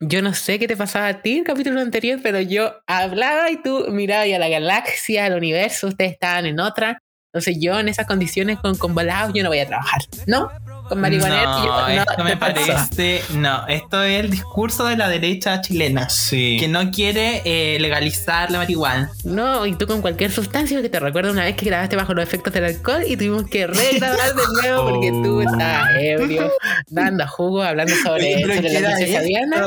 yo 0.00 0.22
no 0.22 0.34
sé 0.34 0.58
qué 0.58 0.68
te 0.68 0.76
pasaba 0.76 1.08
a 1.08 1.22
ti 1.22 1.32
en 1.32 1.38
el 1.38 1.44
capítulo 1.44 1.80
anterior, 1.80 2.20
pero 2.22 2.40
yo 2.40 2.72
hablaba 2.86 3.50
y 3.50 3.60
tú 3.62 3.86
mirabas 3.90 4.28
a 4.32 4.38
la 4.38 4.48
galaxia, 4.48 5.24
al 5.24 5.34
universo, 5.34 5.88
ustedes 5.88 6.12
estaban 6.12 6.46
en 6.46 6.60
otra. 6.60 7.02
Entonces 7.32 7.58
yo 7.60 7.78
en 7.78 7.88
esas 7.88 8.06
condiciones 8.06 8.58
con, 8.58 8.76
con 8.76 8.94
volados 8.94 9.32
yo 9.34 9.42
no 9.42 9.50
voy 9.50 9.58
a 9.58 9.66
trabajar, 9.66 10.02
¿no? 10.26 10.50
Con 10.88 11.00
marihuana 11.00 11.44
no, 11.44 11.64
yo, 11.64 11.94
no, 11.94 12.02
esto 12.02 12.24
me 12.24 12.36
parece. 12.36 13.22
No, 13.34 13.66
esto 13.66 14.02
es 14.02 14.20
el 14.24 14.30
discurso 14.30 14.86
de 14.86 14.96
la 14.96 15.08
derecha 15.08 15.60
chilena. 15.60 16.08
Sí. 16.08 16.56
Que 16.58 16.68
no 16.68 16.90
quiere 16.90 17.42
eh, 17.44 17.78
legalizar 17.78 18.50
la 18.50 18.58
marihuana. 18.58 19.10
No, 19.24 19.66
y 19.66 19.74
tú 19.74 19.86
con 19.86 20.00
cualquier 20.00 20.30
sustancia, 20.30 20.80
que 20.80 20.88
te 20.88 20.98
recuerdo 21.00 21.32
una 21.32 21.44
vez 21.44 21.56
que 21.56 21.66
grabaste 21.66 21.96
bajo 21.96 22.14
los 22.14 22.24
efectos 22.24 22.52
del 22.52 22.64
alcohol 22.64 23.02
y 23.06 23.16
tuvimos 23.16 23.44
que 23.50 23.66
regrabar 23.66 24.34
de 24.34 24.42
nuevo 24.62 24.90
porque 24.90 25.10
tú 25.10 25.38
Oh. 25.38 25.42
estabas 25.42 25.90
ebrio, 25.98 26.52
dando 26.88 27.26
jugo, 27.28 27.62
hablando 27.62 27.94
sobre, 27.96 28.40
sobre 28.40 28.60
¿qué 28.62 28.80
la 28.80 28.94
princesa? 28.94 29.20
Diana. 29.20 29.62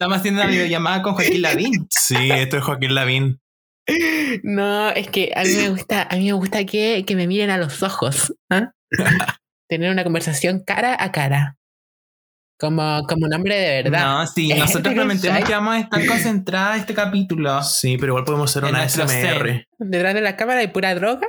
Estamos 0.00 0.18
haciendo 0.18 0.42
una 0.42 0.50
videollamada 0.50 1.02
con 1.02 1.14
Joaquín 1.14 1.42
Lavín. 1.42 1.86
Sí, 1.90 2.30
esto 2.30 2.58
es 2.58 2.64
Joaquín 2.64 2.94
Lavín. 2.94 3.40
No, 4.42 4.90
es 4.90 5.08
que 5.08 5.32
a 5.34 5.42
mí 5.44 5.54
me 5.54 5.70
gusta, 5.70 6.06
a 6.10 6.16
mí 6.16 6.26
me 6.26 6.32
gusta 6.34 6.64
que, 6.64 7.04
que 7.06 7.16
me 7.16 7.26
miren 7.26 7.50
a 7.50 7.56
los 7.58 7.82
ojos. 7.82 8.34
¿ah? 8.50 8.70
Tener 9.68 9.90
una 9.90 10.04
conversación 10.04 10.62
cara 10.64 10.96
a 10.98 11.12
cara. 11.12 11.56
Como, 12.58 13.04
como 13.08 13.26
un 13.26 13.34
hombre 13.34 13.54
de 13.54 13.82
verdad. 13.82 14.06
No, 14.06 14.26
sí, 14.26 14.48
nosotros 14.58 14.94
prometemos 14.94 15.44
que 15.44 15.52
vamos 15.52 15.76
a 15.76 15.80
estar 15.80 16.06
concentradas 16.06 16.80
este 16.80 16.94
capítulo. 16.94 17.62
Sí, 17.62 17.96
pero 17.98 18.12
igual 18.12 18.24
podemos 18.24 18.50
hacer 18.50 18.68
En 18.68 18.74
una 18.74 18.88
SMR. 18.88 19.66
Detrás 19.78 20.14
de 20.14 20.20
la 20.20 20.36
cámara 20.36 20.60
hay 20.60 20.68
pura 20.68 20.94
droga. 20.94 21.28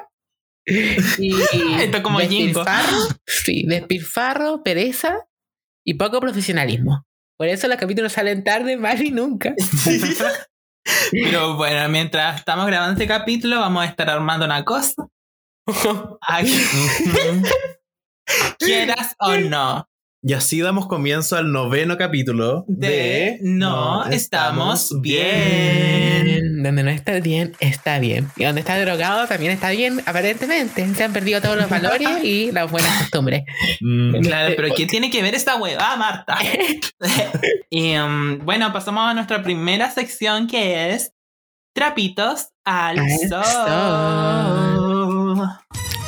Y 1.20 1.34
Esto 1.82 2.04
como 2.04 2.20
despilfarro, 2.20 2.98
sí, 3.26 3.64
despilfarro, 3.68 4.62
pereza 4.64 5.16
y 5.84 5.96
poco 5.96 6.20
profesionalismo. 6.20 7.06
Por 7.38 7.48
eso 7.48 7.68
los 7.68 7.78
capítulos 7.78 8.12
salen 8.12 8.44
tarde, 8.44 8.78
más 8.78 9.00
y 9.02 9.12
nunca. 9.12 9.56
Pero 11.12 11.56
bueno, 11.56 11.88
mientras 11.90 12.40
estamos 12.40 12.68
grabando 12.68 12.94
este 12.94 13.08
capítulo, 13.08 13.60
vamos 13.60 13.84
a 13.84 13.88
estar 13.88 14.10
armando 14.10 14.46
una 14.46 14.64
cosa. 14.66 15.08
Ay, 16.22 16.54
Quieras 18.60 19.16
o 19.20 19.36
no. 19.38 19.86
Y 20.22 20.34
así 20.34 20.60
damos 20.60 20.88
comienzo 20.88 21.38
al 21.38 21.50
noveno 21.54 21.98
capítulo 21.98 22.66
De 22.68 23.40
No 23.42 24.04
Estamos 24.06 25.00
Bien. 25.00 26.62
Donde 26.62 26.84
no 26.84 26.90
está 26.90 27.22
bien, 27.22 27.56
está 27.62 28.00
bien. 28.00 28.30
Y 28.36 28.44
donde 28.44 28.60
está 28.60 28.78
drogado 28.82 29.28
también 29.28 29.54
está 29.54 29.70
bien, 29.70 30.02
aparentemente. 30.06 30.86
Se 30.94 31.04
han 31.06 31.14
perdido 31.14 31.40
todos 31.40 31.56
los 31.56 31.70
valores 31.70 32.10
y 32.22 32.52
las 32.52 32.70
buenas 32.70 32.98
costumbres. 33.00 33.44
Mm, 33.80 34.20
Claro, 34.20 34.56
pero 34.58 34.76
¿qué 34.76 34.86
tiene 34.88 35.10
que 35.10 35.22
ver 35.22 35.36
esta 35.36 35.56
hueva, 35.56 35.96
Marta? 35.96 36.38
y 37.70 37.96
um, 37.96 38.40
bueno, 38.40 38.74
pasamos 38.74 39.10
a 39.10 39.14
nuestra 39.14 39.42
primera 39.42 39.90
sección 39.90 40.48
que 40.48 40.96
es 40.96 41.14
Trapitos 41.74 42.50
al 42.66 43.00
Al 43.00 43.08
sol. 43.30 43.44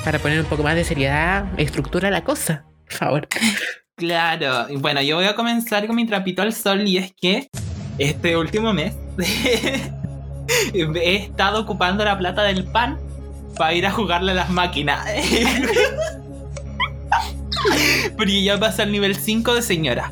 Para 0.03 0.19
poner 0.19 0.39
un 0.39 0.47
poco 0.47 0.63
más 0.63 0.75
de 0.75 0.83
seriedad, 0.83 1.45
estructura 1.57 2.09
la 2.09 2.23
cosa. 2.23 2.65
Por 2.85 2.93
favor. 2.93 3.27
Claro, 3.97 4.65
bueno, 4.79 4.99
yo 5.03 5.17
voy 5.17 5.25
a 5.25 5.35
comenzar 5.35 5.85
con 5.85 5.95
mi 5.95 6.07
trapito 6.07 6.41
al 6.41 6.53
sol 6.53 6.87
y 6.87 6.97
es 6.97 7.13
que 7.13 7.49
este 7.99 8.35
último 8.35 8.73
mes 8.73 8.95
he 10.73 11.15
estado 11.17 11.61
ocupando 11.61 12.03
la 12.03 12.17
plata 12.17 12.41
del 12.41 12.63
pan 12.63 12.97
para 13.55 13.75
ir 13.75 13.85
a 13.85 13.91
jugarle 13.91 14.31
a 14.31 14.35
las 14.35 14.49
máquinas. 14.49 15.05
Porque 18.17 18.41
ya 18.41 18.59
pasé 18.59 18.81
al 18.81 18.91
nivel 18.91 19.15
5 19.15 19.53
de 19.53 19.61
señora. 19.61 20.11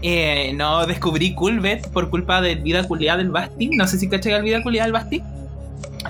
Eh, 0.00 0.52
no 0.54 0.86
descubrí 0.86 1.34
Culbet 1.34 1.86
por 1.90 2.08
culpa 2.08 2.40
del 2.40 2.60
vida 2.60 2.84
culiada 2.84 3.18
del 3.18 3.30
Basti. 3.30 3.68
No 3.76 3.86
sé 3.86 3.98
si 3.98 4.08
caché 4.08 4.34
el 4.34 4.42
vida 4.42 4.62
culiada 4.62 4.86
del 4.86 4.92
Basti. 4.92 5.22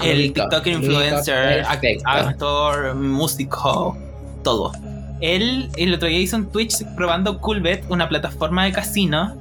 El 0.03 0.33
TikToker 0.33 0.79
rico, 0.79 0.85
influencer, 0.85 1.65
actor, 2.05 2.95
músico, 2.95 3.97
todo. 4.43 4.73
Él 5.21 5.71
el 5.77 5.95
otro 5.95 6.09
día 6.09 6.19
hizo 6.19 6.37
un 6.37 6.51
Twitch 6.51 6.85
probando 6.97 7.41
Coolbet, 7.41 7.85
una 7.89 8.09
plataforma 8.09 8.65
de 8.65 8.73
casino 8.73 9.37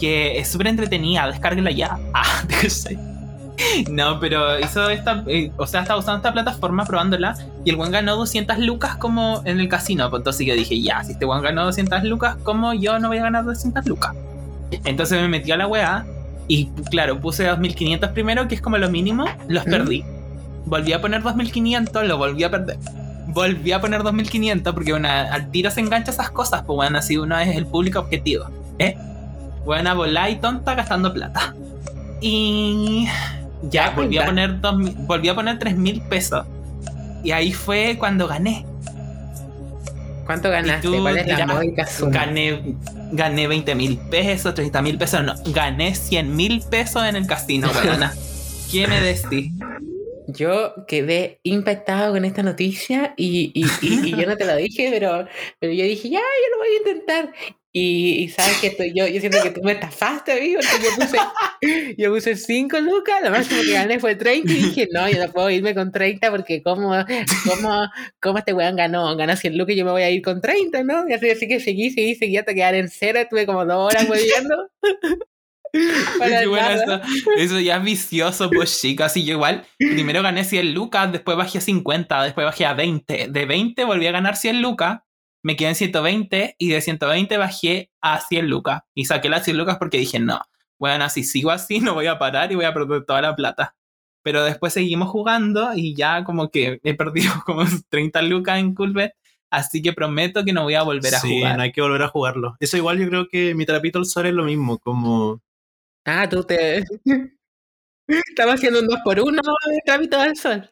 que 0.00 0.38
es 0.38 0.48
súper 0.48 0.68
entretenida. 0.68 1.26
Descárguela 1.28 1.70
ya. 1.70 1.98
Ah. 2.14 2.44
No, 3.90 4.18
pero 4.20 4.58
hizo 4.58 4.88
esta, 4.88 5.22
eh, 5.26 5.52
o 5.58 5.66
sea, 5.66 5.82
estaba 5.82 6.00
usando 6.00 6.16
esta 6.16 6.32
plataforma 6.32 6.86
probándola 6.86 7.36
y 7.62 7.68
el 7.68 7.76
buen 7.76 7.90
ganó 7.90 8.16
200 8.16 8.58
lucas 8.58 8.96
como 8.96 9.42
en 9.44 9.60
el 9.60 9.68
casino. 9.68 10.08
Pues 10.08 10.20
entonces 10.20 10.46
yo 10.46 10.54
dije, 10.54 10.80
ya, 10.80 11.04
si 11.04 11.12
este 11.12 11.26
buen 11.26 11.42
ganó 11.42 11.64
200 11.64 12.04
lucas, 12.04 12.36
¿cómo 12.42 12.72
yo 12.72 12.98
no 12.98 13.08
voy 13.08 13.18
a 13.18 13.22
ganar 13.24 13.44
200 13.44 13.84
lucas? 13.84 14.14
Entonces 14.84 15.20
me 15.20 15.28
metí 15.28 15.50
a 15.52 15.58
la 15.58 15.66
weá 15.66 16.06
y 16.50 16.66
claro, 16.90 17.20
puse 17.20 17.44
2500 17.44 18.10
primero, 18.10 18.48
que 18.48 18.56
es 18.56 18.60
como 18.60 18.76
lo 18.76 18.90
mínimo, 18.90 19.24
los 19.46 19.64
¿Mm? 19.68 19.70
perdí. 19.70 20.04
Volví 20.66 20.92
a 20.92 21.00
poner 21.00 21.22
2500, 21.22 22.08
lo 22.08 22.18
volví 22.18 22.42
a 22.42 22.50
perder. 22.50 22.76
Volví 23.28 23.70
a 23.70 23.80
poner 23.80 24.02
2500 24.02 24.74
porque 24.74 24.92
una, 24.92 25.32
al 25.32 25.48
tiro 25.52 25.70
se 25.70 25.78
engancha 25.78 26.10
esas 26.10 26.28
cosas, 26.30 26.64
pues 26.66 26.74
bueno, 26.74 26.98
así 26.98 27.16
uno 27.16 27.38
es 27.38 27.56
el 27.56 27.66
público 27.66 28.00
objetivo. 28.00 28.46
¿eh? 28.80 28.96
Buena 29.64 29.94
bola 29.94 30.28
y 30.28 30.40
tonta 30.40 30.74
gastando 30.74 31.12
plata. 31.12 31.54
Y 32.20 33.06
ya, 33.70 33.90
volví 33.90 34.18
a 34.18 34.26
poner 34.26 34.60
dos, 34.60 34.74
volví 35.06 35.28
a 35.28 35.36
poner 35.36 35.56
3000 35.56 36.02
pesos. 36.02 36.44
Y 37.22 37.30
ahí 37.30 37.52
fue 37.52 37.94
cuando 37.96 38.26
gané. 38.26 38.66
¿Cuánto 40.30 40.50
ganaste? 40.50 40.86
tú 40.86 41.02
¿Cuál 41.02 41.18
es 41.18 41.26
la 41.26 41.44
módica 41.46 41.86
suma? 41.86 42.10
Gané, 42.12 42.76
gané 43.10 43.48
20 43.48 43.74
mil 43.74 43.98
pesos, 43.98 44.54
30 44.54 44.80
mil 44.80 44.96
pesos, 44.96 45.24
no, 45.24 45.34
gané 45.46 45.94
100 45.96 46.36
mil 46.36 46.62
pesos 46.70 47.02
en 47.04 47.16
el 47.16 47.26
casino, 47.26 47.68
weona. 47.84 48.14
¿Qué 48.70 48.86
me 48.86 49.00
decís? 49.00 49.50
Yo 50.28 50.86
quedé 50.86 51.40
impactado 51.42 52.12
con 52.12 52.24
esta 52.24 52.44
noticia 52.44 53.14
y, 53.16 53.50
y, 53.54 53.64
y- 53.82 54.10
y 54.10 54.16
yo 54.16 54.26
no 54.28 54.36
te 54.36 54.44
lo 54.44 54.54
dije, 54.54 54.88
pero, 54.92 55.26
pero 55.58 55.72
yo 55.72 55.82
dije, 55.82 56.08
ya, 56.10 56.20
yo 56.20 56.56
lo 56.56 56.58
voy 56.58 56.68
a 56.68 56.78
intentar. 56.78 57.32
Y, 57.72 58.24
y 58.24 58.28
sabes 58.30 58.58
que 58.60 58.66
estoy- 58.68 58.92
yo, 58.96 59.06
yo 59.06 59.20
siento 59.20 59.40
que 59.42 59.50
tú 59.52 59.60
me 59.62 59.72
estafaste 59.72 60.32
a 60.32 60.34
mí, 60.36 60.54
porque 60.54 60.84
yo 60.84 60.90
puse, 60.96 61.18
yo 61.98 62.12
puse 62.12 62.34
5 62.36 62.80
lucas, 62.80 63.20
lo 63.22 63.30
máximo 63.30 63.62
que 63.62 63.72
gané 63.72 64.00
fue 64.00 64.16
30 64.16 64.52
y 64.52 64.56
dije, 64.56 64.88
no, 64.92 65.08
yo 65.08 65.24
no 65.24 65.32
puedo 65.32 65.50
irme 65.50 65.72
con 65.74 65.92
30 65.92 66.30
porque 66.32 66.62
cómo, 66.64 66.92
cómo, 67.48 67.80
cómo 68.20 68.38
este 68.38 68.52
weón 68.54 68.74
ganó, 68.74 69.14
ganó 69.16 69.36
100 69.36 69.56
lucas 69.56 69.74
y 69.74 69.78
yo 69.78 69.84
me 69.84 69.92
voy 69.92 70.02
a 70.02 70.10
ir 70.10 70.20
con 70.22 70.40
30, 70.40 70.82
¿no? 70.82 71.08
Y 71.08 71.12
así, 71.12 71.30
así 71.30 71.46
que 71.46 71.60
seguí, 71.60 71.90
seguí, 71.90 72.16
seguí 72.16 72.36
hasta 72.38 72.54
quedar 72.54 72.74
en 72.74 72.88
cero, 72.88 73.20
estuve 73.20 73.46
como 73.46 73.64
dos 73.64 73.92
horas 73.92 74.04
Qué 75.72 76.46
bueno, 76.48 76.68
eso, 76.70 77.00
eso 77.36 77.60
ya 77.60 77.76
es 77.76 77.84
vicioso, 77.84 78.50
pues 78.50 78.80
chicas. 78.80 79.16
Y 79.16 79.24
yo 79.24 79.34
igual, 79.34 79.64
primero 79.78 80.22
gané 80.22 80.44
100 80.44 80.74
lucas, 80.74 81.12
después 81.12 81.36
bajé 81.36 81.58
a 81.58 81.60
50, 81.60 82.24
después 82.24 82.44
bajé 82.44 82.66
a 82.66 82.74
20. 82.74 83.28
De 83.28 83.44
20 83.46 83.84
volví 83.84 84.06
a 84.06 84.12
ganar 84.12 84.36
100 84.36 84.60
lucas, 84.62 85.00
me 85.42 85.56
quedé 85.56 85.70
en 85.70 85.74
120 85.74 86.56
y 86.58 86.68
de 86.68 86.80
120 86.80 87.36
bajé 87.36 87.90
a 88.00 88.20
100 88.20 88.48
lucas. 88.48 88.82
Y 88.94 89.06
saqué 89.06 89.28
las 89.28 89.44
100 89.44 89.56
lucas 89.56 89.76
porque 89.78 89.98
dije, 89.98 90.18
no, 90.18 90.40
bueno, 90.78 91.08
si 91.10 91.24
sigo 91.24 91.50
así 91.50 91.80
no 91.80 91.94
voy 91.94 92.06
a 92.06 92.18
parar 92.18 92.50
y 92.50 92.56
voy 92.56 92.64
a 92.64 92.74
perder 92.74 93.04
toda 93.04 93.22
la 93.22 93.36
plata. 93.36 93.76
Pero 94.22 94.44
después 94.44 94.72
seguimos 94.72 95.08
jugando 95.08 95.72
y 95.74 95.94
ya 95.94 96.24
como 96.24 96.50
que 96.50 96.80
he 96.82 96.94
perdido 96.94 97.32
como 97.46 97.64
30 97.88 98.22
lucas 98.22 98.58
en 98.58 98.74
Coolbet. 98.74 99.14
Así 99.52 99.82
que 99.82 99.92
prometo 99.92 100.44
que 100.44 100.52
no 100.52 100.62
voy 100.62 100.74
a 100.74 100.82
volver 100.82 101.12
a 101.12 101.18
sí, 101.18 101.38
jugar. 101.38 101.56
no 101.56 101.62
hay 101.64 101.72
que 101.72 101.80
volver 101.80 102.02
a 102.02 102.08
jugarlo. 102.08 102.56
Eso 102.60 102.76
igual 102.76 102.98
yo 102.98 103.08
creo 103.08 103.28
que 103.28 103.54
mi 103.54 103.66
trapito 103.66 103.98
al 103.98 104.06
sol 104.06 104.26
es 104.26 104.32
lo 104.32 104.44
mismo, 104.44 104.78
como... 104.78 105.42
Ah, 106.04 106.28
tú 106.28 106.44
te. 106.44 106.84
Estamos 108.06 108.54
haciendo 108.54 108.80
un 108.80 108.86
2 108.86 109.00
por 109.04 109.20
1 109.20 109.30
de 109.32 109.80
trámite 109.84 110.16
del 110.16 110.36
sol. 110.36 110.68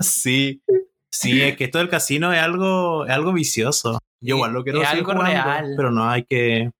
Sí, 0.00 0.62
sí, 1.10 1.42
es 1.42 1.56
que 1.56 1.64
esto 1.64 1.78
del 1.78 1.88
casino 1.88 2.32
es 2.32 2.40
algo, 2.40 3.06
es 3.06 3.12
algo 3.12 3.32
vicioso. 3.32 3.98
Yo 4.20 4.36
igual 4.36 4.52
lo 4.52 4.64
quiero 4.64 4.82
Es 4.82 4.88
algo 4.88 5.12
jugando, 5.12 5.30
real. 5.30 5.74
pero 5.76 5.90
no, 5.90 6.08
hay 6.08 6.24
que, 6.24 6.70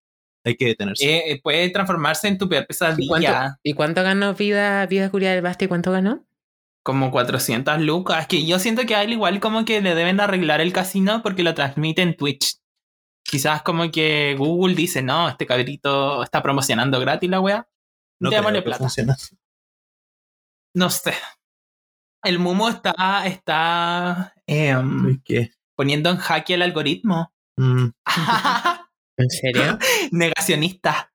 hay 0.45 0.55
que 0.55 0.65
detenerse. 0.65 1.05
Eh, 1.05 1.31
eh, 1.31 1.41
puede 1.41 1.69
transformarse 1.69 2.27
en 2.27 2.37
tu 2.37 2.49
peor 2.49 2.65
¿Y 2.69 2.75
cuánto, 3.07 3.27
pesadilla. 3.27 3.59
¿Y 3.63 3.73
cuánto 3.73 4.03
ganó 4.03 4.33
Vida, 4.33 4.85
vida 4.87 5.09
Curia 5.09 5.31
del 5.31 5.41
Basti? 5.41 5.67
¿Cuánto 5.67 5.91
ganó? 5.91 6.25
Como 6.83 7.11
400 7.11 7.79
lucas. 7.81 8.27
Que 8.27 8.45
yo 8.45 8.59
siento 8.59 8.85
que 8.85 8.95
a 8.95 9.03
él 9.03 9.13
igual 9.13 9.39
como 9.39 9.63
que 9.65 9.81
le 9.81 9.95
deben 9.95 10.19
arreglar 10.19 10.61
el 10.61 10.73
casino 10.73 11.21
porque 11.23 11.43
lo 11.43 11.53
transmite 11.53 12.01
en 12.01 12.15
Twitch. 12.15 12.57
Quizás 13.23 13.61
como 13.61 13.91
que 13.91 14.35
Google 14.37 14.75
dice, 14.75 15.01
no, 15.01 15.29
este 15.29 15.45
cabrito 15.45 16.23
está 16.23 16.41
promocionando 16.41 16.99
gratis 16.99 17.29
la 17.29 17.39
wea. 17.39 17.67
no 18.19 18.29
démosle 18.29 18.61
plata. 18.61 18.87
No 20.73 20.89
sé. 20.89 21.13
El 22.23 22.39
Mumo 22.39 22.69
está, 22.69 23.23
está 23.25 24.33
em, 24.45 25.21
poniendo 25.75 26.09
en 26.09 26.17
jaque 26.17 26.55
el 26.55 26.61
algoritmo. 26.61 27.31
Mm, 27.57 27.87
¿En 29.17 29.29
serio? 29.29 29.77
Negacionista. 30.11 31.11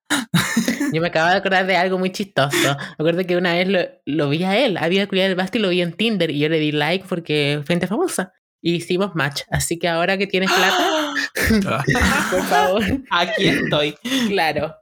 Yo 0.92 1.00
me 1.00 1.08
acabo 1.08 1.30
de 1.30 1.36
acordar 1.36 1.66
de 1.66 1.76
algo 1.76 1.98
muy 1.98 2.10
chistoso. 2.10 2.56
Me 2.58 2.92
acuerdo 2.98 3.26
que 3.26 3.36
una 3.36 3.54
vez 3.54 3.68
lo, 3.68 3.80
lo 4.06 4.28
vi 4.28 4.44
a 4.44 4.56
él, 4.56 4.76
a 4.76 4.88
Vida 4.88 5.06
Curia 5.06 5.24
del 5.24 5.34
Basti, 5.34 5.58
lo 5.58 5.70
vi 5.70 5.82
en 5.82 5.92
Tinder 5.92 6.30
y 6.30 6.38
yo 6.38 6.48
le 6.48 6.58
di 6.58 6.72
like 6.72 7.06
porque 7.08 7.62
gente 7.66 7.86
famosa. 7.86 8.32
Y 8.62 8.76
hicimos 8.76 9.14
match. 9.14 9.42
Así 9.50 9.78
que 9.78 9.88
ahora 9.88 10.16
que 10.16 10.26
tienes 10.26 10.50
plata, 10.50 11.12
por 12.30 12.42
favor, 12.44 12.82
Aquí 13.10 13.46
estoy. 13.48 13.94
claro. 14.28 14.74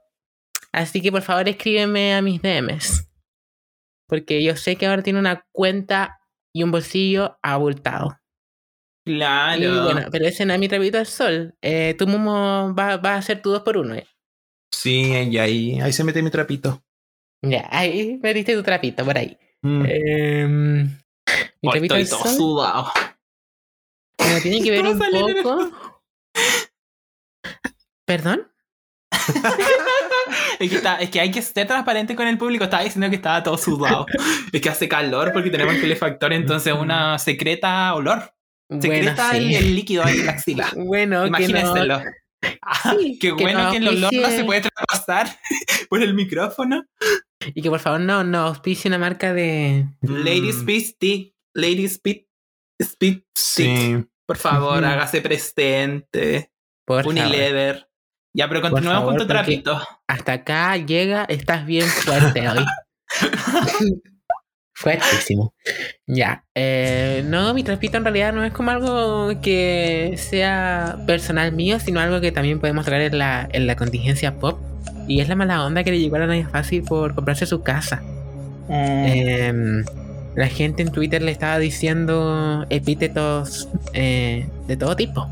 Así 0.71 1.01
que 1.01 1.11
por 1.11 1.21
favor 1.21 1.49
escríbeme 1.49 2.13
a 2.15 2.21
mis 2.21 2.41
DMs. 2.41 3.07
Porque 4.13 4.43
yo 4.43 4.55
sé 4.55 4.75
que 4.75 4.85
ahora 4.85 5.01
tiene 5.01 5.17
una 5.17 5.43
cuenta 5.51 6.19
y 6.53 6.61
un 6.61 6.69
bolsillo 6.69 7.39
abultado. 7.41 8.19
Claro. 9.07 9.59
Y 9.59 9.83
bueno, 9.85 10.07
pero 10.11 10.27
ese 10.27 10.43
es 10.43 10.59
mi 10.59 10.67
trapito 10.67 10.99
al 10.99 11.07
sol. 11.07 11.55
Eh, 11.63 11.95
tú, 11.97 12.05
Momo, 12.05 12.75
vas 12.75 13.03
va 13.03 13.15
a 13.15 13.17
hacer 13.17 13.41
tu 13.41 13.49
dos 13.49 13.63
por 13.63 13.75
uno. 13.75 13.95
¿eh? 13.95 14.05
Sí, 14.71 15.11
y 15.31 15.37
ahí, 15.39 15.81
ahí 15.81 15.91
se 15.91 16.03
mete 16.03 16.21
mi 16.21 16.29
trapito. 16.29 16.83
Ya, 17.41 17.67
ahí 17.71 18.19
metiste 18.21 18.53
tu 18.53 18.61
trapito 18.61 19.03
por 19.03 19.17
ahí. 19.17 19.35
Mm. 19.63 19.85
Em, 19.87 20.83
mi 21.63 21.71
trapito 21.71 21.95
estoy 21.95 22.01
al 22.01 22.09
todo 22.09 22.19
sol 22.19 22.35
sudado. 22.35 22.91
bueno, 24.19 24.39
tiene 24.43 24.61
que 24.61 24.69
ver 24.69 24.83
¿Cómo 24.83 25.25
un 25.25 25.43
poco. 25.43 26.03
¿Perdón? 28.05 28.47
Es 30.59 30.69
que, 30.69 30.75
está- 30.77 30.97
es 30.97 31.09
que 31.09 31.19
hay 31.19 31.31
que 31.31 31.41
ser 31.41 31.67
transparente 31.67 32.15
con 32.15 32.27
el 32.27 32.37
público. 32.37 32.63
Estaba 32.63 32.83
diciendo 32.83 33.09
que 33.09 33.15
estaba 33.17 33.43
todo 33.43 33.57
sudado. 33.57 34.05
es 34.51 34.61
que 34.61 34.69
hace 34.69 34.87
calor 34.87 35.31
porque 35.33 35.49
tenemos 35.49 35.75
calefactor, 35.75 36.33
entonces 36.33 36.73
una 36.73 37.17
secreta 37.19 37.93
olor. 37.93 38.33
Secreta 38.69 39.29
Bueno, 39.31 39.37
el, 39.37 39.47
sí. 39.49 39.55
el 39.55 39.75
líquido 39.75 40.03
ahí 40.03 40.19
en 40.19 40.25
la 40.25 40.31
axila. 40.31 40.69
Bueno, 40.75 41.23
que 41.23 41.29
no, 41.29 41.37
Imagínenselo. 41.37 42.01
Ah, 42.61 42.93
Sí, 42.99 43.17
qué 43.21 43.29
que 43.35 43.43
bueno 43.43 43.63
no 43.63 43.71
que 43.71 43.77
el 43.77 43.87
olor 43.87 44.13
no 44.13 44.27
se 44.29 44.43
puede 44.43 44.61
traspasar 44.61 45.27
por 45.89 46.01
el 46.03 46.13
micrófono. 46.13 46.83
y 47.55 47.61
que 47.61 47.69
por 47.69 47.79
favor 47.79 48.01
no, 48.01 48.23
no 48.25 48.39
auspicie 48.39 48.89
una 48.89 48.97
marca 48.97 49.33
de. 49.33 49.87
Lady 50.01 50.51
Mm. 50.51 50.59
Speed 50.59 50.83
Stick. 50.83 51.33
Lady 51.55 51.85
Speed, 51.85 52.23
Speed 52.81 53.19
Stick. 53.37 53.77
Sí. 53.77 54.05
Por 54.25 54.37
favor, 54.37 54.83
hágase 54.83 55.21
presente. 55.21 56.51
Por 56.85 57.03
favor. 57.05 57.87
Ya, 58.33 58.47
pero 58.47 58.61
continuemos 58.61 58.99
favor, 58.99 59.13
con 59.13 59.17
tu 59.19 59.27
trapito. 59.27 59.79
Hasta 60.07 60.33
acá 60.33 60.75
llega, 60.77 61.25
estás 61.25 61.65
bien 61.65 61.85
fuerte 61.87 62.49
hoy. 62.49 62.65
Fuertísimo. 64.75 65.53
Ya. 66.07 66.43
eh, 66.55 67.23
no, 67.25 67.53
mi 67.53 67.63
trapito 67.63 67.97
en 67.97 68.03
realidad 68.03 68.33
no 68.33 68.43
es 68.43 68.51
como 68.51 68.71
algo 68.71 69.39
que 69.41 70.15
sea 70.17 70.97
personal 71.05 71.53
mío, 71.53 71.79
sino 71.79 71.99
algo 71.99 72.19
que 72.21 72.31
también 72.31 72.59
podemos 72.59 72.85
traer 72.85 73.13
en 73.13 73.19
la, 73.19 73.47
en 73.51 73.67
la 73.67 73.75
contingencia 73.75 74.39
pop. 74.39 74.59
Y 75.07 75.21
es 75.21 75.29
la 75.29 75.35
mala 75.35 75.63
onda 75.63 75.83
que 75.83 75.91
le 75.91 75.99
llegó 75.99 76.15
a 76.15 76.19
la 76.19 76.27
Naya 76.27 76.49
Fácil 76.49 76.83
por 76.83 77.13
comprarse 77.13 77.45
su 77.45 77.61
casa. 77.61 78.01
Em, 78.67 79.83
la 80.35 80.47
gente 80.47 80.81
en 80.81 80.91
Twitter 80.91 81.21
le 81.21 81.31
estaba 81.31 81.59
diciendo 81.59 82.65
epítetos 82.69 83.69
eh, 83.93 84.47
de 84.67 84.77
todo 84.77 84.95
tipo. 84.95 85.29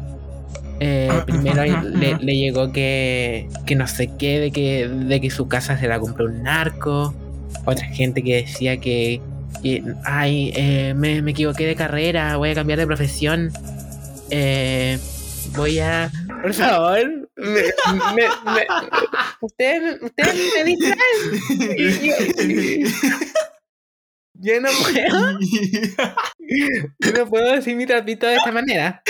Eh, 0.83 1.11
primero 1.27 1.63
le, 1.63 2.17
le 2.19 2.35
llegó 2.35 2.71
que, 2.71 3.47
que 3.67 3.75
no 3.75 3.85
sé 3.87 4.09
qué, 4.17 4.39
de 4.39 4.51
que, 4.51 4.87
de 4.87 5.21
que 5.21 5.29
su 5.29 5.47
casa 5.47 5.77
se 5.77 5.87
la 5.87 5.99
compró 5.99 6.25
un 6.25 6.41
narco. 6.41 7.13
Otra 7.65 7.85
gente 7.85 8.23
que 8.23 8.37
decía 8.37 8.77
que, 8.77 9.21
que, 9.61 9.83
ay, 10.03 10.51
eh, 10.55 10.95
me, 10.95 11.21
me 11.21 11.31
equivoqué 11.31 11.67
de 11.67 11.75
carrera, 11.75 12.37
voy 12.37 12.49
a 12.49 12.55
cambiar 12.55 12.79
de 12.79 12.87
profesión. 12.87 13.51
Eh, 14.31 14.97
voy 15.55 15.77
a... 15.77 16.09
Por 16.41 16.53
favor, 16.55 17.29
me, 17.35 17.61
me- 18.15 18.51
me- 18.53 18.67
ustedes, 19.41 19.99
ustedes 20.01 20.35
me 20.55 20.63
distraen. 20.63 20.97
Yo- 24.41 24.59
no 24.59 24.69
puedo, 24.81 25.39
yo 26.99 27.11
no 27.17 27.25
puedo 27.29 27.51
decir 27.53 27.75
mi 27.75 27.85
trapito 27.85 28.25
de 28.27 28.35
esta 28.35 28.51
manera. 28.51 29.01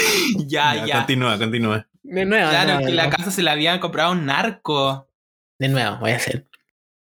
ya, 0.47 0.75
Ya, 0.75 0.85
ya. 0.85 0.95
Continúa, 0.97 1.37
continúa. 1.37 1.87
De 2.03 2.25
nuevo. 2.25 2.45
de 2.45 2.51
Claro, 2.51 2.73
nuevo, 2.73 2.85
que 2.87 2.93
la 2.93 3.03
nuevo. 3.03 3.17
casa 3.17 3.31
se 3.31 3.43
la 3.43 3.51
había 3.53 3.79
comprado 3.79 4.11
un 4.11 4.25
narco. 4.25 5.07
De 5.59 5.69
nuevo, 5.69 5.97
voy 5.99 6.11
a 6.11 6.15
hacer. 6.17 6.47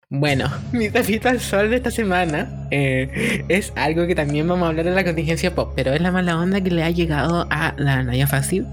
Bueno, 0.09 0.51
mi 0.73 0.91
trapito 0.91 1.29
al 1.29 1.41
sol 1.41 1.71
de 1.71 1.77
esta 1.77 1.91
semana 1.91 2.67
eh, 2.71 3.45
es 3.49 3.73
algo 3.77 4.07
que 4.07 4.15
también 4.15 4.47
vamos 4.49 4.67
a 4.67 4.69
hablar 4.71 4.87
en 4.89 4.95
la 4.97 5.05
contingencia 5.05 5.55
pop, 5.55 5.73
pero 5.77 5.93
es 5.93 6.01
la 6.01 6.11
mala 6.11 6.37
onda 6.39 6.61
que 6.61 6.71
le 6.71 6.83
ha 6.83 6.91
llegado 6.91 7.47
a 7.51 7.75
la 7.79 8.03
Naya 8.03 8.27
Fácil 8.27 8.67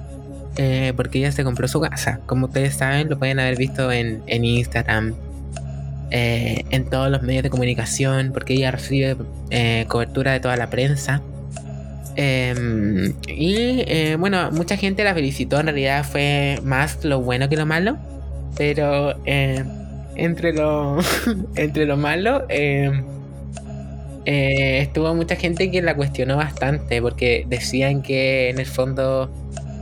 eh, 0.58 0.94
porque 0.96 1.20
ella 1.20 1.32
se 1.32 1.44
compró 1.44 1.68
su 1.68 1.80
casa. 1.80 2.20
Como 2.26 2.48
ustedes 2.48 2.76
saben, 2.76 3.08
lo 3.10 3.20
pueden 3.20 3.40
haber 3.40 3.56
visto 3.58 3.92
en, 3.92 4.24
en 4.26 4.44
Instagram, 4.46 5.14
eh, 6.12 6.64
en 6.70 6.90
todos 6.90 7.10
los 7.10 7.22
medios 7.22 7.44
de 7.44 7.50
comunicación, 7.50 8.32
porque 8.34 8.54
ella 8.54 8.72
recibe 8.72 9.18
eh, 9.50 9.86
cobertura 9.88 10.34
de 10.34 10.40
toda 10.40 10.56
la 10.56 10.70
prensa. 10.70 11.22
Em, 12.16 13.14
y 13.28 13.84
eh, 13.88 14.16
bueno, 14.20 14.50
mucha 14.52 14.78
gente 14.78 15.04
la 15.04 15.14
felicitó, 15.14 15.60
en 15.60 15.68
realidad 15.68 16.04
fue 16.04 16.60
más 16.64 17.04
lo 17.06 17.22
bueno 17.22 17.48
que 17.50 17.58
lo 17.58 17.66
malo, 17.66 17.98
pero 18.58 19.16
entre 19.26 20.54
lo 20.54 20.98
entre 21.56 21.86
lo 21.86 21.96
malo 21.96 22.48
eh, 24.30 24.82
estuvo 24.82 25.16
mucha 25.16 25.38
gente 25.38 25.72
que 25.72 25.82
la 25.82 25.96
cuestionó 25.96 26.36
bastante 26.36 27.02
porque 27.02 27.46
decían 27.48 28.02
que 28.02 28.50
en 28.50 28.60
el 28.60 28.66
fondo 28.66 29.32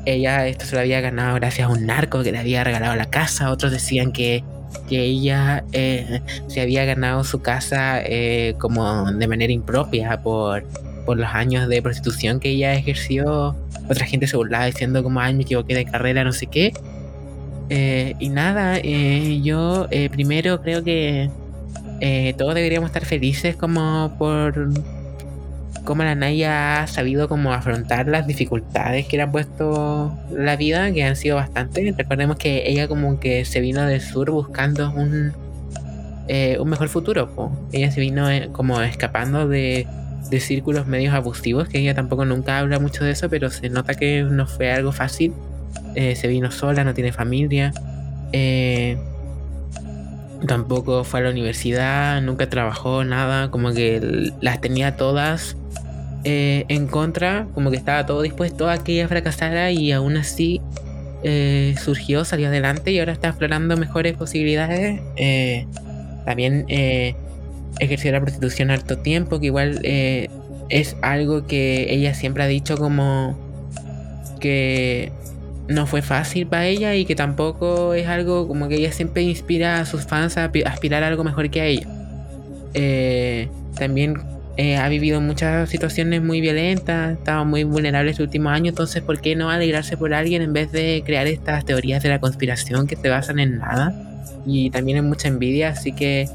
ella 0.06 0.45
esto 0.45 0.66
se 0.66 0.75
lo 0.75 0.81
había 0.81 1.01
ganado 1.01 1.33
gracias 1.33 1.68
a 1.68 1.72
un 1.72 1.88
narco 1.88 2.22
que 2.22 2.31
le 2.31 2.38
había 2.38 2.63
regalado 2.63 2.95
la 2.95 3.10
casa 3.10 3.50
otros 3.50 3.72
decían 3.72 4.12
que 4.12 4.44
que 4.88 5.04
ella 5.04 5.63
eh, 5.72 6.22
se 6.48 6.62
había 6.62 6.86
ganado 6.86 7.24
su 7.24 7.42
casa 7.42 8.01
eh, 8.01 8.56
como 8.60 9.12
de 9.12 9.27
manera 9.27 9.51
impropia 9.51 10.22
por, 10.22 10.63
por 11.06 11.18
los 11.18 11.30
años 11.30 11.68
de 11.68 11.81
prostitución 11.81 12.39
que 12.39 12.50
ella 12.50 12.74
ejerció. 12.74 13.56
Otra 13.89 14.06
gente 14.06 14.27
se 14.27 14.38
burlaba 14.38 14.66
diciendo 14.66 15.04
como 15.04 15.19
ay 15.19 15.33
me 15.33 15.44
equivoqué 15.44 15.75
de 15.75 15.86
carrera 15.86 16.24
no 16.24 16.31
sé 16.31 16.48
qué. 16.48 16.74
Eh, 17.69 18.16
y 18.19 18.30
nada, 18.30 18.80
yo 18.80 19.88
primero 20.12 20.62
creo 20.62 20.83
que 20.83 21.30
todos 22.38 22.54
deberíamos 22.54 22.89
estar 22.89 23.06
felices 23.06 23.56
como 23.56 24.16
por 24.19 24.69
cómo 25.85 26.03
la 26.03 26.15
Naya 26.15 26.81
ha 26.81 26.87
sabido 26.87 27.29
como 27.29 27.53
afrontar 27.53 28.07
las 28.07 28.27
dificultades 28.27 29.05
que 29.05 29.17
le 29.17 29.23
ha 29.23 29.31
puesto 29.31 30.17
la 30.31 30.57
vida, 30.57 30.91
que 30.91 31.03
han 31.03 31.15
sido 31.15 31.37
bastantes. 31.37 31.95
Recordemos 31.95 32.35
que 32.37 32.69
ella 32.69 32.87
como 32.87 33.19
que 33.19 33.45
se 33.45 33.61
vino 33.61 33.83
del 33.83 34.01
sur 34.01 34.31
buscando 34.31 34.91
un, 34.91 35.31
eh, 36.27 36.57
un 36.59 36.69
mejor 36.69 36.89
futuro. 36.89 37.33
po. 37.33 37.51
Ella 37.71 37.91
se 37.91 38.01
vino 38.01 38.29
eh, 38.29 38.50
como 38.51 38.81
escapando 38.81 39.48
de, 39.48 39.88
de 40.29 40.39
círculos 40.39 40.88
medios 40.88 41.13
abusivos, 41.13 41.69
que 41.69 41.79
ella 41.79 41.93
tampoco 41.93 42.25
nunca 42.25 42.60
habla 42.60 42.79
mucho 42.79 43.05
de 43.05 43.12
eso, 43.12 43.29
pero 43.29 43.50
se 43.50 43.69
nota 43.69 43.93
que 43.93 44.24
no 44.24 44.48
fue 44.48 44.71
algo 44.74 44.91
fácil. 44.91 45.33
Eh, 45.95 46.15
se 46.15 46.27
vino 46.27 46.51
sola, 46.51 46.83
no 46.83 46.93
tiene 46.93 47.13
familia. 47.13 47.71
tampoco 50.48 51.03
fue 51.03 51.21
a 51.21 51.24
la 51.24 51.29
universidad, 51.29 52.21
nunca 52.21 52.50
trabajó, 52.50 53.03
nada. 53.03 53.51
Como 53.51 53.71
que 53.74 54.31
las 54.41 54.62
tenía 54.62 54.98
todas 54.98 55.55
eh, 56.25 56.65
en 56.67 56.88
contra, 56.88 57.48
como 57.53 57.72
que 57.72 57.77
estaba 57.77 58.05
todo 58.05 58.22
dispuesto 58.22 58.70
a 58.70 58.84
que 58.84 58.94
ella 58.94 59.08
fracasara 59.08 59.72
y 59.72 59.91
aún 59.94 60.17
así 60.17 60.60
eh, 61.24 61.75
surgió, 61.82 62.25
salió 62.25 62.48
adelante 62.48 62.91
y 62.91 63.00
ahora 63.00 63.13
está 63.13 63.29
explorando 63.29 63.77
mejores 63.77 64.17
posibilidades. 64.17 65.00
Eh, 65.15 65.65
también 66.25 66.65
ejerció 67.79 68.12
la 68.12 68.20
prostitución 68.20 68.72
harto 68.72 68.98
tiempo, 68.98 69.39
que 69.39 69.46
igual 69.46 69.79
es 69.84 70.96
algo 71.01 71.46
que 71.46 71.94
ella 71.94 72.13
siempre 72.13 72.44
ha 72.44 72.48
dicho 72.48 72.77
como 72.77 73.38
que 74.39 75.12
no 75.67 75.86
fue 75.88 76.01
fácil 76.01 76.48
para 76.48 76.65
ella 76.65 76.96
y 76.96 77.05
que 77.05 77.15
tampoco 77.15 77.94
es 77.94 78.08
algo 78.08 78.48
como 78.48 78.67
que 78.67 78.75
ella 78.75 78.91
siempre 78.91 79.22
inspira 79.22 79.79
a 79.79 79.86
sus 79.86 80.05
fans 80.05 80.38
a 80.38 80.51
pi- 80.51 80.63
aspirar 80.63 81.03
a 81.03 81.08
algo 81.08 81.24
mejor 81.24 81.50
que 81.50 81.62
a 81.62 81.65
ella. 81.65 81.88
También 83.77 84.15
eh, 84.57 84.77
ha 84.77 84.88
vivido 84.88 85.19
muchas 85.19 85.69
situaciones 85.69 86.21
muy 86.21 86.39
violentas, 86.39 87.17
estaba 87.17 87.43
muy 87.43 87.63
vulnerable 87.65 88.12
este 88.12 88.24
último 88.24 88.50
año, 88.50 88.69
entonces 88.69 89.03
¿por 89.03 89.19
qué 89.19 89.35
no 89.35 89.50
alegrarse 89.50 89.97
por 89.97 90.13
alguien 90.13 90.41
en 90.41 90.53
vez 90.53 90.71
de 90.71 91.03
crear 91.05 91.27
estas 91.27 91.65
teorías 91.65 92.01
de 92.03 92.09
la 92.09 92.19
conspiración 92.19 92.88
que 92.88 92.95
se 92.95 93.09
basan 93.09 93.39
en 93.39 93.57
nada? 93.57 93.93
Y 94.45 94.69
también 94.69 95.00
en 95.00 95.09
mucha 95.09 95.27
envidia, 95.27 95.69
así 95.69 95.91
que 95.91 96.29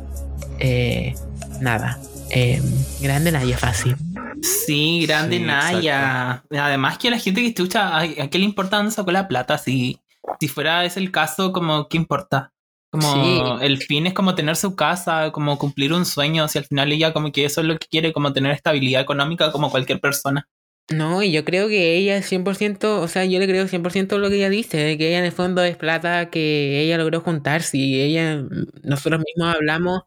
eh, 0.59 1.15
nada. 1.61 1.99
Eh, 2.31 2.61
grande 3.01 3.33
Naya 3.33 3.57
fácil. 3.57 3.97
Sí, 4.43 5.07
grande 5.07 5.39
Sí, 5.39 5.45
Naya. 5.45 6.43
Además 6.51 6.99
que 6.99 7.11
la 7.11 7.19
gente 7.19 7.41
que 7.41 7.49
escucha, 7.49 7.89
¿a, 7.89 8.03
a 8.03 8.29
qué 8.29 8.39
le 8.39 8.45
importa 8.45 8.77
dónde 8.77 8.93
sacó 8.93 9.13
la 9.13 9.29
plata? 9.29 9.57
Si, 9.57 9.99
si 10.39 10.49
fuera 10.49 10.85
ese 10.85 11.01
el 11.01 11.11
caso, 11.11 11.53
como, 11.53 11.89
¿qué 11.89 11.97
importa? 11.97 12.53
Como 12.91 13.15
Sí. 13.15 13.41
el 13.63 13.79
fin 13.79 14.07
es 14.07 14.15
como 14.15 14.35
tener 14.35 14.57
su 14.57 14.75
casa, 14.77 15.31
como 15.33 15.59
cumplir 15.59 15.93
un 15.93 16.05
sueño, 16.05 16.49
si 16.49 16.59
al 16.59 16.65
final 16.65 16.91
ella 16.93 17.13
como 17.13 17.31
que 17.33 17.45
eso 17.45 17.61
es 17.61 17.67
lo 17.69 17.79
que 17.79 17.87
quiere, 17.89 18.13
como 18.13 18.33
tener 18.33 18.53
estabilidad 18.53 19.03
económica 19.03 19.53
como 19.53 19.71
cualquier 19.71 20.01
persona. 20.01 20.49
No, 20.93 21.23
y 21.23 21.31
yo 21.31 21.45
creo 21.45 21.69
que 21.69 21.95
ella 21.97 22.17
es 22.17 22.27
100%, 22.27 23.01
o 23.01 23.07
sea, 23.07 23.25
yo 23.25 23.39
le 23.39 23.47
creo 23.47 23.69
100% 23.69 24.19
lo 24.19 24.29
que 24.29 24.37
ella 24.37 24.51
dice, 24.51 24.77
de 24.79 24.99
que 24.99 25.09
ella 25.09 25.21
en 25.21 25.25
el 25.25 25.31
fondo 25.33 25.63
es 25.63 25.77
plata 25.77 26.31
que 26.31 26.81
ella 26.81 26.99
logró 26.99 27.21
juntar. 27.21 27.63
Si 27.63 28.01
ella, 28.01 28.43
nosotros 28.83 29.21
mismos 29.25 29.55
hablamos 29.55 30.03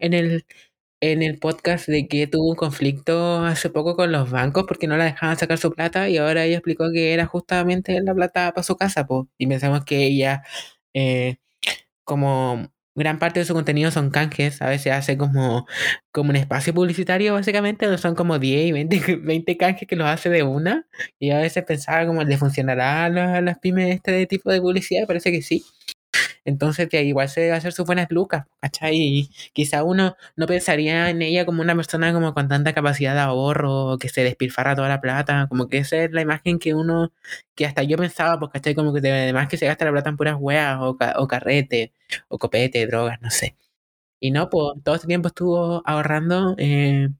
en 0.00 0.12
el, 0.12 0.44
en 1.00 1.22
el 1.22 1.38
podcast 1.38 1.86
de 1.88 2.08
que 2.08 2.26
tuvo 2.26 2.50
un 2.50 2.56
conflicto 2.56 3.44
hace 3.44 3.70
poco 3.70 3.94
con 3.96 4.10
los 4.12 4.30
bancos 4.30 4.64
porque 4.66 4.88
no 4.88 4.96
la 4.96 5.04
dejaban 5.04 5.36
sacar 5.38 5.58
su 5.58 5.70
plata 5.72 6.08
y 6.08 6.16
ahora 6.18 6.44
ella 6.44 6.56
explicó 6.56 6.90
que 6.92 7.12
era 7.14 7.26
justamente 7.26 8.00
la 8.02 8.14
plata 8.14 8.52
para 8.52 8.64
su 8.64 8.76
casa, 8.76 9.06
pues. 9.06 9.26
Y 9.38 9.46
pensamos 9.46 9.84
que 9.84 10.04
ella, 10.06 10.42
eh, 10.94 11.36
como 12.04 12.70
gran 12.94 13.18
parte 13.18 13.40
de 13.40 13.46
su 13.46 13.54
contenido 13.54 13.90
son 13.90 14.10
canjes. 14.10 14.62
A 14.62 14.68
veces 14.68 14.92
hace 14.92 15.16
como, 15.18 15.66
como 16.12 16.30
un 16.30 16.36
espacio 16.36 16.72
publicitario, 16.74 17.34
básicamente, 17.34 17.86
donde 17.86 18.00
son 18.00 18.14
como 18.14 18.38
10 18.38 18.66
y 18.66 18.72
20, 18.72 19.16
20 19.16 19.56
canjes 19.58 19.88
que 19.88 19.96
los 19.96 20.06
hace 20.08 20.30
de 20.30 20.42
una. 20.42 20.86
Y 21.18 21.30
a 21.30 21.38
veces 21.38 21.64
pensaba 21.64 22.06
como, 22.06 22.22
¿le 22.24 22.38
funcionará 22.38 23.04
a 23.04 23.08
las, 23.10 23.42
las 23.42 23.58
pymes 23.58 23.96
este 23.96 24.26
tipo 24.26 24.50
de 24.52 24.60
publicidad? 24.60 25.06
Parece 25.06 25.32
que 25.32 25.42
sí. 25.42 25.64
Entonces, 26.44 26.88
que 26.88 27.02
igual 27.04 27.28
se 27.28 27.40
debe 27.42 27.54
hacer 27.54 27.72
sus 27.72 27.86
buenas 27.86 28.08
lucas, 28.10 28.46
¿cachai? 28.60 28.96
Y 28.96 29.30
quizá 29.52 29.82
uno 29.84 30.16
no 30.36 30.46
pensaría 30.46 31.10
en 31.10 31.22
ella 31.22 31.46
como 31.46 31.62
una 31.62 31.74
persona 31.74 32.12
como 32.12 32.34
con 32.34 32.48
tanta 32.48 32.72
capacidad 32.74 33.14
de 33.14 33.20
ahorro, 33.20 33.96
que 33.98 34.08
se 34.08 34.22
despilfarra 34.24 34.74
toda 34.76 34.88
la 34.88 35.00
plata, 35.00 35.46
como 35.48 35.68
que 35.68 35.78
esa 35.78 35.96
es 36.04 36.12
la 36.12 36.20
imagen 36.22 36.58
que 36.58 36.74
uno, 36.74 37.12
que 37.54 37.66
hasta 37.66 37.82
yo 37.82 37.96
pensaba, 37.96 38.38
pues, 38.38 38.50
¿cachai? 38.52 38.74
Como 38.74 38.92
que 38.92 38.98
además 39.10 39.48
que 39.48 39.56
se 39.56 39.66
gasta 39.66 39.84
la 39.84 39.92
plata 39.92 40.10
en 40.10 40.16
puras 40.16 40.36
weas, 40.38 40.78
o, 40.80 40.96
ca- 40.96 41.14
o 41.18 41.26
carrete, 41.28 41.92
o 42.28 42.38
copete, 42.38 42.86
drogas, 42.86 43.20
no 43.22 43.30
sé. 43.30 43.56
Y 44.20 44.30
no, 44.32 44.50
pues, 44.50 44.82
todo 44.84 44.94
este 44.96 45.06
tiempo 45.08 45.28
estuvo 45.28 45.82
ahorrando 45.86 46.54
eh, 46.58 47.10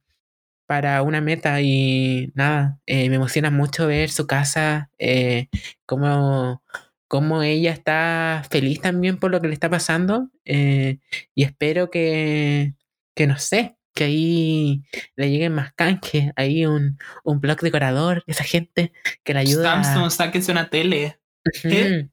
para 0.66 1.02
una 1.02 1.20
meta 1.20 1.60
y 1.60 2.32
nada, 2.34 2.78
eh, 2.86 3.08
me 3.10 3.16
emociona 3.16 3.50
mucho 3.50 3.86
ver 3.86 4.10
su 4.10 4.26
casa, 4.26 4.90
eh, 4.98 5.48
cómo, 5.86 6.62
cómo 7.08 7.42
ella 7.42 7.72
está 7.72 8.42
feliz 8.50 8.80
también 8.80 9.18
por 9.18 9.30
lo 9.30 9.40
que 9.40 9.48
le 9.48 9.54
está 9.54 9.70
pasando 9.70 10.30
eh, 10.44 10.98
y 11.34 11.44
espero 11.44 11.90
que, 11.90 12.74
que 13.14 13.26
no 13.26 13.38
sé, 13.38 13.76
que 13.94 14.04
ahí 14.04 14.82
le 15.14 15.30
lleguen 15.30 15.54
más 15.54 15.72
canjes, 15.74 16.32
ahí 16.36 16.66
un, 16.66 16.98
un 17.22 17.40
blog 17.40 17.60
decorador, 17.60 18.24
esa 18.26 18.44
gente 18.44 18.92
que 19.22 19.34
le 19.34 19.40
ayuda 19.40 19.80
a, 19.80 19.84
Samsung, 19.84 20.10
sáquense 20.10 20.50
una 20.52 20.68
tele. 20.70 21.20
Que 21.62 22.08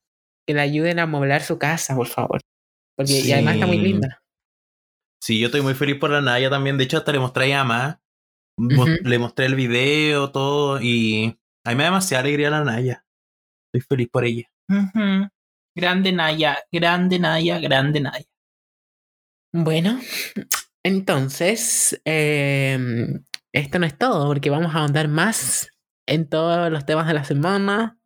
le 0.54 0.62
ayuden 0.62 1.00
a 1.00 1.04
amoblar 1.04 1.42
su 1.42 1.58
casa, 1.58 1.96
por 1.96 2.08
favor. 2.08 2.42
Porque 2.96 3.14
y 3.20 3.32
además 3.32 3.56
está 3.56 3.68
muy 3.68 3.78
linda. 3.78 4.22
Sí, 5.22 5.40
yo 5.40 5.48
estoy 5.48 5.62
muy 5.62 5.76
feliz 5.76 5.98
por 5.98 6.10
la 6.10 6.20
Naya 6.22 6.50
también. 6.50 6.78
De 6.78 6.84
hecho, 6.84 6.98
hasta 6.98 7.12
le 7.12 7.20
mostré 7.20 7.54
a. 7.54 7.64
Mo- 8.58 8.84
Ujú. 8.84 8.92
Le 9.04 9.18
mostré 9.18 9.46
el 9.46 9.56
video, 9.56 10.32
todo. 10.32 10.82
Y 10.82 11.38
a 11.64 11.70
mí 11.70 11.76
me 11.76 11.84
da 11.84 11.90
demasiada 11.90 12.22
alegría 12.24 12.50
la 12.50 12.64
Naya. 12.64 13.06
Estoy 13.72 13.88
feliz 13.88 14.10
por 14.12 14.26
ella. 14.26 14.51
Grande 15.76 16.12
Naya, 16.12 16.58
grande 16.72 17.20
Naya, 17.20 17.60
grande 17.60 18.00
Naya. 18.02 18.26
Bueno, 19.54 20.00
entonces, 20.84 22.02
em, 22.06 23.24
esto 23.54 23.80
no 23.80 23.86
es 23.86 23.98
todo, 23.98 24.28
porque 24.28 24.50
vamos 24.50 24.74
a 24.76 24.80
ahondar 24.80 25.08
más 25.08 25.70
en 26.08 26.28
todos 26.30 26.72
los 26.72 26.86
temas 26.86 27.08
de 27.08 27.14
la 27.14 27.24
semana, 27.24 27.98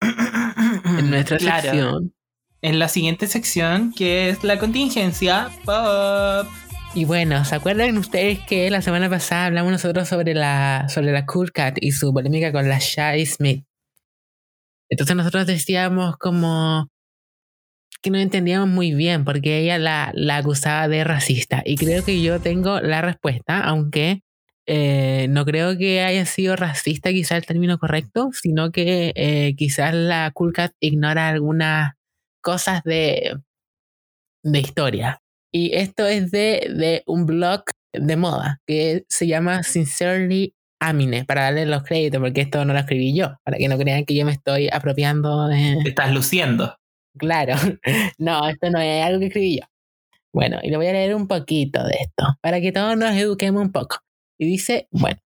en 0.00 1.10
nuestra 1.10 1.38
Claro. 1.38 1.62
sección. 1.62 2.14
En 2.62 2.78
la 2.78 2.88
siguiente 2.88 3.26
sección, 3.26 3.92
que 3.92 4.30
es 4.30 4.42
la 4.42 4.58
contingencia 4.58 5.50
pop. 5.64 6.46
Y 6.94 7.04
bueno, 7.04 7.44
¿se 7.44 7.56
acuerdan 7.56 7.98
ustedes 7.98 8.38
que 8.46 8.70
la 8.70 8.80
semana 8.80 9.10
pasada 9.10 9.46
hablamos 9.46 9.72
nosotros 9.72 10.08
sobre 10.08 10.32
la, 10.32 10.86
sobre 10.88 11.12
la 11.12 11.26
Cool 11.26 11.52
Cat 11.52 11.76
y 11.80 11.90
su 11.92 12.12
polémica 12.14 12.52
con 12.52 12.68
la 12.68 12.78
Shai 12.80 13.26
Smith? 13.26 13.64
Entonces 14.88 15.16
nosotros 15.16 15.46
decíamos 15.46 16.16
como 16.18 16.88
que 18.02 18.10
no 18.10 18.18
entendíamos 18.18 18.68
muy 18.68 18.92
bien 18.94 19.24
porque 19.24 19.60
ella 19.60 19.78
la, 19.78 20.12
la 20.14 20.36
acusaba 20.36 20.88
de 20.88 21.04
racista. 21.04 21.62
Y 21.64 21.76
creo 21.76 22.04
que 22.04 22.20
yo 22.20 22.38
tengo 22.40 22.80
la 22.80 23.00
respuesta, 23.00 23.60
aunque 23.60 24.20
eh, 24.66 25.26
no 25.30 25.44
creo 25.44 25.76
que 25.76 26.02
haya 26.02 26.26
sido 26.26 26.56
racista 26.56 27.10
quizá 27.10 27.36
el 27.36 27.46
término 27.46 27.78
correcto, 27.78 28.30
sino 28.32 28.70
que 28.72 29.12
eh, 29.16 29.54
quizás 29.56 29.94
la 29.94 30.32
Cat 30.54 30.72
ignora 30.80 31.28
algunas 31.28 31.92
cosas 32.42 32.82
de, 32.84 33.36
de 34.42 34.58
historia. 34.60 35.20
Y 35.52 35.74
esto 35.74 36.06
es 36.06 36.30
de, 36.30 36.72
de 36.76 37.02
un 37.06 37.26
blog 37.26 37.64
de 37.92 38.16
moda 38.16 38.60
que 38.66 39.04
se 39.08 39.26
llama 39.26 39.62
Sincerely 39.62 40.54
Amine, 40.88 41.24
para 41.24 41.42
darle 41.42 41.66
los 41.66 41.82
créditos, 41.82 42.20
porque 42.20 42.42
esto 42.42 42.64
no 42.64 42.72
lo 42.72 42.78
escribí 42.78 43.14
yo, 43.14 43.36
para 43.44 43.56
que 43.58 43.68
no 43.68 43.78
crean 43.78 44.04
que 44.04 44.14
yo 44.14 44.24
me 44.24 44.32
estoy 44.32 44.68
apropiando 44.72 45.48
de... 45.48 45.78
Te 45.82 45.88
estás 45.90 46.12
luciendo. 46.12 46.76
Claro, 47.16 47.54
no, 48.18 48.48
esto 48.48 48.70
no 48.70 48.80
es 48.80 49.04
algo 49.04 49.20
que 49.20 49.26
escribí 49.26 49.60
yo. 49.60 49.66
Bueno, 50.32 50.58
y 50.62 50.70
le 50.70 50.76
voy 50.76 50.86
a 50.88 50.92
leer 50.92 51.14
un 51.14 51.28
poquito 51.28 51.84
de 51.84 51.96
esto, 52.00 52.36
para 52.40 52.60
que 52.60 52.72
todos 52.72 52.96
nos 52.96 53.14
eduquemos 53.14 53.62
un 53.62 53.70
poco. 53.70 53.98
Y 54.36 54.46
dice, 54.46 54.88
bueno, 54.90 55.18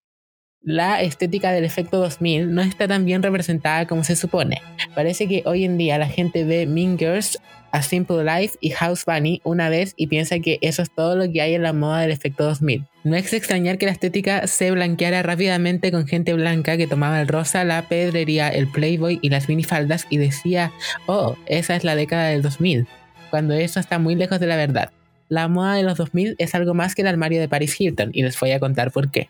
la 0.61 1.01
estética 1.01 1.51
del 1.51 1.63
efecto 1.63 1.99
2000 1.99 2.53
no 2.53 2.61
está 2.61 2.87
tan 2.87 3.05
bien 3.05 3.23
representada 3.23 3.87
como 3.87 4.03
se 4.03 4.15
supone. 4.15 4.61
Parece 4.93 5.27
que 5.27 5.41
hoy 5.45 5.63
en 5.63 5.77
día 5.77 5.97
la 5.97 6.07
gente 6.07 6.43
ve 6.43 6.65
Mean 6.65 6.97
Girls, 6.97 7.39
A 7.71 7.81
Simple 7.81 8.23
Life 8.23 8.57
y 8.59 8.71
House 8.71 9.05
Bunny 9.05 9.41
una 9.45 9.69
vez 9.69 9.93
y 9.95 10.07
piensa 10.07 10.39
que 10.39 10.59
eso 10.61 10.81
es 10.81 10.93
todo 10.93 11.15
lo 11.15 11.31
que 11.31 11.41
hay 11.41 11.55
en 11.55 11.63
la 11.63 11.71
moda 11.73 12.01
del 12.01 12.11
efecto 12.11 12.43
2000. 12.43 12.85
No 13.03 13.15
es 13.15 13.31
extrañar 13.31 13.77
que 13.77 13.85
la 13.85 13.93
estética 13.93 14.45
se 14.47 14.71
blanqueara 14.71 15.23
rápidamente 15.23 15.89
con 15.91 16.05
gente 16.05 16.33
blanca 16.33 16.75
que 16.75 16.85
tomaba 16.85 17.21
el 17.21 17.29
rosa, 17.29 17.63
la 17.63 17.87
pedrería, 17.87 18.49
el 18.49 18.67
playboy 18.67 19.19
y 19.21 19.29
las 19.29 19.47
minifaldas 19.47 20.05
y 20.09 20.17
decía, 20.17 20.73
oh, 21.05 21.37
esa 21.45 21.77
es 21.77 21.85
la 21.85 21.95
década 21.95 22.27
del 22.27 22.41
2000, 22.41 22.87
cuando 23.29 23.53
eso 23.53 23.79
está 23.79 23.99
muy 23.99 24.15
lejos 24.15 24.41
de 24.41 24.47
la 24.47 24.57
verdad. 24.57 24.91
La 25.29 25.47
moda 25.47 25.75
de 25.75 25.83
los 25.83 25.97
2000 25.97 26.35
es 26.39 26.55
algo 26.55 26.73
más 26.73 26.93
que 26.93 27.03
el 27.03 27.07
armario 27.07 27.39
de 27.39 27.47
Paris 27.47 27.79
Hilton 27.79 28.09
y 28.13 28.23
les 28.23 28.37
voy 28.37 28.51
a 28.51 28.59
contar 28.59 28.91
por 28.91 29.09
qué. 29.11 29.29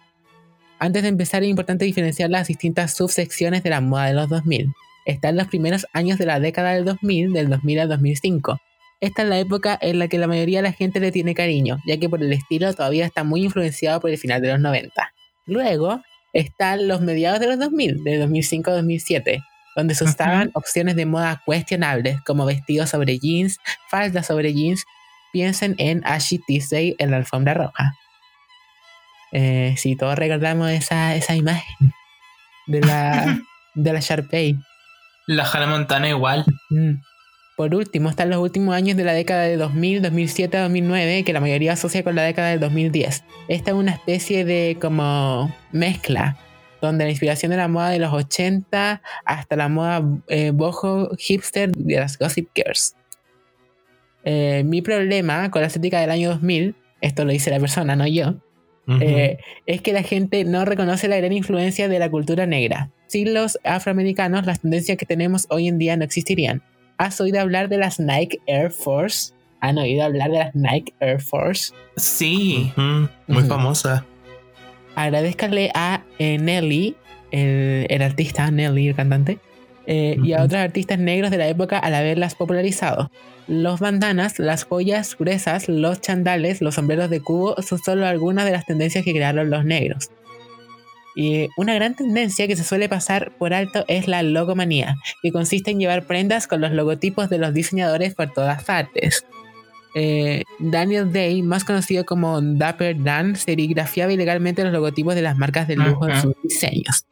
Antes 0.79 1.03
de 1.03 1.09
empezar 1.09 1.43
es 1.43 1.49
importante 1.49 1.85
diferenciar 1.85 2.31
las 2.31 2.47
distintas 2.47 2.95
subsecciones 2.95 3.61
de 3.61 3.69
la 3.69 3.81
moda 3.81 4.05
de 4.05 4.13
los 4.13 4.29
2000. 4.29 4.71
Están 5.05 5.35
los 5.35 5.47
primeros 5.47 5.85
años 5.93 6.17
de 6.17 6.25
la 6.25 6.39
década 6.39 6.71
del 6.71 6.85
2000, 6.85 7.33
del 7.33 7.49
2000 7.49 7.79
al 7.81 7.89
2005. 7.89 8.59
Esta 9.01 9.23
es 9.23 9.29
la 9.29 9.39
época 9.39 9.77
en 9.81 9.97
la 9.97 10.07
que 10.09 10.17
la 10.17 10.27
mayoría 10.27 10.59
de 10.59 10.63
la 10.63 10.73
gente 10.73 10.99
le 10.99 11.11
tiene 11.11 11.33
cariño, 11.33 11.77
ya 11.87 11.97
que 11.97 12.09
por 12.09 12.21
el 12.21 12.33
estilo 12.33 12.73
todavía 12.73 13.05
está 13.05 13.23
muy 13.23 13.43
influenciado 13.45 14.01
por 14.01 14.09
el 14.09 14.17
final 14.17 14.41
de 14.41 14.49
los 14.49 14.59
90. 14.59 15.13
Luego 15.45 16.01
están 16.33 16.87
los 16.87 17.01
mediados 17.01 17.39
de 17.39 17.47
los 17.47 17.59
2000, 17.59 18.03
de 18.03 18.17
2005 18.17 18.71
a 18.71 18.73
2007, 18.75 19.41
donde 19.75 19.95
se 19.95 20.03
usaban 20.03 20.51
opciones 20.53 20.95
de 20.95 21.05
moda 21.05 21.41
cuestionables 21.45 22.19
como 22.21 22.45
vestidos 22.45 22.89
sobre 22.89 23.19
jeans, 23.19 23.57
faldas 23.89 24.27
sobre 24.27 24.53
jeans. 24.53 24.83
Piensen 25.31 25.75
en 25.77 26.01
Ashley 26.05 26.41
Tisdale 26.45 26.95
en 26.97 27.11
la 27.11 27.17
alfombra 27.17 27.53
roja. 27.53 27.93
Eh, 29.31 29.75
si 29.77 29.95
todos 29.95 30.17
recordamos 30.17 30.71
esa, 30.71 31.15
esa 31.15 31.35
imagen 31.35 31.93
de 32.67 32.81
la, 32.81 33.39
de 33.75 33.93
la 33.93 33.99
Sharpay. 33.99 34.57
La 35.27 35.45
Hannah 35.45 35.67
Montana 35.67 36.09
igual. 36.09 36.45
Mm. 36.71 36.95
Por 37.59 37.75
último, 37.75 38.09
están 38.09 38.29
los 38.29 38.39
últimos 38.39 38.73
años 38.73 38.95
de 38.95 39.03
la 39.03 39.11
década 39.11 39.43
de 39.43 39.57
2000, 39.57 40.01
2007, 40.01 40.59
2009, 40.59 41.25
que 41.25 41.33
la 41.33 41.41
mayoría 41.41 41.73
asocia 41.73 42.05
con 42.05 42.15
la 42.15 42.23
década 42.23 42.51
del 42.51 42.61
2010. 42.61 43.25
Esta 43.49 43.71
es 43.71 43.75
una 43.75 43.91
especie 43.91 44.45
de 44.45 44.77
como 44.79 45.53
mezcla, 45.73 46.37
donde 46.81 47.03
la 47.03 47.09
inspiración 47.09 47.49
de 47.49 47.57
la 47.57 47.67
moda 47.67 47.89
de 47.89 47.99
los 47.99 48.13
80 48.13 49.01
hasta 49.25 49.55
la 49.57 49.67
moda 49.67 50.01
eh, 50.29 50.51
boho 50.51 51.09
hipster 51.17 51.69
de 51.69 51.97
las 51.97 52.17
Gossip 52.17 52.47
Girls. 52.55 52.95
Eh, 54.23 54.63
mi 54.65 54.81
problema 54.81 55.51
con 55.51 55.59
la 55.59 55.67
estética 55.67 55.99
del 55.99 56.11
año 56.11 56.29
2000, 56.29 56.75
esto 57.01 57.25
lo 57.25 57.33
dice 57.33 57.49
la 57.49 57.59
persona, 57.59 57.97
no 57.97 58.07
yo, 58.07 58.35
eh, 59.01 59.37
es 59.65 59.81
que 59.81 59.91
la 59.91 60.03
gente 60.03 60.45
no 60.45 60.63
reconoce 60.63 61.09
la 61.09 61.17
gran 61.17 61.33
influencia 61.33 61.89
de 61.89 61.99
la 61.99 62.09
cultura 62.09 62.45
negra. 62.45 62.89
Sin 63.07 63.33
los 63.33 63.59
afroamericanos, 63.65 64.45
las 64.45 64.61
tendencias 64.61 64.97
que 64.97 65.05
tenemos 65.05 65.45
hoy 65.49 65.67
en 65.67 65.77
día 65.77 65.97
no 65.97 66.05
existirían. 66.05 66.63
¿Has 66.99 67.21
oído 67.21 67.39
hablar 67.39 67.69
de 67.69 67.77
las 67.77 67.97
Nike 67.97 68.41
Air 68.45 68.71
Force? 68.71 69.31
¿Han 69.61 69.77
oído 69.77 70.03
hablar 70.03 70.31
de 70.31 70.39
las 70.39 70.53
Nike 70.53 70.93
Air 70.99 71.21
Force? 71.21 71.73
Sí. 71.95 72.73
Muy 73.25 73.43
famosa. 73.43 74.05
Agradezcanle 74.95 75.71
a 75.73 76.03
eh, 76.19 76.37
Nelly, 76.37 76.97
el, 77.31 77.87
el 77.89 78.01
artista 78.01 78.51
Nelly, 78.51 78.89
el 78.89 78.95
cantante, 78.95 79.39
eh, 79.87 80.17
y 80.21 80.33
a 80.33 80.43
otros 80.43 80.59
artistas 80.59 80.99
negros 80.99 81.31
de 81.31 81.37
la 81.37 81.47
época 81.47 81.79
al 81.79 81.95
haberlas 81.95 82.35
popularizado. 82.35 83.09
Los 83.47 83.79
bandanas, 83.79 84.37
las 84.37 84.65
joyas 84.65 85.15
gruesas, 85.17 85.69
los 85.69 86.01
chandales, 86.01 86.61
los 86.61 86.75
sombreros 86.75 87.09
de 87.09 87.21
cubo 87.21 87.55
son 87.61 87.79
solo 87.79 88.07
algunas 88.07 88.43
de 88.43 88.51
las 88.51 88.65
tendencias 88.65 89.05
que 89.05 89.13
crearon 89.13 89.49
los 89.49 89.63
negros. 89.63 90.09
Y 91.15 91.49
una 91.57 91.73
gran 91.73 91.95
tendencia 91.95 92.47
que 92.47 92.55
se 92.55 92.63
suele 92.63 92.87
pasar 92.87 93.31
por 93.37 93.53
alto 93.53 93.83
es 93.87 94.07
la 94.07 94.23
logomanía, 94.23 94.95
que 95.21 95.31
consiste 95.31 95.71
en 95.71 95.79
llevar 95.79 96.05
prendas 96.05 96.47
con 96.47 96.61
los 96.61 96.71
logotipos 96.71 97.29
de 97.29 97.39
los 97.39 97.53
diseñadores 97.53 98.15
por 98.15 98.31
todas 98.31 98.63
partes. 98.63 99.25
Eh, 99.95 100.43
Daniel 100.59 101.11
Day, 101.11 101.41
más 101.41 101.63
conocido 101.63 102.05
como 102.05 102.41
Dapper 102.41 103.01
Dan, 103.03 103.35
serigrafiaba 103.35 104.13
ilegalmente 104.13 104.63
los 104.63 104.71
logotipos 104.71 105.15
de 105.15 105.23
las 105.23 105.37
marcas 105.37 105.67
de 105.67 105.75
lujo 105.75 106.07
en 106.07 106.21
sus 106.21 106.35
diseños. 106.43 107.05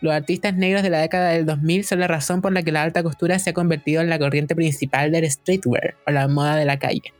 Los 0.00 0.12
artistas 0.14 0.54
negros 0.54 0.82
de 0.82 0.90
la 0.90 1.00
década 1.00 1.30
del 1.30 1.44
2000 1.44 1.84
son 1.84 2.00
la 2.00 2.06
razón 2.06 2.40
por 2.40 2.52
la 2.52 2.62
que 2.62 2.72
la 2.72 2.82
alta 2.82 3.02
costura 3.02 3.38
se 3.38 3.50
ha 3.50 3.52
convertido 3.52 4.00
en 4.00 4.08
la 4.08 4.18
corriente 4.18 4.54
principal 4.54 5.10
del 5.10 5.30
streetwear 5.30 5.96
o 6.06 6.12
la 6.12 6.28
moda 6.28 6.56
de 6.56 6.64
la 6.64 6.78
calle. 6.78 7.12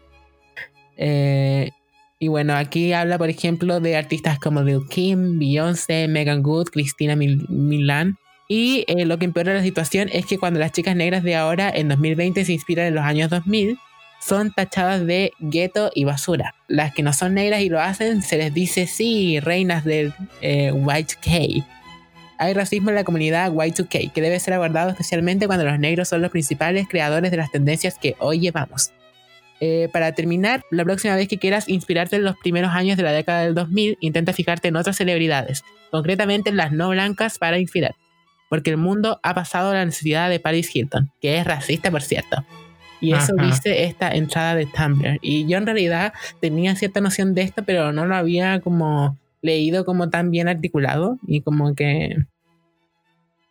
Eh, 0.97 1.71
y 2.19 2.29
bueno, 2.29 2.55
aquí 2.57 2.93
habla, 2.93 3.19
por 3.19 3.29
ejemplo, 3.31 3.81
de 3.81 3.97
artistas 3.97 4.39
como 4.39 4.63
Lil 4.63 4.81
Kim, 4.91 5.39
Beyoncé, 5.39 6.09
Megan 6.09 6.43
Good, 6.43 6.69
Christina 6.71 7.15
Mil- 7.17 7.47
Milan. 7.49 8.17
Y 8.49 8.85
eh, 8.89 9.05
lo 9.05 9.19
que 9.19 9.27
empeora 9.27 9.55
la 9.55 9.63
situación 9.63 10.09
es 10.13 10.27
que 10.27 10.39
cuando 10.39 10.59
las 10.59 10.73
chicas 10.73 10.97
negras 10.97 11.23
de 11.23 11.37
ahora, 11.37 11.71
en 11.71 11.89
2020, 11.89 12.45
se 12.45 12.53
inspiran 12.53 12.87
en 12.87 12.95
los 12.95 13.05
años 13.05 13.31
2000, 13.31 13.79
son 14.21 14.53
tachadas 14.53 15.07
de 15.07 15.33
gueto 15.39 15.91
y 15.95 16.05
basura. 16.05 16.55
Las 16.67 16.93
que 16.93 17.03
no 17.03 17.13
son 17.13 17.35
negras 17.35 17.61
y 17.61 17.69
lo 17.69 17.81
hacen, 17.81 18.23
se 18.23 18.37
les 18.39 18.53
dice 18.53 18.87
sí, 18.87 19.39
reinas 19.39 19.85
del 19.85 20.13
eh, 20.41 20.73
Y2K. 20.73 21.65
Hay 22.39 22.53
racismo 22.55 22.89
en 22.89 22.97
la 22.97 23.05
comunidad 23.05 23.53
Y2K, 23.53 24.13
que 24.13 24.21
debe 24.23 24.41
ser 24.41 24.55
abordado 24.55 24.91
especialmente 24.91 25.47
cuando 25.47 25.65
los 25.65 25.79
negros 25.79 26.09
son 26.09 26.23
los 26.23 26.31
principales 26.31 26.87
creadores 26.89 27.31
de 27.31 27.37
las 27.37 27.51
tendencias 27.53 27.97
que 27.99 28.17
hoy 28.19 28.41
llevamos. 28.41 28.93
Eh, 29.61 29.88
para 29.93 30.12
terminar, 30.12 30.62
la 30.71 30.85
próxima 30.85 31.17
vez 31.17 31.27
que 31.27 31.38
quieras 31.38 31.69
inspirarte 31.69 32.17
en 32.17 32.25
los 32.25 32.37
primeros 32.37 32.71
años 32.73 32.97
de 32.97 33.03
la 33.03 33.12
década 33.12 33.43
del 33.43 33.55
2000, 33.55 33.99
intenta 34.00 34.33
fijarte 34.33 34.69
en 34.69 34.77
otras 34.77 34.97
celebridades, 34.97 35.65
concretamente 35.91 36.50
en 36.50 36.57
las 36.57 36.71
no 36.71 36.91
blancas 36.91 37.38
para 37.38 37.59
inspirar, 37.59 37.97
porque 38.49 38.71
el 38.71 38.77
mundo 38.77 39.19
ha 39.23 39.35
pasado 39.35 39.73
la 39.73 39.85
necesidad 39.85 40.31
de 40.31 40.38
Paris 40.38 40.75
Hilton, 40.75 41.11
que 41.21 41.38
es 41.38 41.45
racista 41.45 41.91
por 41.91 42.03
cierto. 42.03 42.45
Y 43.00 43.12
eso 43.12 43.33
Ajá. 43.37 43.47
dice 43.47 43.85
esta 43.85 44.11
entrada 44.11 44.55
de 44.57 44.67
Tumblr. 44.67 45.19
Y 45.23 45.47
yo 45.47 45.59
en 45.59 45.67
realidad 45.67 46.12
tenía 46.41 46.75
cierta 46.75 47.00
noción 47.00 47.35
de 47.35 47.43
esto, 47.43 47.62
pero 47.65 47.93
no 47.93 48.07
lo 48.07 48.17
había 48.17 48.61
como 48.61 49.17
leído 49.41 49.85
como 49.85 50.11
tan 50.11 50.31
bien 50.31 50.49
articulado 50.49 51.19
y 51.27 51.43
como 51.43 51.75
que 51.75 52.17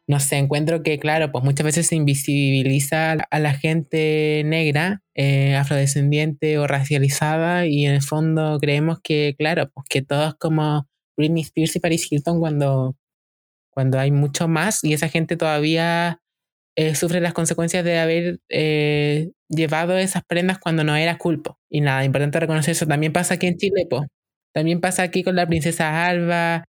no 0.07 0.19
sé, 0.21 0.37
encuentro 0.37 0.83
que, 0.83 0.99
claro, 0.99 1.31
pues 1.31 1.43
muchas 1.43 1.65
veces 1.65 1.87
se 1.87 1.95
invisibiliza 1.95 3.13
a 3.13 3.39
la 3.39 3.53
gente 3.53 4.41
negra, 4.45 5.01
eh, 5.15 5.55
afrodescendiente 5.55 6.57
o 6.59 6.67
racializada, 6.67 7.65
y 7.67 7.85
en 7.85 7.93
el 7.95 8.01
fondo 8.01 8.57
creemos 8.59 8.99
que, 9.03 9.35
claro, 9.37 9.69
pues 9.73 9.85
que 9.89 10.01
todos 10.01 10.35
como 10.39 10.87
Britney 11.17 11.43
Spears 11.43 11.75
y 11.75 11.79
Paris 11.81 12.11
Hilton 12.11 12.39
cuando, 12.39 12.95
cuando 13.71 13.99
hay 13.99 14.11
mucho 14.11 14.47
más 14.47 14.83
y 14.83 14.93
esa 14.93 15.09
gente 15.09 15.37
todavía 15.37 16.19
eh, 16.77 16.95
sufre 16.95 17.21
las 17.21 17.33
consecuencias 17.33 17.83
de 17.85 17.99
haber 17.99 18.39
eh, 18.49 19.31
llevado 19.49 19.97
esas 19.97 20.23
prendas 20.25 20.59
cuando 20.59 20.83
no 20.83 20.95
era 20.95 21.17
culpo. 21.17 21.59
Y 21.69 21.81
nada, 21.81 22.05
importante 22.05 22.39
reconocer 22.39 22.73
eso. 22.73 22.87
También 22.87 23.13
pasa 23.13 23.35
aquí 23.35 23.47
en 23.47 23.57
Chile, 23.57 23.87
pues. 23.89 24.03
También 24.53 24.81
pasa 24.81 25.03
aquí 25.03 25.23
con 25.23 25.35
la 25.35 25.47
princesa 25.47 26.05
Alba, 26.07 26.65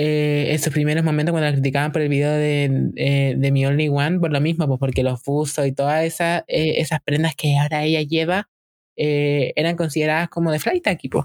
eh, 0.00 0.52
en 0.52 0.60
sus 0.60 0.72
primeros 0.72 1.02
momentos 1.02 1.32
cuando 1.32 1.48
la 1.50 1.52
criticaban 1.52 1.90
por 1.90 2.00
el 2.00 2.08
video 2.08 2.30
de, 2.30 2.92
eh, 2.94 3.34
de 3.36 3.50
Mi 3.50 3.66
Only 3.66 3.88
One, 3.88 4.20
por 4.20 4.30
lo 4.30 4.40
mismo, 4.40 4.68
pues 4.68 4.78
porque 4.78 5.02
los 5.02 5.20
buzos 5.24 5.66
y 5.66 5.72
todas 5.72 6.04
esas, 6.04 6.44
eh, 6.46 6.74
esas 6.76 7.00
prendas 7.02 7.34
que 7.34 7.58
ahora 7.58 7.82
ella 7.82 8.02
lleva 8.02 8.48
eh, 8.96 9.52
eran 9.56 9.74
consideradas 9.74 10.28
como 10.28 10.52
de 10.52 10.60
flight 10.60 10.86
aquí, 10.86 11.08
pues. 11.08 11.24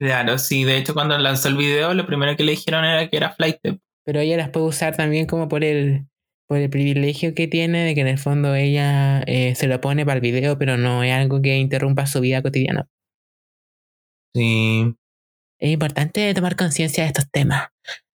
Claro, 0.00 0.38
sí. 0.38 0.64
De 0.64 0.78
hecho, 0.78 0.94
cuando 0.94 1.18
lanzó 1.18 1.48
el 1.48 1.56
video, 1.58 1.92
lo 1.92 2.06
primero 2.06 2.34
que 2.36 2.42
le 2.44 2.52
dijeron 2.52 2.86
era 2.86 3.06
que 3.10 3.18
era 3.18 3.34
flight. 3.34 3.58
Pero 4.04 4.20
ella 4.20 4.38
las 4.38 4.48
puede 4.48 4.66
usar 4.66 4.96
también 4.96 5.26
como 5.26 5.46
por 5.46 5.62
el, 5.62 6.06
por 6.46 6.56
el 6.56 6.70
privilegio 6.70 7.34
que 7.34 7.48
tiene 7.48 7.84
de 7.84 7.94
que 7.94 8.00
en 8.00 8.08
el 8.08 8.18
fondo 8.18 8.54
ella 8.54 9.20
eh, 9.26 9.54
se 9.56 9.66
lo 9.66 9.78
pone 9.82 10.06
para 10.06 10.16
el 10.16 10.22
video, 10.22 10.56
pero 10.56 10.78
no 10.78 11.02
es 11.02 11.12
algo 11.12 11.42
que 11.42 11.58
interrumpa 11.58 12.06
su 12.06 12.20
vida 12.20 12.40
cotidiana. 12.40 12.88
Sí. 14.34 14.96
Es 15.58 15.70
importante 15.70 16.32
tomar 16.34 16.56
conciencia 16.56 17.04
de 17.04 17.08
estos 17.08 17.30
temas. 17.30 17.68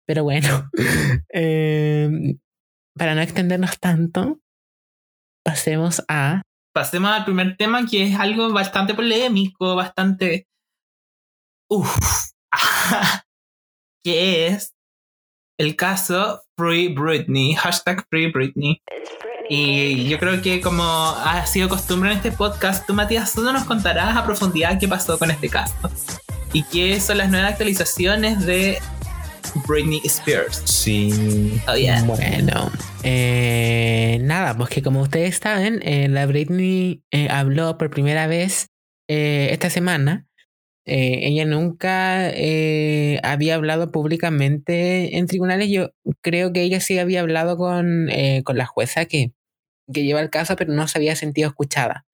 Pero 0.06 0.24
bueno, 0.24 0.70
eh, 1.32 2.08
para 2.96 3.14
no 3.14 3.20
extendernos 3.20 3.78
tanto, 3.78 4.40
pasemos 5.44 6.02
a... 6.08 6.42
Pasemos 6.74 7.10
al 7.10 7.24
primer 7.24 7.56
tema, 7.56 7.86
que 7.86 8.04
es 8.04 8.18
algo 8.18 8.52
bastante 8.52 8.94
polémico, 8.94 9.74
bastante. 9.74 10.46
Uf. 11.70 11.96
que 14.04 14.46
es 14.46 14.74
el 15.58 15.76
caso 15.76 16.42
Free 16.56 16.88
Britney. 16.94 17.54
Hashtag 17.54 18.06
Free 18.08 18.30
Britney. 18.30 18.80
Y 19.50 20.08
yo 20.08 20.18
creo 20.18 20.42
que 20.42 20.60
como 20.60 20.82
ha 20.82 21.44
sido 21.46 21.68
costumbre 21.68 22.10
en 22.10 22.18
este 22.18 22.32
podcast, 22.32 22.86
tú 22.86 22.94
Matías, 22.94 23.32
tú 23.32 23.42
nos 23.42 23.64
contarás 23.64 24.16
a 24.16 24.24
profundidad 24.24 24.78
qué 24.78 24.86
pasó 24.86 25.18
con 25.18 25.30
este 25.30 25.48
caso. 25.48 25.74
Y 26.52 26.62
qué 26.64 26.98
son 27.00 27.18
las 27.18 27.30
nuevas 27.30 27.52
actualizaciones 27.52 28.44
de 28.46 28.78
Britney 29.66 30.00
Spears. 30.04 30.62
Sí. 30.64 31.60
Oh, 31.68 31.74
yeah. 31.74 32.02
Bueno, 32.04 32.70
eh, 33.02 34.18
nada, 34.22 34.56
pues 34.56 34.70
que 34.70 34.82
como 34.82 35.02
ustedes 35.02 35.36
saben, 35.36 35.80
eh, 35.82 36.08
la 36.08 36.26
Britney 36.26 37.02
eh, 37.10 37.28
habló 37.30 37.76
por 37.76 37.90
primera 37.90 38.26
vez 38.26 38.68
eh, 39.08 39.48
esta 39.52 39.70
semana. 39.70 40.26
Eh, 40.86 41.28
ella 41.28 41.44
nunca 41.44 42.30
eh, 42.30 43.20
había 43.22 43.56
hablado 43.56 43.92
públicamente 43.92 45.18
en 45.18 45.26
tribunales. 45.26 45.68
Yo 45.68 45.90
creo 46.22 46.50
que 46.54 46.62
ella 46.62 46.80
sí 46.80 46.98
había 46.98 47.20
hablado 47.20 47.58
con, 47.58 48.08
eh, 48.08 48.42
con 48.42 48.56
la 48.56 48.64
jueza 48.64 49.04
que, 49.04 49.32
que 49.92 50.04
lleva 50.04 50.20
el 50.20 50.30
caso, 50.30 50.56
pero 50.56 50.72
no 50.72 50.88
se 50.88 50.96
había 50.96 51.14
sentido 51.14 51.48
escuchada. 51.48 52.06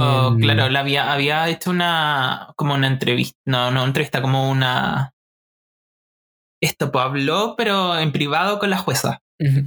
Oh, 0.00 0.28
Em, 0.32 0.40
claro, 0.40 0.68
la 0.70 0.80
había, 0.80 1.12
había 1.12 1.48
hecho 1.48 1.70
una 1.70 2.48
como 2.56 2.74
una 2.74 2.86
entrevista, 2.86 3.38
no, 3.46 3.70
no 3.70 3.84
entrevista, 3.84 4.22
como 4.22 4.50
una 4.50 5.12
esto 6.62 6.92
pues 6.92 7.04
habló, 7.04 7.54
pero 7.56 7.98
en 7.98 8.12
privado 8.12 8.58
con 8.58 8.70
la 8.70 8.78
jueza. 8.78 9.20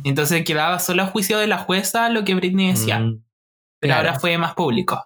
Entonces 0.05 0.45
quedaba 0.45 0.79
solo 0.79 1.03
a 1.03 1.07
juicio 1.07 1.37
de 1.37 1.47
la 1.47 1.57
jueza 1.57 2.09
lo 2.09 2.23
que 2.23 2.33
Britney 2.33 2.69
decía. 2.69 2.99
Mm, 2.99 3.23
Pero 3.81 3.93
claro. 3.93 4.07
ahora 4.07 4.19
fue 4.21 4.37
más 4.37 4.53
público. 4.53 5.05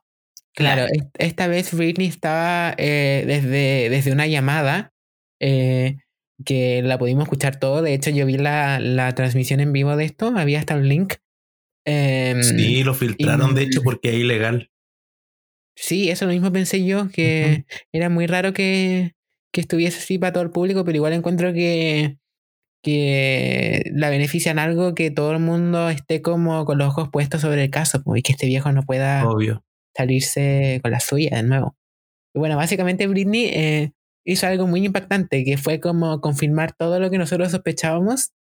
Claro, 0.53 0.84
est- 0.84 1.10
esta 1.17 1.47
vez 1.47 1.73
Britney 1.73 2.08
estaba 2.08 2.75
eh, 2.77 3.23
desde, 3.25 3.89
desde 3.89 4.12
una 4.12 4.27
llamada 4.27 4.93
eh, 5.41 5.97
que 6.45 6.84
la 6.84 6.99
pudimos 6.99 7.23
escuchar 7.23 7.55
todo. 7.60 7.82
De 7.82 7.95
hecho, 7.95 8.12
yo 8.12 8.27
vi 8.27 8.38
la, 8.38 8.79
la 8.79 9.15
transmisión 9.15 9.60
en 9.60 9.73
vivo 9.73 9.95
de 9.95 10.05
esto, 10.05 10.32
había 10.38 10.60
hasta 10.60 10.75
un 10.75 10.88
link. 10.88 11.15
Em, 11.86 12.43
Sí, 12.43 12.84
lo 12.84 12.93
filtraron, 12.93 13.55
de 13.55 13.63
hecho, 13.63 13.82
porque 13.82 14.10
es 14.10 14.15
ilegal. 14.17 14.69
Sí, 15.81 16.09
eso 16.09 16.25
lo 16.25 16.31
mismo 16.31 16.51
pensé 16.51 16.83
yo, 16.85 17.09
que 17.09 17.65
era 17.91 18.09
muy 18.09 18.27
raro 18.27 18.53
que, 18.53 19.13
que 19.53 19.61
estuviese 19.61 19.99
así 19.99 20.19
para 20.19 20.33
todo 20.33 20.43
el 20.43 20.51
público, 20.51 20.83
pero 20.83 20.97
igual 20.97 21.13
encuentro 21.13 21.53
que, 21.53 22.17
que 22.83 23.83
la 23.93 24.09
benefician 24.09 24.59
algo 24.59 24.93
que 24.93 25.11
todo 25.11 25.31
el 25.31 25.39
mundo 25.39 25.89
esté 25.89 26.21
como 26.21 26.65
con 26.65 26.77
los 26.77 26.89
ojos 26.89 27.09
puestos 27.09 27.41
sobre 27.41 27.63
el 27.63 27.69
caso, 27.69 28.01
y 28.15 28.21
que 28.21 28.33
este 28.33 28.47
viejo 28.47 28.71
no 28.71 28.83
pueda 28.83 29.27
Obvio. 29.27 29.63
salirse 29.95 30.79
con 30.81 30.91
la 30.91 30.99
suya 30.99 31.37
de 31.37 31.43
nuevo. 31.43 31.75
Y 32.33 32.39
bueno, 32.39 32.57
básicamente 32.57 33.07
Britney 33.07 33.45
eh, 33.45 33.91
hizo 34.25 34.47
algo 34.47 34.67
muy 34.67 34.85
impactante, 34.85 35.43
que 35.43 35.57
fue 35.57 35.79
como 35.79 36.19
confirmar 36.21 36.73
todo 36.73 36.99
lo 36.99 37.09
que 37.09 37.17
nosotros 37.17 37.51
sospechábamos 37.51 38.31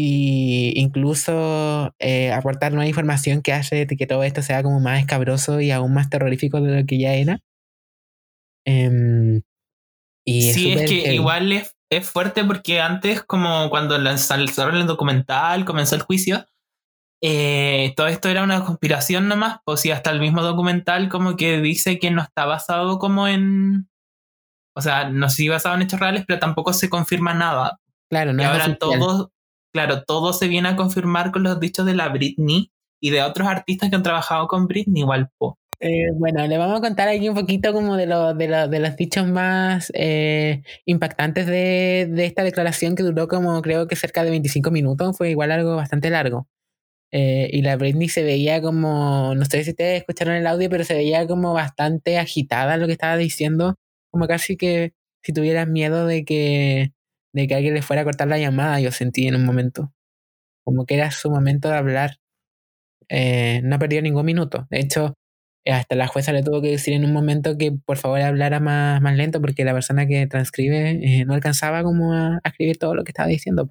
y 0.00 0.74
incluso 0.76 1.92
eh, 1.98 2.30
aportar 2.30 2.70
nueva 2.70 2.86
información 2.86 3.42
que 3.42 3.52
hace 3.52 3.84
que 3.84 4.06
todo 4.06 4.22
esto 4.22 4.42
sea 4.42 4.62
como 4.62 4.78
más 4.78 5.00
escabroso 5.00 5.60
y 5.60 5.72
aún 5.72 5.92
más 5.92 6.08
terrorífico 6.08 6.60
de 6.60 6.82
lo 6.82 6.86
que 6.86 7.00
ya 7.00 7.14
era. 7.14 7.40
Em, 8.64 9.42
y 10.24 10.52
sí, 10.52 10.70
es 10.70 10.88
que 10.88 11.00
heavy. 11.00 11.16
igual 11.16 11.50
es, 11.50 11.74
es 11.90 12.08
fuerte 12.08 12.44
porque 12.44 12.80
antes, 12.80 13.24
como 13.24 13.68
cuando 13.70 13.98
lanzaron 13.98 14.76
el 14.76 14.86
documental, 14.86 15.64
comenzó 15.64 15.96
el 15.96 16.02
juicio, 16.02 16.46
eh, 17.20 17.92
todo 17.96 18.06
esto 18.06 18.28
era 18.28 18.44
una 18.44 18.64
conspiración 18.64 19.26
nomás, 19.26 19.58
o 19.64 19.76
si 19.76 19.90
hasta 19.90 20.12
el 20.12 20.20
mismo 20.20 20.42
documental 20.42 21.08
como 21.08 21.34
que 21.34 21.60
dice 21.60 21.98
que 21.98 22.12
no 22.12 22.22
está 22.22 22.44
basado 22.44 23.00
como 23.00 23.26
en... 23.26 23.88
O 24.76 24.80
sea, 24.80 25.10
no 25.10 25.28
sí 25.28 25.48
basado 25.48 25.74
en 25.74 25.82
hechos 25.82 25.98
reales, 25.98 26.22
pero 26.24 26.38
tampoco 26.38 26.72
se 26.72 26.88
confirma 26.88 27.34
nada. 27.34 27.80
Claro, 28.08 28.32
no 28.32 28.42
y 28.42 28.46
es 28.46 28.48
ahora 28.48 28.76
oficial. 28.80 29.30
Claro, 29.72 30.02
todo 30.04 30.32
se 30.32 30.48
viene 30.48 30.68
a 30.68 30.76
confirmar 30.76 31.30
con 31.32 31.42
los 31.42 31.60
dichos 31.60 31.86
de 31.86 31.94
la 31.94 32.08
Britney 32.08 32.70
y 33.00 33.10
de 33.10 33.22
otros 33.22 33.48
artistas 33.48 33.90
que 33.90 33.96
han 33.96 34.02
trabajado 34.02 34.48
con 34.48 34.66
Britney 34.66 35.02
igual, 35.02 35.30
po. 35.38 35.58
Eh, 35.80 36.10
bueno, 36.14 36.44
le 36.46 36.58
vamos 36.58 36.78
a 36.78 36.80
contar 36.80 37.08
aquí 37.08 37.28
un 37.28 37.36
poquito 37.36 37.72
como 37.72 37.96
de, 37.96 38.06
lo- 38.06 38.34
de, 38.34 38.48
lo- 38.48 38.66
de 38.68 38.80
los 38.80 38.96
dichos 38.96 39.28
más 39.28 39.92
eh, 39.94 40.62
impactantes 40.86 41.46
de, 41.46 42.08
de 42.10 42.24
esta 42.24 42.42
declaración 42.42 42.96
que 42.96 43.04
duró 43.04 43.28
como 43.28 43.62
creo 43.62 43.86
que 43.86 43.94
cerca 43.94 44.24
de 44.24 44.30
25 44.30 44.72
minutos, 44.72 45.16
fue 45.16 45.30
igual 45.30 45.52
algo 45.52 45.76
bastante 45.76 46.10
largo. 46.10 46.48
Eh, 47.10 47.48
y 47.52 47.62
la 47.62 47.76
Britney 47.76 48.08
se 48.08 48.22
veía 48.22 48.60
como, 48.60 49.34
no 49.34 49.44
sé 49.46 49.64
si 49.64 49.70
ustedes 49.70 50.00
escucharon 50.00 50.34
el 50.34 50.46
audio, 50.46 50.68
pero 50.68 50.84
se 50.84 50.94
veía 50.94 51.26
como 51.26 51.54
bastante 51.54 52.18
agitada 52.18 52.76
lo 52.76 52.86
que 52.86 52.92
estaba 52.92 53.16
diciendo, 53.16 53.76
como 54.10 54.26
casi 54.26 54.56
que 54.58 54.92
si 55.22 55.32
tuvieras 55.32 55.68
miedo 55.68 56.06
de 56.06 56.24
que, 56.24 56.92
de 57.38 57.48
que 57.48 57.54
alguien 57.54 57.74
le 57.74 57.82
fuera 57.82 58.02
a 58.02 58.04
cortar 58.04 58.28
la 58.28 58.38
llamada, 58.38 58.80
yo 58.80 58.92
sentí 58.92 59.26
en 59.26 59.36
un 59.36 59.44
momento. 59.44 59.92
Como 60.64 60.86
que 60.86 60.94
era 60.96 61.10
su 61.10 61.30
momento 61.30 61.68
de 61.68 61.76
hablar. 61.76 62.18
Eh, 63.08 63.60
no 63.64 63.78
perdió 63.78 64.02
ningún 64.02 64.26
minuto. 64.26 64.66
De 64.70 64.80
hecho, 64.80 65.14
hasta 65.66 65.96
la 65.96 66.06
jueza 66.08 66.32
le 66.32 66.42
tuvo 66.42 66.62
que 66.62 66.70
decir 66.70 66.94
en 66.94 67.04
un 67.04 67.12
momento 67.12 67.56
que 67.58 67.72
por 67.72 67.98
favor 67.98 68.20
hablara 68.20 68.60
más, 68.60 69.00
más 69.02 69.16
lento 69.16 69.40
porque 69.40 69.64
la 69.64 69.74
persona 69.74 70.06
que 70.06 70.26
transcribe 70.26 70.90
eh, 71.02 71.24
no 71.26 71.34
alcanzaba 71.34 71.82
como 71.82 72.14
a, 72.14 72.40
a 72.42 72.48
escribir 72.48 72.78
todo 72.78 72.94
lo 72.94 73.04
que 73.04 73.10
estaba 73.12 73.28
diciendo. 73.28 73.70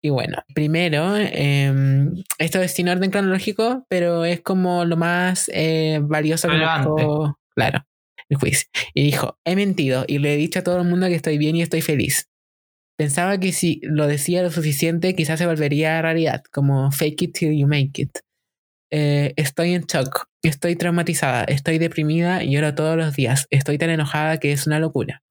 Y 0.00 0.10
bueno, 0.10 0.38
primero, 0.54 1.16
em, 1.16 2.22
esto 2.38 2.60
es 2.62 2.72
sin 2.72 2.88
orden 2.88 3.10
cronológico, 3.10 3.84
pero 3.88 4.24
es 4.24 4.40
como 4.40 4.84
lo 4.84 4.96
más 4.96 5.50
eh, 5.52 5.98
valioso 6.02 6.48
que 6.48 6.56
dejó, 6.56 7.36
claro, 7.54 7.84
Y 8.94 9.02
dijo, 9.04 9.38
he 9.44 9.56
mentido 9.56 10.04
y 10.06 10.18
le 10.18 10.34
he 10.34 10.36
dicho 10.36 10.60
a 10.60 10.62
todo 10.62 10.80
el 10.80 10.88
mundo 10.88 11.06
que 11.08 11.14
estoy 11.14 11.38
bien 11.38 11.56
y 11.56 11.62
estoy 11.62 11.80
feliz. 11.82 12.28
Pensaba 12.98 13.38
que 13.38 13.52
si 13.52 13.80
lo 13.82 14.06
decía 14.06 14.42
lo 14.42 14.50
suficiente, 14.50 15.14
quizás 15.14 15.38
se 15.38 15.46
volvería 15.46 16.02
realidad, 16.02 16.42
como 16.52 16.90
fake 16.92 17.22
it 17.22 17.34
till 17.34 17.52
you 17.58 17.66
make 17.66 18.00
it. 18.02 18.10
eh, 18.92 19.34
estoy 19.36 19.74
en 19.74 19.84
shock, 19.84 20.26
estoy 20.42 20.76
traumatizada, 20.76 21.44
estoy 21.44 21.78
deprimida 21.78 22.42
y 22.44 22.52
lloro 22.52 22.74
todos 22.74 22.96
los 22.96 23.14
días, 23.16 23.46
estoy 23.50 23.78
tan 23.78 23.90
enojada 23.90 24.38
que 24.38 24.52
es 24.52 24.66
una 24.66 24.80
locura. 24.80 25.22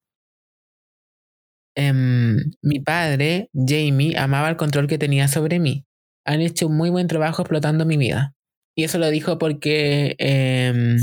Em, 1.76 2.38
mi 2.62 2.80
padre, 2.80 3.50
Jamie, 3.54 4.16
amaba 4.18 4.48
el 4.48 4.56
control 4.56 4.88
que 4.88 4.98
tenía 4.98 5.28
sobre 5.28 5.60
mí. 5.60 5.84
Han 6.26 6.40
hecho 6.40 6.66
un 6.66 6.76
muy 6.76 6.90
buen 6.90 7.06
trabajo 7.06 7.42
explotando 7.42 7.86
mi 7.86 7.96
vida. 7.96 8.34
Y 8.76 8.84
eso 8.84 8.98
lo 8.98 9.08
dijo 9.10 9.38
porque 9.38 10.14
em, 10.18 10.98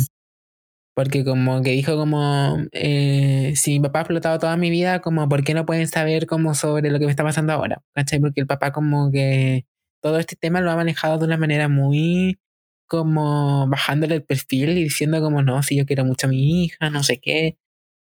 porque 0.95 1.25
como 1.25 1.61
que 1.61 1.71
dijo 1.71 1.97
como, 1.97 2.57
eh, 2.71 3.53
si 3.57 3.73
mi 3.73 3.81
papá 3.81 3.99
ha 3.99 4.01
explotado 4.03 4.39
toda 4.39 4.55
mi 4.55 4.69
vida, 4.69 5.01
como, 5.01 5.27
¿por 5.27 5.43
qué 5.43 5.53
no 5.53 5.65
pueden 5.65 5.87
saber 5.89 6.25
como 6.25 6.55
sobre 6.55 6.89
lo 6.89 6.99
que 6.99 7.05
me 7.05 7.11
está 7.11 7.23
pasando 7.23 7.51
ahora? 7.51 7.83
¿Cachai? 7.93 8.19
Porque 8.19 8.39
el 8.39 8.47
papá 8.47 8.71
como 8.71 9.11
que 9.11 9.65
todo 10.01 10.19
este 10.19 10.37
tema 10.37 10.61
lo 10.61 10.71
ha 10.71 10.75
manejado 10.77 11.17
de 11.17 11.25
una 11.25 11.37
manera 11.37 11.67
muy 11.67 12.39
como 12.87 13.67
bajándole 13.67 14.15
el 14.15 14.23
perfil 14.23 14.77
y 14.77 14.83
diciendo 14.83 15.19
como, 15.19 15.41
no, 15.41 15.61
si 15.63 15.75
yo 15.75 15.85
quiero 15.85 16.05
mucho 16.05 16.27
a 16.27 16.29
mi 16.29 16.63
hija, 16.63 16.89
no 16.89 17.03
sé 17.03 17.19
qué. 17.19 17.57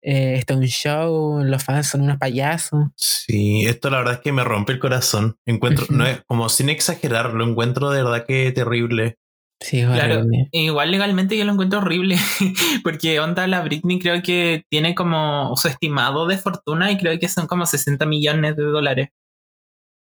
Eh, 0.03 0.37
esto 0.37 0.55
es 0.55 0.61
un 0.61 0.67
show, 0.67 1.45
los 1.45 1.63
fans 1.63 1.89
son 1.89 2.01
unos 2.01 2.17
payasos. 2.17 2.89
Sí, 2.97 3.67
esto 3.67 3.91
la 3.91 3.99
verdad 3.99 4.15
es 4.15 4.21
que 4.21 4.33
me 4.33 4.45
rompe 4.45 4.73
el 4.73 4.79
corazón. 4.79 5.37
Encuentro, 5.45 5.85
no 5.91 6.07
es, 6.07 6.23
como 6.27 6.49
sin 6.49 6.71
exagerar, 6.71 7.35
lo 7.35 7.47
encuentro 7.47 7.91
de 7.91 8.03
verdad 8.03 8.25
que 8.27 8.51
terrible. 8.53 9.19
Sí, 9.61 9.83
claro. 9.85 10.25
Igual 10.53 10.91
legalmente 10.91 11.37
yo 11.37 11.45
lo 11.45 11.53
encuentro 11.53 11.81
horrible, 11.81 12.17
porque 12.83 13.21
onda 13.21 13.47
la 13.47 13.61
Britney 13.61 13.99
creo 13.99 14.23
que 14.23 14.65
tiene 14.71 14.95
como 14.95 15.55
su 15.57 15.69
estimado 15.69 16.27
de 16.27 16.39
fortuna 16.39 16.91
y 16.91 16.97
creo 16.97 17.19
que 17.19 17.29
son 17.29 17.47
como 17.47 17.67
60 17.67 18.07
millones 18.07 18.57
de 18.57 18.65
dólares. 18.65 19.11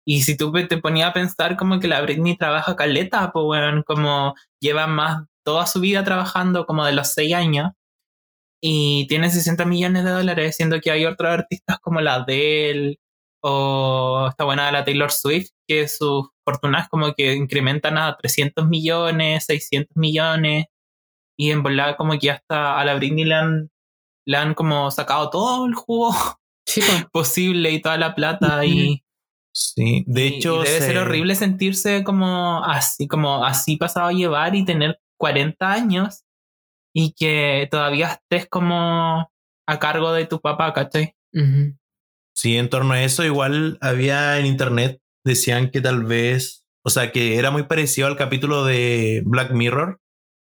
Y 0.07 0.23
si 0.23 0.37
tú 0.37 0.53
te 0.53 0.79
ponías 0.79 1.11
a 1.11 1.13
pensar 1.13 1.57
como 1.57 1.81
que 1.81 1.89
la 1.89 2.01
Britney 2.01 2.37
trabaja 2.37 2.77
caleta, 2.77 3.31
pues 3.33 3.45
bueno, 3.45 3.83
como 3.85 4.35
lleva 4.61 4.87
más 4.87 5.25
toda 5.45 5.67
su 5.67 5.81
vida 5.81 6.05
trabajando 6.05 6.65
como 6.65 6.85
de 6.87 6.93
los 6.93 7.13
6 7.13 7.35
años 7.35 7.73
y 8.63 9.07
tiene 9.09 9.31
60 9.31 9.65
millones 9.65 10.05
de 10.05 10.11
dólares, 10.11 10.57
siendo 10.57 10.81
que 10.81 10.91
hay 10.91 11.05
otros 11.05 11.31
artistas 11.31 11.79
como 11.81 12.01
la 12.01 12.15
Adele 12.15 12.99
o 13.43 14.29
esta 14.31 14.45
buena 14.45 14.73
la 14.73 14.85
Taylor 14.85 15.13
Swift, 15.13 15.51
que 15.69 15.87
sus 15.87 16.31
fortunas 16.45 16.89
como 16.89 17.13
que 17.13 17.35
incrementan 17.35 17.99
a 17.99 18.17
300 18.17 18.67
millones, 18.67 19.45
600 19.45 19.97
millones, 19.97 20.67
y 21.39 21.51
en 21.51 21.63
verdad 21.63 21.97
como 21.97 22.19
que 22.19 22.31
hasta 22.31 22.81
a 22.81 22.85
la 22.85 22.95
Britney 22.95 23.25
le 23.25 23.35
han, 23.35 23.71
le 24.27 24.37
han 24.37 24.55
como 24.55 24.91
sacado 24.91 25.31
todo 25.31 25.67
el 25.67 25.75
jugo 25.75 26.13
posible 27.13 27.71
y 27.71 27.81
toda 27.81 27.99
la 27.99 28.15
plata 28.15 28.65
y... 28.65 29.05
Sí, 29.53 30.05
de 30.07 30.27
hecho... 30.27 30.63
debe 30.63 30.81
ser 30.81 30.99
horrible 30.99 31.35
sentirse 31.35 32.05
como 32.05 32.65
así, 32.65 33.09
como 33.09 33.45
así 33.45 33.77
pasado 33.77 34.09
a 34.09 34.13
llevar 34.13 34.55
y 34.55 34.65
tener 34.65 35.01
40 35.19 35.73
años 35.73 36.25
y 36.95 37.13
que 37.13 37.69
todavía 37.71 38.09
estés 38.09 38.49
como 38.49 39.31
a 39.67 39.79
cargo 39.79 40.13
de 40.13 40.27
tu 40.27 40.41
papá, 40.41 40.73
¿cachai? 40.73 41.15
Sí, 42.35 42.57
en 42.57 42.71
torno 42.71 42.95
a 42.95 43.03
eso 43.03 43.25
igual 43.25 43.79
había 43.81 44.39
en 44.39 44.47
internet, 44.47 45.01
decían 45.29 45.71
que 45.71 45.81
tal 45.81 46.05
vez, 46.05 46.65
o 46.85 46.91
sea, 46.91 47.13
que 47.13 47.37
era 47.37 47.51
muy 47.51 47.65
parecido 47.65 48.09
al 48.09 48.17
capítulo 48.17 48.65
de 48.65 49.23
Black 49.25 49.53
Mirror, 49.53 50.01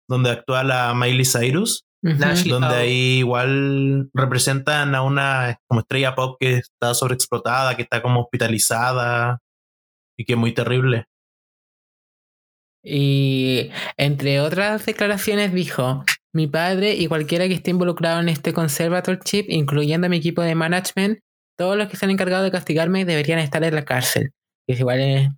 donde 0.07 0.29
actúa 0.29 0.63
la 0.63 0.93
Miley 0.93 1.25
Cyrus, 1.25 1.85
donde 2.01 2.75
ahí 2.75 3.17
igual 3.17 4.09
representan 4.13 4.93
a 4.93 5.01
una 5.01 5.59
como 5.67 5.81
estrella 5.81 6.13
pop 6.13 6.37
que 6.39 6.57
está 6.57 6.93
sobreexplotada, 6.93 7.75
que 7.75 7.81
está 7.81 8.01
como 8.01 8.21
hospitalizada 8.21 9.39
y 10.17 10.23
que 10.23 10.33
es 10.33 10.39
muy 10.39 10.53
terrible. 10.53 11.05
Y 12.83 13.71
entre 13.97 14.39
otras 14.41 14.85
declaraciones 14.85 15.51
dijo, 15.51 16.05
mi 16.31 16.45
padre 16.45 16.93
y 16.93 17.07
cualquiera 17.07 17.47
que 17.47 17.55
esté 17.55 17.71
involucrado 17.71 18.19
en 18.19 18.29
este 18.29 18.53
conservatorship, 18.53 19.45
incluyendo 19.49 20.07
mi 20.07 20.17
equipo 20.17 20.43
de 20.43 20.53
management, 20.53 21.19
todos 21.57 21.75
los 21.75 21.87
que 21.87 21.97
se 21.97 22.05
han 22.05 22.11
encargado 22.11 22.43
de 22.43 22.51
castigarme 22.51 23.05
deberían 23.05 23.39
estar 23.39 23.63
en 23.63 23.73
la 23.73 23.85
cárcel. 23.85 24.31
Es 24.67 24.79
igual 24.79 24.99
es 24.99 25.29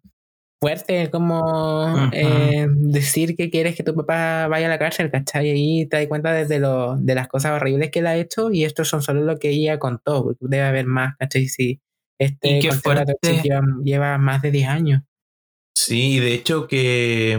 fuerte 0.60 1.12
como 1.12 2.10
eh, 2.12 2.68
decir 2.70 3.36
que 3.36 3.50
quieres 3.50 3.76
que 3.76 3.84
tu 3.84 3.94
papá 3.94 4.48
vaya 4.48 4.68
a 4.68 4.70
la 4.70 4.80
cárcel, 4.80 5.12
¿cachai? 5.12 5.48
Y 5.48 5.52
ahí 5.52 5.86
te 5.86 5.98
das 5.98 6.08
cuenta 6.08 6.34
de, 6.34 6.60
lo, 6.60 6.96
de 6.98 7.16
las 7.16 7.28
cosas 7.28 7.54
horribles 7.54 7.92
que 7.92 8.00
él 8.00 8.08
ha 8.08 8.18
hecho 8.18 8.52
y 8.52 8.64
estos 8.64 8.88
son 8.88 9.02
solo 9.02 9.22
lo 9.22 9.38
que 9.38 9.50
ella 9.50 9.80
contó. 9.80 10.36
Debe 10.40 10.64
haber 10.64 10.86
más, 10.86 11.16
¿cachai? 11.18 11.48
Si 11.48 11.80
este 12.20 12.62
lleva, 12.62 13.62
lleva, 13.84 14.18
más 14.18 14.42
de 14.42 14.52
10 14.52 14.68
años. 14.68 15.04
Sí, 15.76 16.20
de 16.20 16.34
hecho 16.34 16.68
que 16.68 17.38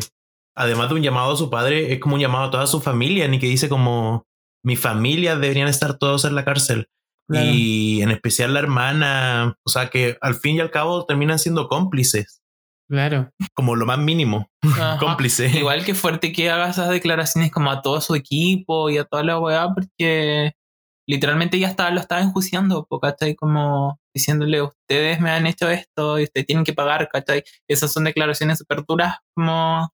además 0.57 0.88
de 0.88 0.94
un 0.96 1.03
llamado 1.03 1.33
a 1.33 1.37
su 1.37 1.51
padre, 1.51 1.92
es 1.92 1.98
como 1.98 2.14
un 2.14 2.20
llamado 2.20 2.44
a 2.44 2.51
toda 2.51 2.66
su 2.66 2.81
familia, 2.81 3.27
ni 3.29 3.38
que 3.38 3.46
dice 3.46 3.68
como 3.68 4.27
mi 4.64 4.77
familia 4.77 5.37
deberían 5.37 5.68
estar 5.68 5.98
todos 5.98 6.24
en 6.24 6.35
la 6.35 6.44
cárcel. 6.44 6.88
Y 7.31 8.01
en 8.01 8.11
especial 8.11 8.55
la 8.55 8.61
hermana, 8.61 9.57
o 9.62 9.69
sea 9.69 9.91
que 9.91 10.17
al 10.23 10.35
fin 10.35 10.57
y 10.57 10.61
al 10.61 10.71
cabo 10.71 11.05
terminan 11.05 11.38
siendo 11.38 11.69
cómplices. 11.69 12.41
Claro. 12.88 13.31
Como 13.55 13.77
lo 13.77 13.85
más 13.85 13.99
mínimo, 13.99 14.51
cómplice. 14.99 15.49
Igual 15.49 15.85
que 15.85 15.95
fuerte 15.95 16.33
que 16.33 16.51
haga 16.51 16.71
esas 16.71 16.88
declaraciones 16.88 17.51
como 17.53 17.71
a 17.71 17.83
todo 17.83 18.01
su 18.01 18.14
equipo 18.14 18.88
y 18.88 18.97
a 18.97 19.05
toda 19.05 19.23
la 19.23 19.38
weá, 19.38 19.69
porque 19.75 20.53
literalmente 21.07 21.59
ya 21.59 21.69
está, 21.69 21.91
lo 21.91 22.01
estaba 22.01 22.23
enjuiciando, 22.23 22.87
¿cachai? 23.01 23.35
Como 23.35 23.99
diciéndole, 24.14 24.62
ustedes 24.62 25.21
me 25.21 25.31
han 25.31 25.47
hecho 25.47 25.69
esto 25.71 26.19
y 26.19 26.25
ustedes 26.25 26.47
tienen 26.47 26.64
que 26.64 26.73
pagar, 26.73 27.09
¿cachai? 27.12 27.45
Esas 27.69 27.93
son 27.93 28.05
declaraciones 28.05 28.59
súper 28.59 28.85
duras 28.87 29.17
como 29.35 29.91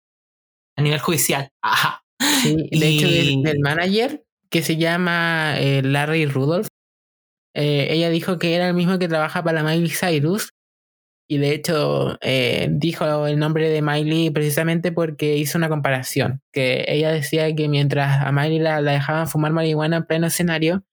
a 0.76 0.82
nivel 0.82 1.00
judicial. 1.00 1.50
Ajá. 1.62 2.02
Sí, 2.42 2.56
de 2.70 2.88
hecho, 2.88 3.08
del, 3.08 3.58
manager 3.60 4.24
que 4.48 4.62
se 4.62 4.76
llama 4.76 5.58
eh, 5.58 5.82
Larry 5.82 6.26
Rudolph, 6.26 6.68
eh, 7.54 7.88
ella 7.90 8.10
dijo 8.10 8.38
que 8.38 8.54
era 8.54 8.68
el 8.68 8.74
mismo 8.74 8.98
que 8.98 9.08
trabaja 9.08 9.42
para 9.42 9.62
Miley 9.62 9.90
Cyrus. 9.90 10.50
Y 11.28 11.38
de 11.38 11.54
hecho 11.54 12.18
eh, 12.20 12.68
dijo 12.70 13.26
el 13.26 13.38
nombre 13.38 13.70
de 13.70 13.80
Miley 13.80 14.30
precisamente 14.30 14.92
porque 14.92 15.36
hizo 15.36 15.58
una 15.58 15.68
comparación. 15.68 16.42
Que 16.52 16.84
ella 16.88 17.10
decía 17.12 17.54
que 17.54 17.68
mientras 17.68 18.22
a 18.22 18.32
Miley 18.32 18.58
la, 18.58 18.82
dejaban 18.82 19.28
fumar 19.28 19.52
marihuana 19.52 19.98
en 19.98 20.06
pleno 20.06 20.26
escenario, 20.26 20.84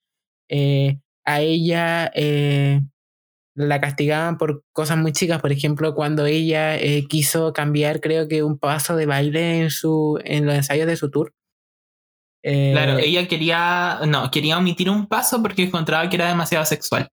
eh, 0.50 1.00
a 1.26 1.42
ella 1.42 2.12
la 3.56 3.82
castigaban 3.82 4.38
por 4.38 4.64
cosas 4.72 4.98
muy 4.98 5.12
chicas. 5.12 5.42
Por 5.42 5.52
ejemplo, 5.52 5.94
cuando 5.96 6.26
ella 6.26 6.78
quiso 7.10 7.54
cambiar, 7.54 8.00
creo 8.00 8.28
que 8.28 8.44
un 8.44 8.58
paso 8.58 8.96
de 8.96 9.06
baile 9.06 9.62
en, 9.62 9.70
su, 9.70 10.20
en 10.24 10.46
los 10.46 10.56
ensayos 10.56 10.88
de 10.88 10.96
su 10.96 11.12
tour 11.12 11.34
claro, 12.44 12.98
eh, 12.98 13.06
ella 13.06 13.28
quería, 13.28 14.00
no, 14.08 14.30
quería 14.32 14.58
omitir 14.58 14.90
un 14.90 15.08
paso 15.08 15.42
porque 15.42 15.64
encontraba 15.64 16.10
que 16.10 16.16
era 16.16 16.28
demasiado 16.28 16.66
sexual. 16.66 17.10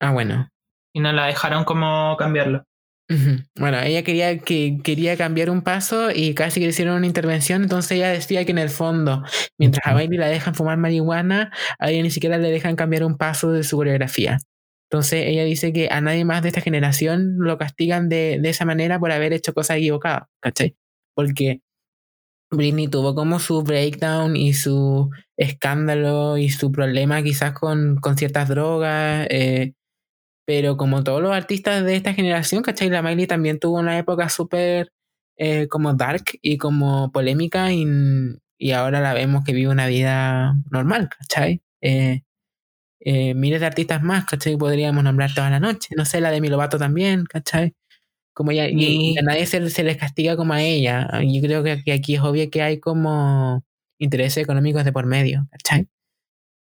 Ah, 0.00 0.12
bueno. 0.12 0.48
Y 0.94 1.00
no 1.00 1.12
la 1.12 1.26
dejaron 1.26 1.64
como 1.64 2.16
cambiarlo. 2.18 2.64
Bueno, 3.58 3.78
ella 3.80 4.02
quería, 4.02 4.38
que, 4.38 4.78
quería 4.82 5.16
cambiar 5.16 5.50
un 5.50 5.62
paso 5.62 6.10
y 6.10 6.34
casi 6.34 6.60
que 6.60 6.66
le 6.66 6.70
hicieron 6.70 6.96
una 6.96 7.06
intervención, 7.06 7.62
entonces 7.62 7.92
ella 7.92 8.08
decía 8.08 8.44
que 8.44 8.52
en 8.52 8.58
el 8.58 8.70
fondo, 8.70 9.22
mientras 9.58 9.86
a 9.86 9.94
Bailey 9.94 10.18
la 10.18 10.28
dejan 10.28 10.54
fumar 10.54 10.78
marihuana, 10.78 11.52
a 11.78 11.90
ella 11.90 12.02
ni 12.02 12.10
siquiera 12.10 12.38
le 12.38 12.50
dejan 12.50 12.76
cambiar 12.76 13.04
un 13.04 13.18
paso 13.18 13.52
de 13.52 13.64
su 13.64 13.76
coreografía. 13.76 14.38
Entonces 14.90 15.24
ella 15.26 15.44
dice 15.44 15.72
que 15.72 15.88
a 15.90 16.00
nadie 16.00 16.24
más 16.24 16.42
de 16.42 16.48
esta 16.48 16.60
generación 16.60 17.36
lo 17.38 17.58
castigan 17.58 18.08
de, 18.08 18.38
de 18.40 18.48
esa 18.48 18.64
manera 18.64 18.98
por 18.98 19.12
haber 19.12 19.32
hecho 19.32 19.54
cosas 19.54 19.78
equivocadas, 19.78 20.24
¿cachai? 20.40 20.76
Porque 21.14 21.60
Britney 22.52 22.88
tuvo 22.88 23.14
como 23.14 23.38
su 23.40 23.62
breakdown 23.62 24.36
y 24.36 24.54
su 24.54 25.10
escándalo 25.36 26.38
y 26.38 26.50
su 26.50 26.70
problema 26.72 27.22
quizás 27.22 27.52
con, 27.52 27.96
con 27.96 28.16
ciertas 28.16 28.48
drogas, 28.48 29.26
eh, 29.30 29.74
pero 30.46 30.76
como 30.76 31.04
todos 31.04 31.22
los 31.22 31.32
artistas 31.32 31.84
de 31.84 31.96
esta 31.96 32.14
generación, 32.14 32.62
¿cachai? 32.62 32.90
La 32.90 33.02
Miley 33.02 33.26
también 33.26 33.58
tuvo 33.58 33.78
una 33.80 33.98
época 33.98 34.28
súper 34.28 34.92
eh, 35.36 35.68
como 35.68 35.94
dark 35.94 36.24
y 36.42 36.58
como 36.58 37.12
polémica 37.12 37.72
y, 37.72 37.86
y, 38.58 38.72
ahora 38.72 39.00
la 39.00 39.14
vemos 39.14 39.44
que 39.44 39.52
vive 39.54 39.70
una 39.72 39.86
vida 39.86 40.54
normal, 40.70 41.08
¿cachai? 41.08 41.62
Eh, 43.04 43.34
miles 43.34 43.60
de 43.60 43.66
artistas 43.66 44.02
más, 44.02 44.24
¿cachai? 44.26 44.56
Podríamos 44.56 45.02
nombrar 45.04 45.34
toda 45.34 45.50
la 45.50 45.58
noche, 45.60 45.94
no 45.96 46.04
sé, 46.04 46.20
la 46.20 46.30
de 46.30 46.40
Milovato 46.40 46.78
también, 46.78 47.24
¿cachai? 47.24 47.74
Como 48.34 48.50
ella, 48.50 48.68
y, 48.68 49.16
a 49.18 49.22
nadie 49.22 49.46
se, 49.46 49.60
les 49.60 49.96
castiga 49.96 50.36
como 50.36 50.52
a 50.52 50.62
ella. 50.62 51.08
Yo 51.22 51.42
creo 51.42 51.62
que, 51.62 51.92
aquí 51.92 52.14
es 52.14 52.20
obvio 52.20 52.50
que 52.50 52.62
hay 52.62 52.80
como 52.80 53.64
intereses 53.98 54.42
económicos 54.42 54.84
de 54.84 54.92
por 54.92 55.06
medio, 55.06 55.46
¿cachai? 55.50 55.88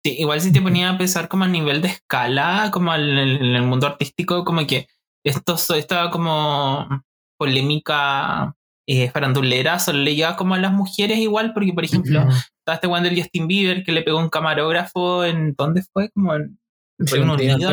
Sí, 0.03 0.15
igual 0.19 0.41
si 0.41 0.51
te 0.51 0.61
ponía 0.61 0.89
a 0.89 0.97
pensar 0.97 1.27
como 1.27 1.43
a 1.43 1.47
nivel 1.47 1.81
de 1.81 1.89
escala, 1.89 2.69
como 2.71 2.93
en 2.93 3.01
el, 3.01 3.61
mundo 3.63 3.87
artístico, 3.87 4.43
como 4.43 4.65
que 4.65 4.87
esto, 5.23 5.55
esta 5.75 6.09
como 6.09 6.87
polémica 7.37 8.55
eh, 8.87 9.09
farandulera 9.09 9.79
solo 9.79 9.99
le 9.99 10.15
llega 10.15 10.35
como 10.35 10.55
a 10.55 10.59
las 10.59 10.73
mujeres 10.73 11.19
igual, 11.19 11.53
porque 11.53 11.73
por 11.73 11.85
ejemplo, 11.85 12.27
está 12.59 12.73
este 12.73 12.87
one 12.87 13.07
del 13.07 13.19
Justin 13.19 13.47
Bieber 13.47 13.83
que 13.83 13.91
le 13.91 14.01
pegó 14.01 14.19
un 14.19 14.29
camarógrafo 14.29 15.23
en, 15.23 15.53
¿dónde 15.57 15.83
fue? 15.93 16.09
Como 16.09 16.35
en 16.35 16.57
Reino 16.97 17.33
Unido, 17.33 17.69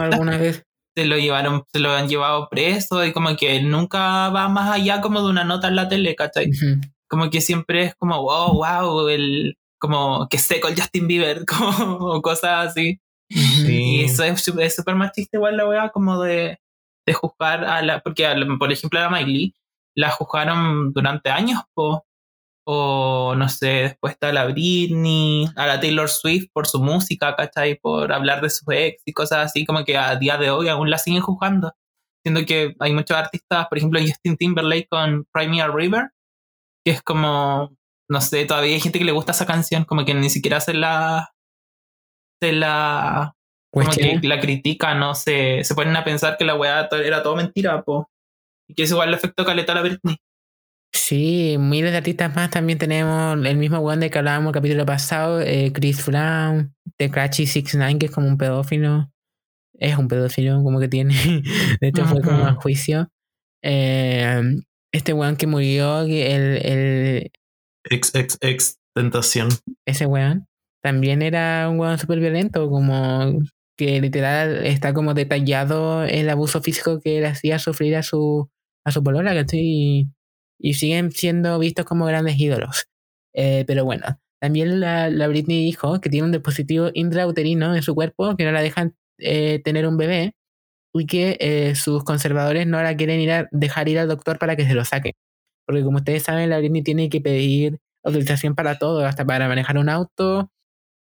alguna 0.00 0.38
vez. 0.38 0.64
Se 0.96 1.04
lo 1.04 1.18
llevaron, 1.18 1.64
se 1.70 1.78
lo 1.78 1.92
han 1.92 2.08
llevado 2.08 2.48
preso 2.48 3.04
y 3.04 3.12
como 3.12 3.36
que 3.36 3.60
nunca 3.60 4.30
va 4.30 4.48
más 4.48 4.70
allá 4.70 5.02
como 5.02 5.20
de 5.20 5.28
una 5.28 5.44
nota 5.44 5.68
en 5.68 5.76
la 5.76 5.88
tele, 5.88 6.16
¿cachai? 6.16 6.48
Ujú. 6.50 6.80
Como 7.06 7.28
que 7.28 7.42
siempre 7.42 7.84
es 7.84 7.94
como, 7.96 8.22
wow, 8.22 8.54
wow, 8.54 9.08
el, 9.08 9.58
como 9.78 10.26
que 10.28 10.38
seco 10.38 10.68
el 10.68 10.80
Justin 10.80 11.06
Bieber, 11.06 11.44
como, 11.46 11.96
o 11.98 12.22
cosas 12.22 12.68
así. 12.68 12.98
Y 13.28 14.04
eso 14.04 14.24
es 14.24 14.42
súper 14.42 14.94
machista 14.94 15.36
igual 15.36 15.56
la 15.56 15.68
weá, 15.68 15.90
como 15.90 16.22
de, 16.22 16.58
de 17.04 17.12
juzgar 17.12 17.64
a 17.64 17.82
la, 17.82 18.00
porque 18.00 18.26
a 18.26 18.34
por 18.58 18.72
ejemplo 18.72 18.98
a 18.98 19.02
la 19.02 19.10
Miley 19.10 19.54
la 19.94 20.10
juzgaron 20.10 20.92
durante 20.92 21.30
años, 21.30 21.60
po. 21.74 22.06
O 22.68 23.36
no 23.36 23.48
sé, 23.48 23.66
después 23.66 24.14
está 24.14 24.32
la 24.32 24.44
Britney, 24.46 25.46
a 25.54 25.68
la 25.68 25.80
Taylor 25.80 26.08
Swift 26.08 26.48
por 26.52 26.66
su 26.66 26.82
música, 26.82 27.36
¿cachai? 27.36 27.76
Por 27.76 28.12
hablar 28.12 28.40
de 28.40 28.50
sus 28.50 28.64
ex 28.68 29.02
y 29.06 29.12
cosas 29.12 29.46
así, 29.46 29.64
como 29.64 29.84
que 29.84 29.96
a 29.96 30.16
día 30.16 30.36
de 30.36 30.50
hoy 30.50 30.68
aún 30.68 30.90
la 30.90 30.98
siguen 30.98 31.22
juzgando. 31.22 31.72
Siendo 32.24 32.44
que 32.44 32.74
hay 32.80 32.92
muchos 32.92 33.16
artistas, 33.16 33.68
por 33.68 33.78
ejemplo 33.78 34.00
Justin 34.00 34.36
Timberlake 34.36 34.88
con 34.90 35.28
a 35.32 35.68
River, 35.68 36.10
que 36.84 36.90
es 36.90 37.02
como, 37.02 37.76
no 38.10 38.20
sé, 38.20 38.44
todavía 38.46 38.74
hay 38.74 38.80
gente 38.80 38.98
que 38.98 39.04
le 39.04 39.12
gusta 39.12 39.30
esa 39.30 39.46
canción, 39.46 39.84
como 39.84 40.04
que 40.04 40.14
ni 40.14 40.28
siquiera 40.28 40.60
se 40.60 40.74
la... 40.74 41.32
Se 42.42 42.52
la 42.52 43.36
como 43.72 43.90
que 43.90 44.20
la 44.22 44.40
critican, 44.40 44.98
¿no? 44.98 45.14
Se, 45.14 45.62
se 45.62 45.74
ponen 45.74 45.96
a 45.96 46.04
pensar 46.04 46.36
que 46.36 46.44
la 46.44 46.54
weá 46.54 46.88
era 47.04 47.22
todo 47.22 47.36
mentira, 47.36 47.82
po. 47.82 48.10
Y 48.68 48.74
que 48.74 48.84
es 48.84 48.90
igual 48.90 49.08
el 49.08 49.14
efecto 49.14 49.44
caleta 49.44 49.72
a 49.72 49.76
la 49.76 49.82
Britney. 49.82 50.16
Sí, 50.96 51.56
miles 51.58 51.92
de 51.92 51.98
artistas 51.98 52.34
más. 52.34 52.50
También 52.50 52.78
tenemos 52.78 53.36
el 53.44 53.56
mismo 53.58 53.78
weón 53.78 54.00
de 54.00 54.10
que 54.10 54.18
hablábamos 54.18 54.50
el 54.50 54.54
capítulo 54.54 54.86
pasado, 54.86 55.40
eh, 55.40 55.70
Chris 55.72 56.04
Brown, 56.06 56.74
de 56.98 57.10
Cratchy 57.10 57.46
69, 57.46 57.98
que 57.98 58.06
es 58.06 58.12
como 58.12 58.26
un 58.26 58.38
pedófilo. 58.38 59.10
Es 59.74 59.98
un 59.98 60.08
pedófilo, 60.08 60.62
como 60.62 60.80
que 60.80 60.88
tiene. 60.88 61.14
De 61.80 61.88
hecho, 61.88 62.06
fue 62.06 62.22
como 62.22 62.46
a 62.46 62.54
juicio. 62.54 63.08
Eh, 63.62 64.40
este 64.90 65.12
weón 65.12 65.36
que 65.36 65.46
murió, 65.46 66.00
el, 66.00 66.12
el, 66.12 67.30
Ex, 67.90 68.14
ex, 68.14 68.38
ex 68.40 68.78
tentación. 68.94 69.48
ese 69.86 70.06
weón, 70.06 70.46
también 70.82 71.20
era 71.20 71.68
un 71.68 71.78
weón 71.78 71.98
súper 71.98 72.20
violento, 72.20 72.68
como 72.70 73.38
que 73.76 74.00
literal 74.00 74.64
está 74.64 74.94
como 74.94 75.12
detallado 75.12 76.04
el 76.04 76.30
abuso 76.30 76.62
físico 76.62 77.00
que 77.00 77.20
le 77.20 77.26
hacía 77.26 77.58
sufrir 77.58 77.96
a 77.96 78.02
su, 78.02 78.48
a 78.84 78.90
su 78.90 79.02
polola, 79.04 79.34
¿cachai? 79.34 80.08
Y, 80.58 80.74
siguen 80.74 81.12
siendo 81.12 81.58
vistos 81.58 81.84
como 81.84 82.06
grandes 82.06 82.38
ídolos. 82.38 82.86
Eh, 83.34 83.64
pero 83.66 83.84
bueno, 83.84 84.18
también 84.40 84.80
la, 84.80 85.10
la 85.10 85.28
Britney 85.28 85.64
dijo 85.64 86.00
que 86.00 86.10
tiene 86.10 86.26
un 86.26 86.32
dispositivo 86.32 86.90
intrauterino 86.94 87.74
en 87.74 87.82
su 87.82 87.94
cuerpo 87.94 88.36
que 88.36 88.44
no 88.44 88.52
la 88.52 88.62
dejan 88.62 88.94
eh, 89.18 89.60
tener 89.64 89.86
un 89.86 89.96
bebé 89.96 90.34
y 90.94 91.06
que 91.06 91.36
eh, 91.40 91.74
sus 91.74 92.04
conservadores 92.04 92.66
no 92.66 92.82
la 92.82 92.96
quieren 92.96 93.20
ir 93.20 93.30
a 93.32 93.48
dejar 93.50 93.88
ir 93.88 93.98
al 93.98 94.08
doctor 94.08 94.38
para 94.38 94.56
que 94.56 94.66
se 94.66 94.74
lo 94.74 94.84
saque. 94.84 95.14
Porque 95.66 95.82
como 95.82 95.98
ustedes 95.98 96.22
saben, 96.22 96.50
la 96.50 96.58
Britney 96.58 96.82
tiene 96.82 97.08
que 97.08 97.20
pedir 97.20 97.78
autorización 98.04 98.54
para 98.54 98.78
todo, 98.78 99.04
hasta 99.04 99.24
para 99.24 99.48
manejar 99.48 99.78
un 99.78 99.88
auto, 99.88 100.50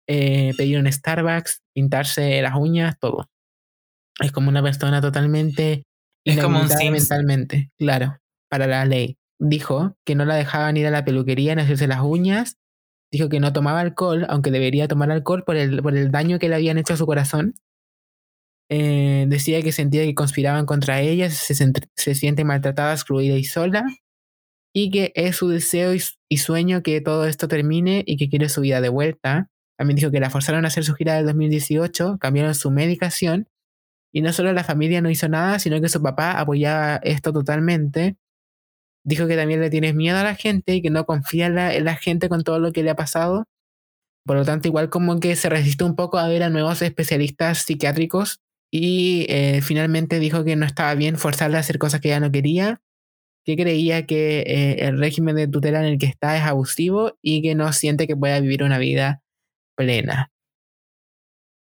eh, 0.07 0.53
pedir 0.57 0.79
un 0.79 0.91
Starbucks, 0.91 1.63
pintarse 1.75 2.43
las 2.43 2.55
uñas, 2.57 2.99
todo. 2.99 3.29
Es 4.21 4.33
como 4.33 4.49
una 4.51 4.63
persona 4.63 5.01
totalmente 5.01 5.85
Es 6.25 6.43
como 6.43 6.61
un 6.61 6.69
Sims. 6.69 6.91
mentalmente, 6.91 7.71
claro, 7.79 8.19
para 8.51 8.67
la 8.67 8.85
ley. 8.85 9.17
Dijo 9.41 9.97
que 10.05 10.15
no 10.15 10.25
la 10.25 10.37
dejaban 10.37 10.77
ir 10.77 10.87
a 10.87 10.91
la 10.91 11.05
peluquería 11.05 11.55
ni 11.55 11.63
hacerse 11.63 11.87
las 11.89 12.03
uñas. 12.03 12.59
Dijo 13.11 13.29
que 13.29 13.41
no 13.41 13.53
tomaba 13.53 13.81
alcohol, 13.81 14.27
aunque 14.29 14.51
debería 14.51 14.87
tomar 14.87 15.11
alcohol 15.11 15.43
por 15.45 15.57
el, 15.57 15.83
por 15.83 15.97
el 15.97 16.11
daño 16.13 16.39
que 16.39 16.49
le 16.49 16.55
habían 16.55 16.79
hecho 16.79 16.95
a 16.95 16.97
su 16.99 17.07
corazón. 17.07 17.55
Eh, 18.69 19.25
decía 19.29 19.63
que 19.63 19.73
sentía 19.73 20.05
que 20.05 20.15
conspiraban 20.15 20.67
contra 20.67 21.01
ella, 21.01 21.29
se, 21.31 21.55
se 21.55 22.15
siente 22.15 22.45
maltratada, 22.45 22.93
excluida 22.93 23.37
y 23.37 23.43
sola, 23.43 23.85
y 24.73 24.91
que 24.91 25.13
es 25.17 25.37
su 25.37 25.49
deseo 25.49 25.95
y, 25.95 26.03
y 26.29 26.37
sueño 26.37 26.83
que 26.83 27.01
todo 27.01 27.27
esto 27.27 27.49
termine 27.49 28.05
y 28.07 28.17
que 28.17 28.29
quiere 28.29 28.49
su 28.49 28.61
vida 28.61 28.81
de 28.81 28.89
vuelta. 28.89 29.49
También 29.77 29.97
dijo 29.97 30.11
que 30.13 30.21
la 30.21 30.31
forzaron 30.31 30.65
a 30.65 30.69
hacer 30.69 30.85
su 30.85 30.95
gira 30.95 31.15
del 31.17 31.27
2018, 31.27 32.19
cambiaron 32.21 32.55
su 32.55 32.71
medicación, 32.71 33.49
y 34.13 34.23
no 34.23 34.33
solo 34.33 34.53
la 34.53 34.65
familia 34.65 35.01
no 35.01 35.11
hizo 35.11 35.29
nada, 35.29 35.59
sino 35.59 35.81
que 35.81 35.89
su 35.89 36.03
papá 36.03 36.39
apoyaba 36.39 36.97
esto 37.03 37.33
totalmente. 37.33 38.17
Dijo 39.05 39.27
que 39.27 39.37
también 39.37 39.61
le 39.61 39.71
tienes 39.71 39.95
miedo 39.95 40.19
a 40.19 40.25
la 40.25 40.35
gente 40.35 40.75
y 40.75 40.83
que 40.83 40.91
no 40.91 41.07
confía 41.07 41.47
en 41.47 41.55
la, 41.55 41.75
en 41.75 41.85
la 41.85 41.97
gente 41.97 42.29
con 42.29 42.45
todo 42.45 42.59
lo 42.59 42.73
que 42.73 42.83
le 42.83 42.91
ha 42.91 42.97
pasado. 42.97 43.47
Por 44.27 44.37
lo 44.37 44.45
tanto, 44.45 44.69
igual 44.69 44.91
como 44.91 45.19
que 45.21 45.37
se 45.37 45.49
resiste 45.49 45.85
un 45.85 45.97
poco 45.97 46.19
a 46.19 46.29
ver 46.29 46.43
a 46.43 46.51
nuevos 46.51 46.83
especialistas 46.83 47.59
psiquiátricos 47.61 48.41
y 48.71 49.27
eh, 49.29 49.63
finalmente 49.63 50.21
dijo 50.21 50.45
que 50.45 50.57
no 50.57 50.67
estaba 50.67 50.95
bien 50.95 51.17
forzarla 51.17 51.59
a 51.59 51.61
hacer 51.61 51.79
cosas 51.79 52.01
que 52.01 52.09
ella 52.09 52.21
no 52.21 52.31
quería, 52.31 52.81
que 53.45 53.57
creía 53.57 54.07
que 54.07 54.41
eh, 54.41 54.87
el 54.87 54.99
régimen 54.99 55.37
de 55.37 55.49
tutela 55.49 55.81
en 55.81 55.87
el 55.87 55.99
que 55.99 56.07
está 56.07 56.37
es 56.37 56.45
abusivo 56.45 57.19
y 57.23 57.43
que 57.43 57.55
no 57.55 57.73
siente 57.73 58.07
que 58.07 58.17
pueda 58.17 58.39
vivir 58.41 58.63
una 58.63 58.79
vida 58.79 59.23
plena. 59.77 60.31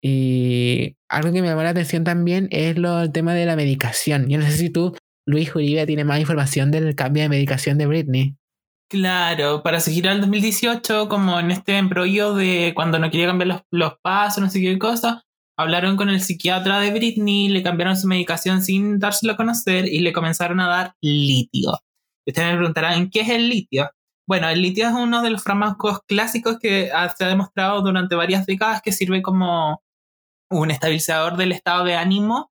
Y 0.02 0.98
algo 1.10 1.32
que 1.34 1.42
me 1.42 1.48
llamó 1.48 1.64
la 1.64 1.70
atención 1.70 2.04
también 2.04 2.48
es 2.52 2.78
lo, 2.78 3.02
el 3.02 3.12
tema 3.12 3.34
de 3.34 3.46
la 3.46 3.56
medicación. 3.56 4.30
Yo 4.30 4.38
no 4.38 4.46
sé 4.46 4.52
si 4.52 4.70
tú, 4.70 4.96
Luis 5.30 5.54
Uribe, 5.54 5.86
tiene 5.86 6.04
más 6.04 6.20
información 6.20 6.72
del 6.72 6.96
cambio 6.96 7.24
de 7.24 7.30
medicación 7.30 7.78
de 7.78 7.86
Britney. 7.86 8.36
Claro, 8.90 9.62
para 9.62 9.80
seguir 9.80 10.10
al 10.10 10.22
2018, 10.22 11.08
como 11.08 11.40
en 11.40 11.52
este 11.52 11.78
embrollo 11.78 12.34
de 12.34 12.74
cuando 12.76 12.98
no 12.98 13.12
quería 13.12 13.28
cambiar 13.28 13.48
los, 13.48 13.62
los 13.70 13.94
pasos, 14.02 14.44
no 14.44 14.50
sé 14.50 14.60
qué 14.60 14.80
cosa, 14.80 15.24
hablaron 15.56 15.98
con 15.98 16.10
el 16.10 16.22
psiquiatra 16.22 16.80
de 16.80 16.90
Britney, 16.90 17.48
le 17.50 17.62
cambiaron 17.62 17.96
su 17.96 18.08
medicación 18.08 18.64
sin 18.64 18.98
dárselo 18.98 19.34
a 19.34 19.38
conocer 19.38 19.86
y 19.86 20.00
le 20.00 20.14
comenzaron 20.14 20.60
a 20.62 20.68
dar 20.68 20.96
litio. 21.00 21.78
Ustedes 22.26 22.50
me 22.50 22.58
preguntarán, 22.58 23.12
¿qué 23.12 23.22
es 23.22 23.30
el 23.30 23.50
litio? 23.50 23.92
Bueno, 24.28 24.50
el 24.50 24.64
litio 24.64 24.88
es 24.88 24.94
uno 24.94 25.22
de 25.22 25.30
los 25.30 25.44
fármacos 25.44 26.00
clásicos 26.08 26.58
que 26.60 26.90
se 27.16 27.24
ha 27.24 27.28
demostrado 27.28 27.82
durante 27.84 28.16
varias 28.16 28.48
décadas 28.48 28.82
que 28.82 28.92
sirve 28.92 29.22
como 29.22 29.84
un 30.50 30.72
estabilizador 30.72 31.38
del 31.38 31.52
estado 31.52 31.84
de 31.84 31.94
ánimo 31.94 32.49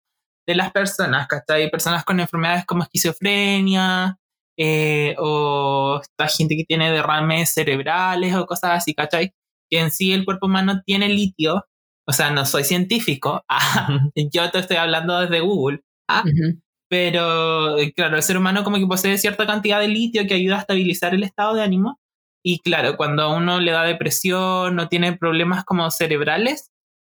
de 0.47 0.55
las 0.55 0.73
personas, 0.73 1.27
¿cachai? 1.29 1.71
Personas 1.71 2.05
con 2.05 2.21
enfermedades 2.21 2.65
como 2.67 2.83
esquizofrenia, 2.83 4.19
eh, 4.57 5.17
o 5.19 6.01
esta 6.03 6.29
gente 6.29 6.57
que 6.57 6.65
tiene 6.65 6.91
derrames 6.93 7.53
cerebrales 7.55 8.35
o 8.35 8.47
cosas 8.47 8.73
así, 8.73 8.95
¿cachai? 8.95 9.33
Que 9.71 9.81
en 9.81 9.91
sí 9.91 10.13
el 10.13 10.25
cuerpo 10.25 10.47
humano 10.47 10.83
tiene 10.85 11.09
litio, 11.09 11.67
o 12.07 12.13
sea, 12.13 12.31
no 12.31 12.47
soy 12.47 12.65
científico, 12.65 13.43
ah, 13.49 13.89
yo 14.33 14.51
te 14.51 14.59
estoy 14.61 14.77
hablando 14.77 15.19
desde 15.21 15.41
Google, 15.41 15.81
ah, 16.09 16.23
Ujú. 16.25 16.61
pero 16.89 17.79
eh, 17.79 17.93
claro, 17.93 18.17
el 18.17 18.23
ser 18.23 18.37
humano 18.37 18.63
como 18.65 18.79
que 18.79 18.87
posee 18.87 19.19
cierta 19.19 19.47
cantidad 19.47 19.81
de 19.81 19.89
litio 19.89 20.27
que 20.27 20.35
ayuda 20.35 20.57
a 20.57 20.61
estabilizar 20.61 21.15
el 21.15 21.25
estado 21.25 21.55
de 21.55 21.63
ánimo, 21.63 21.99
y 22.45 22.61
claro, 22.61 22.97
cuando 22.97 23.23
a 23.23 23.35
uno 23.35 23.59
le 23.59 23.73
da 23.73 23.85
depresión, 23.85 24.77
no 24.77 24.89
tiene 24.89 25.17
problemas 25.17 25.65
como 25.65 25.91
cerebrales, 25.91 26.71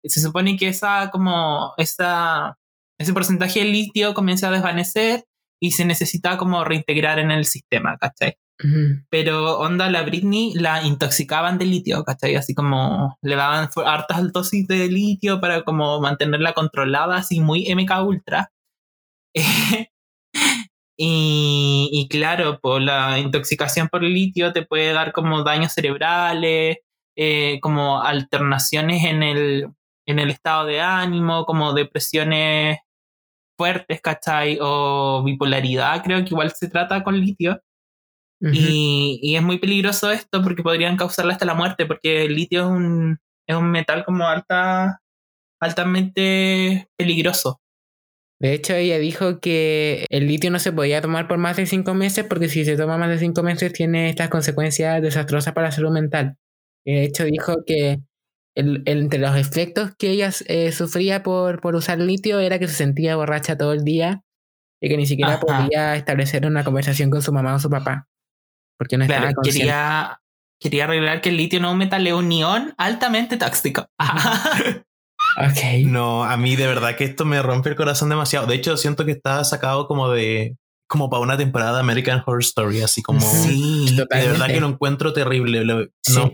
se 0.05 0.21
supone 0.21 0.57
que 0.57 0.69
esa 0.69 1.11
como 1.11 1.75
esa 1.77 2.57
ese 2.99 3.13
porcentaje 3.13 3.61
de 3.61 3.67
litio 3.67 4.15
comienza 4.15 4.49
a 4.49 4.53
desvanecer 4.53 5.25
y 5.61 5.73
se 5.73 5.85
necesita 5.85 6.37
como 6.37 6.65
reintegrar 6.65 7.19
en 7.19 7.31
el 7.31 7.45
sistema, 7.45 7.97
¿cachai? 7.99 8.37
Ujú. 8.63 9.05
Pero 9.09 9.59
onda, 9.61 9.89
la 9.89 10.03
Britney 10.03 10.53
la 10.55 10.85
intoxicaban 10.85 11.59
de 11.59 11.67
litio, 11.67 12.03
¿cachai? 12.05 12.35
Así 12.35 12.55
como 12.55 13.17
le 13.23 13.37
daban 13.37 13.69
hartas 13.87 14.33
dosis 14.33 14.67
de 14.67 14.89
litio 14.89 15.41
para 15.41 15.63
como 15.63 16.01
mantenerla 16.01 16.55
controlada, 16.55 17.17
así 17.19 17.41
muy 17.41 17.73
MK 17.73 18.03
Ultra. 18.05 18.51
y, 20.97 21.89
y 21.93 22.09
claro, 22.09 22.59
pues 22.61 22.83
la 22.83 23.19
intoxicación 23.21 23.89
por 23.89 24.03
litio 24.03 24.53
te 24.53 24.67
puede 24.67 24.93
dar 24.93 25.13
como 25.13 25.45
daños 25.45 25.73
cerebrales, 25.73 26.79
eh, 27.17 27.61
como 27.61 28.03
alternaciones 28.03 29.05
en 29.05 29.23
el, 29.23 29.69
en 30.07 30.19
el 30.19 30.31
estado 30.31 30.67
de 30.67 30.81
ánimo, 30.81 31.45
como 31.45 31.75
depresiones 31.75 32.79
fuertes, 33.59 34.01
¿cachai? 34.01 34.59
O 34.63 35.23
bipolaridad, 35.25 36.03
creo 36.05 36.21
que 36.25 36.31
igual 36.31 36.53
se 36.53 36.69
trata 36.71 37.05
con 37.05 37.21
litio. 37.21 37.61
Ujú. 38.41 38.53
Y, 38.55 39.19
y 39.23 39.37
es 39.37 39.43
muy 39.43 39.59
peligroso 39.59 40.11
esto 40.13 40.43
porque 40.43 40.63
podrían 40.63 40.97
causarle 40.97 41.33
hasta 41.33 41.45
la 41.45 41.55
muerte, 41.55 41.87
porque 41.87 42.25
el 42.25 42.35
litio 42.37 42.61
es 42.61 42.67
un, 42.67 43.19
es 43.49 43.57
un 43.57 43.71
metal 43.71 44.05
como 44.05 44.27
alta, 44.27 45.01
altamente 45.61 46.89
peligroso. 46.97 47.61
De 48.41 48.55
hecho, 48.55 48.75
ella 48.75 48.99
dijo 48.99 49.41
que 49.41 50.07
el 50.11 50.29
litio 50.29 50.51
no 50.53 50.61
se 50.61 50.73
podía 50.73 51.03
tomar 51.03 51.27
por 51.27 51.39
más 51.39 51.57
de 51.57 51.67
cinco 51.67 51.95
meses 51.95 52.25
porque 52.25 52.49
si 52.49 52.65
se 52.65 52.77
toma 52.77 52.97
más 52.97 53.09
de 53.09 53.19
cinco 53.19 53.43
meses 53.43 53.73
tiene 53.73 54.11
estas 54.11 54.29
consecuencias 54.29 55.03
desastrosas 55.03 55.55
para 55.55 55.69
la 55.69 55.73
salud 55.73 55.91
mental. 55.91 56.37
De 56.85 57.03
hecho, 57.05 57.25
dijo 57.25 57.65
que 57.67 57.99
el- 58.59 58.83
el- 58.87 58.99
entre 59.03 59.19
los 59.19 59.37
efectos 59.37 59.93
que 59.99 60.11
ella 60.11 60.31
eh, 60.47 60.73
sufría 60.73 61.23
por, 61.23 61.61
por 61.61 61.75
usar 61.75 61.99
litio 61.99 62.41
era 62.41 62.59
que 62.59 62.69
se 62.69 62.75
sentía 62.75 63.17
borracha 63.17 63.57
todo 63.57 63.73
el 63.73 63.85
día 63.85 64.23
y 64.81 64.89
que 64.89 64.97
ni 64.97 65.07
siquiera 65.07 65.35
Ajá. 65.35 65.41
podía 65.41 65.97
establecer 65.97 66.45
una 66.47 66.65
conversación 66.65 67.11
con 67.11 67.23
su 67.23 67.33
mamá 67.33 67.55
o 67.55 67.59
su 67.61 67.71
papá. 67.71 68.09
Porque 68.79 68.97
no 68.97 69.05
estaba 69.05 69.23
Claro, 69.29 69.41
quería, 69.43 70.21
quería 70.61 70.85
arreglar 70.85 71.21
que 71.21 71.31
el 71.31 71.37
litio 71.37 71.61
no 71.61 71.69
es 71.69 71.73
un 71.73 71.79
metal, 71.79 72.07
es 72.07 72.13
un 72.13 72.31
ion 72.31 72.75
altamente 72.79 73.37
tóxico. 73.37 73.89
Ok. 75.37 75.85
No, 75.87 76.25
a 76.25 76.37
mí 76.37 76.57
de 76.57 76.67
verdad 76.67 76.97
que 76.97 77.05
esto 77.05 77.25
me 77.25 77.43
rompe 77.43 77.69
el 77.71 77.77
corazón 77.77 78.09
demasiado. 78.09 78.47
De 78.47 78.55
hecho, 78.55 78.77
siento 78.77 79.05
que 79.05 79.13
está 79.13 79.43
sacado 79.45 79.87
como 79.87 80.11
de 80.11 80.57
como 80.89 81.11
para 81.11 81.23
una 81.23 81.37
temporada 81.37 81.75
de 81.75 81.81
American 81.81 82.23
Horror 82.25 82.41
Story, 82.43 82.81
así 82.83 83.03
como 83.03 83.21
Sí, 83.21 83.95
de 83.97 84.07
verdad 84.27 84.47
que 84.47 84.61
lo 84.61 84.69
encuentro 84.69 85.13
terrible. 85.13 85.65
Lo- 85.65 85.87
no. 86.15 86.31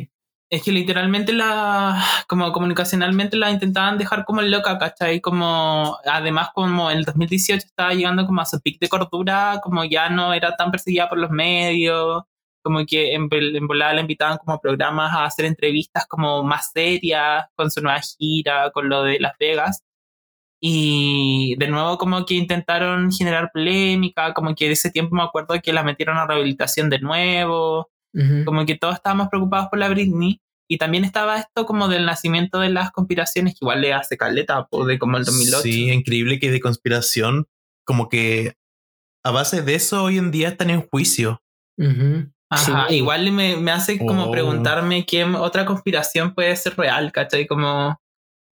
Es 0.55 0.63
que 0.63 0.71
literalmente 0.71 1.33
la, 1.33 2.01
como 2.29 2.53
comunicacionalmente 2.53 3.37
la 3.37 3.51
intentaban 3.51 3.99
dejar 3.99 4.25
como 4.25 4.41
loca, 4.41 4.79
¿cachai? 4.79 5.21
Como, 5.21 5.99
además 6.05 6.51
como 6.55 6.93
en 6.93 6.99
el 6.99 7.05
2018 7.05 7.67
estaba 7.67 7.93
llegando 7.93 8.25
como 8.25 8.41
a 8.41 8.47
su 8.47 8.61
pic 8.61 8.79
de 8.79 8.89
cordura, 8.89 9.59
como 9.65 9.85
ya 9.85 10.09
no 10.11 10.33
era 10.33 10.55
tan 10.55 10.71
perseguida 10.71 11.09
por 11.09 11.19
los 11.19 11.31
medios, 11.31 12.23
como 12.63 12.87
que 12.87 13.15
en, 13.15 13.29
en 13.33 13.67
volada 13.67 13.95
la 13.95 14.03
invitaban 14.03 14.39
como 14.39 14.53
a 14.53 14.61
programas 14.61 15.13
a 15.13 15.25
hacer 15.25 15.45
entrevistas 15.47 16.07
como 16.07 16.45
más 16.45 16.71
serias, 16.73 17.47
con 17.57 17.69
su 17.73 17.81
nueva 17.83 18.01
gira, 18.01 18.71
con 18.71 18.89
lo 18.89 19.03
de 19.03 19.19
Las 19.19 19.37
Vegas. 19.39 19.83
Y 20.61 21.57
de 21.59 21.67
nuevo 21.67 21.99
como 21.99 22.25
que 22.25 22.35
intentaron 22.35 23.11
generar 23.11 23.51
polémica, 23.53 24.33
como 24.35 24.55
que 24.55 24.67
de 24.67 24.75
ese 24.75 24.93
tiempo 24.93 25.17
me 25.17 25.25
acuerdo 25.25 25.61
que 25.61 25.73
la 25.73 25.83
metieron 25.83 26.17
a 26.17 26.29
rehabilitación 26.29 26.91
de 26.91 27.01
nuevo, 27.01 27.91
como 28.45 28.65
que 28.65 28.77
todos 28.77 28.95
estábamos 28.95 29.29
preocupados 29.29 29.69
por 29.69 29.81
la 29.81 29.89
Britney 29.89 30.41
y 30.69 30.79
también 30.79 31.05
estaba 31.05 31.39
esto 31.39 31.67
como 31.67 31.89
del 31.89 32.07
nacimiento 32.07 32.59
de 32.61 32.71
las 32.71 32.91
conspiraciones 32.91 33.53
que 33.55 33.59
igual 33.63 33.81
le 33.83 33.93
hace 33.93 34.17
caleta 34.17 34.67
po, 34.67 34.87
de 34.87 34.99
como 34.99 35.17
el 35.19 35.25
2008 35.25 35.63
Sí, 35.63 35.91
increíble 35.91 36.39
que 36.39 36.51
de 36.51 36.61
conspiración, 36.61 37.47
como 37.87 38.09
que 38.09 38.55
a 39.25 39.31
base 39.31 39.63
de 39.63 39.75
eso 39.75 40.05
hoy 40.05 40.19
en 40.19 40.31
día 40.31 40.49
están 40.49 40.71
en 40.71 40.83
juicio. 40.83 41.43
Ajá, 42.51 42.87
Sí. 42.89 42.97
igual 42.97 43.31
me, 43.33 43.57
me 43.57 43.71
hace 43.73 43.99
como 43.99 44.25
Oh. 44.27 44.31
preguntarme 44.31 45.05
qué 45.07 45.25
otra 45.25 45.65
conspiración 45.65 46.35
puede 46.35 46.55
ser 46.57 46.77
real, 46.77 47.11
¿cachai? 47.13 47.47
Como 47.47 47.99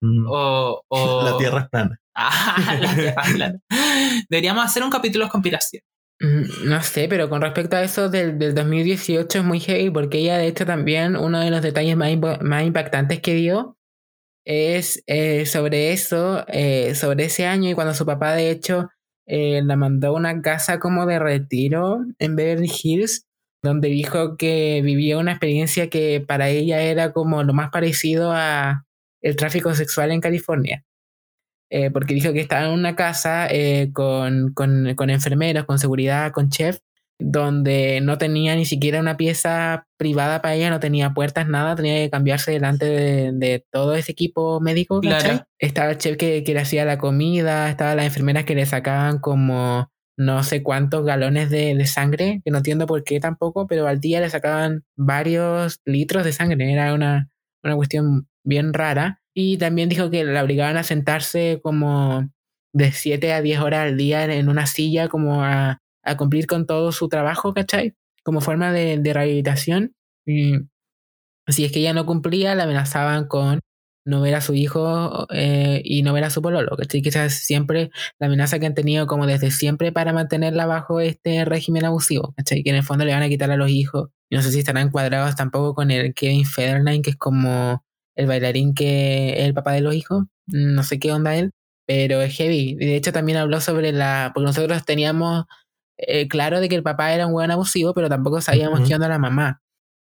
Mm. 0.02 0.26
o, 0.28 0.82
o- 0.88 1.22
La 1.24 1.38
Tierra 1.38 1.60
es 1.60 1.68
plana. 1.68 1.98
Ah, 2.14 2.76
la 2.80 2.94
Tierra 2.94 3.22
es 3.24 3.32
plana. 3.34 3.58
Deberíamos 4.28 4.64
hacer 4.64 4.82
un 4.82 4.90
capítulo 4.90 5.24
de 5.26 5.30
conspiración. 5.30 5.82
Mm, 6.22 6.68
No 6.68 6.82
sé, 6.82 7.08
pero 7.08 7.28
con 7.28 7.42
respecto 7.42 7.76
a 7.76 7.82
eso 7.82 8.08
del, 8.08 8.38
del 8.38 8.54
2018 8.54 9.38
es 9.40 9.44
muy 9.44 9.60
heavy 9.60 9.90
porque 9.90 10.18
ella 10.18 10.38
de 10.38 10.46
hecho 10.46 10.64
también 10.66 11.16
uno 11.16 11.40
de 11.40 11.50
los 11.50 11.62
detalles 11.62 11.96
más, 11.96 12.10
más 12.40 12.64
impactantes 12.64 13.20
que 13.20 13.34
dio 13.34 13.76
es 14.46 15.02
eh, 15.08 15.46
sobre 15.46 15.92
eso, 15.92 16.44
eh, 16.48 16.94
sobre 16.96 17.26
ese 17.26 17.46
año 17.46 17.70
y 17.70 17.74
cuando 17.74 17.94
su 17.94 18.06
papá 18.06 18.34
de 18.34 18.50
hecho 18.50 18.90
eh, 19.26 19.62
la 19.64 19.76
mandó 19.76 20.08
a 20.08 20.12
una 20.12 20.42
casa 20.42 20.80
como 20.80 21.06
de 21.06 21.18
retiro 21.20 22.00
en 22.18 22.36
Beverly 22.36 22.70
Hills 22.82 23.26
donde 23.62 23.88
dijo 23.88 24.36
que 24.38 24.82
vivía 24.84 25.18
una 25.18 25.32
experiencia 25.32 25.90
que 25.90 26.24
para 26.26 26.50
ella 26.50 26.82
era 26.82 27.12
como 27.12 27.44
lo 27.44 27.54
más 27.54 27.70
parecido 27.70 28.32
a 28.32 28.86
el 29.22 29.36
tráfico 29.36 29.74
sexual 29.74 30.12
en 30.12 30.20
California. 30.20 30.84
Eh, 31.74 31.90
porque 31.90 32.12
dijo 32.12 32.34
que 32.34 32.40
estaba 32.40 32.66
en 32.66 32.72
una 32.72 32.94
casa 32.94 33.46
eh, 33.48 33.92
con, 33.94 34.52
con, 34.52 34.94
con 34.94 35.08
enfermeros, 35.08 35.64
con 35.64 35.78
seguridad, 35.78 36.30
con 36.30 36.50
chef, 36.50 36.80
donde 37.18 38.02
no 38.02 38.18
tenía 38.18 38.54
ni 38.54 38.66
siquiera 38.66 39.00
una 39.00 39.16
pieza 39.16 39.86
privada 39.96 40.42
para 40.42 40.54
ella, 40.54 40.68
no 40.68 40.80
tenía 40.80 41.14
puertas, 41.14 41.48
nada, 41.48 41.74
tenía 41.74 41.94
que 41.94 42.10
cambiarse 42.10 42.50
delante 42.50 42.84
de, 42.84 43.30
de 43.32 43.64
todo 43.72 43.94
ese 43.94 44.12
equipo 44.12 44.60
médico. 44.60 45.00
Claro. 45.00 45.46
Estaba 45.58 45.92
el 45.92 45.96
chef 45.96 46.18
que, 46.18 46.44
que 46.44 46.52
le 46.52 46.60
hacía 46.60 46.84
la 46.84 46.98
comida, 46.98 47.70
estaban 47.70 47.96
las 47.96 48.04
enfermeras 48.04 48.44
que 48.44 48.54
le 48.54 48.66
sacaban 48.66 49.18
como 49.18 49.90
no 50.18 50.42
sé 50.42 50.62
cuántos 50.62 51.06
galones 51.06 51.48
de, 51.48 51.74
de 51.74 51.86
sangre, 51.86 52.42
que 52.44 52.50
no 52.50 52.58
entiendo 52.58 52.86
por 52.86 53.02
qué 53.02 53.18
tampoco, 53.18 53.66
pero 53.66 53.86
al 53.86 53.98
día 53.98 54.20
le 54.20 54.28
sacaban 54.28 54.84
varios 54.94 55.80
litros 55.86 56.26
de 56.26 56.32
sangre, 56.32 56.70
era 56.70 56.92
una, 56.92 57.30
una 57.64 57.76
cuestión 57.76 58.28
bien 58.44 58.74
rara. 58.74 59.21
Y 59.34 59.58
también 59.58 59.88
dijo 59.88 60.10
que 60.10 60.24
la 60.24 60.42
obligaban 60.42 60.76
a 60.76 60.82
sentarse 60.82 61.60
como 61.62 62.30
de 62.74 62.92
7 62.92 63.32
a 63.32 63.42
10 63.42 63.60
horas 63.60 63.80
al 63.88 63.96
día 63.96 64.24
en 64.24 64.48
una 64.48 64.66
silla, 64.66 65.08
como 65.08 65.42
a, 65.42 65.80
a 66.02 66.16
cumplir 66.16 66.46
con 66.46 66.66
todo 66.66 66.92
su 66.92 67.08
trabajo, 67.08 67.54
¿cachai? 67.54 67.94
Como 68.24 68.40
forma 68.40 68.72
de, 68.72 68.98
de 68.98 69.12
rehabilitación. 69.12 69.94
Y 70.26 70.58
si 71.48 71.64
es 71.64 71.72
que 71.72 71.80
ella 71.80 71.92
no 71.94 72.06
cumplía, 72.06 72.54
la 72.54 72.64
amenazaban 72.64 73.26
con 73.26 73.60
no 74.04 74.20
ver 74.20 74.34
a 74.34 74.40
su 74.40 74.54
hijo 74.54 75.28
eh, 75.30 75.80
y 75.84 76.02
no 76.02 76.12
ver 76.12 76.24
a 76.24 76.30
su 76.30 76.42
pololo, 76.42 76.76
¿cachai? 76.76 77.02
Quizás 77.02 77.34
siempre 77.34 77.90
la 78.18 78.26
amenaza 78.26 78.58
que 78.58 78.66
han 78.66 78.74
tenido 78.74 79.06
como 79.06 79.26
desde 79.26 79.50
siempre 79.50 79.92
para 79.92 80.12
mantenerla 80.12 80.66
bajo 80.66 81.00
este 81.00 81.44
régimen 81.44 81.84
abusivo, 81.84 82.34
¿cachai? 82.36 82.62
Que 82.62 82.70
en 82.70 82.76
el 82.76 82.82
fondo 82.82 83.04
le 83.04 83.12
van 83.12 83.22
a 83.22 83.28
quitar 83.28 83.50
a 83.50 83.56
los 83.56 83.70
hijos. 83.70 84.10
Y 84.28 84.36
no 84.36 84.42
sé 84.42 84.50
si 84.50 84.58
estarán 84.58 84.90
cuadrados 84.90 85.36
tampoco 85.36 85.74
con 85.74 85.90
el 85.90 86.14
Kevin 86.14 86.46
Federline, 86.46 87.02
que 87.02 87.10
es 87.10 87.16
como 87.16 87.84
el 88.16 88.26
bailarín 88.26 88.74
que 88.74 89.34
es 89.38 89.46
el 89.46 89.54
papá 89.54 89.72
de 89.72 89.80
los 89.80 89.94
hijos. 89.94 90.24
No 90.46 90.82
sé 90.82 90.98
qué 90.98 91.12
onda 91.12 91.36
él, 91.36 91.52
pero 91.86 92.20
es 92.22 92.34
heavy. 92.36 92.76
Y 92.78 92.86
de 92.86 92.96
hecho 92.96 93.12
también 93.12 93.38
habló 93.38 93.60
sobre 93.60 93.92
la... 93.92 94.32
Porque 94.34 94.46
nosotros 94.46 94.84
teníamos 94.84 95.44
eh, 95.96 96.28
claro 96.28 96.60
de 96.60 96.68
que 96.68 96.74
el 96.74 96.82
papá 96.82 97.12
era 97.12 97.26
un 97.26 97.32
buen 97.32 97.50
abusivo, 97.50 97.94
pero 97.94 98.08
tampoco 98.08 98.40
sabíamos 98.40 98.80
Ujú. 98.80 98.88
qué 98.88 98.94
onda 98.94 99.08
la 99.08 99.18
mamá. 99.18 99.62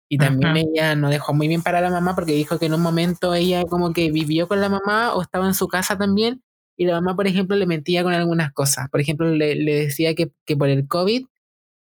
Y 0.08 0.18
también 0.18 0.56
ella 0.56 0.94
nos 0.94 1.10
dejó 1.10 1.34
muy 1.34 1.48
bien 1.48 1.62
para 1.62 1.80
la 1.80 1.90
mamá 1.90 2.14
porque 2.14 2.32
dijo 2.32 2.60
que 2.60 2.66
en 2.66 2.74
un 2.74 2.80
momento 2.80 3.34
ella 3.34 3.64
como 3.64 3.92
que 3.92 4.12
vivió 4.12 4.46
con 4.46 4.60
la 4.60 4.68
mamá 4.68 5.14
o 5.14 5.22
estaba 5.22 5.46
en 5.46 5.54
su 5.54 5.66
casa 5.66 5.98
también 5.98 6.42
y 6.76 6.86
la 6.86 6.94
mamá, 6.94 7.16
por 7.16 7.26
ejemplo, 7.26 7.56
le 7.56 7.66
mentía 7.66 8.04
con 8.04 8.12
algunas 8.12 8.52
cosas. 8.52 8.88
Por 8.90 9.00
ejemplo, 9.00 9.28
le, 9.34 9.56
le 9.56 9.74
decía 9.74 10.14
que, 10.14 10.30
que 10.44 10.56
por 10.56 10.68
el 10.68 10.86
COVID 10.86 11.26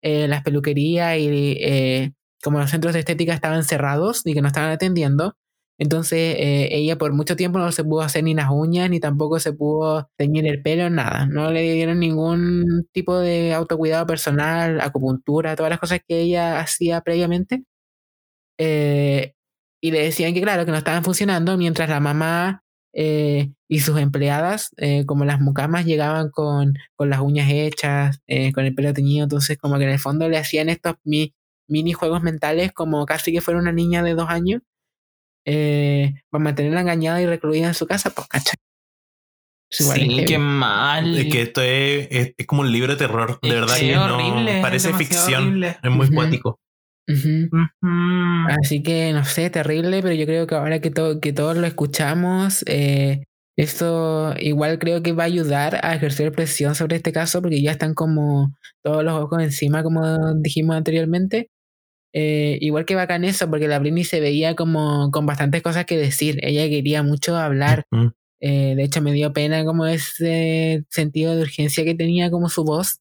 eh, 0.03 0.27
las 0.27 0.43
peluquerías 0.43 1.17
y 1.17 1.57
eh, 1.59 2.13
como 2.43 2.59
los 2.59 2.69
centros 2.69 2.93
de 2.93 2.99
estética 2.99 3.33
estaban 3.33 3.63
cerrados 3.63 4.21
y 4.25 4.33
que 4.33 4.41
no 4.41 4.47
estaban 4.47 4.69
atendiendo. 4.71 5.35
Entonces 5.83 6.35
eh, 6.39 6.69
ella 6.71 6.97
por 6.97 7.13
mucho 7.13 7.35
tiempo 7.35 7.59
no 7.59 7.71
se 7.73 7.83
pudo 7.83 8.01
hacer 8.01 8.23
ni 8.23 8.33
las 8.33 8.49
uñas 8.51 8.89
ni 8.89 8.99
tampoco 9.01 9.39
se 9.39 9.51
pudo 9.53 10.09
teñir 10.17 10.47
el 10.47 10.61
pelo, 10.61 10.89
nada. 10.89 11.25
No 11.27 11.51
le 11.51 11.61
dieron 11.73 11.99
ningún 11.99 12.87
tipo 12.93 13.17
de 13.19 13.53
autocuidado 13.53 14.05
personal, 14.07 14.79
acupuntura, 14.81 15.55
todas 15.57 15.69
las 15.71 15.79
cosas 15.79 15.99
que 16.07 16.21
ella 16.21 16.59
hacía 16.61 17.01
previamente. 17.01 17.63
Eh, 18.57 19.33
y 19.81 19.91
le 19.91 20.01
decían 20.03 20.33
que 20.33 20.41
claro, 20.41 20.65
que 20.65 20.71
no 20.71 20.77
estaban 20.77 21.03
funcionando, 21.03 21.57
mientras 21.57 21.89
la 21.89 21.99
mamá 21.99 22.63
eh, 22.93 23.51
y 23.67 23.79
sus 23.81 23.99
empleadas, 23.99 24.71
como 25.07 25.25
las 25.25 25.41
mucamas, 25.41 25.85
llegaban 25.85 26.29
con, 26.31 26.73
con 26.95 27.09
las 27.09 27.19
uñas 27.21 27.49
hechas, 27.51 28.21
con 28.55 28.65
el 28.65 28.75
pelo 28.75 28.93
teñido, 28.93 29.23
entonces 29.25 29.57
como 29.57 29.77
que 29.77 29.83
en 29.85 29.89
el 29.91 29.99
fondo 29.99 30.29
le 30.29 30.37
hacían 30.37 30.69
estos 30.69 30.95
mi- 31.03 31.33
mini 31.67 31.93
juegos 31.93 32.23
mentales 32.23 32.71
como 32.73 33.05
casi 33.05 33.31
que 33.33 33.41
fuera 33.41 33.59
una 33.59 33.71
niña 33.73 34.03
de 34.03 34.15
dos 34.15 34.29
años, 34.29 34.61
eh, 35.45 36.13
para 36.29 36.43
mantenerla 36.43 36.81
engañada 36.81 37.21
y 37.21 37.25
recluida 37.25 37.67
en 37.67 37.73
su 37.73 37.85
casa, 37.87 38.09
pues 38.11 38.27
cachai. 38.27 38.55
Es 39.69 39.81
igual 39.81 40.01
es 40.01 40.07
Sí, 40.07 40.25
qué 40.25 40.37
mal. 40.37 41.17
Es 41.17 41.31
que 41.31 41.41
esto 41.41 41.61
es, 41.61 42.07
es, 42.11 42.33
es 42.37 42.45
como 42.45 42.61
un 42.61 42.71
libro 42.71 42.91
de 42.93 42.97
terror, 42.97 43.39
de 43.41 43.49
Es 43.49 43.53
verdad 43.55 43.77
que 43.79 43.93
no 43.95 44.15
horrible, 44.17 44.55
es 44.57 44.61
parece 44.61 44.93
ficción, 44.93 45.43
horrible. 45.45 45.77
es 45.81 45.91
muy 45.91 46.05
Ujú. 46.07 46.15
cuático. 46.15 46.59
Así 48.49 48.83
que 48.83 49.11
no 49.13 49.25
sé, 49.25 49.49
terrible, 49.49 50.01
pero 50.01 50.13
yo 50.13 50.25
creo 50.25 50.47
que 50.47 50.55
ahora 50.55 50.79
que, 50.79 50.91
to- 50.91 51.19
que 51.19 51.33
todos 51.33 51.57
lo 51.57 51.65
escuchamos, 51.67 52.63
eh, 52.67 53.23
eso 53.57 54.33
igual 54.39 54.79
creo 54.79 55.03
que 55.03 55.11
va 55.13 55.23
a 55.23 55.27
ayudar 55.27 55.79
a 55.83 55.95
ejercer 55.95 56.31
presión 56.31 56.75
sobre 56.75 56.95
este 56.97 57.11
caso 57.11 57.41
porque 57.41 57.61
ya 57.61 57.71
están 57.71 57.93
como 57.93 58.55
todos 58.83 59.03
los 59.03 59.13
ojos 59.21 59.41
encima, 59.43 59.83
como 59.83 60.33
dijimos 60.35 60.75
anteriormente. 60.75 61.49
Eh, 62.13 62.57
igual 62.61 62.85
que 62.85 62.95
bacán 62.95 63.23
eso, 63.23 63.49
porque 63.49 63.67
la 63.67 63.79
Britney 63.79 64.03
se 64.03 64.19
veía 64.19 64.55
como 64.55 65.09
con 65.11 65.25
bastantes 65.25 65.61
cosas 65.63 65.85
que 65.85 65.97
decir. 65.97 66.39
Ella 66.43 66.67
quería 66.69 67.03
mucho 67.03 67.35
hablar. 67.37 67.85
Eh, 68.41 68.75
de 68.75 68.83
hecho, 68.83 69.01
me 69.01 69.13
dio 69.13 69.33
pena 69.33 69.65
como 69.65 69.85
ese 69.87 70.85
sentido 70.89 71.35
de 71.35 71.43
urgencia 71.43 71.83
que 71.85 71.95
tenía 71.95 72.29
como 72.31 72.49
su 72.49 72.63
voz, 72.65 72.99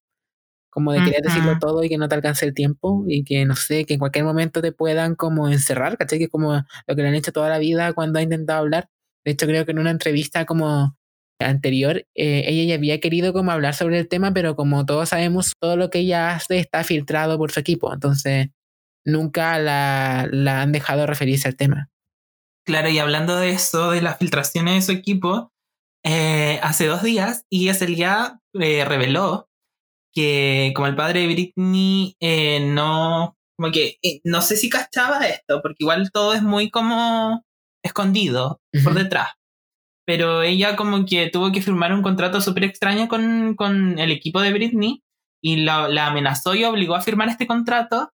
como 0.70 0.92
de 0.92 1.03
querer 1.03 1.20
Ujú. 1.20 1.29
decirlo 1.29 1.59
todo 1.59 1.84
y 1.84 1.89
que 1.89 1.99
no 1.99 2.09
te 2.09 2.14
alcance 2.14 2.47
el 2.47 2.55
tiempo 2.55 3.05
y 3.09 3.24
que 3.24 3.45
no 3.45 3.57
sé, 3.57 3.84
que 3.84 3.95
en 3.95 4.01
cualquier 4.01 4.24
momento 4.24 4.62
te 4.62 4.72
puedan 4.72 5.14
como 5.16 5.49
encerrar, 5.49 5.99
¿cachai? 5.99 6.18
Que 6.18 6.24
es 6.26 6.30
como 6.30 6.55
lo 6.87 6.97
que 6.97 7.03
le 7.03 7.09
han 7.09 7.14
hecho 7.14 7.32
toda 7.32 7.49
la 7.51 7.59
vida 7.59 7.93
cuando 7.93 8.18
ha 8.18 8.22
intentado 8.22 8.61
hablar. 8.61 8.89
De 9.24 9.32
hecho, 9.32 9.47
creo 9.47 9.64
que 9.66 9.72
en 9.72 9.78
una 9.80 9.91
entrevista 9.91 10.47
como 10.47 10.97
anterior, 11.41 11.99
eh, 12.14 12.45
ella 12.47 12.64
ya 12.64 12.74
había 12.76 13.01
querido 13.01 13.32
como 13.32 13.51
hablar 13.51 13.74
sobre 13.74 13.99
el 13.99 14.09
tema, 14.09 14.32
pero 14.32 14.57
como 14.57 14.87
todos 14.87 15.11
sabemos, 15.11 15.53
todo 15.61 15.76
lo 15.76 15.91
que 15.91 16.01
ella 16.01 16.34
hace 16.34 16.59
está 16.59 16.84
filtrado 16.84 17.37
por 17.39 17.51
su 17.53 17.61
equipo, 17.61 17.93
entonces 17.93 18.49
nunca 19.05 19.59
la, 19.59 20.28
la 20.30 20.62
han 20.62 20.72
dejado 20.72 21.07
referirse 21.07 21.48
al 21.48 21.57
tema. 21.57 21.90
Claro, 22.64 22.88
y 22.88 22.98
hablando 22.98 23.36
de 23.36 23.50
eso, 23.50 23.90
de 23.90 24.03
las 24.03 24.18
filtraciones 24.18 24.74
de 24.74 24.82
su 24.82 24.98
equipo, 24.98 25.53
eh, 26.05 26.61
hace 26.62 26.86
dos 26.86 27.03
días 27.03 27.44
ESLA 27.50 28.40
eh, 28.55 28.84
reveló 28.84 29.48
que 30.14 30.72
como 30.74 30.86
el 30.86 30.96
padre 30.96 31.20
de 31.20 31.26
Britney 31.28 32.16
eh, 32.20 32.61
no, 32.61 33.36
como 33.57 33.72
que 33.72 33.98
eh, 34.03 34.20
no 34.24 34.42
sé 34.42 34.57
si 34.57 34.68
cachaba 34.68 35.26
esto, 35.26 35.61
porque 35.62 35.78
igual 35.80 36.11
todo 36.12 36.34
es 36.34 36.42
muy 36.42 36.70
como 36.70 37.44
escondido 37.82 38.61
por 38.84 38.94
detrás. 38.94 39.30
Pero 40.07 40.42
ella 40.42 40.76
como 40.76 41.07
que 41.07 41.30
tuvo 41.30 41.53
que 41.53 41.62
firmar 41.62 41.92
un 41.92 42.03
contrato 42.03 42.40
súper 42.40 42.64
extraño 42.64 43.09
con, 43.09 43.55
con 43.55 43.98
el 43.98 44.11
equipo 44.11 44.40
de 44.40 44.53
Britney 44.53 45.03
y 45.42 45.57
la, 45.57 45.88
la 45.88 46.09
amenazó 46.09 46.55
y 46.55 46.64
obligó 46.64 46.94
a 46.94 47.00
firmar 47.00 47.28
este 47.28 47.46
contrato 47.46 48.12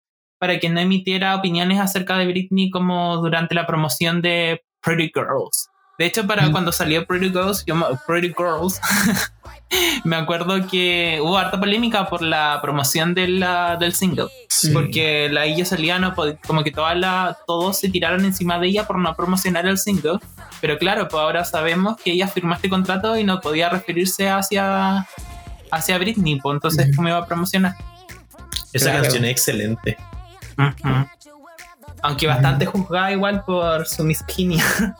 para 0.45 0.59
que 0.61 0.69
no 0.69 0.79
emitiera 0.79 1.35
opiniones 1.37 1.81
acerca 1.81 2.19
de 2.19 2.27
Britney 2.27 2.69
como 2.69 3.17
durante 3.17 3.55
la 3.55 3.67
promoción 3.67 4.21
de 4.21 4.63
Pretty 4.83 5.11
Girls. 5.15 5.71
De 5.99 6.05
hecho, 6.05 6.27
para 6.27 6.47
Mm. 6.47 6.53
cuando 6.53 6.71
salió 6.71 7.07
Pretty 7.07 7.31
Girls, 7.31 7.65
yo, 7.65 7.75
me- 7.75 7.87
Pretty 8.07 8.35
Girls, 8.37 8.79
me 10.05 10.17
acuerdo 10.17 10.67
que 10.69 11.19
hubo 11.23 11.39
harta 11.39 11.59
polémica 11.59 12.07
por 12.11 12.21
la 12.21 12.59
promoción 12.61 13.15
de 13.15 13.27
la- 13.29 13.77
del 13.77 13.95
single. 13.95 14.27
Sí. 14.51 14.69
Porque 14.71 15.31
la 15.31 15.47
ella 15.47 15.65
salía, 15.65 15.99
no 15.99 16.15
como 16.47 16.63
que 16.63 16.71
toda 16.73 16.95
la, 16.95 17.39
todos 17.47 17.79
se 17.79 17.89
tiraron 17.89 18.27
encima 18.27 18.59
de 18.59 18.67
ella 18.67 18.87
por 18.87 18.99
no 18.99 19.15
promocionar 19.17 19.65
el 19.65 19.79
single. 19.79 20.19
Pero 20.61 20.77
claro, 20.77 21.09
pues 21.09 21.23
ahora 21.23 21.43
sabemos 21.47 21.97
que 21.97 22.13
ella 22.13 22.29
firmó 22.29 22.55
este 22.55 22.69
contrato 22.69 23.17
y 23.17 23.25
no 23.25 23.41
podía 23.41 23.71
referirse 23.71 24.29
hacia, 24.29 25.07
hacia 25.71 25.97
Britney, 25.97 26.39
pues 26.39 26.55
entonces. 26.57 26.95
¿cómo 26.95 27.09
iba 27.09 27.17
a 27.17 27.27
promocionar? 27.27 27.77
Esa 28.75 28.87
Claro. 28.91 29.03
canción 29.05 29.25
es 29.25 29.31
excelente. 29.31 29.97
Ujú. 30.59 31.09
Aunque 32.03 32.27
bastante 32.27 32.67
juzgada 32.67 33.13
igual 33.13 33.45
por 33.45 33.87
su 33.87 34.05
misoginia. 34.05 34.65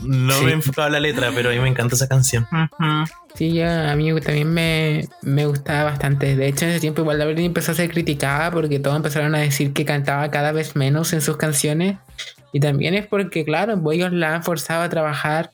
No 0.00 0.32
Sí. 0.34 0.44
me 0.46 0.50
he 0.50 0.54
enfocado 0.54 0.88
en 0.88 0.94
la 0.94 1.00
letra, 1.00 1.30
pero 1.32 1.50
a 1.50 1.52
mí 1.52 1.60
me 1.60 1.68
encanta 1.68 1.94
esa 1.94 2.08
canción. 2.08 2.44
Sí, 3.36 3.52
yo, 3.54 3.68
a 3.70 3.94
mí 3.94 4.12
también 4.20 4.52
me, 4.52 5.06
me 5.20 5.46
gustaba 5.46 5.84
bastante. 5.84 6.34
De 6.34 6.48
hecho, 6.48 6.64
en 6.64 6.72
ese 6.72 6.80
tiempo 6.80 7.02
igual 7.02 7.20
la 7.20 7.26
Britney 7.26 7.44
empezó 7.44 7.70
a 7.70 7.74
ser 7.76 7.88
criticada 7.88 8.50
porque 8.50 8.80
todos 8.80 8.96
empezaron 8.96 9.32
a 9.36 9.38
decir 9.38 9.72
que 9.72 9.84
cantaba 9.84 10.28
cada 10.32 10.50
vez 10.50 10.74
menos 10.74 11.12
en 11.12 11.20
sus 11.20 11.36
canciones. 11.36 11.98
Y 12.52 12.58
también 12.58 12.94
es 12.94 13.06
porque, 13.06 13.44
claro, 13.44 13.80
ellos 13.92 14.12
la 14.12 14.34
han 14.34 14.42
forzado 14.42 14.82
a 14.82 14.88
trabajar. 14.88 15.52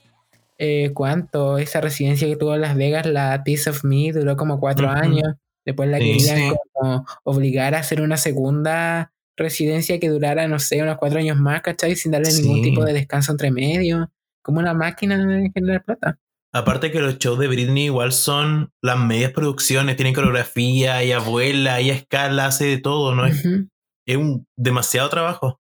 Eh, 0.57 0.92
¿Cuánto? 0.94 1.59
Esa 1.59 1.82
residencia 1.82 2.26
que 2.26 2.36
tuvo 2.36 2.55
en 2.55 2.62
Las 2.62 2.74
Vegas, 2.74 3.05
la 3.05 3.42
Piece 3.44 3.68
of 3.68 3.84
Me, 3.84 4.12
duró 4.12 4.36
como 4.38 4.61
cuatro 4.61 4.88
años. 4.88 5.34
Después 5.66 5.90
la 5.90 5.99
Sí, 5.99 6.05
querían 6.16 6.36
sí. 6.53 6.57
como 6.72 7.07
obligar 7.24 7.74
a 7.74 7.80
hacer 7.80 8.01
una 8.01 8.16
segunda 8.16 9.12
residencia 9.39 9.99
que 9.99 10.09
durara, 10.09 10.47
no 10.49 10.59
sé, 10.59 10.82
unos 10.82 10.99
cuatro 10.99 11.18
años 11.18 11.39
más, 11.39 11.62
¿cachai? 11.62 11.97
Sin 11.97 12.12
darle 12.12 12.32
ningún 12.32 12.62
tipo 12.62 12.84
de 12.84 12.93
descanso 12.93 13.32
entre 13.32 13.51
medio. 13.51 14.11
Como 14.43 14.61
una 14.61 14.74
máquina 14.74 15.18
de 15.18 15.51
generar 15.55 15.84
plata. 15.84 16.18
Aparte 16.53 16.91
que 16.91 17.01
los 17.01 17.18
shows 17.18 17.39
de 17.39 17.49
Britney 17.49 17.84
igual 17.84 18.12
son 18.12 18.72
las 18.82 18.99
medias 18.99 19.32
producciones, 19.32 19.97
tienen 19.97 20.14
coreografía, 20.14 21.03
ella 21.03 21.18
vuela, 21.18 21.78
ella 21.78 21.95
escala, 21.95 22.47
hace 22.47 22.64
de 22.64 22.78
todo, 22.78 23.14
¿no? 23.14 23.26
Es, 23.26 23.45
Ujú, 23.45 23.68
es 24.07 24.16
un 24.16 24.47
demasiado 24.57 25.09
trabajo. 25.11 25.61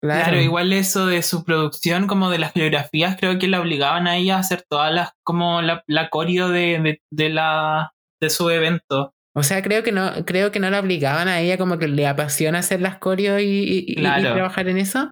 Claro. 0.00 0.40
igual 0.40 0.72
eso 0.72 1.06
de 1.06 1.22
su 1.22 1.44
producción, 1.44 2.06
como 2.06 2.30
de 2.30 2.38
las 2.38 2.52
coreografías, 2.52 3.16
creo 3.18 3.36
que 3.40 3.48
la 3.48 3.60
obligaban 3.60 4.06
a 4.06 4.16
ella 4.16 4.36
a 4.36 4.40
hacer 4.40 4.64
todas 4.68 4.94
las, 4.94 5.10
como 5.24 5.60
la, 5.60 5.82
la 5.88 6.08
coreo 6.08 6.50
de, 6.50 6.78
de, 6.80 7.02
de 7.10 7.28
la 7.30 7.92
de 8.20 8.30
su 8.30 8.48
evento. 8.48 9.14
O 9.34 9.42
sea, 9.42 9.62
creo 9.62 9.82
que 9.82 9.92
no, 9.92 10.24
creo 10.26 10.50
que 10.52 10.60
no 10.60 10.70
la 10.70 10.80
obligaban 10.80 11.28
a 11.28 11.40
ella, 11.40 11.58
como 11.58 11.78
que 11.78 11.88
le 11.88 12.06
apasiona 12.06 12.58
hacer 12.60 12.80
las 12.80 12.98
coreos 12.98 13.40
y, 13.40 13.44
y- 13.44 13.78
y- 13.86 13.92
y 13.92 13.94
Claro. 13.96 14.32
trabajar 14.34 14.68
en 14.68 14.78
eso. 14.78 15.10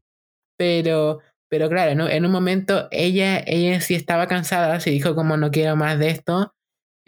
Pero, 0.59 1.21
pero 1.49 1.69
claro, 1.69 1.95
¿no? 1.95 2.09
en 2.09 2.25
un 2.27 2.33
momento 2.33 2.89
ella, 2.91 3.39
ella 3.47 3.81
sí 3.81 3.95
estaba 3.95 4.27
cansada, 4.27 4.81
se 4.81 4.91
dijo 4.91 5.15
como 5.15 5.37
no 5.37 5.51
quiero 5.51 5.77
más 5.77 5.99
de 5.99 6.11
esto. 6.11 6.53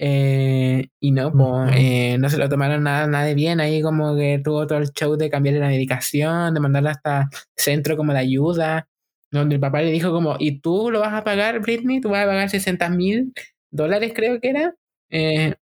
eh, 0.00 0.88
y 1.00 1.10
no, 1.12 1.32
pues, 1.32 1.42
Ujú. 1.42 1.70
eh, 1.76 2.18
no 2.20 2.30
se 2.30 2.38
lo 2.38 2.48
tomaron 2.48 2.84
nada, 2.84 3.06
nada 3.08 3.24
de 3.24 3.34
bien. 3.34 3.60
Ahí 3.60 3.82
como 3.82 4.16
que 4.16 4.40
tuvo 4.44 4.66
todo 4.66 4.78
el 4.78 4.90
show 4.92 5.16
de 5.16 5.30
cambiarle 5.30 5.60
la 5.60 5.68
medicación, 5.68 6.54
de 6.54 6.60
mandarla 6.60 6.92
hasta 6.92 7.28
centro 7.56 7.96
como 7.96 8.12
de 8.12 8.20
ayuda. 8.20 8.86
Donde 9.32 9.56
el 9.56 9.60
papá 9.60 9.82
le 9.82 9.90
dijo 9.90 10.12
como, 10.12 10.36
¿y 10.38 10.60
tú 10.60 10.90
lo 10.92 11.00
vas 11.00 11.14
a 11.14 11.24
pagar, 11.24 11.60
Britney? 11.60 12.00
¿Tú 12.00 12.10
vas 12.10 12.24
a 12.24 12.28
pagar 12.28 12.48
60 12.50 12.88
mil 12.90 13.32
dólares 13.72 14.12
creo 14.14 14.40
que 14.40 14.50
era? 14.50 14.74
Eh, 15.10 15.54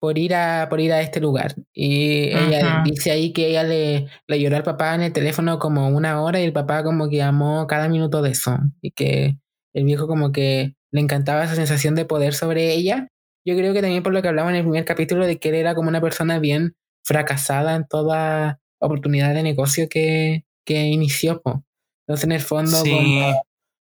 por 0.00 0.18
ir 0.18 0.34
a 0.34 0.68
por 0.70 0.80
ir 0.80 0.92
a 0.92 1.00
este 1.02 1.20
lugar 1.20 1.54
y 1.72 2.28
ella 2.28 2.58
Ajá. 2.58 2.82
dice 2.84 3.10
ahí 3.10 3.32
que 3.32 3.48
ella 3.48 3.64
le, 3.64 4.06
le 4.26 4.40
lloró 4.40 4.56
al 4.56 4.62
papá 4.62 4.94
en 4.94 5.02
el 5.02 5.12
teléfono 5.12 5.58
como 5.58 5.88
una 5.88 6.22
hora 6.22 6.40
y 6.40 6.44
el 6.44 6.52
papá 6.52 6.84
como 6.84 7.08
que 7.08 7.22
amó 7.22 7.66
cada 7.66 7.88
minuto 7.88 8.22
de 8.22 8.30
eso 8.30 8.58
y 8.80 8.92
que 8.92 9.38
el 9.74 9.84
viejo 9.84 10.06
como 10.06 10.30
que 10.32 10.74
le 10.92 11.00
encantaba 11.00 11.44
esa 11.44 11.54
sensación 11.56 11.94
de 11.94 12.04
poder 12.04 12.34
sobre 12.34 12.72
ella 12.74 13.08
yo 13.46 13.56
creo 13.56 13.72
que 13.72 13.80
también 13.80 14.02
por 14.02 14.12
lo 14.12 14.22
que 14.22 14.28
hablaba 14.28 14.50
en 14.50 14.56
el 14.56 14.62
primer 14.62 14.84
capítulo 14.84 15.26
de 15.26 15.38
que 15.38 15.48
él 15.50 15.54
era 15.56 15.74
como 15.74 15.88
una 15.88 16.00
persona 16.00 16.38
bien 16.38 16.74
fracasada 17.04 17.74
en 17.76 17.86
toda 17.88 18.60
oportunidad 18.80 19.34
de 19.34 19.42
negocio 19.42 19.88
que, 19.88 20.44
que 20.64 20.82
inició 20.88 21.40
po. 21.42 21.64
entonces 22.06 22.24
en 22.24 22.32
el 22.32 22.40
fondo 22.40 22.76
Sí. 22.84 22.90
como 22.90 23.42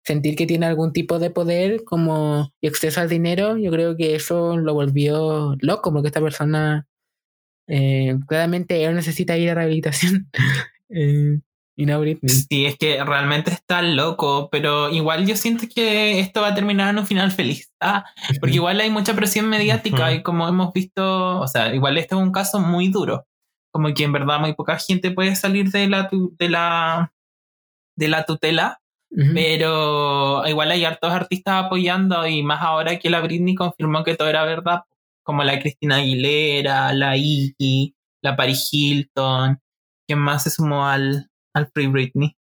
sentir 0.06 0.36
que 0.36 0.46
tiene 0.46 0.66
algún 0.66 0.92
tipo 0.92 1.18
de 1.18 1.30
poder 1.30 1.82
como 1.84 2.52
y 2.60 2.68
acceso 2.68 3.00
al 3.00 3.08
dinero, 3.08 3.58
yo 3.58 3.72
creo 3.72 3.96
que 3.96 4.14
eso 4.14 4.56
lo 4.56 4.72
volvió 4.72 5.56
loco, 5.60 5.92
porque 5.92 6.08
esta 6.08 6.20
persona 6.20 6.86
eh, 7.66 8.16
claramente 8.28 8.84
él 8.84 8.94
necesita 8.94 9.36
ir 9.36 9.50
a 9.50 9.54
rehabilitación. 9.54 10.30
Eh, 10.88 11.40
y 11.76 11.84
no 11.84 11.98
Britney. 11.98 12.30
Sí, 12.30 12.64
es 12.64 12.78
que 12.78 13.02
realmente 13.02 13.50
está 13.50 13.82
loco, 13.82 14.48
pero 14.52 14.88
igual 14.88 15.26
yo 15.26 15.34
siento 15.34 15.66
que 15.66 16.20
esto 16.20 16.40
va 16.40 16.50
a 16.50 16.54
terminar 16.54 16.90
en 16.90 17.00
un 17.00 17.06
final 17.08 17.32
feliz. 17.32 17.72
Ah, 17.80 18.04
porque 18.38 18.54
igual 18.54 18.80
hay 18.80 18.88
mucha 18.88 19.14
presión 19.16 19.48
mediática 19.48 20.12
y 20.12 20.22
como 20.22 20.46
hemos 20.46 20.72
visto, 20.72 21.40
o 21.40 21.48
sea, 21.48 21.74
igual 21.74 21.98
este 21.98 22.14
es 22.14 22.20
un 22.20 22.30
caso 22.30 22.60
muy 22.60 22.86
duro. 22.88 23.26
Como 23.72 23.92
que 23.92 24.04
en 24.04 24.12
verdad 24.12 24.38
muy 24.38 24.54
poca 24.54 24.78
gente 24.78 25.10
puede 25.10 25.34
salir 25.34 25.72
de 25.72 25.88
la, 25.88 26.08
de 26.12 26.48
la, 26.48 27.12
de 27.96 28.08
la 28.08 28.24
tutela, 28.26 28.80
Pero 29.10 30.46
igual 30.46 30.70
hay 30.70 30.84
hartos 30.84 31.10
artistas 31.12 31.64
apoyando 31.64 32.26
y 32.26 32.42
más 32.42 32.60
ahora 32.62 32.98
que 32.98 33.08
la 33.10 33.20
Britney 33.20 33.54
confirmó 33.54 34.04
que 34.04 34.14
todo 34.14 34.28
era 34.28 34.44
verdad, 34.44 34.80
como 35.22 35.42
la 35.42 35.58
Cristina 35.60 35.96
Aguilera, 35.96 36.92
la 36.92 37.16
Iggy, 37.16 37.94
la 38.22 38.36
Paris 38.36 38.68
Hilton, 38.72 39.58
¿quién 40.06 40.18
más 40.18 40.42
se 40.42 40.50
sumó 40.50 40.86
al, 40.86 41.28
al 41.54 41.70
Free 41.72 41.86
Britney? 41.86 42.36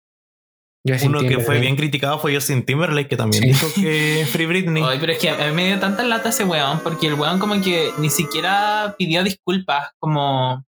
Justin 0.86 1.16
Uno 1.16 1.22
que 1.22 1.40
fue 1.40 1.60
bien 1.60 1.78
criticado 1.78 2.20
fue 2.20 2.36
Justin 2.36 2.66
Timberlake, 2.66 3.08
que 3.08 3.16
también 3.16 3.44
Sí. 3.44 3.50
dijo 3.50 3.68
que 3.76 4.26
Free 4.30 4.46
Britney. 4.46 4.84
Ay, 4.86 4.98
pero 5.00 5.14
es 5.14 5.20
que 5.20 5.30
a 5.30 5.38
mí 5.48 5.54
me 5.54 5.68
dio 5.68 5.80
tanta 5.80 6.04
lata 6.04 6.30
ese 6.30 6.44
weón, 6.44 6.80
porque 6.84 7.08
el 7.08 7.14
weón 7.14 7.40
como 7.40 7.62
que 7.62 7.92
ni 8.00 8.10
siquiera 8.10 8.94
pidió 8.98 9.24
disculpas 9.24 9.92
como, 10.00 10.66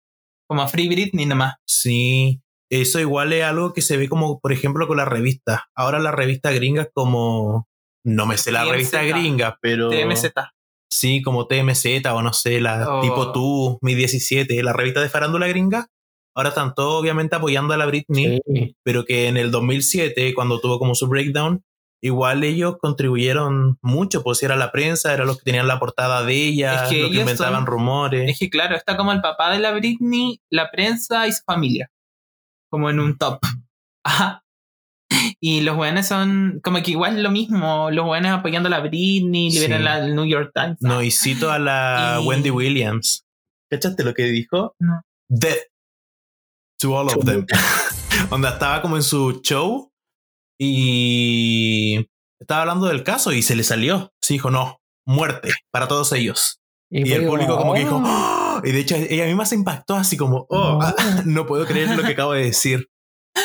como 0.47 0.65
Free 0.69 0.87
Britney 0.87 1.25
nomás. 1.25 1.55
Sí, 1.67 2.41
eso 2.81 2.99
igual 2.99 3.33
es 3.33 3.43
algo 3.43 3.73
que 3.73 3.81
se 3.81 3.97
ve 3.97 4.07
como, 4.09 4.39
por 4.39 4.51
ejemplo, 4.53 4.87
con 4.87 4.97
las 4.97 5.07
revistas. 5.07 5.61
Ahora 5.75 5.99
las 5.99 6.13
revistas 6.15 6.53
gringas 6.55 6.87
como... 6.93 7.67
No 8.03 8.25
me 8.27 8.37
sé 8.37 8.51
la 8.51 8.61
TMZ. 8.63 8.71
revista 8.71 9.03
gringa, 9.03 9.57
pero... 9.61 9.89
TMZ. 9.89 10.25
Sí, 10.89 11.21
como 11.23 11.47
TMZ 11.47 11.85
o 12.13 12.21
no 12.21 12.31
sé, 12.33 12.61
la 12.61 12.87
Oh. 12.87 13.01
tipo 13.01 13.31
tú, 13.31 13.79
Mi 13.81 13.95
17, 13.95 14.61
la 14.63 14.73
revista 14.73 15.01
de 15.01 15.09
farándula 15.09 15.47
gringa. 15.47 15.87
Ahora 16.35 16.49
están 16.49 16.73
todos 16.75 17.01
obviamente 17.01 17.35
apoyando 17.35 17.73
a 17.73 17.77
la 17.77 17.85
Britney, 17.85 18.39
Sí. 18.45 18.75
pero 18.83 19.05
que 19.05 19.27
en 19.27 19.37
el 19.37 19.51
2007, 19.51 20.33
cuando 20.35 20.59
tuvo 20.59 20.77
como 20.79 20.93
su 20.93 21.07
breakdown, 21.07 21.63
igual 22.03 22.43
ellos 22.43 22.75
contribuyeron 22.79 23.77
mucho, 23.81 24.21
pues 24.21 24.43
era 24.43 24.55
la 24.55 24.71
prensa, 24.71 25.13
eran 25.13 25.27
los 25.27 25.37
que 25.37 25.45
tenían 25.45 25.67
la 25.67 25.79
portada 25.79 26.23
de 26.23 26.33
ella, 26.35 26.83
Es 26.83 26.89
que 26.89 27.01
los 27.03 27.11
que 27.11 27.17
inventaban 27.21 27.61
son- 27.61 27.65
rumores. 27.65 28.29
Es 28.29 28.37
que 28.37 28.49
claro, 28.49 28.75
está 28.75 28.95
como 28.97 29.11
el 29.13 29.21
papá 29.21 29.51
de 29.51 29.59
la 29.59 29.71
Britney, 29.71 30.39
la 30.51 30.69
prensa 30.71 31.25
y 31.27 31.31
su 31.31 31.41
familia. 31.45 31.89
Como 32.75 32.89
en 32.89 32.99
un 32.99 33.17
top. 33.17 33.39
Ajá. 34.05 34.41
Y 35.39 35.61
los 35.61 35.77
weones 35.77 36.07
son 36.07 36.59
como 36.61 36.81
que 36.83 36.91
igual 36.91 37.23
lo 37.23 37.31
mismo, 37.31 37.89
los 37.89 38.05
weones 38.05 38.31
apoyando 38.33 38.67
a 38.67 38.69
la 38.71 38.79
Britney, 38.81 39.49
Sí. 39.49 39.59
liberan 39.59 39.83
la 39.85 39.99
el 40.05 40.13
New 40.15 40.25
York 40.25 40.51
Times. 40.53 40.77
No, 40.81 41.01
y 41.01 41.09
cito 41.09 41.51
a 41.51 41.57
la 41.59 42.19
Y- 42.21 42.25
Wendy 42.27 42.49
Williams. 42.51 43.23
¿Cachaste 43.71 44.03
lo 44.03 44.13
que 44.13 44.23
dijo? 44.23 44.75
No. 44.79 45.01
Death 45.29 45.63
to 46.79 46.93
all 46.95 47.07
of 47.07 47.23
them. 47.25 47.45
Donde 48.29 48.47
estaba 48.49 48.81
como 48.81 48.97
en 48.97 49.03
su 49.03 49.39
show 49.41 49.91
y 50.59 52.05
estaba 52.39 52.61
hablando 52.61 52.87
del 52.87 53.03
caso 53.03 53.31
y 53.31 53.41
se 53.41 53.55
le 53.55 53.63
salió. 53.63 54.11
Se 54.21 54.33
dijo, 54.33 54.51
no, 54.51 54.79
muerte 55.07 55.49
para 55.71 55.87
todos 55.87 56.11
ellos. 56.11 56.59
Y, 56.91 57.05
fue 57.05 57.15
el 57.17 57.25
público 57.27 57.57
como 57.57 57.73
que 57.73 57.79
dijo, 57.79 58.01
"Oh". 58.03 58.44
Y 58.65 58.71
de 58.71 58.79
hecho 58.79 58.95
ella 58.95 59.25
misma 59.25 59.45
se 59.45 59.55
impactó 59.55 59.95
así 59.95 60.17
como, 60.17 60.45
oh, 60.49 60.77
Oh. 60.77 60.79
ah, 60.81 60.95
no 61.25 61.45
puedo 61.45 61.65
creer 61.65 61.95
lo 61.95 62.03
que 62.03 62.11
acabo 62.13 62.33
de 62.33 62.45
decir. 62.45 62.89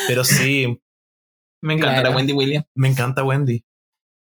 Pero 0.07 0.23
sí, 0.23 0.79
Me 1.63 1.73
encanta 1.75 1.93
Claro. 2.01 2.09
la 2.09 2.15
Wendy 2.15 2.33
Williams. 2.33 2.65
me 2.75 2.87
encanta 2.89 3.23
Wendy. 3.23 3.63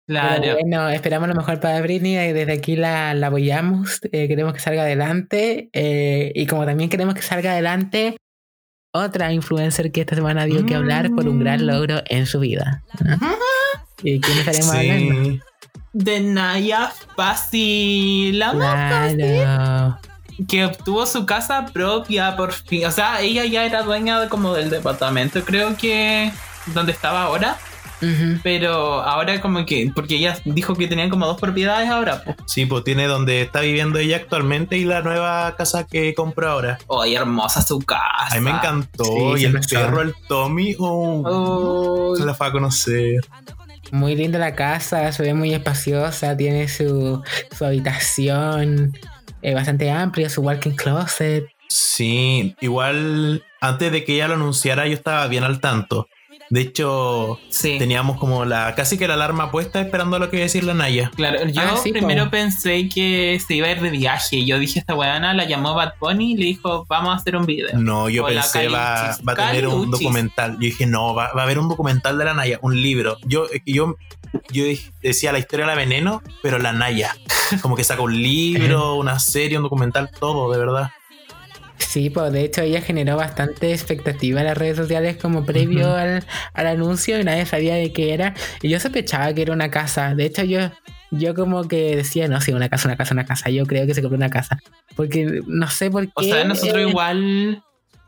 Claro. 0.07 0.41
Pero 0.41 0.53
bueno, 0.59 0.89
esperamos 0.89 1.29
lo 1.29 1.35
mejor 1.35 1.59
para 1.61 1.81
Britney 1.81 2.17
y 2.17 2.33
desde 2.33 2.51
aquí 2.53 2.75
la, 2.75 3.13
la 3.13 3.27
apoyamos. 3.27 3.99
eh, 4.11 4.27
queremos 4.27 4.53
que 4.53 4.59
salga 4.59 4.83
adelante 4.83 5.69
eh, 5.73 6.31
y 6.35 6.45
como 6.45 6.65
también 6.65 6.89
queremos 6.89 7.15
que 7.15 7.21
salga 7.21 7.53
adelante 7.53 8.17
otra 8.93 9.31
influencer 9.33 9.91
que 9.91 10.01
esta 10.01 10.15
semana 10.15 10.45
dio 10.45 10.65
que 10.65 10.75
hablar 10.75 11.09
por 11.15 11.27
un 11.27 11.39
gran 11.39 11.61
Mm. 11.63 11.65
logro 11.65 12.01
en 12.07 12.25
su 12.27 12.39
vida. 12.41 12.83
¿no? 13.03 13.17
¿Y 14.03 14.19
quién 14.19 14.37
estaremos 14.39 14.69
hablando? 14.69 15.23
Sí, 15.23 15.39
De 15.93 16.19
Naya 16.19 16.91
Fácil. 17.15 18.37
La 18.39 18.53
más. 18.53 19.13
Que 20.47 20.65
obtuvo 20.65 21.05
su 21.05 21.25
casa 21.25 21.65
propia 21.71 22.35
por 22.35 22.51
fin. 22.53 22.85
O 22.85 22.91
sea, 22.91 23.21
ella 23.21 23.45
ya 23.45 23.65
era 23.65 23.83
dueña 23.83 24.19
de- 24.19 24.29
como 24.29 24.53
del 24.53 24.69
departamento, 24.69 25.43
creo 25.43 25.75
que 25.77 26.31
donde 26.67 26.91
estaba 26.91 27.23
ahora. 27.23 27.57
Pero 28.43 29.01
ahora 29.01 29.39
como 29.39 29.65
que, 29.65 29.89
porque 29.95 30.15
ella 30.15 30.37
dijo 30.43 30.75
que 30.75 30.87
tenían 30.87 31.09
como 31.09 31.25
dos 31.25 31.39
propiedades 31.39 31.89
ahora. 31.89 32.21
Pues. 32.23 32.35
sí, 32.47 32.65
pues 32.65 32.83
tiene 32.83 33.07
donde 33.07 33.41
está 33.41 33.61
viviendo 33.61 33.97
ella 33.97 34.17
actualmente 34.17 34.77
y 34.77 34.83
la 34.83 35.01
nueva 35.01 35.55
casa 35.55 35.85
que 35.87 36.13
compró 36.13 36.51
ahora. 36.51 36.79
¡Ay, 37.01 37.15
hermosa 37.15 37.61
su 37.61 37.79
casa! 37.79 38.27
A 38.31 38.35
mí 38.35 38.41
me 38.41 38.49
encantó. 38.51 39.05
Sí, 39.05 39.43
y 39.43 39.45
el 39.45 39.57
perro, 39.61 40.01
el 40.01 40.13
Tommy, 40.27 40.75
oh, 40.79 41.23
Oh, 41.25 42.15
se 42.17 42.25
la 42.25 42.33
fue 42.33 42.47
a 42.47 42.51
conocer. 42.51 43.21
Muy 43.91 44.15
linda 44.17 44.37
la 44.37 44.53
casa, 44.53 45.09
se 45.13 45.23
ve 45.23 45.33
muy 45.33 45.53
espaciosa, 45.53 46.35
tiene 46.35 46.67
su, 46.67 47.21
su 47.57 47.63
habitación 47.65 48.97
eh, 49.43 49.53
bastante 49.53 49.91
amplia, 49.91 50.29
su 50.29 50.41
walking 50.41 50.71
closet. 50.75 51.45
Sí, 51.69 52.55
igual 52.61 53.43
antes 53.61 53.91
de 53.91 54.03
que 54.03 54.15
ella 54.15 54.27
lo 54.27 54.35
anunciara 54.35 54.87
yo 54.87 54.93
estaba 54.93 55.27
bien 55.27 55.43
al 55.43 55.59
tanto. 55.59 56.07
De 56.49 56.61
hecho, 56.61 57.39
Sí. 57.49 57.77
teníamos 57.79 58.17
como 58.19 58.45
la 58.45 58.75
casi 58.75 58.97
que 58.97 59.07
la 59.07 59.15
alarma 59.15 59.49
puesta 59.49 59.79
esperando 59.81 60.17
a 60.17 60.19
lo 60.19 60.29
que 60.29 60.35
iba 60.35 60.43
a 60.43 60.45
decir 60.45 60.63
la 60.65 60.73
Naya. 60.75 61.09
Claro, 61.15 61.47
yo 61.47 61.61
Ah, 61.61 61.77
sí, 61.81 61.91
primero 61.91 62.29
pensé 62.29 62.89
que 62.89 63.39
se 63.45 63.55
iba 63.55 63.67
a 63.67 63.71
ir 63.71 63.81
de 63.81 63.89
viaje. 63.89 64.45
Yo 64.45 64.59
dije, 64.59 64.77
esta 64.79 64.93
weana 64.93 65.33
la 65.33 65.45
llamó 65.45 65.73
Bad 65.73 65.93
Bunny 65.99 66.33
y 66.33 66.37
le 66.37 66.45
dijo, 66.45 66.85
vamos 66.89 67.13
a 67.13 67.15
hacer 67.15 67.35
un 67.37 67.45
video. 67.45 67.69
No, 67.79 68.07
yo 68.09 68.25
Hola, 68.25 68.41
pensé 68.41 68.67
va, 68.67 69.17
va 69.27 69.33
a 69.33 69.35
tener 69.35 69.67
un 69.67 69.89
documental. 69.89 70.53
Yo 70.53 70.59
dije, 70.59 70.85
no, 70.85 71.15
va, 71.15 71.31
va 71.33 71.41
a 71.41 71.45
haber 71.45 71.57
un 71.57 71.69
documental 71.69 72.17
de 72.19 72.25
la 72.25 72.33
Naya, 72.35 72.59
un 72.61 72.79
libro. 72.79 73.17
Yo, 73.25 73.45
es 73.51 73.61
que 73.65 73.71
yo, 73.73 73.95
yo 74.51 74.65
decía 75.01 75.31
la 75.31 75.39
historia 75.39 75.65
de 75.65 75.71
la 75.71 75.77
veneno, 75.77 76.21
pero 76.41 76.59
la 76.59 76.73
Naya. 76.73 77.15
Como 77.61 77.75
que 77.75 77.83
saca 77.83 78.01
un 78.01 78.21
libro, 78.21 78.95
una 78.95 79.19
serie, 79.19 79.57
un 79.57 79.63
documental, 79.63 80.09
todo, 80.19 80.51
de 80.51 80.57
verdad. 80.57 80.91
Sí, 81.77 82.09
pues 82.09 82.31
de 82.31 82.43
hecho 82.43 82.61
ella 82.61 82.81
generó 82.81 83.17
bastante 83.17 83.71
expectativa 83.71 84.39
en 84.39 84.47
las 84.47 84.57
redes 84.57 84.77
sociales 84.77 85.17
como 85.17 85.45
previo 85.45 85.93
al, 85.95 86.25
al 86.53 86.67
anuncio 86.67 87.19
y 87.19 87.23
nadie 87.23 87.45
sabía 87.45 87.75
de 87.75 87.91
qué 87.91 88.13
era. 88.13 88.33
Y 88.61 88.69
yo 88.69 88.79
sospechaba 88.79 89.33
que 89.33 89.41
era 89.41 89.53
una 89.53 89.69
casa. 89.69 90.15
De 90.15 90.25
hecho 90.25 90.43
yo, 90.43 90.71
yo 91.11 91.35
como 91.35 91.67
que 91.67 91.95
decía, 91.95 92.27
no, 92.27 92.41
sí, 92.41 92.51
una 92.51 92.69
casa, 92.69 92.87
una 92.87 92.97
casa, 92.97 93.13
una 93.13 93.25
casa. 93.25 93.49
Yo 93.49 93.65
creo 93.65 93.85
que 93.85 93.93
se 93.93 94.01
compró 94.01 94.17
una 94.17 94.29
casa. 94.29 94.59
Porque 94.95 95.41
no 95.45 95.69
sé 95.69 95.91
por 95.91 96.05
qué. 96.05 96.11
O 96.15 96.23
sea, 96.23 96.43
nosotros 96.45 96.77
eh, 96.77 96.89
igual, 96.89 97.63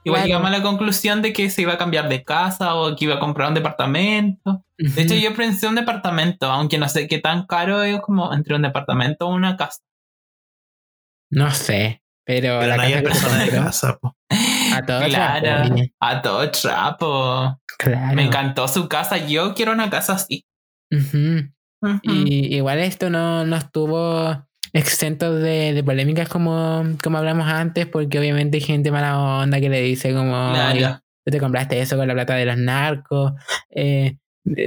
igual 0.05 0.21
claro. 0.21 0.27
llegamos 0.27 0.47
a 0.47 0.57
la 0.57 0.63
conclusión 0.63 1.21
de 1.21 1.33
que 1.33 1.49
se 1.49 1.63
iba 1.63 1.73
a 1.73 1.77
cambiar 1.77 2.07
de 2.07 2.23
casa 2.23 2.75
o 2.75 2.95
que 2.95 3.05
iba 3.05 3.15
a 3.15 3.19
comprar 3.19 3.49
un 3.49 3.55
departamento. 3.55 4.63
De 4.77 5.01
hecho, 5.01 5.15
yo 5.15 5.35
pensé 5.35 5.67
un 5.67 5.75
departamento, 5.75 6.45
aunque 6.51 6.77
no 6.77 6.87
sé 6.87 7.07
qué 7.07 7.19
tan 7.19 7.45
caro 7.45 7.83
es 7.83 7.99
como 8.01 8.33
entre 8.33 8.55
un 8.55 8.61
departamento 8.61 9.27
o 9.27 9.33
una 9.33 9.57
casa. 9.57 9.79
No 11.31 11.51
sé. 11.51 12.01
Pero, 12.25 12.59
Pero 12.59 12.67
la 12.67 12.77
casa 12.77 12.89
que 12.89 12.95
se 12.95 13.03
persona 13.03 13.43
de 13.43 13.49
casa. 13.51 13.97
po. 13.97 14.15
A 14.73 14.81
todo 14.85 15.05
Claro, 15.05 15.41
trapo, 15.41 15.81
a 15.99 16.21
todo 16.21 16.51
trapo. 16.51 17.61
Claro. 17.77 18.15
Me 18.15 18.23
encantó 18.23 18.67
su 18.67 18.87
casa. 18.89 19.17
Yo 19.17 19.53
quiero 19.53 19.71
una 19.73 19.89
casa 19.89 20.13
así. 20.13 20.45
Y 22.03 22.55
igual 22.55 22.79
esto 22.79 23.09
no, 23.09 23.45
no 23.45 23.55
estuvo 23.55 24.47
exento 24.79 25.33
de, 25.33 25.73
de 25.73 25.83
polémicas 25.83 26.29
como, 26.29 26.83
como 27.03 27.17
hablamos 27.17 27.47
antes, 27.47 27.85
porque 27.87 28.19
obviamente 28.19 28.57
hay 28.57 28.61
gente 28.63 28.91
mala 28.91 29.17
onda 29.41 29.59
que 29.59 29.69
le 29.69 29.81
dice 29.81 30.13
como 30.13 30.31
Claro. 30.53 30.75
"Oye, 30.77 30.87
tú 31.25 31.31
te 31.31 31.39
compraste 31.39 31.79
eso 31.81 31.97
con 31.97 32.07
la 32.07 32.13
plata 32.13 32.35
de 32.35 32.45
los 32.45 32.57
narcos, 32.57 33.33
eh, 33.71 34.17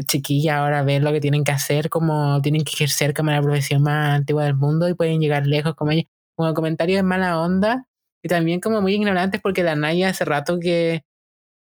chiquilla, 0.06 0.58
ahora 0.58 0.82
ven 0.82 1.04
lo 1.04 1.12
que 1.12 1.20
tienen 1.20 1.44
que 1.44 1.52
hacer, 1.52 1.88
como 1.90 2.40
tienen 2.42 2.64
que 2.64 2.72
ejercer 2.74 3.14
como 3.14 3.30
la 3.30 3.42
profesión 3.42 3.82
más 3.82 4.16
antigua 4.16 4.44
del 4.44 4.56
mundo 4.56 4.88
y 4.88 4.94
pueden 4.94 5.20
llegar 5.20 5.46
lejos 5.46 5.74
como 5.74 5.92
ella. 5.92 6.04
Como 6.36 6.54
comentarios 6.54 6.98
de 6.98 7.02
mala 7.04 7.40
onda 7.40 7.84
y 8.22 8.28
también 8.28 8.60
como 8.60 8.80
muy 8.80 8.94
ignorantes 8.94 9.40
porque 9.42 9.62
la 9.64 9.76
Naya 9.76 10.08
hace 10.10 10.24
rato 10.24 10.58
que 10.60 11.02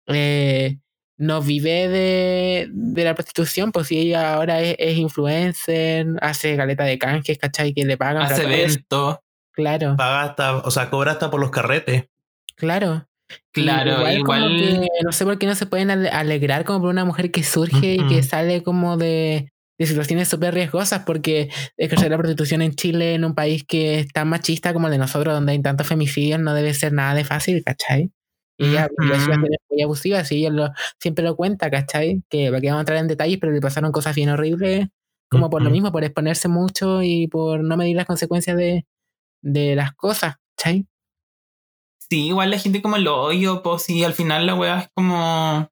eh, 0.08 0.80
no 1.18 1.42
vive 1.42 1.88
de, 1.88 2.68
de 2.72 3.04
la 3.04 3.14
prostitución, 3.16 3.72
pues 3.72 3.88
si 3.88 3.98
ella 4.00 4.34
ahora 4.34 4.62
es, 4.62 4.76
es 4.80 4.98
influencer, 4.98 6.08
hace 6.22 6.56
galeta 6.56 6.84
de 6.84 6.98
canjes, 6.98 7.38
¿cachai? 7.38 7.74
Que 7.74 7.86
le 7.86 7.98
pagan. 7.98 8.24
Hace 8.24 8.34
para 8.36 8.44
todo 8.46 8.54
eso. 8.54 8.66
evento. 8.74 9.24
Claro, 9.56 9.96
Paga 9.96 10.24
hasta, 10.24 10.58
o 10.58 10.72
sea, 10.72 10.90
cobra 10.90 11.12
hasta 11.12 11.30
por 11.30 11.40
los 11.40 11.52
carretes. 11.52 12.06
claro. 12.56 13.06
Claro, 13.52 14.08
igual. 14.12 14.58
que 14.60 14.88
no 15.04 15.12
sé 15.12 15.26
por 15.26 15.40
qué 15.40 15.48
no 15.48 15.56
se 15.56 15.66
pueden 15.66 15.90
ale- 15.90 16.10
alegrar 16.10 16.66
como 16.66 16.82
por 16.82 16.90
una 16.90 17.06
mujer 17.06 17.32
que 17.32 17.42
surge 17.44 17.96
y 17.96 18.08
que 18.08 18.22
sale 18.22 18.62
como 18.62 18.96
de, 18.96 19.50
de 19.80 19.86
situaciones 19.88 20.28
súper 20.28 20.54
riesgosas, 20.54 21.04
porque 21.04 21.50
ejercer 21.78 22.12
la 22.12 22.18
prostitución 22.18 22.62
en 22.62 22.76
Chile, 22.76 23.16
en 23.16 23.26
un 23.26 23.34
país 23.34 23.64
que 23.68 24.00
es 24.00 24.08
tan 24.10 24.28
machista 24.28 24.72
como 24.74 24.88
el 24.88 24.92
de 24.92 24.98
nosotros, 25.00 25.34
donde 25.34 25.54
hay 25.54 25.62
tantos 25.64 25.88
femicidios, 25.88 26.40
no 26.42 26.54
debe 26.54 26.74
ser 26.76 26.94
nada 26.94 27.16
de 27.16 27.24
fácil, 27.24 27.64
¿cachai? 27.64 28.12
Y 28.58 28.68
ella, 28.68 28.88
siempre 29.18 29.50
es 29.52 29.58
muy 29.70 29.82
abusiva, 29.82 30.20
así 30.20 30.36
ella 30.38 30.50
lo, 30.52 30.70
siempre 31.00 31.26
lo 31.26 31.36
cuenta, 31.36 31.72
¿cachai? 31.72 32.22
Que 32.30 32.46
que 32.46 32.50
vamos 32.52 32.78
a 32.78 32.80
entrar 32.82 33.00
en 33.00 33.08
detalles, 33.08 33.40
pero 33.40 33.52
le 33.52 33.62
pasaron 33.62 33.92
cosas 33.92 34.16
bien 34.16 34.30
horribles, 34.30 34.88
como 35.30 35.50
por 35.50 35.64
lo 35.64 35.72
mismo, 35.72 35.92
por 35.92 36.04
exponerse 36.04 36.48
mucho 36.48 37.02
y 37.02 37.28
por 37.28 37.64
no 37.64 37.76
medir 37.78 37.96
las 37.96 38.06
consecuencias 38.06 38.56
de, 38.56 38.86
de 39.42 39.76
las 39.76 39.94
cosas, 39.94 40.36
¿cachai? 40.56 40.86
Sí, 42.10 42.28
igual 42.28 42.52
la 42.52 42.60
gente 42.60 42.82
como 42.82 42.98
lo 42.98 43.24
odio, 43.24 43.64
pues 43.64 43.84
sí, 43.84 44.04
al 44.04 44.14
final 44.14 44.46
la 44.46 44.56
weá 44.56 44.80
es 44.82 44.90
como. 44.94 45.68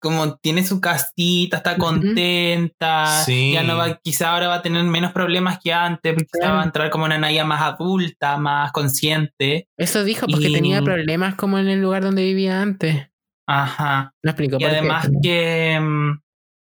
Como 0.00 0.36
tiene 0.36 0.64
su 0.64 0.80
casita, 0.80 1.58
está 1.58 1.76
contenta. 1.76 3.22
Sí. 3.24 3.52
Ya 3.52 3.62
no 3.62 3.76
va, 3.76 3.96
quizá 4.02 4.32
ahora 4.32 4.48
va 4.48 4.54
a 4.56 4.62
tener 4.62 4.82
menos 4.84 5.12
problemas 5.12 5.58
que 5.62 5.72
antes, 5.72 6.14
porque 6.14 6.26
quizá 6.32 6.38
Claro. 6.40 6.54
va 6.56 6.62
a 6.62 6.64
entrar 6.64 6.90
como 6.90 7.04
una 7.04 7.18
Naya 7.18 7.44
más 7.44 7.60
adulta, 7.62 8.36
más 8.38 8.72
consciente. 8.72 9.68
Eso 9.76 10.02
dijo, 10.04 10.26
porque 10.26 10.48
Y- 10.48 10.52
tenía 10.54 10.80
problemas 10.82 11.34
como 11.34 11.58
en 11.58 11.68
el 11.68 11.80
lugar 11.82 12.02
donde 12.02 12.24
vivía 12.24 12.60
antes. 12.62 13.08
Ajá. 13.46 14.14
No 14.22 14.30
explicó 14.30 14.56
Y 14.56 14.60
por 14.60 14.70
qué, 14.70 14.76
además 14.78 15.10
que. 15.22 15.78
mm, 15.80 16.20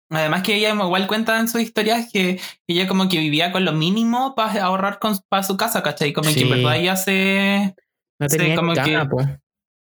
Además 0.09 0.43
que 0.43 0.55
ella 0.57 0.69
igual 0.75 1.07
cuenta 1.07 1.39
en 1.39 1.47
sus 1.47 1.59
historias 1.61 2.07
que 2.13 2.39
ella 2.67 2.87
como 2.87 3.09
que 3.09 3.17
vivía 3.17 3.51
con 3.51 3.65
lo 3.65 3.71
mínimo 3.71 4.35
para 4.35 4.63
ahorrar 4.63 4.99
para 5.27 5.41
su 5.41 5.57
casa, 5.57 5.81
¿cachai? 5.81 6.13
Como 6.13 6.31
que 6.31 6.41
en 6.41 6.49
verdad 6.51 6.75
ella 6.75 6.95
se... 6.95 7.73
no 8.19 8.27
tenía 8.27 8.55
como 8.55 8.75
cama, 8.75 8.85
que- 8.85 9.05
po. 9.09 9.17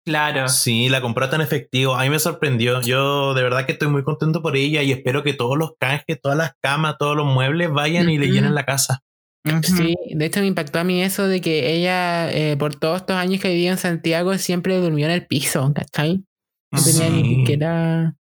Claro. 0.05 0.49
Sí, 0.49 0.89
la 0.89 1.01
compró 1.01 1.29
tan 1.29 1.41
efectivo. 1.41 1.95
A 1.95 2.03
mí 2.03 2.09
me 2.09 2.19
sorprendió. 2.19 2.81
Yo 2.81 3.33
de 3.33 3.43
verdad 3.43 3.65
que 3.65 3.71
estoy 3.73 3.87
muy 3.87 4.03
contento 4.03 4.41
por 4.41 4.57
ella 4.57 4.81
y 4.83 4.91
espero 4.91 5.23
que 5.23 5.33
todos 5.33 5.57
los 5.57 5.71
canjes, 5.79 6.19
todas 6.21 6.37
las 6.37 6.53
camas, 6.61 6.97
todos 6.99 7.15
los 7.15 7.25
muebles 7.25 7.71
vayan 7.71 8.09
y 8.09 8.17
le 8.17 8.27
llenen 8.27 8.53
la 8.53 8.65
casa. 8.65 9.01
Sí, 9.61 9.95
de 10.09 10.25
hecho 10.25 10.39
me 10.39 10.47
impactó 10.47 10.79
a 10.79 10.83
mí 10.85 11.01
eso 11.01 11.27
de 11.27 11.41
que 11.41 11.73
ella, 11.75 12.31
eh, 12.31 12.55
por 12.57 12.75
todos 12.75 13.01
estos 13.01 13.15
años 13.17 13.41
que 13.41 13.49
vivía 13.49 13.71
en 13.71 13.77
Santiago, 13.77 14.37
siempre 14.37 14.77
durmió 14.77 15.05
en 15.05 15.11
el 15.11 15.27
piso, 15.27 15.71
¿cachai? 15.73 16.23
No 16.71 16.81
tenía 16.83 17.09
ni 17.09 17.35
siquiera... 17.35 18.15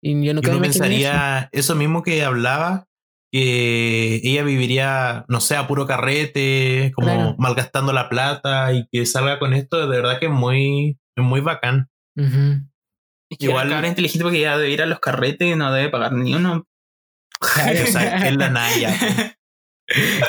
Y 0.00 0.24
yo 0.24 0.34
nunca 0.34 0.48
Yo 0.48 0.58
no 0.58 0.64
eso. 0.64 0.80
pensaría 0.80 1.48
eso 1.52 1.74
mismo 1.76 2.02
que 2.02 2.24
hablaba, 2.24 2.86
que 3.32 4.20
ella 4.22 4.42
viviría, 4.44 5.24
no 5.28 5.40
sé, 5.40 5.56
a 5.56 5.66
puro 5.66 5.86
carrete, 5.86 6.92
como 6.94 7.06
Claro. 7.08 7.34
malgastando 7.38 7.92
la 7.94 8.08
plata 8.10 8.72
y 8.74 8.86
que 8.92 9.06
salga 9.06 9.38
con 9.38 9.54
esto, 9.54 9.80
de 9.88 9.96
verdad 9.96 10.20
que 10.20 10.26
es 10.26 10.32
muy, 10.32 10.98
es 11.16 11.24
muy 11.24 11.40
bacán. 11.40 11.88
Ujú. 12.16 12.60
Es 13.30 13.38
que 13.38 13.46
Igual- 13.46 13.84
inteligente 13.86 14.22
porque 14.22 14.40
ya 14.42 14.58
debe 14.58 14.70
ir 14.70 14.82
a 14.82 14.86
los 14.86 15.00
carretes 15.00 15.48
y 15.50 15.56
no 15.56 15.72
debe 15.72 15.88
pagar 15.88 16.12
ni 16.12 16.34
uno. 16.34 16.66
Claro. 17.40 17.80
O 17.82 17.86
sea, 17.86 18.28
es 18.28 18.36
la 18.36 18.50
Naya. 18.50 18.90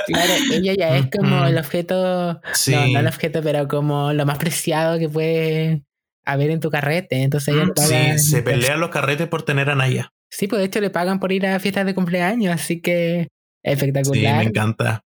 Claro, 0.08 0.34
ella 0.52 0.74
ya 0.78 0.98
es 0.98 1.06
como 1.16 1.46
el 1.46 1.58
objeto, 1.58 2.42
Sí. 2.54 2.72
no, 2.76 2.86
no 2.88 3.00
el 3.00 3.08
objeto, 3.08 3.42
pero 3.42 3.68
como 3.70 4.12
lo 4.12 4.26
más 4.26 4.38
preciado 4.38 5.00
que 5.00 5.08
puede 5.08 5.84
haber 6.26 6.50
en 6.50 6.60
tu 6.60 6.70
carrete. 6.70 7.22
Entonces 7.24 7.54
ella 7.56 7.66
Mm, 7.66 8.18
Sí, 8.18 8.20
se 8.32 8.42
pelean 8.44 8.80
los 8.82 8.90
carretes 8.90 9.28
por 9.28 9.44
tener 9.44 9.70
a 9.70 9.76
Naya. 9.76 10.12
Sí, 10.36 10.48
pues 10.48 10.60
de 10.60 10.66
hecho 10.66 10.82
le 10.82 10.90
pagan 10.90 11.20
por 11.20 11.32
ir 11.32 11.46
a 11.46 11.60
fiestas 11.60 11.86
de 11.86 11.94
cumpleaños, 11.94 12.54
así 12.56 12.82
que 12.82 13.28
Sí, 13.64 13.72
espectacular. 13.72 14.38
me 14.38 14.44
encanta. 14.50 15.02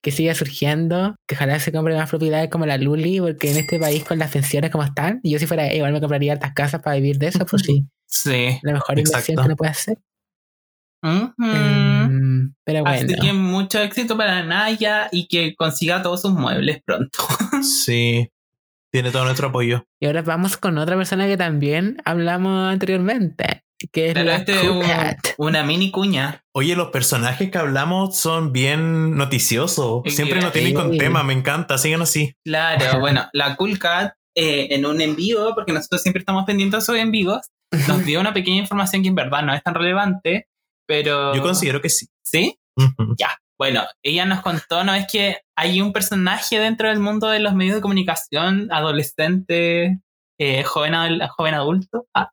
Que 0.00 0.10
siga 0.10 0.34
surgiendo, 0.34 1.16
que 1.26 1.34
ojalá 1.34 1.58
se 1.60 1.70
compre 1.72 1.94
más 1.96 2.08
propiedades 2.08 2.48
como 2.48 2.64
la 2.64 2.78
Luli, 2.78 3.20
porque 3.20 3.50
en 3.50 3.58
este 3.58 3.78
país 3.78 4.04
con 4.04 4.18
las 4.18 4.30
pensiones 4.30 4.70
como 4.70 4.84
están, 4.84 5.20
y 5.22 5.32
yo 5.32 5.38
si 5.38 5.46
fuera 5.46 5.72
igual 5.74 5.92
me 5.92 6.00
compraría 6.00 6.32
hartas 6.32 6.52
casas 6.54 6.80
para 6.82 6.96
vivir 6.96 7.18
de 7.18 7.26
eso, 7.28 7.44
pues 7.44 7.62
sí, 7.62 7.84
Sí. 8.06 8.58
la 8.62 8.72
mejor 8.74 8.98
inversión 8.98 9.18
Exacto. 9.20 9.42
que 9.42 9.46
uno 9.46 9.56
puede 9.56 9.70
hacer. 9.70 9.98
Em, 11.02 12.54
pero 12.64 12.80
bueno, 12.82 12.96
Así 13.06 13.14
que 13.20 13.32
mucho 13.32 13.80
éxito 13.80 14.16
para 14.16 14.42
Naya 14.44 15.08
y 15.12 15.28
que 15.28 15.54
consiga 15.54 16.02
todos 16.02 16.22
sus 16.22 16.32
muebles 16.32 16.80
pronto. 16.84 17.18
Sí, 17.62 18.28
tiene 18.92 19.10
todo 19.10 19.24
nuestro 19.24 19.48
apoyo. 19.48 19.84
y 20.00 20.06
ahora 20.06 20.22
vamos 20.22 20.56
con 20.56 20.78
otra 20.78 20.96
persona 20.96 21.26
que 21.26 21.36
también 21.36 21.98
hablamos 22.04 22.72
anteriormente, 22.72 23.62
que 23.92 24.10
es 24.10 24.14
la 24.24 24.36
este 24.36 24.68
un- 24.70 24.82
una 25.38 25.62
mini 25.62 25.90
cuña. 25.90 26.42
Oye, 26.52 26.74
los 26.76 26.88
personajes 26.90 27.50
que 27.50 27.58
hablamos 27.58 28.16
son 28.16 28.52
bien 28.52 29.16
noticiosos. 29.16 30.02
Siempre 30.06 30.40
nos 30.40 30.52
tienen 30.52 30.74
con 30.74 30.96
tema, 30.96 31.22
me 31.22 31.32
encanta. 31.32 31.78
Sigan 31.78 32.02
así. 32.02 32.34
Claro, 32.44 32.78
bueno, 33.00 33.28
la 33.32 33.56
Cool 33.56 33.78
Cat 33.78 34.14
eh, 34.34 34.68
en 34.74 34.86
un 34.86 35.00
en 35.00 35.16
vivo, 35.16 35.54
porque 35.54 35.72
nosotros 35.72 36.02
siempre 36.02 36.20
estamos 36.20 36.44
pendientes 36.44 36.80
de 36.80 36.86
sus 36.86 36.96
en 36.96 37.10
vivos, 37.10 37.40
nos 37.86 38.04
dio 38.04 38.20
una 38.20 38.32
pequeña 38.32 38.58
información 38.58 39.02
que 39.02 39.08
en 39.08 39.14
verdad 39.14 39.42
no 39.42 39.52
es 39.52 39.62
tan 39.62 39.74
relevante, 39.74 40.46
pero... 40.86 41.34
Yo 41.34 41.42
considero 41.42 41.80
que 41.80 41.88
sí. 41.90 42.06
¿Sí? 42.24 42.58
Ya. 43.18 43.36
Bueno, 43.58 43.82
ella 44.04 44.24
nos 44.24 44.40
contó, 44.42 44.84
¿no? 44.84 44.94
Es 44.94 45.06
que 45.10 45.38
hay 45.56 45.80
un 45.80 45.92
personaje 45.92 46.60
dentro 46.60 46.88
del 46.88 47.00
mundo 47.00 47.26
de 47.28 47.40
los 47.40 47.54
medios 47.54 47.74
de 47.74 47.80
comunicación, 47.80 48.68
adolescente, 48.70 49.98
eh, 50.38 50.62
joven, 50.62 50.94
joven 51.36 51.54
adulto, 51.54 52.06
ah, 52.14 52.30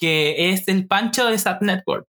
que 0.00 0.50
es 0.50 0.66
el 0.66 0.86
Pancho 0.86 1.26
de 1.26 1.38
Sat 1.38 1.60
Network. 1.60 2.06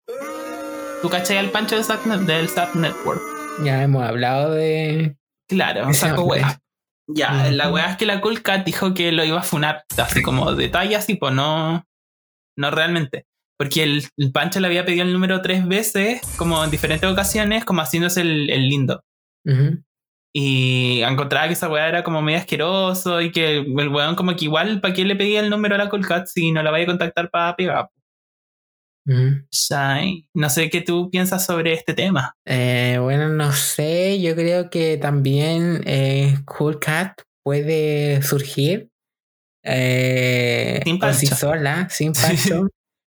¿Tú 1.00 1.08
cachai 1.08 1.38
al 1.38 1.50
Pancho 1.50 1.76
de 1.76 1.82
Sat 1.82 2.04
del 2.04 2.48
Sat 2.48 2.74
Network? 2.74 3.22
Ya 3.64 3.82
hemos 3.82 4.04
hablado 4.04 4.52
de... 4.52 5.16
Claro, 5.48 5.92
saco 5.94 6.24
wea. 6.24 6.60
Ya, 7.08 7.50
la 7.50 7.72
wea 7.72 7.92
es 7.92 7.96
que 7.96 8.04
la 8.04 8.20
Cool 8.20 8.42
Cat 8.42 8.66
dijo 8.66 8.92
que 8.92 9.12
lo 9.12 9.24
iba 9.24 9.40
a 9.40 9.42
funar, 9.42 9.84
así 9.96 10.22
como 10.22 10.54
detalle 10.54 10.94
así, 10.94 11.14
pues 11.14 11.32
no, 11.32 11.86
no 12.58 12.70
realmente. 12.70 13.24
Porque 13.58 13.82
el, 13.82 14.04
el 14.18 14.30
Pancho 14.30 14.60
le 14.60 14.66
había 14.66 14.84
pedido 14.84 15.04
el 15.04 15.14
número 15.14 15.40
tres 15.40 15.66
veces, 15.66 16.20
como 16.36 16.62
en 16.62 16.70
diferentes 16.70 17.10
ocasiones, 17.10 17.64
como 17.64 17.80
haciéndose 17.80 18.20
el, 18.20 18.50
el 18.50 18.68
lindo. 18.68 19.02
Y 20.32 21.00
encontraba 21.02 21.46
que 21.46 21.54
esa 21.54 21.68
weá 21.68 21.88
era 21.88 22.04
como 22.04 22.20
medio 22.22 22.38
asqueroso 22.38 23.20
y 23.20 23.32
que 23.32 23.58
el 23.58 23.88
weón 23.88 24.14
como 24.14 24.36
que 24.36 24.44
igual, 24.44 24.80
¿para 24.80 24.94
qué 24.94 25.04
le 25.04 25.16
pedía 25.16 25.40
el 25.40 25.50
número 25.50 25.74
a 25.74 25.78
la 25.78 25.88
Colcat 25.88 26.26
si 26.26 26.52
no 26.52 26.62
la 26.62 26.70
vaya 26.70 26.84
a 26.84 26.88
contactar 26.88 27.30
para 27.30 27.56
pegar? 27.56 27.88
No 30.34 30.50
sé 30.50 30.68
qué 30.68 30.82
tú 30.82 31.10
piensas 31.10 31.46
sobre 31.46 31.72
este 31.72 31.94
tema. 31.94 32.36
Eh, 32.44 32.98
bueno, 33.00 33.30
no 33.30 33.52
sé, 33.52 34.20
yo 34.20 34.34
creo 34.34 34.68
que 34.68 34.98
también 34.98 35.82
eh, 35.86 36.36
Cool 36.44 36.78
Cat 36.78 37.22
puede 37.42 38.20
surgir 38.22 38.90
eh, 39.64 40.80
Sin 40.84 40.98
por 40.98 41.14
sí 41.14 41.26
sola, 41.26 41.88
sin 41.90 42.12
Pancho. 42.14 42.68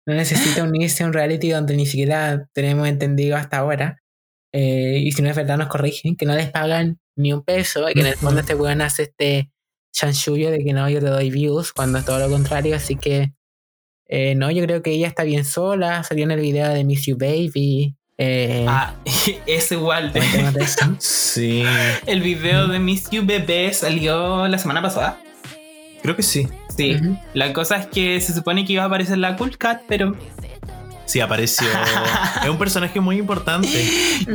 No 0.06 0.14
necesita 0.14 0.64
unirse 0.64 1.04
a 1.04 1.06
un 1.06 1.12
reality 1.12 1.50
donde 1.50 1.76
ni 1.76 1.86
siquiera 1.86 2.48
tenemos 2.52 2.88
entendido 2.88 3.36
hasta 3.36 3.58
ahora. 3.58 4.02
Eh, 4.52 4.98
y 4.98 5.12
si 5.12 5.22
no 5.22 5.30
es 5.30 5.36
verdad, 5.36 5.58
nos 5.58 5.68
corrigen, 5.68 6.16
que 6.16 6.26
no 6.26 6.34
les 6.34 6.50
pagan 6.50 6.98
ni 7.16 7.32
un 7.32 7.42
peso 7.42 7.88
y 7.90 7.94
que 7.94 8.00
en 8.00 8.06
el 8.06 8.16
fondo 8.16 8.40
este 8.40 8.54
weón 8.54 8.80
hace 8.82 9.04
este 9.04 9.50
chanchullo 9.92 10.50
de 10.50 10.64
que 10.64 10.72
no, 10.72 10.88
yo 10.88 11.00
te 11.00 11.06
doy 11.06 11.30
views, 11.30 11.72
cuando 11.72 11.98
es 11.98 12.04
todo 12.04 12.18
lo 12.18 12.30
contrario. 12.30 12.74
Así 12.74 12.96
que, 12.96 13.32
eh, 14.08 14.34
no, 14.34 14.50
yo 14.50 14.64
creo 14.64 14.82
que 14.82 14.90
ella 14.92 15.08
está 15.08 15.22
bien 15.24 15.44
sola. 15.44 16.02
Salió 16.04 16.24
en 16.24 16.30
el 16.30 16.40
video 16.40 16.68
de 16.72 16.84
Miss 16.84 17.06
You 17.06 17.16
Baby. 17.18 17.94
Eh, 18.18 18.64
Ah, 18.68 18.94
es 19.46 19.72
igual. 19.72 20.12
comentemos 20.12 20.54
de 20.54 20.64
eso. 20.64 20.96
Sí, 21.00 21.62
El 22.06 22.20
video 22.20 22.68
de 22.68 22.78
Miss 22.78 23.08
You 23.10 23.24
Bebé 23.24 23.72
salió 23.72 24.46
la 24.48 24.58
semana 24.58 24.80
pasada. 24.82 25.18
creo 26.02 26.14
que 26.16 26.22
sí. 26.22 26.46
Sí. 26.76 26.96
La 27.34 27.52
cosa 27.52 27.76
es 27.76 27.86
que 27.86 28.18
se 28.20 28.32
supone 28.34 28.64
que 28.64 28.72
iba 28.74 28.82
a 28.82 28.86
aparecer 28.86 29.18
la 29.18 29.36
Cool 29.36 29.56
Cat, 29.58 29.82
pero 29.88 30.16
Sí, 31.04 31.20
apareció. 31.20 31.66
es 32.42 32.48
un 32.48 32.58
personaje 32.58 33.00
muy 33.00 33.18
importante. 33.18 33.68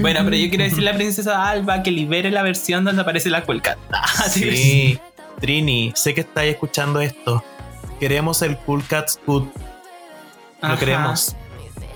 bueno, 0.01 0.19
pero 0.23 0.35
yo 0.35 0.49
quiero 0.49 0.63
decir 0.65 0.83
la 0.83 0.93
princesa 0.93 1.49
Alba 1.49 1.81
que 1.83 1.91
libere 1.91 2.29
la 2.31 2.43
versión 2.43 2.83
donde 2.83 3.01
aparece 3.01 3.29
la 3.29 3.43
Cool 3.43 3.61
Cat. 3.61 3.77
Así 3.91 4.41
que- 4.41 4.51
Sí, 4.55 4.99
Trini, 5.39 5.91
sé 5.95 6.13
que 6.13 6.21
estáis 6.21 6.53
escuchando 6.53 6.99
esto. 7.01 7.43
Queremos 7.99 8.41
el 8.41 8.57
Cool 8.57 8.83
Cats 8.85 9.19
Cut. 9.25 9.45
Lo 10.61 10.67
Ajá. 10.67 10.77
queremos. 10.77 11.35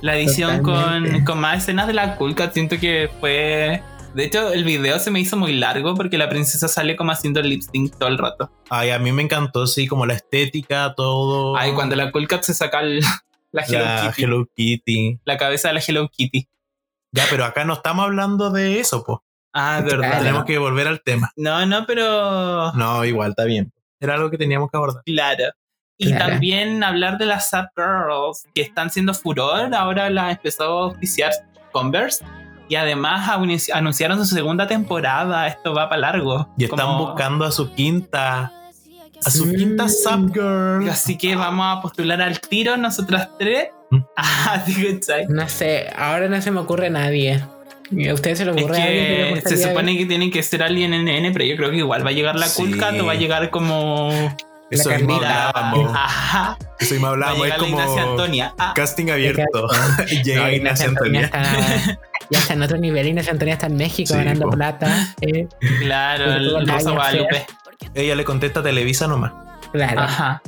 La 0.02 0.16
edición 0.16 0.64
con, 0.64 1.24
con 1.26 1.40
más 1.40 1.60
escenas 1.60 1.86
de 1.88 1.94
la 1.94 2.16
Cool 2.16 2.34
Cat 2.36 2.54
siento 2.54 2.80
que 2.80 3.10
fue. 3.20 3.84
De 4.16 4.26
hecho, 4.26 4.52
el 4.52 4.64
video 4.64 5.00
se 5.00 5.10
me 5.10 5.20
hizo 5.20 5.38
muy 5.38 5.54
largo 5.54 5.96
porque 5.96 6.18
la 6.18 6.28
princesa 6.28 6.68
sale 6.68 6.96
como 6.96 7.12
haciendo 7.12 7.42
lip 7.42 7.62
sync 7.72 7.96
todo 7.98 8.10
el 8.10 8.18
rato. 8.18 8.52
Ay, 8.70 8.90
a 8.90 9.00
mí 9.00 9.12
me 9.12 9.22
encantó, 9.22 9.68
sí, 9.68 9.88
como 9.88 10.06
la 10.06 10.14
estética, 10.16 10.94
todo. 10.98 11.56
Ay, 11.56 11.72
cuando 11.74 11.96
la 11.96 12.12
Cool 12.12 12.28
Cat 12.28 12.44
se 12.44 12.54
saca 12.54 12.82
el- 12.82 13.02
la 13.52 13.64
Hello 13.64 13.86
la 13.86 14.02
Kitty, 14.12 14.24
Hello 14.24 14.46
Kitty. 14.56 15.20
la 15.26 15.38
cabeza 15.38 15.68
de 15.70 15.74
la 15.76 15.82
Hello 15.86 16.10
Kitty. 16.10 16.48
Ya, 17.14 17.26
pero 17.30 17.44
acá 17.46 17.66
no 17.66 17.74
estamos 17.74 18.06
hablando 18.06 18.50
de 18.52 18.80
eso, 18.80 19.04
pues. 19.04 19.20
Ah, 19.54 19.82
verdad. 19.84 20.08
Claro. 20.08 20.18
Tenemos 20.20 20.46
que 20.46 20.58
volver 20.58 20.88
al 20.88 21.02
tema. 21.04 21.32
No, 21.36 21.66
no, 21.66 21.86
pero. 21.86 22.72
No, 22.74 23.04
igual, 23.04 23.32
está 23.32 23.44
bien. 23.44 23.74
Era 24.00 24.14
algo 24.16 24.30
que 24.30 24.38
teníamos 24.38 24.72
que 24.72 24.78
abordar. 24.78 25.04
Claro. 25.06 25.44
Y 25.98 26.08
Claro. 26.08 26.32
también 26.32 26.84
hablar 26.84 27.18
de 27.18 27.26
las 27.26 27.50
Sad 27.50 27.66
Girls 27.76 28.48
que 28.56 28.62
están 28.62 28.90
siendo 28.90 29.14
furor. 29.14 29.76
Ahora 29.76 30.10
las 30.10 30.38
empezó 30.38 30.64
a 30.64 30.84
auspiciar 30.86 31.32
Converse. 31.74 32.24
Y 32.70 32.76
además 32.76 33.28
anunci- 33.30 33.72
anunciaron 33.74 34.26
su 34.26 34.34
segunda 34.34 34.66
temporada. 34.66 35.46
Esto 35.48 35.74
va 35.74 35.90
para 35.90 36.02
largo. 36.02 36.48
Y 36.58 36.64
están 36.64 36.86
Como- 36.88 37.08
buscando 37.08 37.44
a 37.46 37.52
su 37.52 37.74
quinta. 37.74 38.54
A 39.26 39.30
su 39.30 39.46
Mm. 39.46 39.56
quinta 39.56 39.88
Sub 39.90 40.34
Girl. 40.34 40.90
Así 40.90 41.18
que 41.18 41.36
vamos 41.36 41.78
a 41.78 41.82
postular 41.82 42.22
al 42.22 42.40
tiro 42.40 42.76
nosotras 42.78 43.30
tres. 43.38 43.68
Mm. 43.92 43.98
¿cachai? 45.00 45.26
No 45.28 45.48
sé, 45.50 45.88
ahora 45.96 46.28
no 46.30 46.42
se 46.42 46.52
me 46.52 46.60
ocurre 46.60 46.88
a 46.88 46.92
nadie. 46.92 47.44
¿Y 47.92 48.08
¿A 48.08 48.14
ustedes 48.14 48.38
se 48.38 48.46
le 48.46 48.52
Es 48.52 48.58
ocurre 48.58 48.82
a 48.82 48.86
alguien 48.86 49.42
se 49.46 49.58
supone 49.58 49.98
que 49.98 50.06
tiene 50.06 50.32
que 50.32 50.42
ser 50.44 50.64
alguien 50.64 50.92
NN, 50.94 51.34
pero 51.34 51.44
yo 51.44 51.58
creo 51.58 51.72
que 51.72 51.78
igual 51.78 52.06
va 52.06 52.10
a 52.10 52.14
llegar 52.14 52.36
la 52.36 52.48
Sí. 52.48 52.72
Cat 52.80 52.98
o 53.00 53.06
va 53.06 53.12
a 53.12 53.16
llegar 53.16 53.50
como. 53.50 54.10
Eso 54.70 54.90
La 54.90 54.98
mismo 55.00 55.16
hablábamos. 55.16 55.92
Ajá. 55.96 56.58
Eso 56.80 56.94
mismo 56.94 57.08
Va 57.08 57.12
a 57.12 57.14
hablábamos. 57.16 57.48
Es 57.48 57.52
llegar 57.52 57.60
la 57.62 57.68
Ignacia 57.68 58.02
como 58.02 58.12
Antonia. 58.12 58.54
Ah, 58.58 58.72
casting 58.74 59.10
abierto. 59.12 59.68
Llega 60.24 60.46
ver? 60.46 60.54
Ignacia 60.54 60.88
Antonia. 60.88 61.22
está, 61.26 61.44
ya 62.30 62.40
está 62.40 62.54
en 62.54 62.62
otro 62.62 62.78
nivel. 62.78 63.06
Ignacia 63.08 63.34
Antonia 63.34 63.56
está 63.56 63.68
en 63.68 63.76
México 63.76 64.14
Sí, 64.14 64.18
ganando 64.18 64.46
po. 64.46 64.52
plata. 64.52 65.14
eh, 65.20 65.48
claro, 65.82 66.32
el 66.34 66.66
Rosa. 66.66 66.92
Guadalupe. 66.92 67.46
Ella 67.94 68.16
le 68.16 68.24
contesta 68.26 68.60
a 68.62 68.64
Televisa 68.64 69.08
nomás. 69.08 69.32
claro. 69.72 70.02
Ajá. 70.02 70.42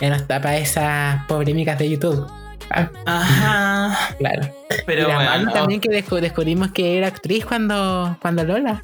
Ya 0.00 0.10
nos 0.10 0.26
tapa 0.26 0.56
esas 0.56 1.24
polémicas 1.26 1.78
de 1.78 1.90
YouTube. 1.90 2.26
Ah, 2.70 2.88
Ajá. 3.06 4.14
claro. 4.18 4.48
Pero 4.86 5.02
y 5.02 5.12
la 5.12 5.14
bueno. 5.36 5.52
También 5.52 5.80
que 5.80 5.88
descu- 5.90 6.20
descubrimos 6.20 6.72
que 6.72 6.98
era 6.98 7.06
actriz 7.08 7.44
cuando, 7.44 8.16
cuando 8.20 8.42
Lola. 8.42 8.82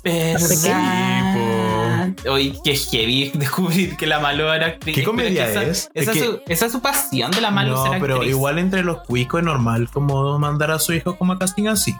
Oye, 2.28 2.54
qué 2.62 2.76
heavy 2.76 3.30
descubrir 3.34 3.96
que 3.96 4.06
la 4.06 4.20
Malu 4.20 4.44
era 4.48 4.66
actriz. 4.66 4.94
¿Qué 4.94 5.02
comedia 5.04 5.46
que 5.46 5.50
esa, 5.50 5.62
es? 5.64 5.90
Esa, 5.94 6.12
Es 6.12 6.18
que- 6.18 6.24
su, 6.24 6.40
esa 6.46 6.66
es 6.66 6.72
su 6.72 6.80
pasión 6.82 7.30
de 7.30 7.40
la 7.40 7.50
Malu 7.50 7.72
No, 7.74 7.90
ser 7.90 8.00
pero 8.00 8.14
actriz. 8.16 8.30
igual 8.30 8.58
entre 8.58 8.82
los 8.84 8.98
cuicos 9.02 9.40
es 9.40 9.46
normal 9.46 9.88
como 9.92 10.38
mandar 10.38 10.70
a 10.70 10.78
su 10.78 10.92
hijo 10.92 11.16
como 11.16 11.32
a 11.32 11.38
casting 11.38 11.66
así. 11.66 11.94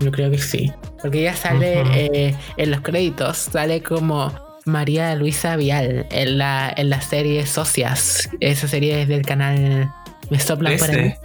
Yo 0.00 0.12
creo 0.12 0.30
que 0.30 0.38
sí. 0.38 0.72
Porque 1.02 1.20
ella 1.22 1.34
sale 1.34 1.82
eh, 2.28 2.36
en 2.56 2.70
los 2.70 2.82
créditos, 2.82 3.36
sale 3.38 3.82
como 3.82 4.32
María 4.68 5.14
Luisa 5.16 5.56
Vial 5.56 6.06
en 6.10 6.38
la, 6.38 6.72
en 6.76 6.90
la 6.90 7.00
serie 7.00 7.46
Socias. 7.46 8.28
Esa 8.40 8.68
serie 8.68 9.02
es 9.02 9.08
del 9.08 9.26
canal. 9.26 9.92
¿Me 10.30 10.38
soplan 10.38 10.76
por 10.78 10.90
ahí? 10.90 10.96
13. 10.96 11.18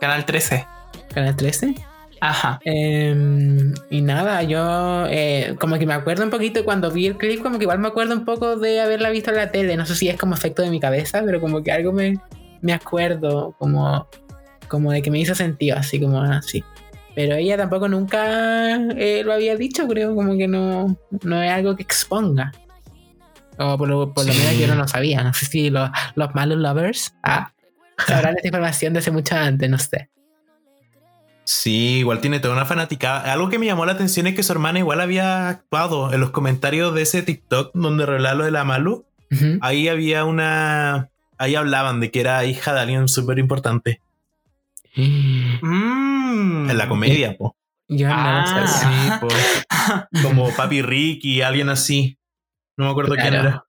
Canal 0.00 0.24
13. 0.24 0.66
Canal 1.12 1.36
13. 1.36 1.74
Ajá. 2.20 2.60
Em, 2.64 3.74
y 3.90 4.00
nada, 4.00 4.44
yo 4.44 5.06
eh, 5.08 5.56
como 5.58 5.76
que 5.76 5.86
me 5.86 5.94
acuerdo 5.94 6.22
un 6.22 6.30
poquito 6.30 6.64
cuando 6.64 6.90
vi 6.92 7.08
el 7.08 7.16
clip, 7.16 7.42
como 7.42 7.58
que 7.58 7.64
igual 7.64 7.80
me 7.80 7.88
acuerdo 7.88 8.14
un 8.14 8.24
poco 8.24 8.56
de 8.56 8.80
haberla 8.80 9.10
visto 9.10 9.30
en 9.30 9.38
la 9.38 9.50
tele. 9.50 9.76
No 9.76 9.86
sé 9.86 9.96
si 9.96 10.08
es 10.08 10.16
como 10.16 10.34
efecto 10.34 10.62
de 10.62 10.70
mi 10.70 10.78
cabeza, 10.78 11.22
pero 11.24 11.40
como 11.40 11.64
que 11.64 11.72
algo 11.72 11.92
me, 11.92 12.14
me 12.60 12.72
acuerdo, 12.72 13.56
como, 13.58 14.06
como 14.68 14.92
de 14.92 15.02
que 15.02 15.10
me 15.10 15.18
hizo 15.18 15.34
sentido, 15.34 15.76
así 15.76 16.00
como 16.00 16.22
así. 16.22 16.62
Pero 17.14 17.34
ella 17.34 17.56
tampoco 17.56 17.88
nunca 17.88 18.76
eh, 18.96 19.22
lo 19.24 19.32
había 19.32 19.56
dicho, 19.56 19.88
creo, 19.88 20.14
como 20.14 20.36
que 20.36 20.46
no, 20.46 20.96
no 21.24 21.42
es 21.42 21.50
algo 21.50 21.74
que 21.74 21.82
exponga. 21.82 22.52
O 23.58 23.76
por 23.78 23.88
lo, 23.88 24.12
por 24.12 24.24
lo 24.26 24.32
Sí. 24.32 24.38
menos 24.40 24.58
yo 24.58 24.66
no 24.66 24.74
lo 24.74 24.88
sabía. 24.88 25.22
No 25.22 25.32
sé 25.34 25.46
si 25.46 25.70
los, 25.70 25.90
los 26.14 26.34
malos 26.34 26.58
lovers 26.58 27.14
ah, 27.22 27.52
sabrán 28.06 28.36
esta 28.36 28.48
información 28.48 28.92
de 28.92 28.98
hace 29.00 29.10
mucho 29.10 29.36
antes, 29.36 29.68
no 29.70 29.78
sé. 29.78 30.08
Sí, 31.44 31.98
igual 31.98 32.20
tiene 32.20 32.38
toda 32.40 32.54
una 32.54 32.64
fanaticada. 32.64 33.32
Algo 33.32 33.48
que 33.50 33.58
me 33.58 33.66
llamó 33.66 33.84
la 33.84 33.92
atención 33.92 34.26
es 34.28 34.34
que 34.34 34.42
su 34.44 34.52
hermana 34.52 34.78
igual 34.78 35.00
había 35.00 35.48
actuado 35.48 36.12
en 36.12 36.20
los 36.20 36.30
comentarios 36.30 36.94
de 36.94 37.02
ese 37.02 37.22
TikTok 37.22 37.72
donde 37.74 38.06
relata 38.06 38.34
lo 38.36 38.44
de 38.44 38.52
la 38.52 38.64
Malu. 38.64 39.04
Ahí 39.60 39.88
había 39.88 40.24
una. 40.24 41.08
Ahí 41.38 41.54
hablaban 41.56 41.98
de 42.00 42.10
que 42.12 42.20
era 42.20 42.44
hija 42.44 42.72
de 42.72 42.80
alguien 42.80 43.08
súper 43.08 43.38
importante 43.40 44.00
Mm. 44.94 46.70
en 46.70 46.78
la 46.78 46.88
comedia, 46.88 47.36
po. 47.36 47.56
Yo 47.88 48.08
no 48.08 48.14
Ah. 48.16 48.66
sabía. 48.66 49.18
Sí, 49.20 49.20
po. 49.20 49.28
Como 50.22 50.54
Papi 50.54 50.82
Ricky, 50.82 51.42
alguien 51.42 51.68
así. 51.68 52.18
No 52.78 52.86
me 52.86 52.90
acuerdo 52.90 53.14
quién 53.14 53.34
era. 53.34 53.64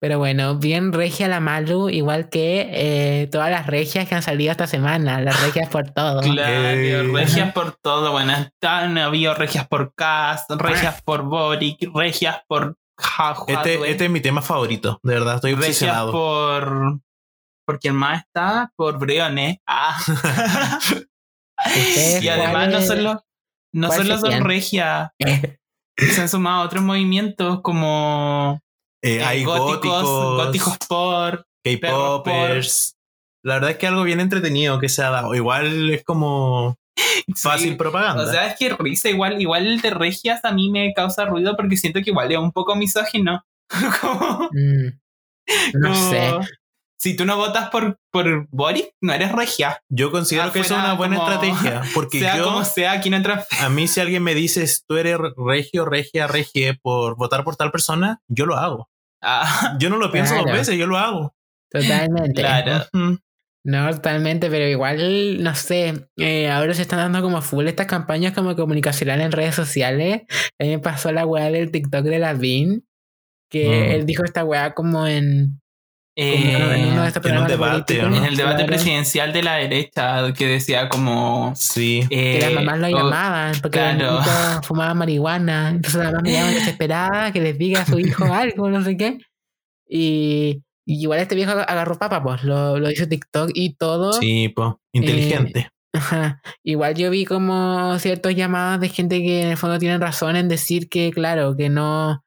Pero 0.00 0.18
bueno, 0.18 0.56
bien 0.58 0.92
regia 0.92 1.28
la 1.28 1.40
Malu, 1.40 1.88
igual 1.88 2.28
que 2.28 2.68
eh, 2.72 3.26
todas 3.28 3.50
las 3.50 3.66
regias 3.66 4.06
que 4.06 4.14
han 4.14 4.22
salido 4.22 4.50
esta 4.52 4.66
semana, 4.66 5.18
las 5.22 5.42
regias 5.42 5.68
por 5.70 5.90
todo. 5.92 6.20
Claro, 6.20 6.52
Eh. 6.52 7.02
regias 7.10 7.52
por 7.54 7.72
todo. 7.76 8.12
Bueno, 8.12 8.32
están, 8.34 8.98
había 8.98 9.32
regias 9.32 9.66
por 9.66 9.94
Cast, 9.94 10.50
regias 10.52 11.00
por 11.02 11.22
Boric, 11.22 11.88
regias 11.94 12.42
por 12.46 12.76
Ja- 12.98 13.34
Este, 13.48 13.90
este 13.90 14.04
es 14.04 14.10
mi 14.10 14.20
tema 14.20 14.42
favorito, 14.42 15.00
de 15.02 15.14
verdad, 15.14 15.36
estoy 15.36 15.52
regias 15.54 15.68
obsesionado. 15.70 16.12
por. 16.12 17.00
¿Por 17.66 17.78
quién 17.78 17.94
más 17.96 18.24
está? 18.24 18.70
Por 18.76 18.98
Brione. 18.98 19.62
Ah. 19.66 19.98
Y 22.20 22.28
además 22.28 22.50
¿cuál 22.50 22.72
no 22.72 22.80
solo, 22.82 23.24
no 23.72 23.90
solo 23.90 24.18
son 24.18 24.44
regias, 24.44 25.10
se 25.96 26.20
han 26.20 26.28
sumado 26.28 26.64
otros 26.64 26.82
movimientos 26.82 27.60
como 27.62 28.60
Eh, 29.02 29.16
eh, 29.16 29.24
hay 29.24 29.44
góticos, 29.44 30.02
góticos, 30.02 30.44
góticos 30.46 30.78
por. 30.88 31.46
K-popers. 31.64 32.96
La 33.44 33.54
verdad 33.54 33.70
es 33.72 33.76
que 33.78 33.86
algo 33.86 34.02
bien 34.04 34.20
entretenido 34.20 34.78
que 34.78 34.88
se 34.88 35.02
ha 35.02 35.10
dado. 35.10 35.34
Igual 35.34 35.90
es 35.90 36.04
como 36.04 36.76
fácil 37.36 37.70
Sí. 37.70 37.76
propaganda. 37.76 38.24
O 38.24 38.26
sea, 38.26 38.46
es 38.48 38.56
que 38.58 38.70
risa, 38.70 39.08
igual, 39.10 39.40
igual 39.40 39.66
el 39.66 39.80
de 39.80 39.90
regias 39.90 40.44
a 40.44 40.52
mí 40.52 40.70
me 40.70 40.92
causa 40.94 41.24
ruido 41.26 41.56
porque 41.56 41.76
siento 41.76 42.00
que 42.02 42.10
igual 42.10 42.30
es 42.32 42.38
un 42.38 42.52
poco 42.52 42.74
misógino. 42.76 43.44
Como- 44.00 44.48
Mm, 44.52 44.88
no 45.74 45.88
como- 45.92 46.10
sé. 46.10 46.30
Si 46.98 47.16
tú 47.16 47.24
no 47.26 47.36
votas 47.36 47.68
por, 47.70 47.98
por 48.10 48.46
Boris, 48.50 48.88
no 49.02 49.12
eres 49.12 49.32
regia. 49.32 49.80
yo 49.90 50.10
considero 50.10 50.52
que 50.52 50.60
eso 50.60 50.74
es 50.74 50.80
una 50.80 50.94
buena 50.94 51.16
como- 51.16 51.28
estrategia. 51.30 51.82
Porque 51.94 52.20
sea 52.20 52.36
yo, 52.38 52.44
como 52.44 52.64
sea, 52.64 52.92
aquí 52.92 53.10
no 53.10 53.16
entra. 53.16 53.44
a 53.60 53.68
mí, 53.68 53.86
si 53.88 54.00
alguien 54.00 54.22
me 54.22 54.34
dice 54.34 54.64
tú 54.86 54.96
eres 54.96 55.18
regio, 55.36 55.84
regia, 55.84 56.26
regie 56.26 56.74
por 56.82 57.16
votar 57.16 57.44
por 57.44 57.56
tal 57.56 57.70
persona, 57.70 58.20
yo 58.28 58.46
lo 58.46 58.56
hago. 58.56 58.88
Ah, 59.26 59.76
Yo 59.78 59.88
no 59.88 59.96
lo 59.96 60.12
pienso 60.12 60.34
dos 60.34 60.44
veces, 60.44 60.76
yo 60.76 60.86
lo 60.86 60.98
hago. 60.98 61.34
Totalmente. 61.70 62.42
claro. 62.42 62.84
No, 63.66 63.90
totalmente, 63.90 64.50
pero 64.50 64.68
igual, 64.68 65.42
no 65.42 65.54
sé, 65.54 66.08
eh, 66.18 66.50
ahora 66.50 66.74
se 66.74 66.82
están 66.82 66.98
dando 66.98 67.22
como 67.22 67.40
full 67.40 67.66
estas 67.66 67.86
campañas 67.86 68.34
como 68.34 68.54
comunicacionales 68.54 69.24
en 69.24 69.32
redes 69.32 69.54
sociales. 69.54 70.22
A 70.60 70.64
mí 70.64 70.68
me 70.68 70.78
pasó 70.78 71.10
la 71.10 71.24
weá 71.24 71.50
del 71.50 71.70
TikTok 71.70 72.02
de 72.04 72.18
la 72.18 72.34
Vin, 72.34 72.86
que 73.50 73.66
Mm. 73.66 73.90
él 73.92 74.04
dijo 74.06 74.24
esta 74.24 74.44
weá 74.44 74.74
como 74.74 75.06
en, 75.06 75.62
en 76.16 76.52
Eh, 76.96 77.06
estos 77.06 77.24
en 77.26 77.38
un 77.38 77.46
debate, 77.48 77.94
políticos, 77.96 78.04
¿o 78.06 78.10
no? 78.10 78.16
en 78.16 78.24
el 78.24 78.36
debate 78.36 78.56
claro, 78.58 78.68
presidencial 78.68 79.32
de 79.32 79.42
la 79.42 79.54
derecha 79.56 80.32
que 80.32 80.46
decía 80.46 80.88
como 80.88 81.52
Sí. 81.56 82.06
Que 82.08 82.38
las 82.40 82.50
eh, 82.50 82.54
mamás 82.54 82.78
lo 82.78 82.88
llamaban 82.88 83.52
porque 83.60 83.78
claro. 83.78 84.20
fumaban 84.62 84.98
marihuana. 84.98 85.70
Entonces 85.70 86.00
la 86.00 86.10
mamá 86.12 86.20
me 86.22 86.32
llama 86.32 86.50
desesperada 86.50 87.32
que 87.32 87.40
les 87.40 87.58
diga 87.58 87.82
a 87.82 87.86
su 87.86 87.98
hijo 87.98 88.24
algo, 88.32 88.70
no 88.70 88.82
sé 88.84 88.96
qué. 88.96 89.18
Y, 89.88 90.62
y 90.86 91.02
igual 91.02 91.20
este 91.20 91.34
viejo 91.34 91.52
agarró 91.52 91.98
papa, 91.98 92.22
pues 92.22 92.44
lo, 92.44 92.78
lo 92.78 92.90
hizo 92.90 93.08
TikTok 93.08 93.50
y 93.54 93.74
todo. 93.74 94.12
Sí, 94.14 94.48
pues. 94.54 94.72
Inteligente. 94.92 95.70
Ajá. 95.92 96.40
Igual 96.64 96.94
yo 96.94 97.10
vi 97.10 97.24
como 97.24 97.96
ciertos 98.00 98.34
llamados 98.34 98.80
de 98.80 98.88
gente 98.88 99.20
que 99.20 99.42
en 99.42 99.48
el 99.50 99.56
fondo 99.56 99.78
tienen 99.78 100.00
razón 100.00 100.34
en 100.36 100.48
decir 100.48 100.88
que, 100.88 101.12
claro, 101.12 101.56
que 101.56 101.68
no 101.68 102.23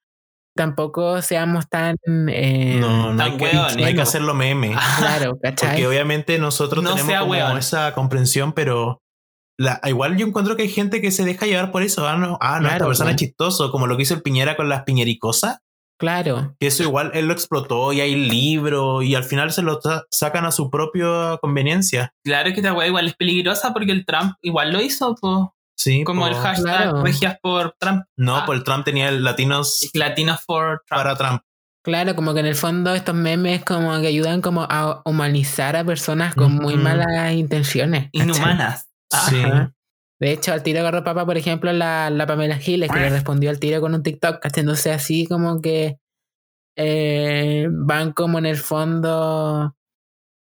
tampoco 0.57 1.21
seamos 1.21 1.69
tan 1.69 1.95
eh, 2.27 2.75
no, 2.81 3.13
no 3.13 3.17
tan 3.23 3.31
hay, 3.31 3.37
que, 3.37 3.53
no 3.53 3.85
hay 3.85 3.95
que 3.95 4.01
hacerlo 4.01 4.33
meme. 4.33 4.75
claro, 4.97 5.39
¿cachai? 5.41 5.69
Porque 5.69 5.87
obviamente 5.87 6.37
nosotros 6.39 6.83
No 6.83 6.89
tenemos 6.95 7.09
sea 7.09 7.19
como 7.21 7.57
esa 7.57 7.93
comprensión, 7.93 8.51
pero 8.51 8.99
la, 9.57 9.79
igual 9.85 10.17
yo 10.17 10.27
encuentro 10.27 10.55
que 10.57 10.63
hay 10.63 10.69
gente 10.69 10.99
que 11.01 11.11
se 11.11 11.23
deja 11.23 11.45
llevar 11.45 11.71
por 11.71 11.81
eso. 11.83 12.05
Ah, 12.07 12.17
no, 12.17 12.37
ah, 12.41 12.59
no 12.59 12.65
esta 12.67 12.77
Claro, 12.77 12.85
persona 12.87 13.11
pues. 13.11 13.21
es 13.21 13.27
chistoso, 13.29 13.71
como 13.71 13.87
lo 13.87 13.95
que 13.95 14.03
hizo 14.03 14.13
el 14.13 14.21
Piñera 14.21 14.55
con 14.57 14.67
las 14.67 14.83
piñericosas. 14.83 15.59
Claro, 15.99 16.55
Que 16.59 16.67
eso 16.67 16.83
igual 16.83 17.09
él 17.15 17.25
lo 17.25 17.33
explotó 17.33 17.91
y 17.91 18.01
hay 18.01 18.13
libros 18.13 19.03
y 19.03 19.15
al 19.15 19.23
final 19.23 19.51
se 19.51 19.63
lo 19.63 19.81
sa- 19.81 20.03
sacan 20.11 20.45
a 20.45 20.51
su 20.51 20.69
propia 20.69 21.37
conveniencia. 21.41 22.13
Claro 22.23 22.51
que 22.51 22.57
esta 22.57 22.73
weá 22.73 22.85
igual 22.85 23.07
es 23.07 23.15
peligrosa 23.15 23.73
porque 23.73 23.93
el 23.93 24.05
Trump 24.05 24.33
igual 24.43 24.71
lo 24.71 24.79
hizo, 24.79 25.15
po. 25.15 25.55
Sí, 25.77 26.03
como 26.03 26.27
el 26.27 26.33
hashtag 26.35 26.63
Claro. 26.63 27.03
regias 27.03 27.37
por 27.41 27.75
Trump, 27.79 28.03
No, 28.17 28.37
Ah. 28.37 28.43
pues 28.45 28.57
el 28.57 28.63
Trump 28.63 28.83
tenía 28.83 29.09
el 29.09 29.23
latinos 29.23 29.87
Latinos 29.93 30.41
for 30.45 30.81
Trump. 30.87 31.01
para 31.03 31.15
Trump. 31.15 31.41
claro, 31.83 32.15
como 32.15 32.33
que 32.33 32.39
en 32.41 32.47
el 32.47 32.55
fondo 32.55 32.93
estos 32.95 33.15
memes 33.15 33.63
como 33.63 33.97
que 34.01 34.07
ayudan 34.07 34.41
como 34.41 34.63
a 34.69 35.01
humanizar 35.05 35.75
a 35.77 35.85
personas 35.85 36.33
con 36.35 36.53
muy 36.55 36.75
malas 36.75 37.31
intenciones. 37.33 38.09
Inhumanas. 38.11 38.87
Sí. 39.29 39.41
De 40.19 40.31
hecho, 40.31 40.51
al 40.51 40.63
tiro 40.63 40.79
agarró 40.79 41.03
papa, 41.03 41.25
por 41.27 41.37
ejemplo, 41.37 41.71
la, 41.71 42.09
la 42.09 42.25
Pamela 42.25 42.57
Giles, 42.57 42.91
que 42.91 42.99
le 42.99 43.09
respondió 43.09 43.51
al 43.51 43.59
tiro 43.59 43.79
con 43.79 43.93
un 43.93 44.01
TikTok, 44.01 44.43
haciéndose 44.43 44.91
así 44.91 45.27
como 45.27 45.61
que 45.61 45.99
eh, 46.75 47.67
van 47.71 48.11
como 48.13 48.39
en 48.39 48.47
el 48.47 48.57
fondo 48.57 49.75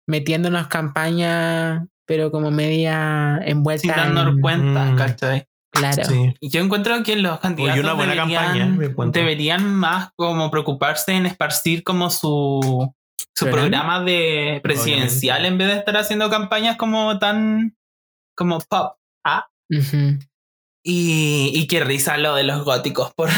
metiéndonos 0.07 0.67
campañas, 0.67 1.83
pero 2.07 2.31
como 2.31 2.49
media 2.49 3.39
envuelta 3.45 3.81
sin 3.81 3.91
darnos 3.91 4.27
en- 4.35 4.41
cuenta, 4.41 4.85
Mm. 4.85 4.95
¿cachai? 4.95 5.47
Claro. 5.71 6.03
Sí. 6.05 6.33
Y 6.39 6.49
yo 6.49 6.61
encuentro 6.61 7.03
que 7.03 7.17
los 7.17 7.39
candidatos 7.39 7.83
una 7.83 7.93
buena 7.93 8.13
deberían, 8.15 8.77
campaña, 8.77 9.11
deberían 9.11 9.75
más 9.75 10.09
como 10.15 10.49
preocuparse 10.49 11.11
en 11.11 11.27
esparcir 11.27 11.83
como 11.83 12.09
su, 12.09 12.91
su 13.35 13.45
¿Programa? 13.45 13.61
programa 13.69 14.03
de 14.03 14.59
presidencial 14.63 15.45
en 15.45 15.57
vez 15.59 15.67
de 15.67 15.75
estar 15.77 15.95
haciendo 15.97 16.29
campañas 16.31 16.77
como 16.77 17.19
tan 17.19 17.75
como 18.35 18.59
pop. 18.61 18.95
Ah, 19.23 19.45
y, 20.83 21.51
y 21.53 21.67
qué 21.67 21.81
risa 21.83 22.17
lo 22.17 22.33
de 22.35 22.43
los 22.43 22.63
góticos 22.63 23.11
por 23.15 23.29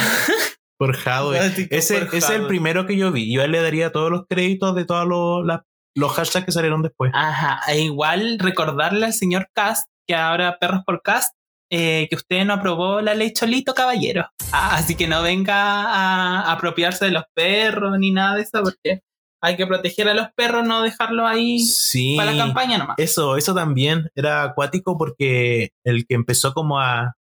Por 0.78 0.96
Jadwe. 0.96 1.40
Ese, 1.72 2.00
por 2.06 2.08
ese 2.16 2.18
es 2.18 2.30
el 2.30 2.48
primero 2.48 2.86
que 2.86 2.96
yo 2.96 3.12
vi. 3.12 3.34
Yo 3.34 3.46
le 3.48 3.62
daría 3.62 3.92
todos 3.92 4.12
los 4.12 4.26
créditos 4.30 4.76
de 4.76 4.86
todos 4.86 5.06
los, 5.08 5.46
las- 5.46 5.62
los 5.96 6.12
hashtags 6.14 6.46
que 6.46 6.52
salieron 6.52 6.82
después. 6.82 7.12
Ajá, 7.14 7.60
e 7.72 7.82
igual 7.82 8.40
recordarle 8.40 9.06
al 9.06 9.14
señor 9.14 9.50
Cast, 9.54 9.88
que 10.08 10.16
ahora 10.16 10.58
Perros 10.60 10.82
por 10.86 11.02
Cast, 11.02 11.34
eh, 11.72 12.08
que 12.10 12.16
usted 12.16 12.46
no 12.46 12.54
aprobó 12.54 13.02
la 13.02 13.14
ley 13.14 13.32
Cholito, 13.34 13.74
caballero. 13.74 14.28
Ah, 14.52 14.76
así 14.78 14.96
que 14.96 15.08
no 15.08 15.22
venga 15.22 15.56
a 15.56 16.52
apropiarse 16.52 17.06
de 17.06 17.12
los 17.12 17.24
perros 17.36 17.98
ni 18.00 18.12
nada 18.12 18.36
de 18.36 18.42
eso, 18.42 18.64
porque 18.64 19.02
hay 19.42 19.56
que 19.56 19.68
proteger 19.68 20.10
a 20.10 20.14
los 20.14 20.28
perros, 20.36 20.66
no 20.66 20.82
dejarlos 20.82 21.26
ahí 21.28 21.60
Sí. 21.60 22.16
para 22.18 22.32
la 22.34 22.44
campaña 22.46 22.78
nomás. 22.78 22.96
Eso, 22.98 23.38
eso 23.38 23.54
también 23.54 24.10
era 24.16 24.44
acuático 24.44 24.98
porque 24.98 25.70
el 25.86 26.06
que 26.08 26.16
empezó 26.16 26.54
como 26.54 26.80
a 26.80 27.14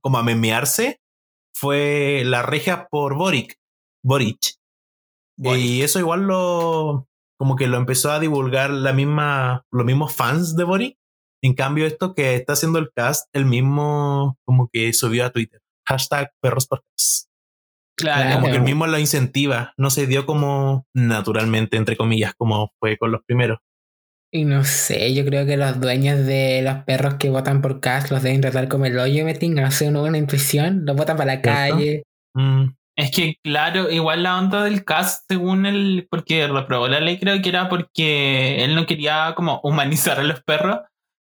como 0.00 0.18
a 0.18 0.22
memearse 0.24 0.98
fue 1.54 2.22
la 2.24 2.42
regia 2.42 2.88
por 2.90 3.14
Boric. 3.16 3.56
Boric. 4.02 4.54
Y 5.38 5.82
eso 5.82 5.98
igual 6.00 6.22
lo 6.22 7.06
como 7.44 7.56
que 7.56 7.66
lo 7.66 7.76
empezó 7.76 8.10
a 8.10 8.20
divulgar 8.20 8.70
la 8.70 8.94
misma, 8.94 9.66
los 9.70 9.84
mismos 9.84 10.14
fans 10.14 10.56
de 10.56 10.64
Boric. 10.64 10.96
En 11.42 11.52
cambio, 11.52 11.84
esto 11.84 12.14
que 12.14 12.36
está 12.36 12.54
haciendo 12.54 12.78
el 12.78 12.90
cast, 12.90 13.28
el 13.34 13.44
mismo 13.44 14.38
como 14.46 14.70
que 14.72 14.94
subió 14.94 15.26
a 15.26 15.30
Twitter. 15.30 15.60
Hashtag 15.86 16.32
perros 16.40 16.66
por 16.66 16.80
cast. 16.80 17.28
Claro. 17.98 18.36
Como 18.36 18.46
que 18.46 18.56
el 18.56 18.62
mismo 18.62 18.86
lo 18.86 18.98
incentiva. 18.98 19.74
No 19.76 19.90
se 19.90 20.06
dio 20.06 20.24
como 20.24 20.86
naturalmente, 20.94 21.76
entre 21.76 21.98
comillas, 21.98 22.32
como 22.34 22.72
fue 22.80 22.96
con 22.96 23.12
los 23.12 23.20
primeros. 23.26 23.58
Y 24.32 24.46
no 24.46 24.64
sé, 24.64 25.12
yo 25.12 25.26
creo 25.26 25.44
que 25.44 25.58
los 25.58 25.78
dueños 25.78 26.24
de 26.24 26.62
los 26.62 26.82
perros 26.84 27.16
que 27.16 27.28
votan 27.28 27.60
por 27.60 27.80
Cast 27.80 28.10
los 28.10 28.22
deben 28.22 28.40
tratar 28.40 28.68
como 28.68 28.86
el 28.86 28.98
hoyo, 28.98 29.26
me 29.26 29.34
tinga, 29.34 29.60
no 29.60 29.70
sé, 29.70 29.86
una 29.86 30.00
buena 30.00 30.16
intuición, 30.16 30.86
los 30.86 30.96
votan 30.96 31.18
para 31.18 31.34
la 31.34 31.42
¿Cierto? 31.42 31.76
calle. 31.76 32.04
Mm, 32.34 32.68
Es 32.96 33.10
que, 33.10 33.36
claro, 33.42 33.90
igual 33.90 34.22
la 34.22 34.38
onda 34.38 34.62
del 34.64 34.84
cast, 34.84 35.24
según 35.28 35.66
él, 35.66 36.06
porque 36.10 36.46
reprobó 36.46 36.86
la 36.86 37.00
ley, 37.00 37.18
creo 37.18 37.42
que 37.42 37.48
era 37.48 37.68
porque 37.68 38.62
él 38.64 38.74
no 38.76 38.86
quería 38.86 39.32
como 39.34 39.60
humanizar 39.64 40.20
a 40.20 40.22
los 40.22 40.42
perros, 40.44 40.78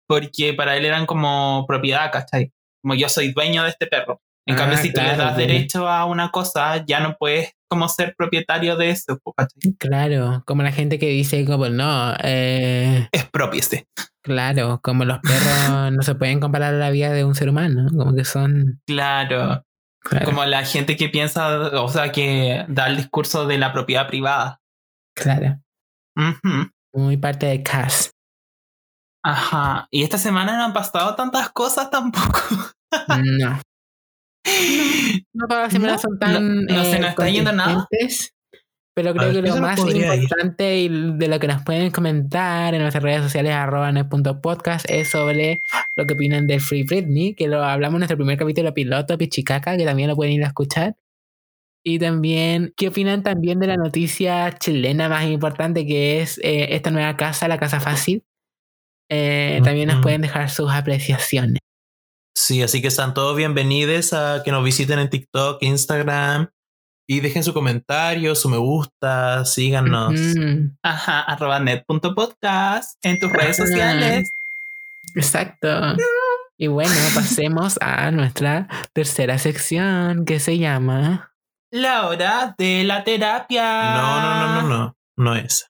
porque 0.08 0.54
para 0.54 0.76
él 0.76 0.84
eran 0.84 1.04
como 1.04 1.64
propiedad, 1.66 2.12
¿cachai? 2.12 2.52
Como 2.82 2.94
yo 2.94 3.08
soy 3.08 3.32
dueño 3.32 3.64
de 3.64 3.70
este 3.70 3.86
perro. 3.88 4.20
En 4.46 4.54
Ah, 4.54 4.58
cambio, 4.58 4.78
si 4.78 4.92
tú 4.92 5.00
le 5.00 5.08
claro, 5.08 5.24
das 5.24 5.34
sí. 5.36 5.40
derecho 5.42 5.88
a 5.88 6.04
una 6.06 6.30
cosa, 6.30 6.82
ya 6.86 7.00
no 7.00 7.16
puedes 7.18 7.52
como 7.68 7.86
ser 7.88 8.14
propietario 8.16 8.76
de 8.76 8.90
eso, 8.90 9.20
¿cachai? 9.36 9.74
Claro, 9.78 10.42
como 10.46 10.62
la 10.62 10.72
gente 10.72 10.98
que 10.98 11.08
dice 11.08 11.44
como 11.44 11.68
no, 11.68 12.14
eh, 12.22 13.08
Expropiese. 13.12 13.86
claro, 14.22 14.80
como 14.82 15.04
los 15.04 15.18
perros 15.18 15.92
no 15.92 16.02
se 16.02 16.14
pueden 16.14 16.40
comparar 16.40 16.72
a 16.74 16.78
la 16.78 16.90
vida 16.90 17.12
de 17.12 17.24
un 17.24 17.34
ser 17.34 17.50
humano, 17.50 17.88
como 17.94 18.14
que 18.14 18.24
son... 18.24 18.80
Claro. 18.86 19.64
Claro, 20.00 20.26
Como 20.26 20.44
la 20.44 20.64
gente 20.64 20.96
que 20.96 21.08
piensa, 21.08 21.80
o 21.82 21.88
sea, 21.88 22.12
que 22.12 22.64
da 22.68 22.86
el 22.86 22.96
discurso 22.96 23.46
de 23.46 23.58
la 23.58 23.72
propiedad 23.72 24.06
privada. 24.06 24.60
claro, 25.14 25.60
Ujú. 26.16 26.70
muy 26.94 27.16
parte 27.16 27.46
de 27.46 27.62
Cast. 27.62 28.12
Ajá. 29.24 29.88
Y 29.90 30.04
esta 30.04 30.16
semana 30.18 30.56
no 30.56 30.64
han 30.64 30.72
pasado 30.72 31.14
tantas 31.16 31.50
cosas 31.50 31.90
tampoco. 31.90 32.40
No. 33.18 33.60
No 35.34 35.46
todas 35.46 35.64
las 35.64 35.72
semanas 35.72 35.96
No, 36.04 36.08
son 36.10 36.18
tan. 36.18 36.32
no- 36.32 36.74
no 36.74 36.84
se 36.84 36.96
eh, 36.96 37.00
nos 37.00 37.10
está 37.10 37.28
yendo 37.28 37.52
nada. 37.52 37.86
Pero 38.98 39.14
creo 39.14 39.32
ver, 39.32 39.44
que 39.44 39.48
lo 39.50 39.56
más 39.58 39.78
ir. 39.86 39.96
importante 39.96 40.76
y 40.76 40.88
de 40.88 41.28
lo 41.28 41.38
que 41.38 41.46
nos 41.46 41.62
pueden 41.62 41.92
comentar 41.92 42.74
en 42.74 42.80
nuestras 42.82 43.04
redes 43.04 43.22
sociales, 43.22 43.52
arroba 43.52 43.92
net.podcast, 43.92 44.90
es 44.90 45.10
sobre 45.10 45.60
lo 45.94 46.04
que 46.04 46.14
opinan 46.14 46.48
de 46.48 46.58
Free 46.58 46.82
Britney, 46.82 47.34
que 47.34 47.46
lo 47.46 47.62
hablamos 47.62 47.94
en 47.94 48.00
nuestro 48.00 48.16
primer 48.16 48.36
capítulo 48.36 48.74
piloto, 48.74 49.16
Pichicaca, 49.16 49.76
que 49.76 49.84
también 49.84 50.08
lo 50.08 50.16
pueden 50.16 50.32
ir 50.32 50.42
a 50.42 50.48
escuchar. 50.48 50.96
Y 51.84 52.00
también, 52.00 52.74
¿qué 52.76 52.88
opinan 52.88 53.22
también 53.22 53.60
de 53.60 53.68
la 53.68 53.76
noticia 53.76 54.52
chilena 54.58 55.08
más 55.08 55.26
importante 55.26 55.86
que 55.86 56.20
es 56.20 56.38
eh, 56.38 56.74
esta 56.74 56.90
nueva 56.90 57.16
casa, 57.16 57.46
la 57.46 57.58
Casa 57.58 57.78
Fácil? 57.78 58.24
Eh, 59.08 59.60
También 59.62 59.90
nos 59.90 60.02
pueden 60.02 60.22
dejar 60.22 60.50
sus 60.50 60.72
apreciaciones. 60.72 61.60
Sí, 62.36 62.62
así 62.62 62.82
que 62.82 62.88
están 62.88 63.14
todos 63.14 63.36
bienvenidos 63.36 64.12
a 64.12 64.42
que 64.44 64.50
nos 64.50 64.64
visiten 64.64 64.98
en 64.98 65.08
TikTok, 65.08 65.62
Instagram 65.62 66.48
y 67.10 67.20
dejen 67.20 67.42
su 67.42 67.54
comentario, 67.54 68.34
su 68.34 68.50
me 68.50 68.58
gusta, 68.58 69.46
síganos. 69.46 70.12
Mm, 70.12 70.76
Ajá, 70.82 71.22
arroba 71.22 71.58
net.podcast 71.58 72.98
en 73.02 73.18
tus 73.18 73.32
redes 73.32 73.56
sociales. 73.56 74.34
exacto. 75.14 75.96
Y 76.58 76.66
bueno, 76.66 76.92
pasemos 77.14 77.78
a 77.80 78.10
nuestra 78.10 78.68
tercera 78.92 79.38
sección 79.38 80.26
que 80.26 80.38
se 80.38 80.58
llama... 80.58 81.32
La 81.70 82.06
hora 82.06 82.54
de 82.58 82.84
la 82.84 83.04
terapia. 83.04 83.94
No, 83.94 84.20
no, 84.20 84.40
no, 84.40 84.62
no, 84.62 84.68
no, 84.68 84.96
no 85.16 85.34
es. 85.34 85.66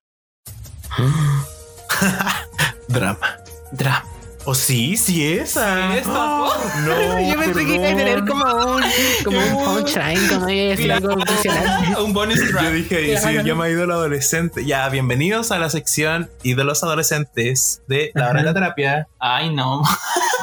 Drama. 2.89 3.37
Drama. 3.73 4.18
¿O 4.51 4.55
sí? 4.55 4.97
¿Sí 4.97 5.31
esa? 5.31 5.93
Sí, 5.93 5.99
esa, 5.99 6.11
Oh, 6.43 6.55
no, 6.87 7.21
Yo 7.33 7.39
pensé 7.39 7.67
que 7.67 7.75
iba 7.75 7.89
a 7.91 7.95
tener 7.97 8.25
como 8.25 8.45
un, 8.47 8.83
como 9.23 9.39
un 9.39 9.65
punchline, 9.77 10.27
como 10.27 10.47
decir 10.47 10.91
algo 10.91 11.13
impresionante. 11.13 12.01
Un 12.03 12.15
bonus 12.15 12.41
Yo 12.41 12.51
track. 12.53 12.73
dije, 12.73 13.17
sí, 13.19 13.23
Claro. 13.29 13.43
ya 13.47 13.55
me 13.55 13.65
ha 13.67 13.69
ido 13.69 13.85
el 13.85 13.91
adolescente. 13.91 14.65
Ya, 14.65 14.89
bienvenidos 14.89 15.53
a 15.53 15.59
la 15.59 15.69
sección 15.69 16.31
y 16.43 16.55
de 16.55 16.65
los 16.65 16.83
adolescentes 16.83 17.83
de 17.89 18.11
la 18.15 18.31
hora 18.31 18.41
de 18.41 18.47
la 18.47 18.55
terapia. 18.55 19.09
Ay, 19.19 19.53
no. 19.55 19.83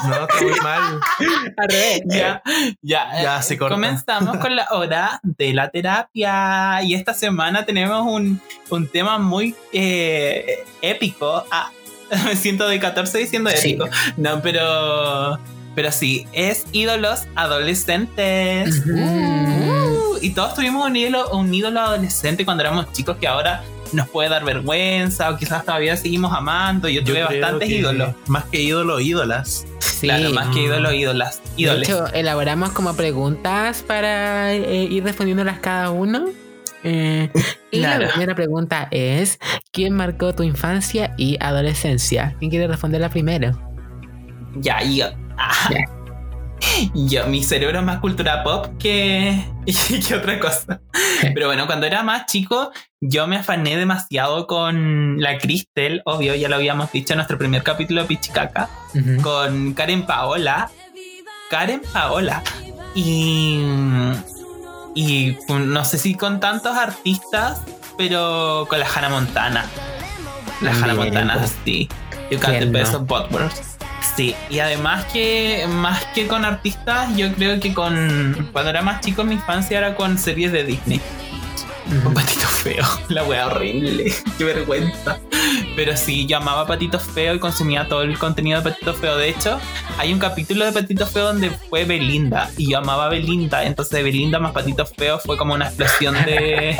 No, 0.06 0.14
está 0.14 0.40
muy 0.40 0.60
mal. 0.62 1.00
Al 1.56 1.68
revés. 1.68 2.02
ya, 2.06 2.42
ya, 2.82 3.08
Ya 3.22 3.38
eh, 3.40 3.42
se 3.42 3.58
corta. 3.58 3.74
Comenzamos 3.74 4.36
con 4.36 4.54
la 4.54 4.68
hora 4.70 5.18
de 5.24 5.52
la 5.52 5.68
terapia. 5.70 6.80
Y 6.84 6.94
esta 6.94 7.12
semana 7.12 7.66
tenemos 7.66 8.06
un, 8.06 8.40
un 8.70 8.86
tema 8.86 9.18
muy 9.18 9.56
eh, 9.72 10.62
épico. 10.80 11.44
Ah, 11.50 11.70
Me 12.24 12.36
siento 12.36 12.68
de 12.68 12.78
14 12.78 13.18
diciendo 13.18 13.50
Sí. 13.54 13.70
ético. 13.70 13.88
No, 14.16 14.40
pero. 14.42 15.38
Pero 15.74 15.92
sí, 15.92 16.26
es 16.32 16.64
ídolos 16.72 17.24
adolescentes. 17.34 18.82
Uh, 18.86 20.16
y 20.22 20.30
todos 20.30 20.54
tuvimos 20.54 20.86
un 20.86 20.96
ídolo, 20.96 21.28
un 21.30 21.52
ídolo 21.52 21.80
adolescente 21.80 22.44
cuando 22.44 22.62
éramos 22.62 22.90
chicos 22.92 23.18
que 23.18 23.26
ahora 23.26 23.62
nos 23.92 24.08
puede 24.08 24.28
dar 24.30 24.44
vergüenza 24.44 25.30
o 25.30 25.36
quizás 25.36 25.64
todavía 25.64 25.96
seguimos 25.96 26.32
amando. 26.34 26.88
Yo 26.88 27.04
tuve 27.04 27.22
bastantes 27.22 27.68
ídolos. 27.68 28.14
Más 28.26 28.44
que 28.46 28.62
ídolos, 28.62 29.02
ídolas. 29.02 29.66
Sí. 29.80 30.06
Claro, 30.08 30.30
más 30.30 30.48
que 30.54 30.62
ídolos, 30.62 30.94
ídolas. 30.94 31.42
De 31.56 31.62
Ídoles. 31.62 31.88
hecho, 31.88 32.06
elaboramos 32.14 32.70
como 32.72 32.94
preguntas 32.96 33.82
para 33.82 34.52
eh, 34.54 34.84
ir 34.90 35.04
respondiéndolas 35.04 35.58
cada 35.60 35.90
uno. 35.90 36.26
Eh, 36.84 37.30
y 37.70 37.78
Claro. 37.78 38.04
la 38.06 38.10
primera 38.10 38.34
pregunta 38.34 38.88
es: 38.90 39.38
¿Quién 39.72 39.94
marcó 39.94 40.34
tu 40.34 40.42
infancia 40.42 41.14
y 41.16 41.36
adolescencia? 41.40 42.34
¿Quién 42.38 42.50
quiere 42.50 42.66
responderla 42.68 43.08
primero? 43.08 43.58
Ya, 44.56 44.82
yo. 44.82 45.06
ah. 45.38 45.70
Ya. 45.70 45.78
Yo, 46.94 47.26
mi 47.26 47.42
cerebro 47.42 47.78
es 47.80 47.84
más 47.84 47.98
cultura 48.00 48.42
pop 48.42 48.66
que, 48.78 49.44
que 50.08 50.14
otra 50.14 50.38
cosa. 50.40 50.80
Pero 51.34 51.46
bueno, 51.48 51.66
cuando 51.66 51.86
era 51.86 52.02
más 52.02 52.24
chico, 52.26 52.70
yo 53.00 53.26
me 53.26 53.36
afané 53.36 53.76
demasiado 53.76 54.46
con 54.46 55.20
la 55.20 55.36
Cristel, 55.36 56.00
obvio, 56.06 56.34
ya 56.34 56.48
lo 56.48 56.56
habíamos 56.56 56.90
dicho 56.92 57.12
en 57.12 57.18
nuestro 57.18 57.36
primer 57.36 57.62
capítulo 57.62 58.00
de 58.02 58.08
Pichicaca, 58.08 58.70
con 59.22 59.74
Karen 59.74 60.06
Paola. 60.06 60.70
Karen 61.50 61.82
Paola. 61.92 62.42
Y. 62.94 63.60
Y 64.96 65.36
no 65.48 65.84
sé 65.84 65.98
si 65.98 66.14
con 66.14 66.40
tantos 66.40 66.74
artistas, 66.76 67.60
pero 67.98 68.66
con 68.68 68.80
la 68.80 68.86
Hannah 68.88 69.10
Montana. 69.10 69.66
La 70.62 70.70
Hannah 70.70 70.86
También, 70.86 71.14
Montana, 71.14 71.34
pues. 71.38 71.54
sí. 71.66 71.88
You 72.30 72.38
got 72.38 72.46
the 72.46 72.58
¿Quién 72.58 72.72
best 72.72 72.92
no? 72.94 73.00
of 73.00 73.06
both 73.06 73.30
worlds. 73.30 73.76
Sí, 74.16 74.34
y 74.48 74.58
además 74.60 75.04
que 75.12 75.66
más 75.68 76.02
que 76.06 76.26
con 76.26 76.46
artistas, 76.46 77.14
yo 77.14 77.30
creo 77.34 77.60
que 77.60 77.74
con 77.74 78.48
cuando 78.52 78.70
era 78.70 78.80
más 78.80 79.02
chico 79.02 79.20
en 79.22 79.28
mi 79.28 79.34
infancia 79.34 79.76
era 79.76 79.94
con 79.94 80.16
series 80.16 80.50
de 80.52 80.64
Disney. 80.64 81.00
Ujú. 81.86 82.14
Patito 82.14 82.46
Feo, 82.48 82.84
la 83.08 83.22
wea 83.24 83.46
horrible, 83.46 84.12
qué 84.38 84.44
vergüenza. 84.44 85.18
Pero 85.76 85.96
sí, 85.96 86.26
yo 86.26 86.38
amaba 86.38 86.66
Patito 86.66 86.98
Feo 86.98 87.34
y 87.34 87.38
consumía 87.38 87.86
todo 87.86 88.02
el 88.02 88.18
contenido 88.18 88.60
de 88.60 88.70
Patito 88.70 88.94
Feo. 88.94 89.16
De 89.16 89.28
hecho, 89.28 89.60
hay 89.98 90.12
un 90.12 90.18
capítulo 90.18 90.64
de 90.64 90.72
Patito 90.72 91.06
Feo 91.06 91.26
donde 91.26 91.50
fue 91.50 91.84
Belinda 91.84 92.50
y 92.56 92.70
yo 92.70 92.78
amaba 92.78 93.08
Belinda. 93.08 93.64
Entonces, 93.64 94.02
Belinda 94.02 94.38
más 94.38 94.52
Patito 94.52 94.84
Feo 94.86 95.18
fue 95.18 95.36
como 95.36 95.54
una 95.54 95.66
explosión 95.66 96.14
de. 96.24 96.76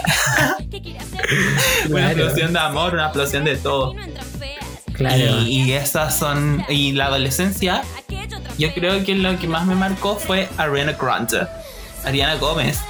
una 1.88 2.12
explosión 2.12 2.52
de 2.52 2.58
amor, 2.58 2.94
una 2.94 3.04
explosión 3.04 3.44
de 3.44 3.56
todo. 3.56 3.94
Claro. 4.94 5.40
Y, 5.42 5.62
y 5.62 5.72
esas 5.72 6.18
son. 6.18 6.64
Y 6.68 6.92
la 6.92 7.06
adolescencia, 7.06 7.82
yo 8.58 8.72
creo 8.74 9.04
que 9.04 9.14
lo 9.14 9.38
que 9.38 9.46
más 9.46 9.66
me 9.66 9.74
marcó 9.74 10.16
fue 10.16 10.48
Ariana 10.56 10.92
Grande. 10.92 11.46
Ariana 12.04 12.34
Gómez. 12.36 12.80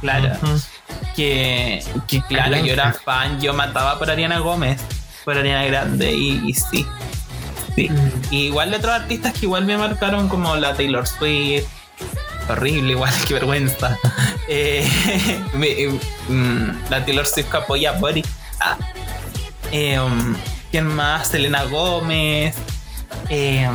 Claro. 0.00 0.34
Ujú. 0.42 0.60
Que, 1.16 1.82
que 2.06 2.22
claro, 2.22 2.56
yo 2.64 2.72
era 2.72 2.92
fan, 2.92 3.40
yo 3.40 3.52
mataba 3.54 3.98
por 3.98 4.10
Ariana 4.10 4.38
Gómez, 4.38 4.80
por 5.24 5.36
Ariana 5.36 5.64
Grande, 5.64 6.12
y, 6.12 6.42
y 6.48 6.54
sí. 6.54 6.86
Sí. 7.74 7.88
Mm. 7.88 8.10
Y 8.30 8.38
igual 8.46 8.70
de 8.70 8.76
otros 8.78 8.92
artistas 8.94 9.32
que 9.32 9.46
igual 9.46 9.64
me 9.64 9.76
marcaron, 9.76 10.28
como 10.28 10.54
la 10.56 10.74
Taylor 10.74 11.06
Swift. 11.06 11.64
Horrible, 12.48 12.92
igual, 12.92 13.12
qué 13.26 13.34
vergüenza. 13.34 13.96
Eh, 14.50 14.88
me- 15.52 15.68
eh, 15.68 16.00
mm, 16.30 16.88
la 16.88 17.04
Taylor 17.04 17.26
Swift 17.26 17.50
que 17.50 17.56
apoya 17.58 17.90
a 17.90 17.98
Body. 17.98 18.24
Ah. 18.60 18.78
Eh, 19.70 20.00
um, 20.00 20.34
¿Quién 20.70 20.86
más? 20.86 21.28
Selena 21.28 21.64
Gómez. 21.64 22.54
eh, 23.28 23.68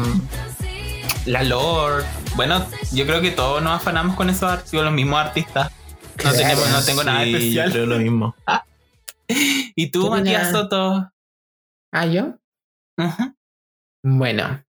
la 1.28 1.44
Lord. 1.44 2.04
Bueno, 2.36 2.66
yo 2.92 3.06
creo 3.06 3.22
que 3.22 3.30
todos 3.30 3.62
nos 3.62 3.74
afanamos 3.80 4.16
con 4.16 4.32
esos 4.32 4.52
artistas, 4.52 4.82
los 4.84 4.92
mismos 4.94 5.20
artistas. 5.20 5.70
No, 6.24 6.32
tenemos, 6.32 6.70
no 6.72 6.84
tengo 6.84 7.04
nada 7.04 7.24
Sí, 7.24 7.32
yo 7.32 7.38
especial. 7.38 7.72
creo 7.72 7.86
lo 7.86 7.98
mismo. 8.00 8.36
¿Y 9.76 9.90
tú, 9.90 10.04
¿Qué 10.04 10.10
Matías? 10.10 10.52
Soto? 10.52 11.12
¿Ah, 11.92 12.06
yo? 12.06 12.36
Bueno, 14.06 14.64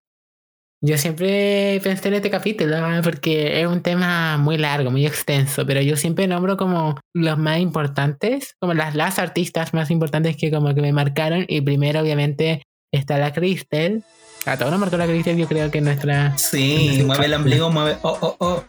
yo 0.83 0.97
siempre 0.99 1.81
pensé 1.83 2.09
en 2.09 2.15
este 2.15 2.31
capítulo 2.31 2.77
ah, 2.77 3.01
porque 3.03 3.61
es 3.61 3.67
un 3.67 3.83
tema 3.83 4.37
muy 4.39 4.57
largo, 4.59 4.91
muy 4.91 5.07
extenso, 5.07 5.67
pero 5.67 5.81
yo 5.81 5.97
siempre 5.97 6.27
nombro 6.27 6.57
como 6.57 6.99
los 7.15 7.39
más 7.39 7.59
importantes, 7.59 8.55
como 8.61 8.75
las, 8.75 8.95
las 8.95 9.19
artistas 9.19 9.75
más 9.75 9.91
importantes 9.91 10.37
que 10.37 10.51
como 10.51 10.75
que 10.75 10.83
me 10.83 10.93
marcaron 10.93 11.45
y 11.49 11.61
primero 11.63 12.01
obviamente 12.01 12.63
está 12.93 13.19
la 13.19 13.33
Crystal. 13.33 14.05
A 14.47 14.57
todos 14.59 14.71
nos 14.71 14.79
marcó 14.81 14.97
la 14.99 15.07
Crystal, 15.07 15.37
yo 15.37 15.47
creo 15.49 15.71
que 15.71 15.81
nuestra... 15.81 16.37
Sí, 16.37 17.03
mueve 17.07 17.27
el 17.27 17.35
ombligo, 17.35 17.71
mueve. 17.71 17.97
Oh, 18.03 18.19
oh, 18.21 18.37
oh. 18.39 18.65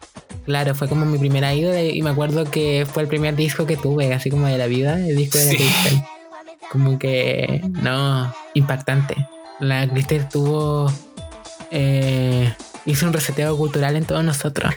Claro, 0.46 0.74
fue 0.76 0.88
como 0.88 1.06
mi 1.06 1.18
primera 1.18 1.54
ídola 1.54 1.82
y 1.84 2.02
me 2.02 2.12
acuerdo 2.12 2.46
que 2.50 2.88
fue 2.92 3.04
el 3.04 3.10
primer 3.10 3.36
disco 3.36 3.66
que 3.66 3.76
tuve, 3.76 4.14
así 4.14 4.30
como 4.30 4.48
de 4.48 4.58
la 4.58 4.68
vida, 4.68 4.96
el 5.00 5.16
disco 5.18 5.38
de 5.38 5.46
la 5.46 5.52
Sí. 5.52 5.58
Crystal. 5.58 6.08
Como 6.72 6.98
que, 7.00 7.62
no, 7.82 8.34
impactante. 8.54 9.16
La 9.60 9.88
Crystal 9.90 10.30
tuvo, 10.30 10.92
eh, 11.72 12.54
hizo 12.86 13.06
un 13.08 13.14
reseteo 13.14 13.58
cultural 13.58 13.96
en 13.96 14.06
todos 14.06 14.24
nosotros. 14.24 14.74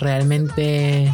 Realmente, 0.00 1.12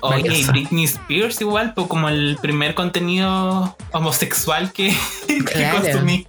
Oye, 0.00 0.18
y 0.20 0.22
Valiosa. 0.22 0.52
Britney 0.52 0.84
Spears 0.84 1.40
igual, 1.40 1.74
pues 1.74 1.86
como 1.86 2.08
el 2.08 2.38
primer 2.40 2.74
contenido 2.74 3.76
homosexual 3.92 4.72
que, 4.72 4.94
que 5.28 5.38
Claro. 5.44 5.80
consumí. 5.82 6.26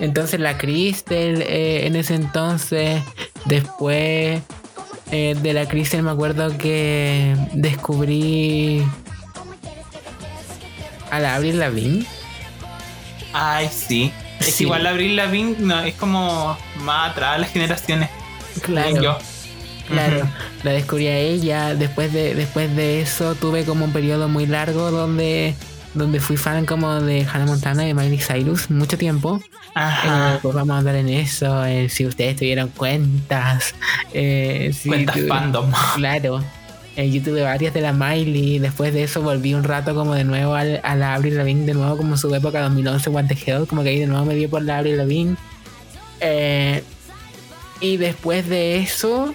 Entonces 0.00 0.40
la 0.40 0.58
Crystal 0.58 1.42
eh, 1.42 1.86
en 1.86 1.96
ese 1.96 2.14
entonces, 2.14 3.02
después 3.44 4.40
eh, 5.10 5.36
de 5.42 5.52
la 5.52 5.66
Crystal 5.66 6.02
me 6.02 6.10
acuerdo 6.10 6.56
que 6.58 7.36
descubrí 7.52 8.82
a 11.10 11.18
la 11.20 11.34
Avril 11.36 11.58
Lavigne. 11.58 12.06
Ay, 13.32 13.68
sí. 13.70 14.12
Es 14.40 14.46
Sí. 14.46 14.52
que 14.58 14.62
igual 14.64 14.86
Abril 14.86 15.16
Lavigne 15.16 15.56
no, 15.58 15.80
es 15.80 15.94
como 15.94 16.56
más 16.80 17.10
atrás 17.10 17.36
a 17.36 17.38
las 17.38 17.50
generaciones. 17.50 18.08
Claro. 18.62 19.00
Yo. 19.02 19.18
Claro, 19.88 20.26
la 20.62 20.70
descubrí 20.72 21.08
a 21.08 21.18
ella. 21.18 21.74
Después 21.74 22.12
de, 22.12 22.34
después 22.34 22.74
de 22.74 23.02
eso 23.02 23.34
tuve 23.34 23.64
como 23.64 23.84
un 23.84 23.92
periodo 23.92 24.28
muy 24.28 24.46
largo 24.46 24.90
donde, 24.90 25.54
donde 25.94 26.20
fui 26.20 26.36
fan 26.36 26.64
como 26.66 27.00
de 27.00 27.26
Hannah 27.30 27.46
Montana 27.46 27.84
y 27.84 27.88
de 27.88 27.94
Miley 27.94 28.18
Cyrus 28.18 28.70
mucho 28.70 28.96
tiempo. 28.98 29.40
Ajá. 29.74 30.34
Eh, 30.34 30.38
pues 30.42 30.54
vamos 30.54 30.74
a 30.74 30.78
hablar 30.78 30.96
en 30.96 31.08
eso. 31.08 31.64
eh, 31.64 31.88
si 31.88 32.06
ustedes 32.06 32.36
tuvieron 32.36 32.68
cuentas. 32.68 33.74
eh, 34.14 34.72
si 34.78 34.88
Cuentas 34.88 35.16
tu- 35.16 35.26
fandom. 35.26 35.70
Claro. 35.96 36.44
Yo 36.94 37.22
tuve 37.22 37.40
varias 37.42 37.72
de 37.72 37.80
la 37.80 37.92
Miley. 37.94 38.58
Después 38.58 38.92
de 38.92 39.02
eso 39.04 39.22
volví 39.22 39.54
un 39.54 39.64
rato 39.64 39.94
como 39.94 40.14
de 40.14 40.24
nuevo 40.24 40.54
al- 40.54 40.80
a 40.84 40.94
la 40.94 41.14
Avril 41.14 41.36
Lavigne. 41.38 41.64
De 41.64 41.72
nuevo 41.74 41.96
como 41.96 42.16
su 42.18 42.34
época 42.34 42.60
2011 42.62 43.08
What 43.10 43.24
the 43.28 43.38
Hell. 43.46 43.66
Como 43.66 43.82
que 43.82 43.88
ahí 43.90 43.98
de 44.00 44.06
nuevo 44.06 44.24
me 44.26 44.34
dio 44.34 44.50
por 44.50 44.62
la 44.62 44.78
Avril 44.78 44.98
Lavigne. 44.98 45.36
Eh, 46.20 46.82
y 47.80 47.96
después 47.96 48.48
de 48.48 48.76
eso... 48.78 49.34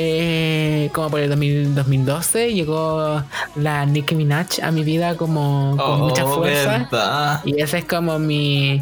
eh, 0.00 0.90
como 0.94 1.10
por 1.10 1.18
el 1.20 1.28
2000 1.28 1.74
2012 1.74 2.54
llegó 2.54 3.22
la 3.56 3.84
Nicki 3.84 4.14
Minaj 4.14 4.60
a 4.62 4.70
mi 4.70 4.84
vida 4.84 5.16
como 5.16 5.76
con 5.76 6.00
mucha 6.00 6.24
Oh, 6.24 6.36
fuerza. 6.36 6.78
verdad. 6.90 7.40
Y 7.44 7.60
esa 7.60 7.78
es 7.78 7.84
como 7.84 8.18
mi 8.20 8.80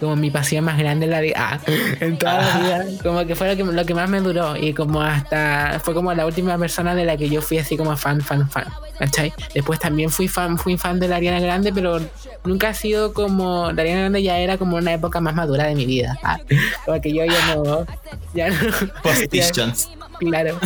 como 0.00 0.16
mi 0.16 0.30
pasión 0.30 0.64
más 0.64 0.76
grande 0.76 1.04
en 1.04 1.12
la 1.12 1.20
vida 1.20 1.34
ah, 1.38 1.58
en 2.00 2.18
toda 2.18 2.38
la 2.40 2.54
Ah. 2.54 2.58
vida 2.58 2.84
como 3.02 3.24
que 3.26 3.36
fue 3.36 3.54
lo 3.54 3.56
que, 3.56 3.72
lo 3.72 3.84
que 3.86 3.94
más 3.94 4.08
me 4.10 4.20
duró 4.20 4.56
y 4.56 4.72
como 4.74 5.00
hasta 5.00 5.80
fue 5.84 5.94
como 5.94 6.12
la 6.14 6.26
última 6.26 6.58
persona 6.58 6.94
de 6.96 7.04
la 7.04 7.16
que 7.16 7.28
yo 7.28 7.40
fui 7.40 7.58
así 7.58 7.76
como 7.76 7.96
fan 7.96 8.20
fan 8.20 8.50
fan 8.50 8.64
¿cachai? 8.98 9.32
después 9.54 9.78
también 9.78 10.10
fui 10.10 10.26
fan 10.28 10.58
fui 10.58 10.76
fan 10.76 10.98
de 10.98 11.06
la 11.08 11.16
Ariana 11.16 11.38
Grande 11.40 11.72
pero 11.72 12.00
nunca 12.44 12.70
ha 12.70 12.74
sido 12.74 13.12
como 13.14 13.70
la 13.70 13.82
Ariana 13.82 14.00
Grande 14.00 14.22
ya 14.22 14.38
era 14.38 14.58
como 14.58 14.76
una 14.76 14.92
época 14.92 15.20
más 15.20 15.34
madura 15.34 15.66
de 15.66 15.74
mi 15.76 15.86
vida 15.86 16.18
ah, 16.24 16.38
como 16.84 17.00
que 17.00 17.12
yo 17.14 17.24
ya 17.24 17.54
no 17.54 17.86
ya 18.34 18.48
no. 18.50 18.56
Claro. 20.18 20.58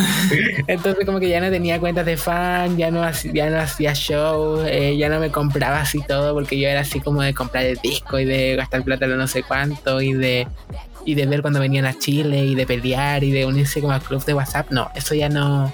Entonces 0.67 1.05
como 1.05 1.19
que 1.19 1.29
ya 1.29 1.39
no 1.39 1.49
tenía 1.49 1.79
cuentas 1.79 2.05
de 2.05 2.17
fan, 2.17 2.77
ya 2.77 2.91
no, 2.91 3.09
ya 3.33 3.49
no 3.49 3.59
hacía 3.59 3.93
show, 3.93 4.63
eh, 4.65 4.95
ya 4.97 5.09
no 5.09 5.19
me 5.19 5.31
compraba 5.31 5.81
así 5.81 6.01
todo 6.07 6.33
porque 6.33 6.59
yo 6.59 6.67
era 6.67 6.81
así 6.81 6.99
como 6.99 7.21
de 7.21 7.33
comprar 7.33 7.65
el 7.65 7.77
disco 7.77 8.19
y 8.19 8.25
de 8.25 8.55
gastar 8.55 8.83
plata 8.83 9.05
en 9.05 9.17
no 9.17 9.27
sé 9.27 9.43
cuánto 9.43 10.01
y 10.01 10.13
de 10.13 10.47
y 11.05 11.15
de 11.15 11.25
ver 11.25 11.41
cuando 11.41 11.59
venían 11.59 11.85
a 11.85 11.97
Chile 11.97 12.45
y 12.45 12.55
de 12.55 12.67
pelear 12.67 13.23
y 13.23 13.31
de 13.31 13.45
unirse 13.45 13.81
como 13.81 13.93
al 13.93 14.01
club 14.01 14.23
de 14.25 14.33
WhatsApp. 14.33 14.69
No, 14.69 14.89
eso 14.95 15.15
ya 15.15 15.29
no 15.29 15.73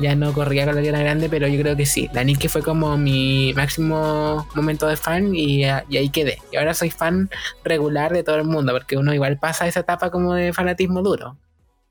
ya 0.00 0.14
no 0.14 0.32
corría 0.32 0.64
con 0.64 0.74
la 0.74 0.80
Ariana 0.80 1.00
Grande, 1.00 1.28
pero 1.28 1.46
yo 1.46 1.60
creo 1.60 1.76
que 1.76 1.86
sí. 1.86 2.08
La 2.12 2.24
Nicki 2.24 2.48
fue 2.48 2.62
como 2.62 2.96
mi 2.96 3.52
máximo 3.54 4.46
momento 4.54 4.88
de 4.88 4.96
fan 4.96 5.34
y 5.34 5.64
ahí 5.64 6.08
quedé. 6.10 6.38
Y 6.50 6.56
ahora 6.56 6.74
soy 6.74 6.90
fan 6.90 7.30
regular 7.64 8.12
de 8.12 8.24
todo 8.24 8.36
el 8.36 8.44
mundo 8.44 8.72
porque 8.72 8.96
uno 8.96 9.12
igual 9.12 9.38
pasa 9.38 9.66
esa 9.66 9.80
etapa 9.80 10.10
como 10.10 10.34
de 10.34 10.52
fanatismo 10.52 11.02
duro. 11.02 11.36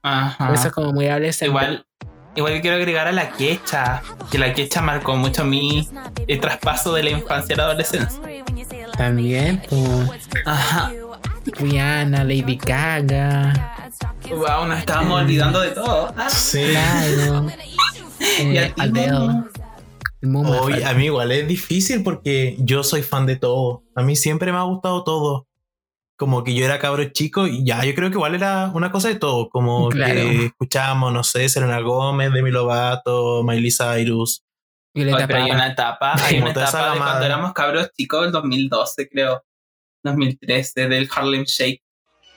Ajá. 0.03 0.53
Eso 0.53 0.67
es 0.67 0.73
como 0.73 0.93
muy 0.93 1.07
adolescente. 1.07 1.49
Igual, 1.49 1.85
igual 2.35 2.61
quiero 2.61 2.77
agregar 2.77 3.07
a 3.07 3.11
la 3.11 3.31
quecha, 3.31 4.01
que 4.31 4.37
la 4.37 4.53
quecha 4.53 4.81
marcó 4.81 5.15
mucho 5.15 5.43
mi 5.45 5.87
el 6.27 6.39
traspaso 6.39 6.93
de 6.93 7.03
la 7.03 7.09
infancia 7.11 7.55
a 7.55 7.57
la 7.57 7.63
adolescencia. 7.65 8.19
también, 8.97 9.61
pues. 9.69 10.29
Ajá. 10.45 10.91
Rihanna, 11.57 12.23
Lady 12.23 12.57
Gaga. 12.57 13.89
Wow, 14.29 14.67
nos 14.67 14.79
estábamos 14.79 15.21
olvidando 15.21 15.59
de 15.61 15.71
todo. 15.71 16.13
Ah, 16.15 16.29
Sí. 16.29 16.63
Claro. 16.71 17.47
Eh, 18.37 18.73
Adele. 18.77 19.43
Hoy, 20.21 20.83
a 20.83 20.93
mí 20.93 21.05
igual 21.05 21.31
es 21.31 21.47
difícil 21.47 22.03
porque 22.03 22.57
yo 22.59 22.83
soy 22.83 23.01
fan 23.01 23.25
de 23.25 23.37
todo. 23.37 23.83
A 23.95 24.01
mí 24.01 24.17
siempre 24.17 24.51
me 24.51 24.57
ha 24.57 24.63
gustado 24.63 25.03
todo. 25.05 25.47
Como 26.19 26.43
que 26.43 26.53
yo 26.53 26.65
era 26.65 26.77
cabro 26.79 27.03
chico 27.05 27.47
y 27.47 27.63
ya, 27.65 27.83
yo 27.85 27.95
creo 27.95 28.09
que 28.09 28.15
igual 28.17 28.35
era 28.35 28.69
una 28.73 28.91
cosa 28.91 29.07
de 29.07 29.15
todo. 29.15 29.47
Como 29.49 29.87
Claro. 29.89 30.13
que 30.15 30.45
escuchábamos, 30.47 31.13
no 31.13 31.23
sé, 31.23 31.47
Selena 31.47 31.79
Gómez, 31.79 32.33
Demi 32.33 32.51
Lovato, 32.51 33.41
Miley 33.43 33.71
Cyrus. 33.71 34.43
Violeta 34.93 35.17
Oye, 35.17 35.27
pero 35.27 35.43
hay 35.43 35.51
una 35.51 35.67
etapa, 35.67 36.15
hay 36.25 36.39
una 36.39 36.51
etapa 36.51 36.91
de 36.91 36.97
cuando 36.97 37.25
éramos 37.25 37.53
cabros 37.53 37.89
chicos, 37.95 38.25
el 38.25 38.31
2012 38.33 39.07
creo, 39.07 39.43
2013, 40.03 40.89
del 40.89 41.09
Harlem 41.15 41.45
Shake. 41.45 41.81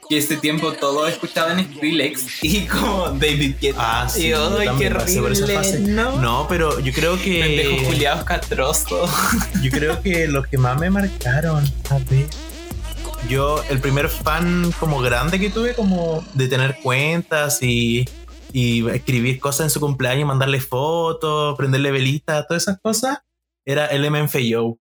Que 0.09 0.18
ese 0.18 0.37
tiempo 0.37 0.72
todo 0.72 1.07
escuchaban 1.07 1.59
Skrillex 1.64 2.45
y 2.45 2.66
como 2.66 3.09
David 3.11 3.55
Guetta. 3.61 4.03
Ah, 4.03 4.09
sí, 4.09 4.28
y 4.28 4.33
ay, 4.33 4.68
qué 4.78 4.89
horrible. 4.89 5.55
fase. 5.55 5.80
No. 5.80 6.20
No, 6.20 6.47
pero 6.49 6.78
yo 6.80 6.93
creo 6.93 7.16
Pendejos 7.16 7.80
que. 7.80 7.87
culiados 7.87 8.24
catrosos. 8.24 9.11
Yo 9.62 9.70
creo 9.70 10.01
que 10.03 10.28
los 10.28 10.47
que 10.49 10.59
más 10.59 10.78
me 10.78 10.91
marcaron, 10.91 11.64
a 11.91 11.99
ver. 12.11 12.26
Yo, 13.29 13.62
el 13.70 13.81
primer 13.81 14.09
fan 14.09 14.73
como 14.79 15.01
grande 15.01 15.39
que 15.39 15.49
tuve, 15.49 15.75
como 15.75 16.25
de 16.35 16.49
tener 16.49 16.79
cuentas 16.83 17.62
y, 17.62 18.05
y 18.53 18.87
escribir 18.91 19.39
cosas 19.41 19.66
en 19.66 19.70
su 19.70 19.81
cumpleaños, 19.81 20.27
mandarle 20.27 20.61
fotos, 20.61 21.57
prenderle 21.57 21.91
velitas, 21.93 22.47
todas 22.47 22.64
esas 22.64 22.79
cosas, 22.83 23.20
era 23.64 23.89
LMFAO. 23.97 24.79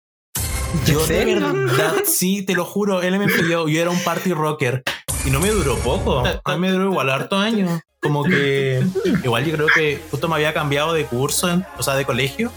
Yo 0.85 1.07
de 1.07 1.25
verdad, 1.25 1.93
sí, 2.05 2.43
te 2.45 2.53
lo 2.53 2.63
juro, 2.63 3.01
LMFAO, 3.01 3.67
yo 3.67 3.81
era 3.81 3.89
un 3.89 4.01
party 4.03 4.33
rocker 4.33 4.83
y 5.25 5.29
no 5.29 5.39
me 5.39 5.49
duró 5.49 5.75
poco, 5.79 6.23
a 6.43 6.53
mí 6.53 6.59
me 6.59 6.69
duró 6.71 6.85
igual 6.91 7.09
harto 7.09 7.35
años. 7.37 7.81
Como 7.99 8.23
que 8.23 8.83
igual 9.23 9.43
yo 9.45 9.55
creo 9.55 9.67
que 9.73 9.99
justo 10.11 10.27
me 10.29 10.35
había 10.35 10.53
cambiado 10.53 10.93
de 10.93 11.05
curso, 11.05 11.49
en- 11.49 11.65
o 11.77 11.83
sea, 11.83 11.95
de 11.95 12.05
colegio. 12.05 12.51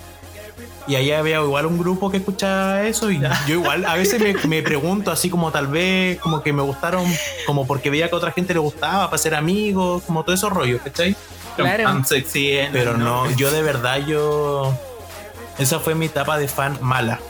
Y 0.86 0.94
ahí 0.94 1.12
había 1.12 1.40
igual 1.40 1.66
un 1.66 1.78
grupo 1.78 2.10
que 2.10 2.16
escuchaba 2.16 2.82
eso 2.82 3.10
y 3.10 3.20
yo 3.46 3.54
igual 3.54 3.84
a 3.84 3.94
veces 3.94 4.20
me, 4.20 4.34
me 4.48 4.62
pregunto 4.62 5.10
así 5.10 5.28
como 5.30 5.52
tal 5.52 5.66
vez 5.66 6.18
como 6.20 6.42
que 6.42 6.52
me 6.52 6.62
gustaron 6.62 7.04
como 7.46 7.66
porque 7.66 7.90
veía 7.90 8.08
que 8.08 8.14
a 8.14 8.18
otra 8.18 8.32
gente 8.32 8.54
le 8.54 8.60
gustaba 8.60 9.06
para 9.06 9.18
ser 9.18 9.34
amigos, 9.34 10.02
como 10.06 10.24
todo 10.24 10.34
esos 10.34 10.50
rollos, 10.52 10.80
¿cachai? 10.82 11.16
Claro. 11.56 12.04
Sexy. 12.04 12.58
Pero 12.72 12.96
no, 12.96 13.30
yo 13.36 13.50
de 13.50 13.62
verdad 13.62 13.98
yo... 14.06 14.74
Esa 15.58 15.78
fue 15.78 15.94
mi 15.94 16.06
etapa 16.06 16.38
de 16.38 16.48
fan 16.48 16.78
mala. 16.80 17.20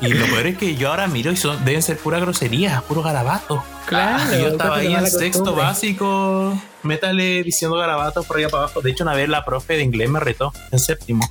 Y 0.00 0.08
lo 0.08 0.26
peor 0.26 0.48
es 0.48 0.58
que 0.58 0.74
yo 0.74 0.90
ahora 0.90 1.06
miro 1.06 1.30
y 1.30 1.36
son, 1.36 1.64
deben 1.64 1.82
ser 1.82 1.96
pura 1.98 2.18
grosería, 2.18 2.82
puro 2.88 3.00
garabato. 3.00 3.62
Claro. 3.86 4.34
Y 4.34 4.40
yo 4.40 4.48
estaba 4.48 4.78
ahí 4.78 4.92
en 4.92 5.06
sexto 5.06 5.44
costumbre. 5.44 5.64
básico, 5.64 6.60
métale 6.82 7.44
diciendo 7.44 7.76
garabatos 7.76 8.26
por 8.26 8.38
allá 8.38 8.48
para 8.48 8.64
abajo. 8.64 8.80
De 8.80 8.90
hecho, 8.90 9.04
una 9.04 9.14
vez 9.14 9.28
la 9.28 9.44
profe 9.44 9.74
de 9.74 9.84
inglés 9.84 10.10
me 10.10 10.18
retó 10.18 10.52
en 10.72 10.80
séptimo. 10.80 11.30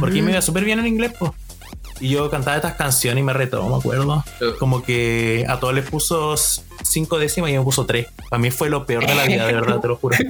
Porque 0.00 0.22
me 0.22 0.32
iba 0.32 0.42
súper 0.42 0.64
bien 0.64 0.78
en 0.80 0.86
inglés, 0.86 1.12
pues. 1.18 1.32
Y 2.00 2.10
yo 2.10 2.28
cantaba 2.28 2.56
estas 2.56 2.74
canciones 2.74 3.20
y 3.20 3.24
me 3.24 3.32
retó, 3.32 3.66
me 3.68 3.76
acuerdo. 3.76 4.24
Como 4.58 4.82
que 4.82 5.44
a 5.48 5.60
todos 5.60 5.74
les 5.74 5.88
puso 5.88 6.34
cinco 6.82 7.18
décimas 7.18 7.50
y 7.50 7.54
me 7.56 7.62
puso 7.62 7.86
tres. 7.86 8.08
Para 8.28 8.40
mí 8.42 8.50
fue 8.50 8.68
lo 8.68 8.84
peor 8.84 9.06
de 9.06 9.14
la 9.14 9.24
vida, 9.24 9.46
de 9.46 9.52
verdad, 9.52 9.80
te 9.80 9.88
lo 9.88 9.96
juro. 9.96 10.16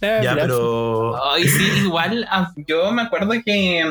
Ya, 0.00 0.34
pero. 0.36 1.20
Ay, 1.32 1.48
sí, 1.48 1.64
igual 1.84 2.24
ah, 2.30 2.52
yo 2.68 2.92
me 2.92 3.02
acuerdo 3.02 3.30
que, 3.44 3.82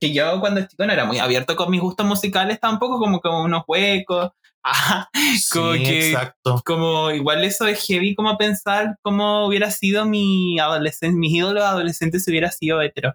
que 0.00 0.12
yo 0.12 0.38
cuando 0.38 0.60
chico 0.66 0.86
no 0.86 0.92
era 0.92 1.04
muy 1.04 1.18
abierto 1.18 1.56
con 1.56 1.68
mis 1.70 1.80
gustos 1.80 2.06
musicales 2.06 2.60
tampoco, 2.60 2.98
como 3.00 3.20
que 3.20 3.28
unos 3.28 3.64
huecos. 3.66 4.30
Ah, 4.64 5.08
como 5.52 5.72
sí, 5.72 5.82
que- 5.82 6.10
Exacto. 6.10 6.62
como 6.64 7.10
igual 7.10 7.42
eso 7.42 7.66
es 7.66 7.84
heavy 7.84 8.14
como 8.14 8.38
pensar 8.38 8.96
cómo 9.02 9.44
hubiera 9.48 9.72
sido 9.72 10.04
mi 10.06 10.56
adolescencia, 10.60 11.18
mis 11.18 11.32
ídolos 11.34 11.64
adolescentes 11.64 12.22
si 12.22 12.30
hubiera 12.30 12.48
sido 12.52 12.80
hetero. 12.80 13.12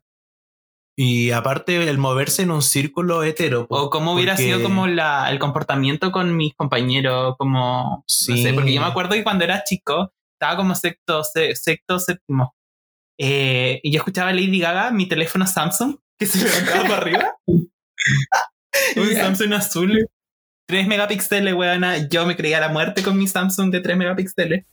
Y 1.00 1.30
aparte, 1.32 1.88
el 1.90 1.98
moverse 2.00 2.42
en 2.42 2.50
un 2.52 2.62
círculo 2.64 3.24
hetero. 3.24 3.68
pues, 3.68 3.82
O 3.84 3.90
cómo 3.92 4.14
hubiera 4.14 4.34
porque- 4.34 4.46
sido 4.46 4.64
como 4.64 4.88
la, 4.88 5.30
el 5.30 5.38
comportamiento 5.38 6.12
con 6.12 6.36
mis 6.36 6.56
compañeros, 6.56 7.36
como... 7.38 7.98
No 7.98 8.04
Sí. 8.08 8.42
sé, 8.42 8.54
porque 8.54 8.74
yo 8.74 8.82
me 8.82 8.88
acuerdo 8.88 9.12
que 9.14 9.24
cuando 9.24 9.44
era 9.44 9.64
chico, 9.64 10.12
estaba 10.34 10.58
como 10.58 10.74
sexto, 10.76 11.24
se- 11.24 11.56
sexto 11.56 12.00
séptimo. 12.00 12.56
eh, 13.20 13.80
y 13.84 13.92
yo 13.92 13.98
escuchaba 14.00 14.32
Lady 14.32 14.60
Gaga, 14.60 14.92
mi 14.92 15.08
teléfono 15.08 15.46
Samsung, 15.48 15.98
que 16.20 16.26
se 16.28 16.44
me 16.44 16.52
andaba 16.52 16.84
para 16.84 16.98
arriba. 16.98 17.36
Un. 18.96 19.16
Samsung 19.16 19.54
azul. 19.54 20.08
3 20.68 20.88
megapíxeles, 20.88 21.54
weona. 21.54 22.08
Yo 22.10 22.26
me 22.26 22.36
creía 22.36 22.60
la 22.60 22.70
muerte 22.70 23.02
con 23.04 23.18
mi 23.18 23.28
Samsung 23.28 23.72
de 23.72 23.82
3 23.82 23.98
megapíxeles. 23.98 24.66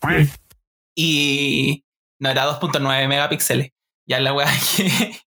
Y 0.97 1.85
no 2.21 2.31
era 2.31 2.45
2.9 2.47 3.09
megapíxeles. 3.09 3.71
Ya 4.09 4.21
la 4.21 4.33
weá 4.33 4.47
que. 4.77 5.19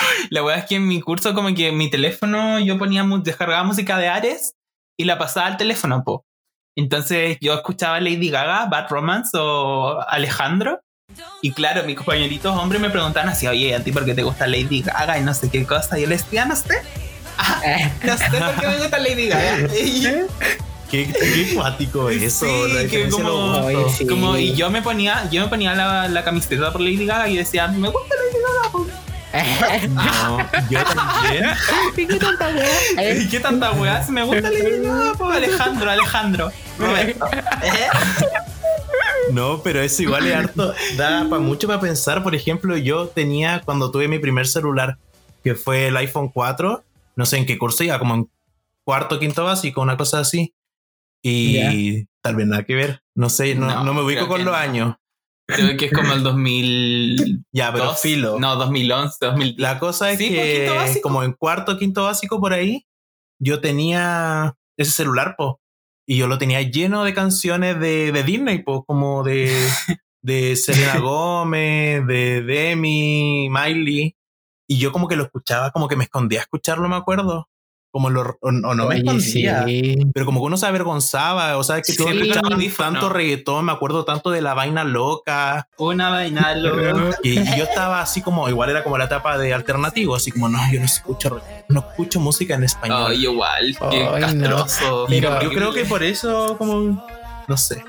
La 0.30 0.42
weá 0.42 0.56
es 0.56 0.64
que 0.66 0.76
en 0.76 0.86
mi 0.86 1.00
curso, 1.00 1.34
como 1.34 1.54
que 1.54 1.72
mi 1.72 1.90
teléfono, 1.90 2.58
yo 2.58 2.78
ponía, 2.78 3.04
descargaba 3.22 3.64
música 3.64 3.98
de 3.98 4.08
Ares 4.08 4.54
y 4.98 5.04
la 5.04 5.18
pasaba 5.18 5.46
al 5.46 5.56
teléfono, 5.56 6.02
po. 6.04 6.24
Entonces 6.76 7.36
yo 7.40 7.54
escuchaba 7.54 8.00
Lady 8.00 8.30
Gaga, 8.30 8.66
Bad 8.66 8.88
Romance 8.90 9.30
o 9.34 10.00
Alejandro. 10.08 10.80
Y 11.42 11.52
claro, 11.52 11.82
mis 11.84 11.96
compañeritos 11.96 12.56
hombres 12.56 12.80
me 12.80 12.88
preguntaban 12.90 13.28
así, 13.28 13.46
oye, 13.48 13.74
¿a 13.74 13.82
ti 13.82 13.90
por 13.90 14.04
qué 14.04 14.14
te 14.14 14.22
gusta 14.22 14.46
Lady 14.46 14.82
Gaga? 14.82 15.18
Y 15.18 15.22
no 15.22 15.34
sé 15.34 15.50
qué 15.50 15.66
cosa. 15.66 15.98
Y 15.98 16.02
yo 16.02 16.08
les 16.08 16.22
decía, 16.24 16.44
no 16.44 16.54
sé. 16.54 16.76
Ah, 17.36 17.60
no 18.04 18.16
sé 18.16 18.24
por 18.30 18.54
qué 18.60 18.66
me 18.68 18.78
gusta 18.78 18.98
Lady 18.98 19.28
Gaga. 19.28 19.68
Y 19.82 20.00
yo- 20.02 20.10
Qué, 20.90 21.06
qué 21.12 21.54
cuático 21.54 22.10
eso. 22.10 22.46
Sí, 22.46 22.88
que 22.88 23.08
Oye, 23.14 23.84
sí. 23.96 24.06
Como, 24.08 24.36
y 24.36 24.54
yo 24.56 24.70
me 24.70 24.82
ponía, 24.82 25.28
yo 25.30 25.42
me 25.42 25.48
ponía 25.48 25.72
la, 25.74 26.08
la 26.08 26.24
camiseta 26.24 26.72
por 26.72 26.80
Lady 26.80 27.06
Gaga 27.06 27.28
y 27.28 27.36
decía, 27.36 27.68
me 27.68 27.88
gusta 27.88 28.12
Lady 28.16 28.42
Gaga. 28.88 29.00
Po". 29.32 29.88
No, 29.88 30.38
yo 30.70 30.84
también. 30.84 31.44
¿Y 31.96 32.06
qué 32.06 32.16
tanta 32.18 32.48
weá? 32.48 33.14
¿Y 33.18 33.28
qué 33.28 33.40
tanta 33.40 33.70
weá? 33.72 34.02
Si 34.02 34.12
me 34.12 34.22
gusta 34.24 34.50
Gaga, 34.50 35.12
po, 35.14 35.28
Alejandro, 35.30 35.90
Alejandro. 35.90 36.52
Roberto. 36.78 37.26
No, 39.32 39.62
pero 39.62 39.80
eso 39.80 40.02
igual 40.02 40.26
es 40.26 40.34
harto. 40.34 40.74
Da 40.96 41.24
para 41.28 41.40
mucho 41.40 41.68
para 41.68 41.78
pensar. 41.80 42.22
Por 42.24 42.34
ejemplo, 42.34 42.76
yo 42.76 43.06
tenía 43.08 43.60
cuando 43.64 43.90
tuve 43.92 44.08
mi 44.08 44.18
primer 44.18 44.46
celular, 44.48 44.98
que 45.44 45.54
fue 45.54 45.86
el 45.86 45.96
iPhone 45.98 46.30
4, 46.30 46.82
no 47.14 47.26
sé 47.26 47.36
en 47.36 47.46
qué 47.46 47.56
curso 47.56 47.84
iba, 47.84 47.98
como 48.00 48.14
en 48.14 48.30
cuarto, 48.84 49.20
quinto 49.20 49.44
básico, 49.44 49.82
una 49.82 49.96
cosa 49.96 50.18
así. 50.20 50.52
Y 51.22 52.06
tal 52.22 52.34
vez 52.34 52.46
nada 52.46 52.64
que 52.64 52.74
ver. 52.74 53.02
No 53.14 53.28
sé, 53.30 53.54
no, 53.54 53.66
No, 53.68 53.84
no 53.84 53.94
me 53.94 54.02
ubico 54.02 54.26
con 54.26 54.44
los 54.44 54.52
no. 54.52 54.58
años. 54.58 54.96
Creo 55.54 55.76
que 55.76 55.86
es 55.86 55.92
como 55.92 56.12
el 56.12 56.22
2000. 56.22 57.44
Ya, 57.52 57.72
pero 57.72 57.94
filo. 57.94 58.38
No, 58.38 58.56
2011, 58.56 59.16
2010. 59.20 59.58
La 59.58 59.78
cosa 59.78 60.10
es 60.10 60.18
Sí, 60.18 60.28
que 60.28 61.00
como 61.02 61.22
en 61.22 61.32
cuarto, 61.32 61.78
quinto 61.78 62.04
básico 62.04 62.40
por 62.40 62.52
ahí, 62.52 62.86
yo 63.38 63.60
tenía 63.60 64.56
ese 64.76 64.90
celular, 64.90 65.34
po. 65.36 65.60
Y 66.06 66.16
yo 66.16 66.26
lo 66.26 66.38
tenía 66.38 66.62
lleno 66.62 67.04
de 67.04 67.14
canciones 67.14 67.78
de, 67.78 68.12
de 68.12 68.22
Disney, 68.24 68.62
po, 68.62 68.84
como 68.84 69.22
de, 69.22 69.50
de 70.22 70.56
Selena 70.56 70.98
Gómez, 70.98 72.06
de 72.06 72.42
Demi, 72.42 73.48
Miley. 73.50 74.16
Y 74.68 74.78
yo 74.78 74.92
como 74.92 75.08
que 75.08 75.16
lo 75.16 75.24
escuchaba, 75.24 75.70
como 75.70 75.88
que 75.88 75.96
me 75.96 76.04
escondía 76.04 76.40
a 76.40 76.42
escucharlo, 76.42 76.88
me 76.88 76.96
acuerdo. 76.96 77.48
Como 77.92 78.08
lo, 78.08 78.22
o, 78.22 78.48
o 78.48 78.50
no 78.52 78.74
me 78.74 78.84
Oye, 78.84 78.98
escondía. 78.98 79.64
sí. 79.66 79.96
Pero 80.14 80.24
como 80.26 80.40
que 80.40 80.46
uno 80.46 80.56
se 80.56 80.64
avergonzaba, 80.66 81.56
o 81.56 81.64
sea, 81.64 81.76
que 81.82 81.92
Sí, 81.92 82.02
siempre 82.02 82.30
audífono. 82.38 82.90
tanto 82.92 83.08
reggaetón, 83.08 83.64
me 83.64 83.72
acuerdo 83.72 84.04
tanto 84.04 84.30
de 84.30 84.40
la 84.40 84.54
vaina 84.54 84.84
loca, 84.84 85.66
Una 85.76 86.10
vaina 86.10 86.54
loca. 86.54 87.18
y, 87.24 87.30
y 87.40 87.56
yo 87.58 87.64
estaba 87.64 88.00
así 88.00 88.22
como, 88.22 88.48
igual 88.48 88.70
era 88.70 88.84
como 88.84 88.96
la 88.96 89.06
etapa 89.06 89.36
de 89.38 89.52
alternativo, 89.52 90.14
así 90.14 90.30
como, 90.30 90.48
no, 90.48 90.58
yo 90.72 90.78
no 90.78 90.86
escucho, 90.86 91.40
no 91.68 91.80
escucho 91.80 92.20
música 92.20 92.54
en 92.54 92.62
español. 92.64 93.06
Ay, 93.10 93.22
igual. 93.24 93.76
Qué 93.90 94.08
Ay, 94.12 94.20
castroso. 94.20 95.06
y 95.08 95.20
qué 95.20 95.20
yo 95.42 95.50
creo 95.50 95.72
que 95.72 95.84
por 95.84 96.02
eso, 96.04 96.56
como, 96.58 97.04
no 97.48 97.56
sé. 97.56 97.82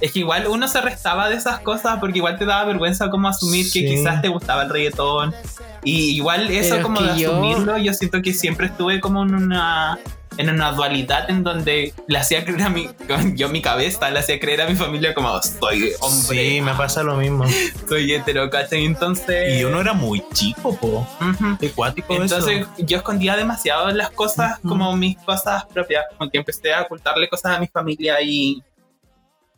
Es 0.00 0.12
que 0.12 0.18
igual 0.20 0.46
uno 0.48 0.68
se 0.68 0.80
restaba 0.80 1.28
de 1.28 1.36
esas 1.36 1.60
cosas 1.60 1.98
porque 2.00 2.18
igual 2.18 2.38
te 2.38 2.44
daba 2.44 2.64
vergüenza 2.64 3.08
como 3.10 3.28
asumir 3.28 3.64
que 3.66 3.80
Sí. 3.80 3.86
quizás 3.86 4.20
te 4.22 4.28
gustaba 4.28 4.62
el 4.64 4.70
reggaetón. 4.70 5.34
Y 5.84 6.16
igual 6.16 6.50
eso 6.50 6.70
Pero 6.76 6.82
como 6.82 6.98
que 6.98 7.04
de 7.04 7.10
asumirlo, 7.26 7.78
yo 7.78 7.94
siento 7.94 8.20
que 8.22 8.32
siempre 8.34 8.66
estuve 8.66 9.00
como 9.00 9.22
en 9.22 9.34
una 9.34 9.98
en 10.38 10.50
una 10.50 10.70
dualidad 10.72 11.30
en 11.30 11.42
donde 11.42 11.94
le 12.08 12.18
hacía 12.18 12.44
creer 12.44 12.64
a 12.64 12.68
mi 12.68 12.90
yo 13.36 13.48
mi 13.48 13.62
cabeza 13.62 14.10
le 14.10 14.18
hacía 14.18 14.38
creer 14.38 14.60
a 14.60 14.66
mi 14.68 14.74
familia 14.74 15.14
como 15.14 15.30
soy 15.40 15.92
hombre, 16.00 16.50
Sí, 16.50 16.60
me 16.60 16.74
pasa 16.74 17.02
lo 17.02 17.16
mismo. 17.16 17.46
soy 17.88 18.12
hetero, 18.12 18.50
¿cachai? 18.50 18.84
Entonces 18.84 19.58
Y 19.58 19.64
uno 19.64 19.80
era 19.80 19.94
muy 19.94 20.22
chico, 20.34 20.76
po. 20.76 21.08
Qué 21.58 21.70
cuático 21.70 22.12
Entonces 22.14 22.60
eso. 22.62 22.68
yo 22.76 22.98
escondía 22.98 23.34
demasiado 23.34 23.88
las 23.92 24.10
cosas 24.10 24.58
Ujú. 24.58 24.68
como 24.68 24.94
mis 24.94 25.16
cosas 25.18 25.64
propias, 25.72 26.04
como 26.18 26.28
que 26.30 26.36
empecé 26.36 26.74
a 26.74 26.82
ocultarle 26.82 27.28
cosas 27.30 27.56
a 27.56 27.58
mi 27.58 27.68
familia 27.68 28.20
y, 28.20 28.62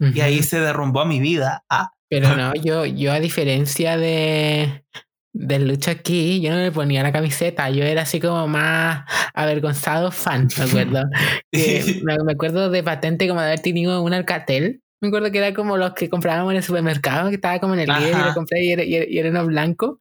y 0.01 0.05
Ujú. 0.07 0.23
ahí 0.23 0.43
se 0.43 0.61
derrumbó 0.61 1.05
mi 1.05 1.21
vida. 1.21 1.65
Ah, 1.69 1.91
Pero 2.09 2.37
no, 2.37 2.55
yo, 2.55 2.85
yo 2.87 3.13
a 3.13 3.21
diferencia 3.21 3.97
de, 3.97 4.85
del 5.33 5.69
lucha 5.69 5.91
aquí, 5.93 6.41
yo 6.41 6.51
no 6.51 6.57
me 6.57 6.73
ponía 6.73 7.03
la 7.03 7.13
camiseta, 7.13 7.69
yo 7.71 7.85
era 7.85 8.03
así 8.03 8.21
como 8.21 8.47
más 8.49 9.05
avergonzado 9.35 10.11
fan, 10.11 10.49
me 10.59 10.65
acuerdo. 10.65 11.03
Que 11.53 12.01
me, 12.05 12.17
me 12.25 12.33
acuerdo 12.33 12.71
de 12.71 12.83
patente 12.83 13.27
como 13.29 13.41
de 13.41 13.47
haber 13.49 13.61
tenido 13.61 14.03
un 14.03 14.13
Alcatel. 14.15 14.83
Me 15.01 15.09
acuerdo 15.09 15.31
que 15.31 15.39
era 15.39 15.55
como 15.55 15.77
los 15.77 15.93
que 15.95 16.09
comprábamos 16.09 16.51
en 16.53 16.57
el 16.59 16.63
supermercado, 16.63 17.29
que 17.29 17.37
estaba 17.37 17.59
como 17.61 17.75
en 17.75 17.81
el 17.81 17.89
líder 17.89 18.15
y 18.15 18.23
lo 18.29 18.35
compré 18.35 18.65
y 18.65 18.73
era, 18.73 18.83
y 18.85 18.95
era- 18.95 19.07
y 19.09 19.19
era 19.19 19.31
uno 19.31 19.47
blanco. 19.47 20.01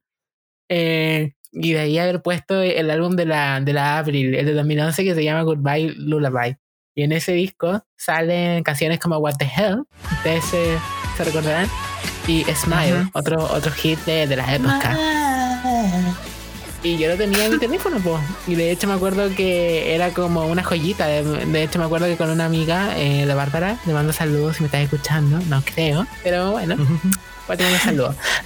Eh, 0.68 1.32
y 1.52 1.72
de 1.72 1.78
ahí 1.78 1.98
haber 1.98 2.20
puesto 2.20 2.60
el 2.60 2.90
álbum 2.90 3.16
de 3.16 3.24
la, 3.24 3.60
de 3.60 3.72
la 3.72 3.98
Avril, 3.98 4.34
el 4.34 4.44
de 4.44 4.52
2011, 4.52 5.04
que 5.04 5.14
se 5.14 5.24
llama 5.24 5.42
Goodbye 5.42 5.94
Lullaby. 5.96 6.56
Y 6.98 7.04
en 7.04 7.12
ese 7.12 7.30
disco 7.30 7.84
salen 7.96 8.64
canciones 8.64 8.98
como 8.98 9.18
What 9.18 9.36
the 9.38 9.44
Hell, 9.44 9.84
ustedes 10.14 10.44
se, 10.46 10.76
se 11.16 11.22
recordarán, 11.22 11.70
y 12.26 12.42
Smile, 12.42 13.08
otro, 13.12 13.40
otro 13.40 13.70
hit 13.70 14.00
de, 14.00 14.26
de 14.26 14.34
la 14.34 14.52
época. 14.52 14.98
Y 16.82 16.98
yo 16.98 17.08
lo 17.08 17.16
tenía 17.16 17.44
en 17.44 17.52
mi 17.52 17.58
teléfono, 17.58 18.00
pues. 18.00 18.20
Y 18.48 18.56
de 18.56 18.72
hecho 18.72 18.88
me 18.88 18.94
acuerdo 18.94 19.32
que 19.36 19.94
era 19.94 20.10
como 20.10 20.44
una 20.48 20.64
joyita. 20.64 21.06
De, 21.06 21.22
de 21.22 21.62
hecho 21.62 21.78
me 21.78 21.84
acuerdo 21.84 22.06
que 22.06 22.16
con 22.16 22.30
una 22.30 22.46
amiga, 22.46 22.98
eh, 22.98 23.24
la 23.26 23.36
Bárbara, 23.36 23.76
le 23.86 23.92
mando 23.92 24.12
saludos 24.12 24.56
si 24.56 24.64
me 24.64 24.66
estás 24.66 24.80
escuchando. 24.80 25.38
No 25.46 25.62
creo, 25.62 26.04
pero 26.24 26.50
bueno, 26.50 26.74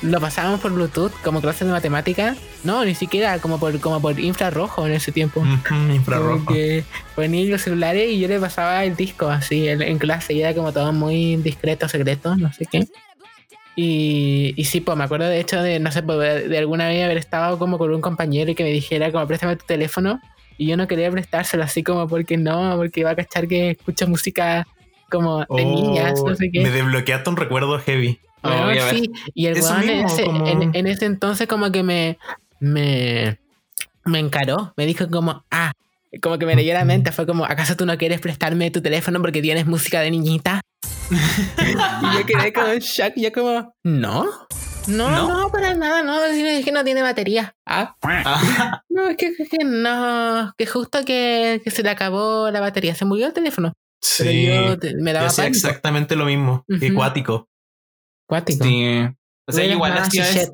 Lo 0.02 0.20
pasábamos 0.20 0.60
por 0.60 0.72
Bluetooth 0.72 1.12
como 1.22 1.40
clases 1.40 1.66
de 1.66 1.72
matemática. 1.72 2.36
No, 2.64 2.84
ni 2.84 2.94
siquiera 2.94 3.38
como 3.38 3.58
por, 3.58 3.78
como 3.80 4.00
por 4.00 4.18
infrarrojo 4.18 4.86
en 4.86 4.92
ese 4.92 5.12
tiempo. 5.12 5.44
Infrarrojo. 5.92 6.52
que 6.52 6.84
ponía 7.14 7.44
los 7.50 7.62
celulares 7.62 8.10
y 8.10 8.20
yo 8.20 8.28
le 8.28 8.38
pasaba 8.38 8.84
el 8.84 8.96
disco 8.96 9.28
así 9.28 9.68
en, 9.68 9.82
en 9.82 9.98
clase 9.98 10.32
y 10.34 10.42
era 10.42 10.54
como 10.54 10.72
todo 10.72 10.92
muy 10.92 11.36
discreto, 11.36 11.88
secreto, 11.88 12.36
no 12.36 12.52
sé 12.52 12.66
qué. 12.66 12.86
Y, 13.74 14.54
y 14.56 14.64
sí, 14.64 14.80
pues 14.80 14.96
me 14.98 15.04
acuerdo 15.04 15.26
de 15.26 15.40
hecho 15.40 15.62
de, 15.62 15.80
no 15.80 15.90
sé, 15.90 16.02
pues, 16.02 16.48
de 16.48 16.58
alguna 16.58 16.88
vez 16.88 17.04
haber 17.04 17.16
estado 17.16 17.58
como 17.58 17.78
con 17.78 17.92
un 17.92 18.00
compañero 18.00 18.50
y 18.50 18.54
que 18.54 18.64
me 18.64 18.70
dijera 18.70 19.10
como 19.10 19.26
préstame 19.26 19.56
tu 19.56 19.64
teléfono 19.64 20.20
y 20.58 20.66
yo 20.66 20.76
no 20.76 20.86
quería 20.86 21.10
prestárselo 21.10 21.64
así 21.64 21.82
como 21.82 22.06
porque 22.06 22.36
no, 22.36 22.76
porque 22.76 23.00
iba 23.00 23.10
a 23.10 23.16
cachar 23.16 23.48
que 23.48 23.70
escucho 23.70 24.06
música 24.06 24.66
como 25.10 25.40
de 25.40 25.46
Oh, 25.48 25.56
niñas, 25.56 26.22
no 26.24 26.34
sé 26.36 26.50
qué. 26.52 26.60
Me 26.62 26.70
desbloqueaste 26.70 27.30
un 27.30 27.36
recuerdo 27.36 27.78
heavy. 27.78 28.18
Oh, 28.42 28.66
ves. 28.66 28.84
sí, 28.90 29.10
y 29.34 29.46
el 29.46 29.54
weón 29.60 29.88
en, 29.88 30.04
ese, 30.06 30.24
como- 30.24 30.46
en, 30.46 30.70
en 30.74 30.86
ese 30.86 31.04
entonces 31.06 31.46
como 31.46 31.70
que 31.70 31.82
me, 31.82 32.18
me, 32.60 33.38
me 34.04 34.18
encaró, 34.18 34.72
me 34.76 34.86
dijo 34.86 35.08
como, 35.08 35.44
ah, 35.50 35.72
como 36.22 36.38
que 36.38 36.46
me 36.46 36.54
leyó 36.56 36.74
la 36.74 36.84
mente, 36.84 37.12
fue 37.12 37.26
como, 37.26 37.44
¿acaso 37.44 37.76
tú 37.76 37.86
no 37.86 37.96
quieres 37.98 38.20
prestarme 38.20 38.70
tu 38.70 38.82
teléfono 38.82 39.20
porque 39.20 39.40
tienes 39.42 39.66
música 39.66 40.00
de 40.00 40.10
niñita? 40.10 40.60
y 41.10 42.18
yo 42.18 42.26
quedé 42.26 42.52
como 42.52 42.68
en 42.68 42.80
shock, 42.80 43.12
y 43.16 43.22
yo 43.22 43.32
como, 43.32 43.74
¿no? 43.84 44.26
No, 44.88 45.08
¿No? 45.10 45.28
no, 45.42 45.48
para 45.52 45.74
nada, 45.74 46.02
no, 46.02 46.24
es 46.24 46.64
que 46.64 46.72
no 46.72 46.82
tiene 46.82 47.02
batería. 47.02 47.54
Ah, 47.64 47.94
Ah, 48.02 48.82
no, 48.90 49.08
es 49.08 49.16
que, 49.16 49.26
es 49.28 49.48
que 49.48 49.64
no, 49.64 50.52
que 50.58 50.66
justo 50.66 51.04
que, 51.04 51.60
que 51.62 51.70
se 51.70 51.84
le 51.84 51.90
acabó 51.90 52.50
la 52.50 52.60
batería, 52.60 52.94
se 52.96 53.04
murió 53.04 53.28
el 53.28 53.32
teléfono. 53.32 53.72
Pero 54.18 54.30
Sí. 54.32 54.46
yo 54.46 54.78
te- 54.80 54.94
me 54.96 55.12
Yo 55.12 55.14
daba 55.14 55.26
hacía 55.28 55.44
pánico. 55.44 55.56
exactamente 55.68 56.16
lo 56.16 56.24
mismo. 56.24 56.64
Ujú. 56.68 56.84
Ecuático. 56.84 57.48
Cuático. 58.32 58.64
sí. 58.64 59.06
O 59.46 59.52
sea, 59.52 59.66
igual 59.66 59.92
hacía 59.92 60.26
eso. 60.26 60.52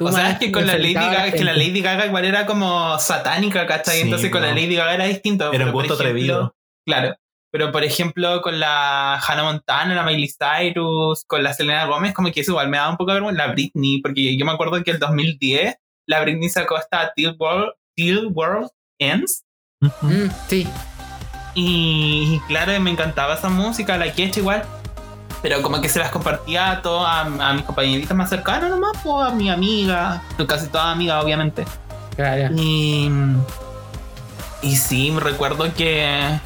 O 0.00 0.10
sea, 0.10 0.32
es 0.32 0.38
que 0.40 0.50
con 0.50 0.66
la 0.66 0.76
Lady 0.76 0.94
Gaga, 0.94 1.28
es 1.28 1.34
que 1.34 1.44
la. 1.44 1.52
Lady 1.52 1.80
Gaga 1.80 2.06
igual 2.06 2.24
era 2.24 2.46
como 2.46 2.98
satánica, 2.98 3.64
¿cachai? 3.64 3.98
Sí, 3.98 4.02
Entonces 4.02 4.28
con 4.28 4.42
la. 4.42 4.48
Lady 4.48 4.74
Gaga 4.74 4.94
era 4.94 5.04
distinto. 5.04 5.52
Era 5.52 5.66
un 5.66 5.72
gusto 5.72 5.94
atrevido. 5.94 6.56
Claro. 6.84 7.14
Pero 7.52 7.70
por 7.70 7.84
ejemplo, 7.84 8.42
con 8.42 8.58
la 8.58 9.20
Hannah 9.20 9.44
Montana, 9.44 9.94
la 9.94 10.02
Miley 10.02 10.32
Cyrus, 10.36 11.22
con 11.28 11.44
la 11.44 11.52
Selena 11.54 11.84
Gómez, 11.84 12.12
como 12.12 12.32
que 12.32 12.40
eso 12.40 12.50
igual 12.50 12.68
me 12.68 12.78
daba 12.78 12.90
un 12.90 12.96
poco 12.96 13.12
de 13.12 13.20
vergüenza. 13.20 13.46
La 13.46 13.52
Britney, 13.52 14.00
porque 14.00 14.36
yo 14.36 14.44
me 14.44 14.50
acuerdo 14.50 14.82
que 14.82 14.90
el 14.90 14.98
2010 14.98 15.76
la 16.08 16.22
Britney 16.22 16.48
sacó 16.48 16.76
esta 16.76 17.12
Till 17.14 17.36
World, 17.38 17.74
Till 17.94 18.26
World 18.32 18.68
Ends. 18.98 19.44
Mm, 19.80 20.26
sí. 20.48 20.66
Y, 21.54 22.34
y 22.34 22.40
claro, 22.48 22.80
me 22.80 22.90
encantaba 22.90 23.34
esa 23.34 23.48
música, 23.48 23.96
la 23.96 24.12
que 24.12 24.32
igual. 24.34 24.66
Pero 25.42 25.60
como 25.60 25.80
que 25.80 25.88
se 25.88 25.98
las 25.98 26.10
compartía 26.10 26.70
a, 26.70 26.82
todas 26.82 27.10
a, 27.10 27.48
a 27.50 27.52
mis 27.54 27.64
compañeritas 27.64 28.16
más 28.16 28.30
cercanas 28.30 28.70
nomás, 28.70 28.92
pues, 29.02 29.26
a 29.26 29.30
mi 29.34 29.50
amiga, 29.50 30.22
casi 30.48 30.68
toda 30.68 30.92
amiga, 30.92 31.20
obviamente. 31.20 31.64
Claro. 32.16 32.54
Y, 32.56 33.10
y 34.62 34.76
sí, 34.76 35.10
me 35.10 35.20
recuerdo 35.20 35.72
que, 35.74 36.38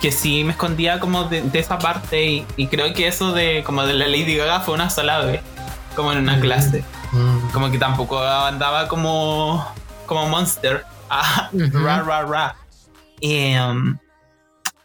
que 0.00 0.12
sí 0.12 0.44
me 0.44 0.50
escondía 0.52 1.00
como 1.00 1.24
de, 1.24 1.42
de 1.42 1.58
esa 1.58 1.78
parte 1.78 2.24
y, 2.26 2.46
y 2.56 2.66
creo 2.66 2.92
que 2.92 3.06
eso 3.08 3.32
de 3.32 3.62
como 3.64 3.84
de 3.86 3.94
la 3.94 4.06
Lady 4.06 4.36
Gaga 4.36 4.60
fue 4.60 4.74
una 4.74 4.90
sola 4.90 5.20
vez, 5.20 5.40
como 5.96 6.12
en 6.12 6.18
una 6.18 6.36
Mm. 6.36 6.40
clase. 6.40 6.84
Mm. 7.12 7.50
Como 7.52 7.70
que 7.70 7.78
tampoco 7.78 8.20
andaba 8.22 8.88
como, 8.88 9.66
como 10.06 10.28
monster. 10.28 10.84
Ah, 11.14 11.50
Ujú. 11.52 11.78
ra, 11.84 12.00
ra, 12.02 12.22
ra. 12.22 12.56
Y, 13.20 13.54
um, 13.58 13.98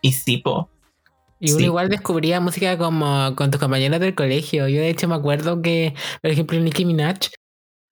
y 0.01 0.11
sí, 0.11 0.35
po. 0.37 0.69
Y 1.39 1.51
uno 1.51 1.59
Sí. 1.59 1.65
igual 1.65 1.89
descubría 1.89 2.39
música 2.39 2.77
como 2.77 3.33
con 3.35 3.51
tus 3.51 3.59
compañeros 3.59 3.99
del 3.99 4.15
colegio. 4.15 4.67
Yo 4.67 4.81
de 4.81 4.89
hecho 4.89 5.07
me 5.07 5.15
acuerdo 5.15 5.61
que, 5.61 5.93
por 6.21 6.31
ejemplo, 6.31 6.59
Nicki 6.59 6.85
Minaj, 6.85 7.17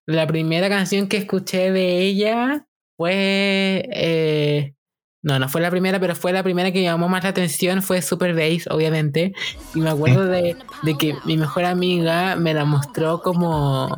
la 0.07 0.27
primera 0.27 0.69
canción 0.69 1.09
que 1.09 1.17
escuché 1.19 1.71
de 1.73 2.01
ella 2.01 2.67
fue... 2.97 3.89
eh, 3.93 4.75
no, 5.23 5.39
no 5.39 5.49
fue 5.49 5.63
la 5.63 5.71
primera, 5.71 5.99
pero 5.99 6.15
fue 6.15 6.33
la 6.35 6.43
primera 6.43 6.71
que 6.71 6.83
llamó 6.83 7.09
más 7.09 7.23
la 7.25 7.31
atención, 7.31 7.81
fue 7.83 8.03
Super 8.03 8.35
Bass, 8.35 8.67
obviamente. 8.71 9.33
Y 9.75 9.81
me 9.81 9.89
acuerdo 9.89 10.27
de, 10.27 10.55
de 10.83 10.99
que 10.99 11.15
mi 11.25 11.39
mejor 11.39 11.65
amiga 11.65 12.37
me 12.37 12.53
la 12.53 12.67
mostró 12.67 13.23
como 13.23 13.97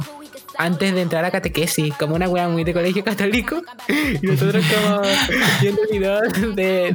antes 0.58 0.94
de 0.94 1.02
entrar 1.02 1.24
a 1.24 1.32
catequesis, 1.32 1.92
como 1.96 2.14
una 2.14 2.28
wea 2.28 2.48
muy 2.48 2.62
de 2.62 2.72
colegio 2.72 3.02
católico. 3.04 3.60
Y 4.22 4.26
nosotros 4.26 4.64
como 4.72 5.02
viendo 5.60 5.82
videos 5.90 6.32
de, 6.54 6.94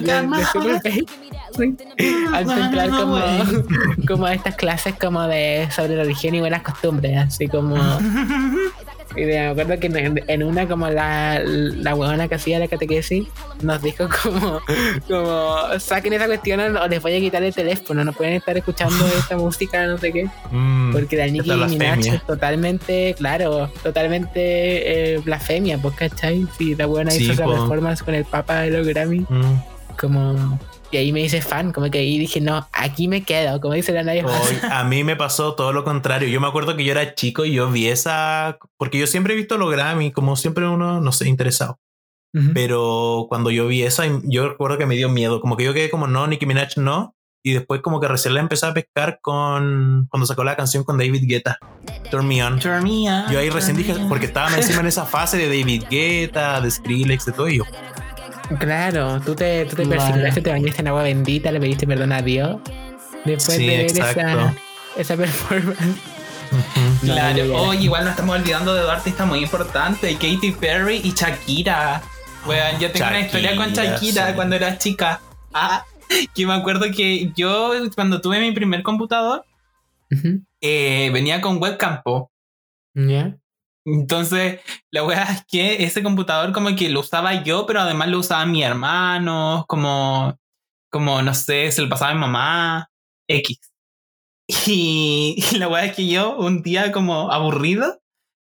de-. 0.00 0.44
Super 0.52 0.74
Bass. 0.84 1.31
De 1.58 1.64
entrar 1.64 2.90
como, 2.90 3.18
como 4.08 4.26
a 4.26 4.34
estas 4.34 4.56
clases 4.56 4.94
como 5.00 5.22
de 5.22 5.68
sobre 5.74 5.96
la 5.96 6.02
religión 6.02 6.34
y 6.34 6.40
buenas 6.40 6.62
costumbres, 6.62 7.16
así 7.18 7.48
como... 7.48 7.76
Y 9.14 9.26
me 9.26 9.46
acuerdo 9.46 9.78
que 9.78 9.88
en, 9.88 10.24
en 10.26 10.42
una 10.42 10.66
como 10.66 10.88
la, 10.88 11.38
la 11.44 11.94
huevona 11.94 12.28
que 12.28 12.36
hacía 12.36 12.58
la 12.58 12.66
catequesis 12.66 13.28
nos 13.60 13.82
dijo 13.82 14.08
como, 14.22 14.58
como 15.06 15.78
saquen 15.78 16.14
esa 16.14 16.24
cuestión 16.24 16.60
o 16.78 16.88
les 16.88 17.02
voy 17.02 17.16
a 17.16 17.20
quitar 17.20 17.42
el 17.42 17.54
teléfono, 17.54 18.04
no 18.04 18.14
pueden 18.14 18.32
estar 18.32 18.56
escuchando 18.56 19.06
esta 19.18 19.36
música, 19.36 19.86
no 19.86 19.98
sé 19.98 20.12
qué. 20.12 20.30
Mm. 20.50 20.92
Porque 20.92 21.18
la 21.18 21.26
Nicki 21.26 21.50
Minaj 21.50 21.98
es 22.06 22.26
totalmente, 22.26 23.14
claro, 23.18 23.70
totalmente 23.82 25.12
eh, 25.14 25.18
blasfemia, 25.18 25.76
pues, 25.76 25.94
¿cachai? 25.94 26.46
Si 26.56 26.74
la 26.74 26.86
buena 26.86 27.10
Sí, 27.10 27.24
hizo 27.24 27.32
esa 27.34 27.44
performance 27.44 28.02
con 28.02 28.14
el 28.14 28.24
Papa 28.24 28.60
de 28.60 28.70
los 28.70 28.86
Grammy, 28.86 29.26
Mm. 29.28 29.60
como... 30.00 30.58
Y 30.92 30.98
ahí 30.98 31.10
me 31.10 31.22
hice 31.22 31.40
fan, 31.40 31.72
como 31.72 31.90
que 31.90 31.98
ahí 31.98 32.18
dije, 32.18 32.42
no, 32.42 32.68
aquí 32.70 33.08
me 33.08 33.22
quedo, 33.22 33.62
como 33.62 33.72
dice 33.72 33.92
la 33.92 34.02
Nadia 34.02 34.26
Hoy, 34.26 34.58
a 34.70 34.84
mí 34.84 35.04
me 35.04 35.16
pasó 35.16 35.54
todo 35.54 35.72
lo 35.72 35.84
contrario. 35.84 36.28
Yo 36.28 36.38
me 36.38 36.46
acuerdo 36.46 36.76
que 36.76 36.84
yo 36.84 36.92
era 36.92 37.14
chico 37.14 37.46
y 37.46 37.54
yo 37.54 37.70
vi 37.70 37.88
esa. 37.88 38.58
Porque 38.76 38.98
yo 38.98 39.06
siempre 39.06 39.32
he 39.32 39.36
visto 39.36 39.56
los 39.56 39.72
Grammy, 39.72 40.12
como 40.12 40.36
siempre 40.36 40.68
uno, 40.68 41.00
no 41.00 41.12
sé, 41.12 41.28
interesado. 41.28 41.80
Ujú. 42.34 42.50
Pero 42.52 43.26
cuando 43.30 43.50
yo 43.50 43.66
vi 43.66 43.84
esa, 43.84 44.04
yo 44.24 44.50
recuerdo 44.50 44.76
que 44.76 44.84
me 44.84 44.94
dio 44.94 45.08
miedo. 45.08 45.40
Como 45.40 45.56
que 45.56 45.64
yo 45.64 45.72
quedé 45.72 45.88
como 45.88 46.06
no, 46.06 46.26
Nicki 46.26 46.44
Minaj 46.44 46.76
no. 46.76 47.16
Y 47.42 47.54
después, 47.54 47.80
como 47.80 47.98
que 47.98 48.06
recién 48.06 48.34
la 48.34 48.40
empecé 48.40 48.66
a 48.66 48.74
pescar 48.74 49.18
con. 49.22 50.08
Cuando 50.10 50.26
sacó 50.26 50.44
la 50.44 50.56
canción 50.56 50.84
con 50.84 50.98
David 50.98 51.24
Guetta, 51.26 51.58
Turn 52.10 52.28
Me 52.28 52.44
On. 52.44 52.58
Turn 52.58 52.84
me 52.84 53.10
on, 53.10 53.32
Yo 53.32 53.38
ahí 53.38 53.48
recién 53.48 53.78
dije, 53.78 53.94
porque 54.10 54.26
estaba 54.26 54.54
encima 54.54 54.80
en 54.80 54.86
esa 54.86 55.06
fase 55.06 55.38
de 55.38 55.46
David 55.46 55.84
Guetta, 55.90 56.60
de 56.60 56.70
Skrillex, 56.70 57.24
de 57.24 57.32
todo. 57.32 57.48
Y 57.48 57.58
yo, 57.58 57.64
Claro, 58.58 59.20
tú 59.20 59.34
te, 59.34 59.64
tú 59.66 59.76
te 59.76 59.86
persignaste, 59.86 60.40
te 60.40 60.50
bañaste 60.50 60.80
en 60.82 60.88
agua 60.88 61.02
bendita, 61.02 61.50
le 61.52 61.60
pediste 61.60 61.86
perdón 61.86 62.12
a 62.12 62.22
Dios. 62.22 62.56
Después 63.24 63.56
Sí, 63.58 63.66
de 63.66 63.76
ver 63.78 63.86
esa, 63.86 64.54
esa 64.96 65.16
performance. 65.16 65.78
No, 67.02 67.14
Claro, 67.14 67.62
oye, 67.62 67.84
igual 67.84 68.04
nos 68.04 68.10
estamos 68.10 68.36
olvidando 68.38 68.74
de 68.74 68.82
dos 68.82 68.90
artistas 68.90 69.26
muy 69.26 69.38
importantes, 69.40 70.12
Katy 70.14 70.52
Perry 70.60 71.00
y 71.02 71.12
Shakira. 71.12 72.02
Weón, 72.46 72.78
yo 72.78 72.90
tengo 72.90 73.06
una 73.08 73.20
historia 73.20 73.56
con 73.56 73.72
Shakira, 73.72 74.28
sí. 74.28 74.34
cuando 74.34 74.56
era 74.56 74.76
chica. 74.76 75.20
Ah, 75.54 75.84
que 76.34 76.46
me 76.46 76.54
acuerdo 76.54 76.86
que 76.94 77.32
yo 77.34 77.72
cuando 77.94 78.20
tuve 78.20 78.40
mi 78.40 78.52
primer 78.52 78.82
computador 78.82 79.44
eh, 80.60 81.10
venía 81.12 81.40
con 81.40 81.60
webcam. 81.62 82.02
¿Ya? 82.94 83.36
Entonces, 83.86 84.60
la 84.92 85.04
wea 85.04 85.24
es 85.24 85.44
que 85.46 85.82
ese 85.84 86.02
computador 86.02 86.52
como 86.52 86.74
que 86.76 86.88
lo 86.88 87.00
usaba 87.00 87.42
yo, 87.42 87.66
pero 87.66 87.80
además 87.80 88.08
lo 88.08 88.18
usaba 88.20 88.46
mi 88.46 88.62
hermano, 88.62 89.64
como, 89.68 90.38
como 90.90 91.22
no 91.22 91.34
sé, 91.34 91.72
se 91.72 91.82
lo 91.82 91.88
pasaba 91.88 92.12
a 92.12 92.14
mi 92.14 92.20
mamá, 92.20 92.90
X. 93.28 93.58
Y, 94.48 95.36
y 95.52 95.58
la 95.58 95.68
wea 95.68 95.86
es 95.86 95.96
que 95.96 96.08
yo, 96.08 96.36
un 96.38 96.62
día 96.62 96.92
como 96.92 97.32
aburrido, 97.32 98.00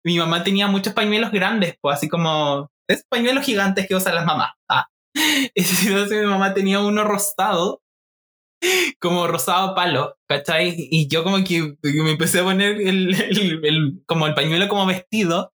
mi 0.05 0.17
mamá 0.19 0.43
tenía 0.43 0.67
muchos 0.67 0.93
pañuelos 0.93 1.31
grandes, 1.31 1.75
pues 1.81 1.97
así 1.97 2.09
como, 2.09 2.71
esos 2.89 3.05
pañuelos 3.09 3.45
gigantes 3.45 3.87
que 3.87 3.95
usan 3.95 4.15
las 4.15 4.25
mamás. 4.25 4.51
Ah. 4.69 4.87
Entonces 5.55 6.21
mi 6.21 6.27
mamá 6.27 6.55
tenía 6.55 6.81
uno 6.81 7.05
rosado, 7.05 7.82
como 8.99 9.27
rosado 9.27 9.75
palo, 9.75 10.17
¿cachai? 10.27 10.75
Y 10.77 11.07
yo 11.07 11.23
como 11.23 11.43
que 11.43 11.75
me 11.83 12.11
empecé 12.11 12.39
a 12.39 12.43
poner 12.43 12.79
el, 12.81 13.13
el- 13.13 13.65
el- 13.65 14.01
como 14.05 14.27
el 14.27 14.33
pañuelo 14.33 14.67
como 14.67 14.85
vestido. 14.85 15.53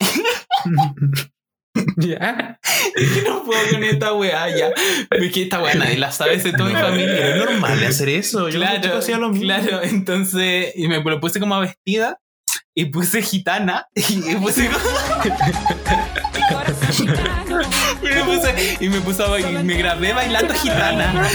¿Ya? 1.96 2.58
Es 2.96 3.10
que 3.14 3.22
no 3.22 3.44
puedo 3.44 3.60
con 3.70 3.82
esta 3.82 4.12
weá 4.12 4.48
ya. 4.54 4.70
Es 5.10 5.32
que 5.32 5.42
esta 5.44 5.62
weá 5.62 5.74
nadie 5.74 5.96
la 5.96 6.12
sabe, 6.12 6.36
de 6.36 6.52
toda 6.52 6.68
mi 6.68 6.74
familia. 6.76 7.28
es 7.30 7.36
normal 7.36 7.82
hacer 7.84 8.08
eso. 8.10 8.48
Yo 8.50 8.58
Claro, 8.60 8.98
hacía 8.98 9.16
lo 9.18 9.30
mismo. 9.30 9.44
claro, 9.46 9.82
entonces 9.82 10.72
y 10.76 10.86
me 10.88 11.02
lo 11.02 11.20
puse 11.20 11.40
como 11.40 11.58
vestida 11.60 12.18
y 12.74 12.86
puse 12.86 13.22
gitana 13.22 13.86
y 13.94 14.34
puse 14.36 14.68
y 17.00 18.04
me 18.14 18.24
puse 18.24 18.76
y 18.80 18.88
me 18.88 19.00
puse 19.00 19.22
a 19.22 19.26
ba- 19.28 19.40
y 19.40 19.44
me 19.64 19.74
grabé 19.76 20.12
bailando 20.12 20.54
gitana. 20.54 21.28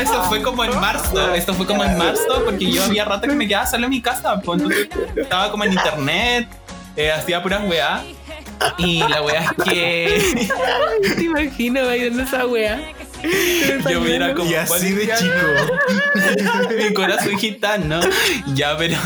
Eso 0.00 0.22
fue 0.24 0.42
como 0.42 0.64
en 0.64 0.78
marzo, 0.80 1.34
esto 1.34 1.54
fue 1.54 1.66
como 1.66 1.84
en 1.84 1.96
marzo 1.98 2.42
porque 2.44 2.70
yo 2.70 2.82
había 2.84 3.04
rato 3.04 3.26
que 3.28 3.34
me 3.34 3.46
quedaba 3.48 3.66
solo 3.66 3.84
en 3.84 3.90
mi 3.90 4.02
casa, 4.02 4.40
pues 4.40 4.60
entonces 4.62 4.88
estaba 5.16 5.50
como 5.50 5.64
en 5.64 5.72
internet, 5.72 6.48
eh, 6.96 7.12
hacía 7.12 7.42
puras 7.42 7.62
weá 7.68 8.02
y 8.78 8.98
la 9.00 9.22
weá 9.22 9.44
es 9.58 9.64
que 9.64 10.48
Te 11.16 11.22
imagino 11.24 11.84
bailando 11.86 12.22
esa 12.22 12.46
wea. 12.46 12.80
yo 13.90 14.00
me 14.00 14.14
era 14.16 14.34
como 14.34 14.50
Y 14.50 14.54
así 14.54 14.90
de 14.92 15.06
"Vale, 15.06 15.18
chico. 15.18 16.68
mi 16.88 16.94
corazón 16.94 17.38
gitano. 17.38 18.00
Ya, 18.54 18.76
pero. 18.76 18.96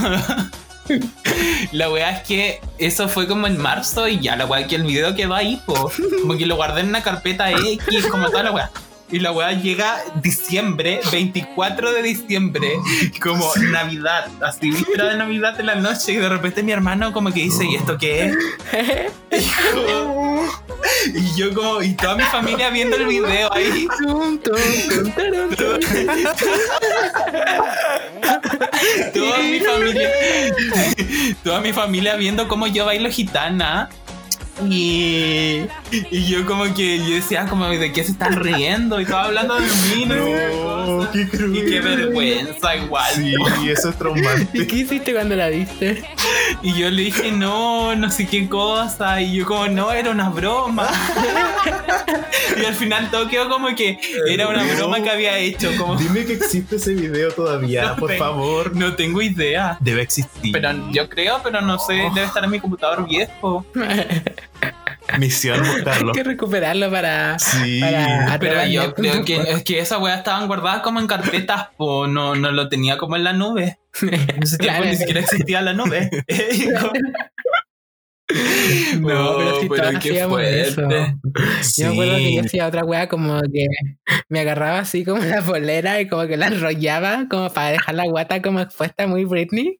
La 1.72 1.90
weá 1.90 2.10
es 2.10 2.26
que 2.26 2.60
eso 2.78 3.08
fue 3.08 3.26
como 3.26 3.46
en 3.46 3.58
marzo 3.58 4.08
y 4.08 4.20
ya 4.20 4.36
la 4.36 4.46
weá 4.46 4.66
que 4.66 4.76
el 4.76 4.84
video 4.84 5.14
quedó 5.14 5.34
ahí, 5.34 5.60
po. 5.66 5.90
Como 6.22 6.36
que 6.36 6.46
lo 6.46 6.56
guardé 6.56 6.80
en 6.80 6.88
una 6.88 7.02
carpeta 7.02 7.50
X, 7.50 8.06
como 8.10 8.28
toda 8.28 8.44
la 8.44 8.52
weá. 8.52 8.70
Y 9.12 9.18
la 9.18 9.32
weá 9.32 9.52
llega 9.52 9.98
diciembre, 10.22 11.00
24 11.10 11.92
de 11.92 12.02
diciembre, 12.02 12.74
como 13.20 13.52
Navidad, 13.70 14.28
así 14.40 14.70
víspera 14.70 15.06
de 15.06 15.16
Navidad 15.16 15.56
de 15.56 15.64
la 15.64 15.74
noche, 15.74 16.12
y 16.12 16.16
de 16.16 16.28
repente 16.28 16.62
mi 16.62 16.70
hermano 16.72 17.12
como 17.12 17.32
que 17.32 17.40
dice, 17.40 17.64
¿y 17.64 17.74
esto 17.76 17.98
qué 17.98 18.26
es? 18.26 18.36
Y, 19.32 19.48
como- 19.72 20.44
y 21.14 21.36
yo 21.36 21.54
como, 21.54 21.82
y 21.82 21.94
toda 21.94 22.16
mi 22.16 22.24
familia 22.24 22.68
viendo 22.70 22.96
el 22.96 23.06
video 23.06 23.52
ahí. 23.52 23.86
Toda 29.14 29.38
mi 29.38 29.60
familia 29.60 30.10
toda 31.44 31.60
mi 31.60 31.72
familia 31.72 32.16
viendo 32.16 32.48
cómo 32.48 32.66
yo 32.66 32.86
bailo 32.86 33.10
gitana 33.10 33.88
y, 34.68 35.66
y 36.10 36.24
yo 36.26 36.44
como 36.46 36.72
que 36.74 36.98
yo 36.98 37.14
decía 37.14 37.46
como 37.46 37.66
de 37.68 37.92
qué 37.92 38.04
se 38.04 38.12
están 38.12 38.34
riendo 38.36 39.00
y 39.00 39.04
estaba 39.04 39.24
hablando 39.24 39.54
de 39.56 39.66
mí 39.94 40.04
no 40.06 40.14
qué 40.14 40.48
No, 40.52 40.96
cosa. 40.96 41.12
qué 41.12 41.28
cruel. 41.28 41.56
y 41.56 41.70
qué 41.70 41.80
vergüenza 41.80 42.76
igual 42.76 43.12
Sí, 43.14 43.34
eso 43.70 43.90
es 43.90 43.96
traumante. 43.98 44.48
¿Y 44.58 44.66
qué 44.66 44.76
hiciste 44.76 45.12
cuando 45.12 45.36
la 45.36 45.48
viste? 45.48 46.02
y 46.62 46.74
yo 46.74 46.90
le 46.90 47.02
dije 47.02 47.32
no 47.32 47.94
no 47.96 48.10
sé 48.10 48.26
qué 48.26 48.48
cosa 48.48 49.20
y 49.20 49.36
yo 49.36 49.46
como 49.46 49.68
no 49.68 49.92
era 49.92 50.10
una 50.10 50.28
broma 50.30 50.88
y 52.60 52.64
al 52.64 52.74
final 52.74 53.10
todo 53.10 53.28
quedó 53.28 53.48
como 53.48 53.74
que 53.74 53.98
era 54.28 54.48
una 54.48 54.64
broma 54.74 55.02
que 55.02 55.10
había 55.10 55.38
hecho 55.38 55.70
como 55.78 55.96
Dime 55.96 56.24
que 56.24 56.34
existe 56.34 56.76
ese 56.76 56.94
video 56.94 57.30
todavía, 57.32 57.82
No 57.90 57.96
por 57.96 58.10
tengo- 58.10 58.24
favor. 58.24 58.76
no 58.76 58.94
tengo 58.94 59.22
idea 59.22 59.76
Debe 59.80 60.02
existir. 60.02 60.52
pero 60.52 60.70
yo 60.92 61.08
creo 61.08 61.40
pero 61.42 61.60
no 61.60 61.78
sé 61.78 61.94
debe 62.14 62.24
estar 62.24 62.44
en 62.44 62.50
mi 62.50 62.60
computador 62.60 63.06
viejo 63.08 63.64
Misión 65.18 65.60
Hay 65.64 65.70
buscarlo. 65.76 66.12
que 66.12 66.22
recuperarlo 66.24 66.90
para. 66.90 67.38
Sí. 67.38 67.80
para 67.80 68.38
Pero 68.38 68.66
yo 68.66 68.94
creo 68.94 69.24
que 69.24 69.36
es 69.36 69.62
que 69.64 69.78
esas 69.80 70.00
weas 70.00 70.18
estaban 70.18 70.46
guardadas 70.46 70.80
como 70.82 71.00
en 71.00 71.06
carpetas, 71.06 71.68
o 71.76 72.06
no, 72.06 72.34
no 72.34 72.50
lo 72.52 72.68
tenía 72.68 72.96
como 72.98 73.16
en 73.16 73.24
la 73.24 73.32
nube. 73.32 73.78
En 74.02 74.42
ese 74.42 74.56
tiempo 74.58 74.78
Claro. 74.78 74.84
ni 74.86 74.96
siquiera 74.96 75.20
existía 75.20 75.60
la 75.62 75.72
nube. 75.72 76.08
No, 79.00 79.36
pero 79.38 79.60
sí, 79.60 79.68
todos 79.68 79.94
hacíamos 79.94 80.40
eso. 80.42 80.82
Sí. 81.62 81.82
Yo 81.82 81.88
me 81.88 81.92
acuerdo 81.94 82.16
que 82.16 82.34
yo 82.34 82.40
hacía 82.42 82.66
otra 82.66 82.84
wea 82.84 83.08
como 83.08 83.40
que 83.42 83.66
me 84.28 84.40
agarraba 84.40 84.78
así 84.80 85.04
como 85.04 85.22
la 85.22 85.42
polera 85.42 86.00
y 86.00 86.08
como 86.08 86.26
que 86.26 86.36
la 86.36 86.48
enrollaba 86.48 87.26
como 87.30 87.50
para 87.52 87.70
dejar 87.70 87.94
la 87.94 88.06
guata 88.06 88.42
como 88.42 88.60
expuesta 88.60 89.06
muy 89.06 89.24
Britney 89.24 89.78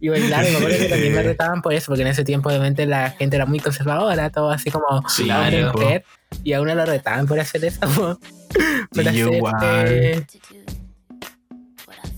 y 0.00 0.08
bailar. 0.08 0.46
Y 0.46 0.50
me 0.50 0.56
acuerdo 0.58 0.78
que 0.78 0.88
también 0.88 1.14
me 1.14 1.22
retaban 1.22 1.62
por 1.62 1.72
eso, 1.72 1.86
porque 1.86 2.02
en 2.02 2.08
ese 2.08 2.24
tiempo 2.24 2.48
obviamente 2.48 2.86
la 2.86 3.10
gente 3.10 3.36
era 3.36 3.46
muy 3.46 3.60
conservadora, 3.60 4.30
todo 4.30 4.50
así 4.50 4.70
como 4.70 4.86
Sí, 5.08 5.24
claro. 5.24 5.72
y 6.44 6.52
a 6.52 6.60
uno 6.60 6.74
lo 6.74 6.84
retaban 6.84 7.26
por 7.26 7.40
hacer 7.40 7.64
eso. 7.64 7.80
po. 7.80 8.18
Por 8.94 9.06
hacer, 9.06 9.92
eh, 9.92 10.26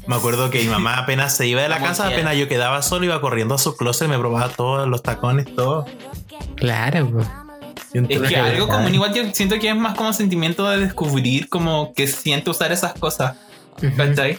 Me 0.06 0.16
acuerdo 0.16 0.50
que 0.50 0.60
mi 0.62 0.68
mamá 0.70 0.98
apenas 0.98 1.36
se 1.36 1.46
iba 1.46 1.62
de 1.62 1.68
la 1.68 1.76
Como 1.76 1.88
casa, 1.88 2.08
que- 2.08 2.14
apenas 2.14 2.36
yo 2.36 2.48
quedaba 2.48 2.82
solo, 2.82 3.04
iba 3.04 3.20
corriendo 3.20 3.54
a 3.54 3.58
su 3.58 3.76
closet, 3.76 4.08
me 4.08 4.18
probaba 4.18 4.48
todos 4.48 4.88
los 4.88 5.02
tacones, 5.02 5.54
todo. 5.54 5.86
claro. 6.56 7.10
Y 7.92 7.98
Es 8.14 8.20
que 8.28 8.36
algo 8.36 8.68
común, 8.68 8.94
igual 8.94 9.12
yo 9.12 9.24
siento 9.32 9.58
que 9.58 9.68
es 9.68 9.74
más 9.76 9.96
como 9.96 10.12
sentimiento 10.12 10.68
de 10.70 10.78
descubrir 10.78 11.48
como 11.48 11.92
que 11.92 12.06
siente 12.06 12.48
usar 12.48 12.70
esas 12.70 12.94
cosas. 12.94 13.36
Ujú. 13.82 13.96
¿Cachai? 13.96 14.38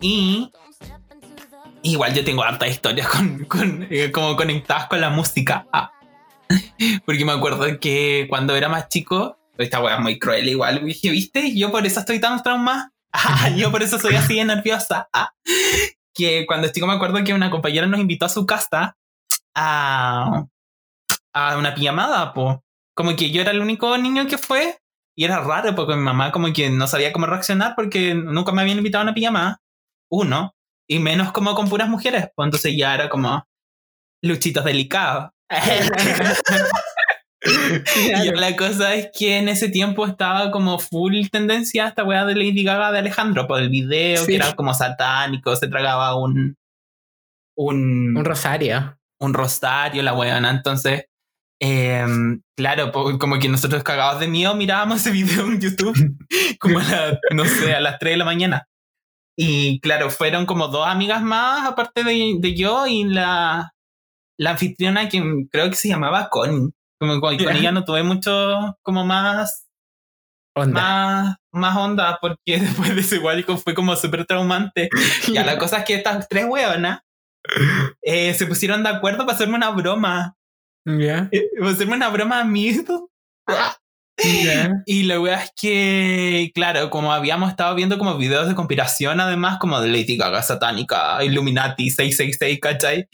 Y 0.00 0.52
igual 1.82 2.14
yo 2.14 2.24
tengo 2.24 2.44
hartas 2.44 2.70
historias 2.70 3.08
con, 3.08 3.44
con, 3.46 3.86
eh, 3.90 4.12
como 4.12 4.36
conectadas 4.36 4.86
con 4.86 5.00
la 5.00 5.10
música. 5.10 5.66
Ah. 5.72 5.90
Porque 7.04 7.24
me 7.24 7.32
acuerdo 7.32 7.66
que 7.80 8.26
cuando 8.28 8.54
era 8.54 8.68
más 8.68 8.88
chico, 8.88 9.36
esta 9.58 9.80
wea 9.82 9.96
es 9.96 10.00
muy 10.00 10.20
cruel 10.20 10.48
igual, 10.48 10.84
dije, 10.84 11.10
¿viste? 11.10 11.56
Yo 11.56 11.72
por 11.72 11.84
eso 11.84 11.98
estoy 11.98 12.20
tan 12.20 12.40
traumada. 12.44 12.92
Ah, 13.12 13.48
yo 13.56 13.70
por 13.70 13.82
eso 13.82 13.98
soy 13.98 14.14
así 14.16 14.36
de 14.36 14.44
nerviosa. 14.44 15.08
Ah. 15.12 15.30
Que 16.14 16.46
cuando 16.46 16.68
chico 16.68 16.86
me 16.86 16.94
acuerdo 16.94 17.22
que 17.24 17.34
una 17.34 17.50
compañera 17.50 17.86
nos 17.86 18.00
invitó 18.00 18.26
a 18.26 18.30
su 18.30 18.46
casa 18.46 18.96
a, 19.54 20.44
a 21.32 21.56
una 21.56 21.74
pijamada, 21.74 22.32
po. 22.32 22.64
Como 22.94 23.14
que 23.16 23.30
yo 23.30 23.40
era 23.40 23.52
el 23.52 23.60
único 23.60 23.96
niño 23.96 24.26
que 24.26 24.38
fue 24.38 24.78
y 25.16 25.24
era 25.24 25.40
raro 25.40 25.74
porque 25.74 25.94
mi 25.94 26.02
mamá 26.02 26.32
como 26.32 26.52
que 26.52 26.70
no 26.70 26.86
sabía 26.86 27.12
cómo 27.12 27.26
reaccionar 27.26 27.74
porque 27.76 28.14
nunca 28.14 28.52
me 28.52 28.62
habían 28.62 28.78
invitado 28.78 29.02
a 29.02 29.04
una 29.04 29.14
pijamada. 29.14 29.60
Uno. 30.10 30.54
Y 30.88 30.98
menos 31.00 31.32
como 31.32 31.54
con 31.54 31.68
puras 31.68 31.88
mujeres. 31.88 32.28
Pues 32.34 32.46
entonces 32.46 32.74
ya 32.76 32.94
era 32.94 33.08
como 33.08 33.44
luchitos 34.22 34.64
delicados. 34.64 35.30
Y 38.24 38.30
la 38.32 38.56
cosa 38.56 38.94
es 38.94 39.08
que 39.16 39.36
en 39.38 39.48
ese 39.48 39.68
tiempo 39.68 40.06
estaba 40.06 40.50
como 40.50 40.78
full 40.78 41.26
tendencia 41.30 41.84
a 41.84 41.88
esta 41.88 42.04
weá 42.04 42.24
de 42.24 42.34
Lady 42.34 42.64
Gaga 42.64 42.90
de 42.92 42.98
Alejandro 42.98 43.46
por 43.46 43.60
el 43.60 43.68
video, 43.68 44.22
Sí. 44.24 44.26
que 44.28 44.36
era 44.36 44.54
como 44.54 44.74
satánico, 44.74 45.54
se 45.56 45.68
tragaba 45.68 46.16
un 46.16 46.56
un, 47.56 48.16
Un 48.16 48.24
rosario. 48.24 48.96
un 49.20 49.34
rosario, 49.34 50.02
la 50.04 50.14
weona. 50.14 50.50
Entonces, 50.50 51.06
em, 51.60 52.40
claro, 52.56 52.92
como 52.92 53.38
que 53.40 53.48
nosotros 53.48 53.82
cagados 53.82 54.20
de 54.20 54.28
miedo 54.28 54.54
mirábamos 54.54 55.00
ese 55.00 55.10
video 55.10 55.44
en 55.46 55.60
YouTube, 55.60 55.96
como 56.60 56.78
a 56.78 56.82
las, 56.84 57.18
no 57.32 57.44
sé, 57.44 57.74
a 57.74 57.80
las 57.80 57.98
3 57.98 58.12
de 58.14 58.16
la 58.18 58.24
mañana. 58.24 58.66
Y 59.36 59.80
claro, 59.80 60.10
fueron 60.10 60.46
como 60.46 60.68
dos 60.68 60.86
amigas 60.86 61.22
más, 61.22 61.66
aparte 61.66 62.04
de, 62.04 62.36
de 62.38 62.54
yo 62.56 62.86
y 62.86 63.04
la, 63.04 63.72
la 64.38 64.50
anfitriona 64.50 65.08
que 65.08 65.20
creo 65.50 65.68
que 65.70 65.76
se 65.76 65.88
llamaba 65.88 66.28
Connie. 66.28 66.70
Como 67.00 67.20
con, 67.20 67.36
con 67.38 67.56
ella 67.56 67.72
no 67.72 67.84
tuve 67.84 68.02
mucho, 68.02 68.76
como 68.82 69.04
más, 69.04 69.66
Onda. 70.54 70.80
más, 70.80 71.36
más 71.52 71.76
onda, 71.76 72.18
porque 72.20 72.58
después 72.60 72.94
de 72.94 73.00
eso 73.00 73.14
igual 73.14 73.44
fue 73.44 73.74
como 73.74 73.94
súper 73.96 74.26
traumante. 74.26 74.88
Ya 75.32 75.44
la 75.44 75.58
cosa 75.58 75.78
es 75.78 75.84
que 75.84 75.94
estas 75.94 76.28
tres 76.28 76.46
hueonas 76.48 77.00
eh, 78.02 78.34
se 78.34 78.46
pusieron 78.46 78.82
de 78.82 78.90
acuerdo 78.90 79.18
para 79.18 79.32
hacerme 79.32 79.56
una 79.56 79.70
broma. 79.70 80.34
Ya. 80.84 81.28
Eh, 81.32 81.48
Para 81.58 81.70
hacerme 81.70 81.96
una 81.96 82.08
broma 82.08 82.40
a 82.40 82.44
mí. 82.44 82.72
Ya. 84.18 84.82
Y 84.86 85.04
la 85.04 85.20
wea 85.20 85.42
es 85.42 85.52
que, 85.54 86.50
claro, 86.54 86.90
como 86.90 87.12
habíamos 87.12 87.50
estado 87.50 87.74
viendo 87.74 87.98
como 87.98 88.16
videos 88.16 88.48
de 88.48 88.54
conspiración, 88.54 89.20
además, 89.20 89.58
como 89.58 89.80
de 89.80 89.88
Lady 89.88 90.16
Gaga 90.16 90.42
satánica, 90.42 91.22
Illuminati 91.22 91.90
666, 91.90 92.58
¿cachai? 92.60 93.08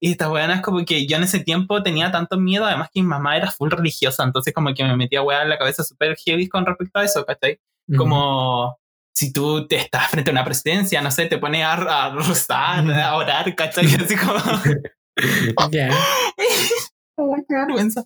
Y 0.00 0.12
estas 0.12 0.28
weas 0.28 0.60
como 0.60 0.84
que 0.84 1.06
yo 1.06 1.16
en 1.16 1.22
ese 1.24 1.40
tiempo 1.40 1.82
tenía 1.82 2.10
tanto 2.10 2.38
miedo, 2.38 2.66
además 2.66 2.88
que 2.92 3.00
mi 3.00 3.06
mamá 3.06 3.36
era 3.36 3.50
full 3.50 3.70
religiosa, 3.70 4.24
entonces 4.24 4.52
como 4.52 4.74
que 4.74 4.84
me 4.84 4.96
metía 4.96 5.22
wea 5.22 5.42
en 5.42 5.50
la 5.50 5.58
cabeza 5.58 5.84
súper 5.84 6.16
heavy 6.16 6.48
con 6.48 6.66
respecto 6.66 6.98
a 6.98 7.04
eso, 7.04 7.24
¿cachai? 7.24 7.60
Como 7.96 8.78
si 9.12 9.32
tú 9.32 9.66
te 9.66 9.76
estás 9.76 10.08
frente 10.08 10.30
a 10.30 10.32
una 10.32 10.44
presidencia, 10.44 11.02
no 11.02 11.10
sé, 11.10 11.26
te 11.26 11.38
pones 11.38 11.64
a, 11.64 11.72
a 11.72 12.10
rozar, 12.10 12.90
a 12.90 13.16
orar, 13.16 13.54
¿cachai? 13.54 13.86
Así 13.94 14.16
como... 14.16 14.34
Ya. 15.70 15.90
Qué 17.48 17.54
vergüenza. 17.54 18.04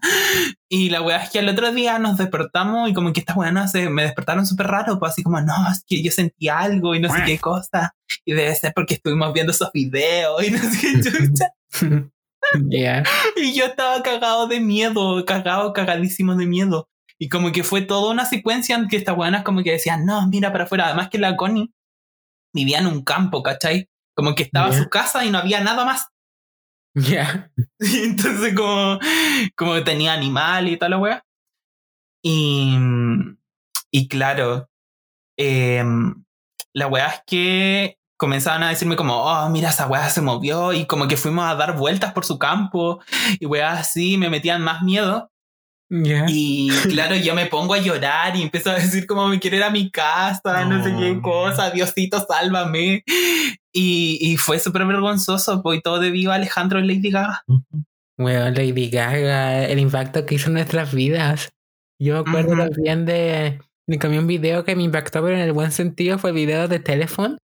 Y 0.69 0.91
la 0.91 1.03
weá 1.03 1.19
es 1.23 1.31
que 1.31 1.39
al 1.39 1.49
otro 1.49 1.73
día 1.73 1.99
nos 1.99 2.17
despertamos 2.17 2.89
y 2.89 2.95
como 2.95 3.13
que 3.13 3.21
estas 3.21 3.37
weas 3.37 3.71
se 3.73 3.89
me 3.89 4.03
despertaron 4.03 4.47
súper 4.47 4.67
raro, 4.69 4.99
pues 4.99 5.13
así 5.13 5.23
como, 5.23 5.41
no, 5.41 5.55
es 5.71 5.85
que 5.87 6.03
yo 6.03 6.11
sentí 6.11 6.49
algo 6.49 6.95
y 6.95 7.01
no 7.01 7.09
sé 7.13 7.23
qué 7.25 7.39
cosa. 7.39 7.95
Y 8.25 8.33
debe 8.33 8.55
ser 8.55 8.73
porque 8.75 8.95
estuvimos 8.95 9.33
viendo 9.33 9.53
esos 9.53 9.71
videos 9.73 10.43
y 10.45 10.51
no 10.51 10.59
sé 10.59 10.79
qué 10.81 11.01
chucha. 11.01 11.49
Ya. 12.69 13.03
Y 13.37 13.55
yo 13.55 13.65
estaba 13.65 14.03
cagado 14.03 14.47
de 14.47 14.61
miedo, 14.61 15.25
cagado, 15.25 15.73
cagadísimo 15.73 16.35
de 16.37 16.47
miedo. 16.47 16.89
Y 17.19 17.29
como 17.29 17.53
que 17.53 17.65
fue 17.65 17.81
toda 17.81 18.13
una 18.13 18.27
secuencia 18.27 18.77
en 18.77 18.87
que 18.89 18.97
estas 18.97 19.17
weonas 19.17 19.45
como 19.45 19.63
que 19.63 19.73
decían, 19.73 20.05
no, 20.05 20.29
mira 20.29 20.53
para 20.53 20.65
afuera. 20.65 20.87
Además 20.87 21.09
que 21.09 21.19
la 21.19 21.37
Connie 21.37 21.73
vivía 22.53 22.81
en 22.81 22.87
un 22.87 23.03
campo, 23.03 23.43
¿cachai? 23.43 23.89
Como 24.15 24.35
que 24.35 24.43
estaba 24.43 24.71
Ya. 24.71 24.79
su 24.83 24.89
casa 24.91 25.25
y 25.25 25.31
no 25.31 25.39
había 25.39 25.61
nada 25.63 25.85
más. 25.85 26.07
Ya. 27.11 27.51
Y 27.81 28.05
entonces 28.05 28.55
como, 28.55 28.99
como 29.57 29.83
tenía 29.83 30.13
animal 30.13 30.69
y 30.69 30.77
tal 30.77 30.91
la 30.93 30.99
wea. 30.99 31.25
Y, 32.23 32.77
y 33.91 34.09
claro, 34.09 34.71
em, 35.37 36.25
la 36.73 36.87
wea 36.87 37.09
es 37.09 37.23
que 37.27 37.99
comenzaban 38.17 38.63
a 38.63 38.69
decirme 38.71 38.97
como, 38.97 39.25
oh, 39.25 39.49
mira, 39.51 39.71
esa 39.71 39.87
wea 39.89 40.09
se 40.09 40.23
movió 40.23 40.73
y 40.73 40.87
como 40.87 41.09
que 41.09 41.17
fuimos 41.17 41.45
a 41.45 41.57
dar 41.57 41.77
vueltas 41.77 42.13
por 42.13 42.25
su 42.25 42.39
campo 42.39 43.01
y 43.41 43.47
weas 43.47 43.81
así 43.81 44.17
me 44.17 44.31
metían 44.31 44.63
más 44.63 44.83
miedo. 44.83 45.31
Ya. 45.91 46.25
Y 46.29 46.71
claro, 46.89 47.15
yo 47.17 47.35
me 47.35 47.47
pongo 47.47 47.75
a 47.75 47.79
llorar 47.79 48.35
y 48.37 48.43
empiezo 48.43 48.71
a 48.71 48.75
decir 48.75 49.07
como 49.07 49.29
me 49.29 49.39
quiero 49.39 49.57
ir 49.57 49.63
a 49.63 49.71
mi 49.71 49.91
casa, 49.91 50.65
no, 50.65 50.83
sé 50.83 50.95
qué 50.99 51.15
No. 51.15 51.23
cosa, 51.23 51.71
Diosito, 51.71 52.25
sálvame. 52.27 53.05
Y, 53.73 54.19
y 54.21 54.37
fue 54.37 54.59
súper 54.59 54.87
vergonzoso, 54.87 55.63
pues 55.63 55.83
todo 55.83 55.99
debido 56.01 56.33
a 56.33 56.37
Alejandro 56.37 56.81
y 56.81 56.87
Lady 56.87 57.11
Gaga. 57.11 57.45
Weón, 58.19 58.55
Lady 58.55 58.89
Gaga, 58.89 59.65
el 59.67 59.79
impacto 59.79 60.25
que 60.25 60.37
hizo 60.37 60.49
en 60.49 60.55
nuestras 60.55 60.95
vidas. 60.95 61.53
Yo 62.01 62.15
me 62.15 62.21
acuerdo 62.31 62.53
Ujú. 62.53 62.71
también 62.71 63.05
de, 63.05 63.61
de 63.87 63.99
que 63.99 64.07
un 64.07 64.27
video 64.27 64.65
que 64.65 64.77
me 64.77 64.85
impactó, 64.85 65.23
pero 65.23 65.35
en 65.37 65.43
el 65.43 65.53
buen 65.53 65.73
sentido 65.73 66.19
fue 66.19 66.31
el 66.31 66.37
video 66.37 66.69
de 66.69 66.79
Telephone. 66.79 67.39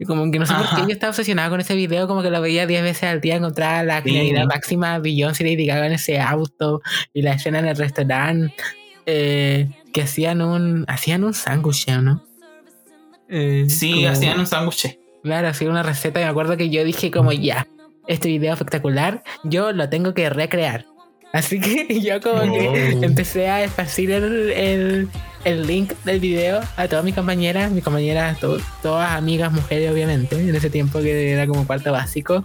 Y 0.00 0.06
como 0.06 0.28
que 0.32 0.38
no 0.38 0.46
sé 0.46 0.54
por 0.54 0.66
qué 0.76 0.82
yo 0.88 0.88
estaba 0.94 1.10
obsesionada 1.10 1.50
con 1.50 1.60
ese 1.60 1.74
video, 1.76 2.08
como 2.08 2.22
que 2.22 2.30
lo 2.30 2.40
veía 2.40 2.66
10 2.66 2.82
veces 2.82 3.04
al 3.04 3.20
día, 3.20 3.36
encontraba 3.36 3.82
la 3.84 4.02
Sí. 4.02 4.10
claridad 4.10 4.46
máxima 4.46 4.98
Beyoncé 4.98 5.46
y 5.46 5.50
Lady 5.52 5.66
Gaga 5.66 5.86
en 5.86 5.92
ese 5.92 6.18
auto 6.18 6.80
y 7.12 7.20
la 7.22 7.34
escena 7.34 7.58
en 7.58 7.66
el 7.66 7.76
restaurante 7.76 8.54
eh, 9.06 9.68
que 9.92 10.02
hacían 10.02 10.40
un 10.40 10.84
hacían 10.88 11.22
un 11.24 11.34
sándwich, 11.34 11.86
¿no? 11.88 12.24
Eh, 13.28 13.66
Sí, 13.68 13.92
como- 13.92 14.08
hacían 14.08 14.38
un 14.40 14.46
sándwich. 14.46 14.98
Claro, 15.22 15.48
hacía 15.48 15.68
una 15.68 15.82
receta 15.82 16.20
y 16.20 16.24
me 16.24 16.30
acuerdo 16.30 16.56
que 16.56 16.70
yo 16.70 16.82
dije 16.84 17.10
como 17.10 17.32
ya, 17.32 17.66
este 18.06 18.28
video 18.28 18.54
espectacular, 18.54 19.22
yo 19.44 19.72
lo 19.72 19.88
tengo 19.90 20.14
que 20.14 20.30
recrear. 20.30 20.86
Así 21.32 21.60
que 21.60 22.00
yo 22.02 22.20
como 22.20 22.40
que 22.52 22.98
empecé 23.02 23.48
a 23.48 23.62
esparcir 23.64 24.10
el, 24.10 24.50
el, 24.50 25.08
el 25.44 25.66
link 25.66 25.92
del 26.04 26.20
video 26.20 26.60
a 26.76 26.88
todas 26.88 27.04
mis 27.04 27.14
compañeras, 27.14 27.70
mis 27.70 27.84
compañeras, 27.84 28.38
to- 28.40 28.60
todas 28.82 29.10
amigas, 29.12 29.52
mujeres 29.52 29.90
obviamente, 29.92 30.36
en 30.36 30.54
ese 30.54 30.70
tiempo 30.70 31.00
que 31.00 31.32
era 31.32 31.46
como 31.46 31.66
cuarto 31.66 31.92
básico. 31.92 32.44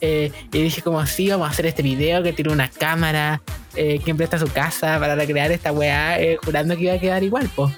Eh, 0.00 0.32
y 0.52 0.62
dije 0.62 0.82
como 0.82 1.04
sí, 1.06 1.28
vamos 1.28 1.46
a 1.46 1.50
hacer 1.50 1.66
este 1.66 1.82
video 1.82 2.22
que 2.24 2.32
tiene 2.32 2.52
una 2.52 2.68
cámara, 2.68 3.40
eh, 3.76 4.00
quien 4.02 4.16
presta 4.16 4.38
su 4.38 4.48
casa 4.48 4.98
para 4.98 5.14
recrear 5.14 5.52
esta 5.52 5.70
weá, 5.70 6.20
eh, 6.20 6.36
jurando 6.44 6.76
que 6.76 6.82
iba 6.84 6.94
a 6.94 6.98
quedar 6.98 7.22
igual, 7.22 7.48
po. 7.54 7.70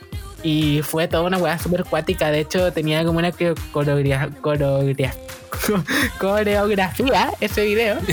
Y 0.45 0.83
fue 0.83 1.09
toda 1.09 1.23
una 1.23 1.39
weá 1.39 1.59
súper 1.59 1.85
cuática. 1.85 2.31
De 2.31 2.41
hecho, 2.41 2.71
tenía 2.73 3.03
como 3.05 3.19
una 3.19 3.33
coreo- 3.33 3.55
coreografía, 3.73 4.29
coreografía, 4.43 5.15
coreografía 6.19 7.31
ese 7.41 7.65
video. 7.65 7.97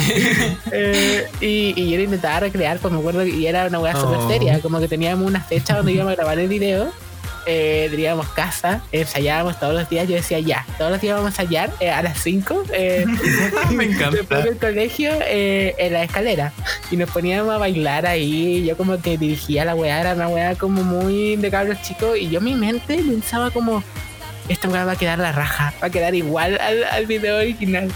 Eh, 0.74 1.28
y, 1.42 1.74
y 1.76 1.92
yo 1.92 1.98
lo 1.98 2.04
intentaba 2.04 2.40
recrear, 2.40 2.78
pues 2.80 2.94
me 2.94 3.00
acuerdo 3.00 3.20
que 3.24 3.30
y 3.30 3.46
era 3.46 3.66
una 3.68 3.80
weá 3.80 3.94
súper 3.96 4.20
Oh. 4.20 4.30
seria. 4.30 4.60
Como 4.62 4.80
que 4.80 4.88
teníamos 4.88 5.28
una 5.28 5.42
fecha 5.42 5.76
donde 5.76 5.92
íbamos 5.92 6.14
a 6.14 6.16
grabar 6.16 6.40
el 6.40 6.48
video. 6.48 6.92
Eh, 7.46 7.88
teníamos 7.90 8.28
casa, 8.30 8.82
ensayábamos 8.92 9.60
todos 9.60 9.74
los 9.74 9.90
días. 9.90 10.08
Yo 10.08 10.16
decía 10.16 10.40
ya, 10.40 10.66
todos 10.78 10.92
los 10.92 11.02
días 11.02 11.16
vamos 11.16 11.38
a 11.38 11.42
ensayar 11.42 11.72
eh, 11.80 11.90
a 11.90 12.02
las 12.02 12.20
5. 12.20 12.64
Eh, 12.74 13.06
Me 13.72 13.86
encanta. 13.86 14.18
Después 14.18 14.44
del 14.44 14.58
colegio, 14.58 15.12
eh, 15.22 15.76
en 15.78 15.94
la 15.94 16.04
escalera. 16.04 16.54
Y 16.90 16.98
nos 16.98 17.10
poníamos 17.10 17.54
a 17.54 17.58
bailar 17.58 18.06
ahí. 18.06 18.64
Yo 18.66 18.78
como 18.78 19.02
que 19.02 19.18
dirigía 19.18 19.66
la 19.66 19.76
weá, 19.76 20.02
era 20.02 20.14
una 20.14 20.28
weá 20.28 20.56
como 20.56 20.84
muy 20.84 21.36
de 21.36 21.52
cabros 21.52 21.82
chicos. 21.82 22.18
Y 22.18 22.30
yo 22.30 22.42
mi 22.42 22.56
mente 22.56 22.96
pensaba 22.96 23.52
como, 23.52 23.84
esta 24.50 24.70
weá 24.70 24.86
va 24.86 24.94
a 24.94 24.96
quedar 24.96 25.20
la 25.20 25.32
raja, 25.32 25.74
va 25.82 25.88
a 25.88 25.90
quedar 25.90 26.14
igual 26.16 26.58
al, 26.60 26.84
al 26.84 27.06
video 27.06 27.38
original. 27.38 27.92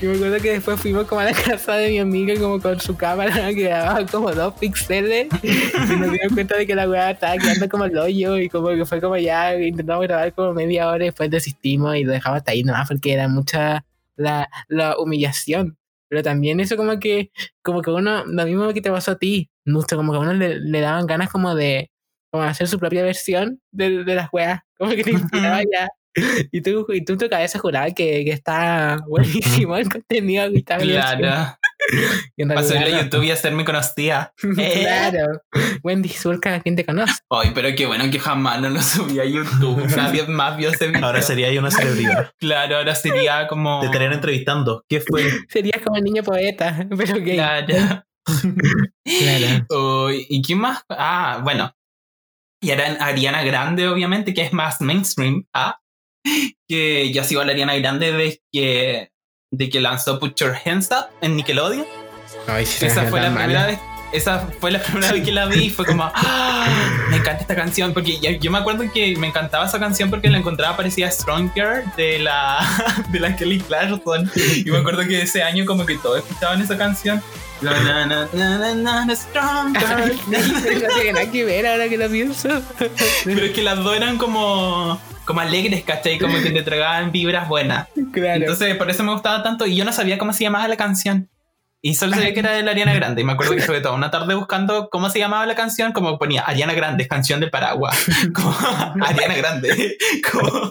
Y 0.00 0.06
me 0.06 0.14
acuerdo 0.16 0.38
que 0.38 0.52
después 0.52 0.80
fuimos 0.80 1.06
como 1.06 1.20
a 1.20 1.24
la 1.24 1.32
casa 1.32 1.74
de 1.76 1.90
mi 1.90 1.98
amiga 1.98 2.34
como 2.40 2.60
con 2.60 2.80
su 2.80 2.96
cámara 2.96 3.34
que 3.54 3.62
grababa 3.62 4.04
como 4.06 4.32
dos 4.32 4.54
píxeles. 4.54 5.28
Y 5.42 5.96
nos 5.96 6.12
dimos 6.12 6.32
cuenta 6.34 6.56
de 6.56 6.66
que 6.66 6.74
la 6.74 6.88
weá 6.88 7.10
estaba 7.10 7.36
quedando 7.36 7.68
como 7.68 7.84
el 7.84 7.96
hoyo. 7.96 8.38
Y 8.38 8.48
como 8.48 8.68
que 8.68 8.84
fue 8.84 9.00
como 9.00 9.16
ya 9.16 9.56
intentamos 9.56 10.02
grabar 10.04 10.32
como 10.32 10.52
media 10.52 10.88
hora 10.88 11.04
y 11.04 11.08
después 11.08 11.30
desistimos 11.30 11.96
y 11.96 12.04
lo 12.04 12.12
dejamos 12.12 12.38
hasta 12.38 12.52
ahí 12.52 12.62
nomás 12.62 12.88
porque 12.88 13.12
era 13.12 13.28
mucha 13.28 13.84
la, 14.16 14.48
la 14.68 14.98
humillación. 14.98 15.78
Pero 16.08 16.22
también 16.22 16.60
eso 16.60 16.76
como 16.76 16.98
que, 16.98 17.30
como 17.62 17.80
que 17.80 17.90
uno, 17.90 18.24
lo 18.26 18.44
mismo 18.44 18.72
que 18.74 18.82
te 18.82 18.90
pasó 18.90 19.12
a 19.12 19.18
ti, 19.18 19.50
mucho, 19.64 19.96
como 19.96 20.12
que 20.12 20.18
a 20.18 20.20
uno 20.20 20.34
le, 20.34 20.60
le 20.60 20.80
daban 20.80 21.06
ganas 21.06 21.30
como 21.30 21.54
de 21.54 21.90
como 22.32 22.44
hacer 22.44 22.66
su 22.66 22.78
propia 22.78 23.02
versión 23.02 23.60
de, 23.70 24.04
de 24.04 24.14
las 24.14 24.32
weas, 24.32 24.62
como 24.82 24.96
que 24.96 25.04
te 25.04 25.12
inspiraba 25.12 25.60
ya. 25.62 25.88
Y 26.50 26.60
tú, 26.60 26.86
y 26.90 27.04
tú 27.04 27.14
en 27.14 27.18
tu 27.18 27.28
cabeza 27.28 27.58
jurabas 27.58 27.94
que, 27.94 28.24
que 28.24 28.32
está 28.32 28.98
buenísimo 29.08 29.76
el 29.76 29.88
contenido 29.88 30.50
que 30.50 30.58
está. 30.58 30.76
Claro. 30.78 31.56
Para 32.48 32.62
subirlo 32.62 32.96
a. 32.96 33.02
YouTube 33.02 33.22
y 33.24 33.30
hacerme 33.30 33.64
conocida. 33.64 34.32
Eh. 34.58 34.80
Claro. 34.82 35.40
Wendy 35.82 36.08
Zulka, 36.08 36.60
¿quién 36.60 36.76
te 36.76 36.84
conoce? 36.84 37.14
Ay, 37.30 37.52
pero 37.54 37.68
qué 37.76 37.86
bueno 37.86 38.10
que 38.10 38.18
jamás 38.18 38.60
no 38.60 38.70
lo 38.70 38.82
subí 38.82 39.18
a 39.18 39.24
YouTube. 39.24 39.86
Nadie 39.96 40.26
más 40.26 40.56
vio 40.56 40.70
ese 40.70 40.88
video. 40.88 41.06
Ahora 41.06 41.22
sería 41.22 41.48
ahí 41.48 41.58
una 41.58 41.70
celebridad. 41.70 42.32
Claro, 42.38 42.76
ahora 42.78 42.94
sería 42.94 43.46
como. 43.46 43.80
Te 43.80 43.86
estarían 43.86 44.12
entrevistando. 44.12 44.84
¿Qué 44.88 45.00
fue? 45.00 45.24
Serías 45.48 45.80
como 45.82 45.96
el 45.96 46.04
niño 46.04 46.22
poeta, 46.22 46.86
pero 46.96 47.14
gay. 47.20 47.36
Claro. 47.36 48.04
Claro. 49.04 50.10
¿Y 50.10 50.42
quién 50.42 50.58
más? 50.58 50.84
Ah, 50.88 51.40
bueno. 51.42 51.72
Y 52.62 52.70
era 52.70 52.86
Ariana 53.04 53.42
Grande, 53.42 53.88
obviamente, 53.88 54.32
que 54.32 54.42
es 54.42 54.52
más 54.52 54.80
mainstream. 54.80 55.44
Ah, 55.52 55.80
que 56.68 57.12
yo 57.12 57.24
sigo 57.24 57.40
a 57.40 57.44
la 57.44 57.52
Ariana 57.52 57.74
Grande 57.74 58.12
desde 58.12 58.40
que, 58.52 59.10
de 59.50 59.68
que 59.68 59.80
lanzó 59.80 60.20
Put 60.20 60.36
Your 60.36 60.54
Hands 60.64 60.88
Up 60.92 61.06
en 61.20 61.36
Nickelodeon. 61.36 61.84
Ay, 62.46 62.64
sí, 62.64 62.86
Esa 62.86 63.04
fue 63.06 63.20
la 63.20 63.34
primera 63.34 63.66
vez. 63.66 63.78
Esa 64.12 64.46
fue 64.60 64.70
la 64.70 64.80
primera 64.80 65.10
vez 65.10 65.24
que 65.24 65.32
la 65.32 65.46
vi 65.46 65.64
y 65.64 65.70
fue 65.70 65.86
como, 65.86 66.04
¡Ah! 66.14 66.68
me 67.10 67.16
encanta 67.16 67.42
esta 67.42 67.56
canción. 67.56 67.92
Porque 67.92 68.20
yo, 68.20 68.30
yo 68.30 68.50
me 68.52 68.58
acuerdo 68.58 68.84
que 68.92 69.16
me 69.16 69.26
encantaba 69.26 69.66
esa 69.66 69.80
canción 69.80 70.08
porque 70.08 70.30
la 70.30 70.38
encontraba 70.38 70.76
parecía 70.76 71.10
Stronger 71.10 71.84
de 71.96 72.20
la, 72.20 72.64
de 73.08 73.18
la 73.18 73.34
Kelly 73.34 73.58
Clarkson. 73.58 74.30
Y 74.64 74.70
me 74.70 74.78
acuerdo 74.78 75.02
que 75.06 75.22
ese 75.22 75.42
año 75.42 75.66
como 75.66 75.84
que 75.84 75.98
todos 75.98 76.18
escuchaban 76.18 76.62
esa 76.62 76.78
canción. 76.78 77.20
Na, 77.62 77.80
na, 77.80 78.06
na, 78.06 78.28
na, 78.32 78.58
na, 78.58 78.74
na, 78.74 79.04
na, 79.04 79.14
Stronger. 79.14 80.16
no 80.26 80.94
tiene 80.94 81.12
nada 81.12 81.30
que 81.30 81.44
ver 81.44 81.66
ahora 81.66 81.88
que 81.88 81.96
lo 81.96 82.10
pienso. 82.10 82.48
Pero 83.24 83.40
es 83.40 83.52
que 83.52 83.62
las 83.62 83.78
dos 83.78 83.96
eran 83.96 84.18
como, 84.18 85.00
como 85.24 85.40
alegres, 85.40 85.84
¿cachai? 85.84 86.18
Como 86.18 86.42
que 86.42 86.50
te 86.50 86.62
tragaban 86.62 87.12
vibras 87.12 87.48
buenas. 87.48 87.86
Claro. 88.12 88.40
Entonces, 88.40 88.74
por 88.76 88.90
eso 88.90 89.04
me 89.04 89.12
gustaba 89.12 89.44
tanto. 89.44 89.64
Y 89.66 89.76
yo 89.76 89.84
no 89.84 89.92
sabía 89.92 90.18
cómo 90.18 90.32
se 90.32 90.42
llamaba 90.42 90.66
la 90.66 90.76
canción. 90.76 91.30
Y 91.80 91.94
solo 91.94 92.14
sabía 92.14 92.32
que 92.32 92.40
era 92.40 92.52
de 92.52 92.64
la 92.64 92.72
Ariana 92.72 92.94
Grande. 92.94 93.22
Y 93.22 93.24
me 93.24 93.32
acuerdo 93.32 93.54
que 93.54 93.60
estuve 93.60 93.80
toda 93.80 93.94
una 93.94 94.10
tarde 94.10 94.34
buscando 94.34 94.88
cómo 94.90 95.08
se 95.10 95.20
llamaba 95.20 95.46
la 95.46 95.54
canción. 95.54 95.92
Como 95.92 96.18
ponía 96.18 96.42
Ariana 96.42 96.74
Grande, 96.74 97.06
canción 97.06 97.38
del 97.38 97.50
paraguas. 97.50 97.96
Como 98.34 98.56
Ariana 99.04 99.34
Grande. 99.34 99.96
Como 100.32 100.68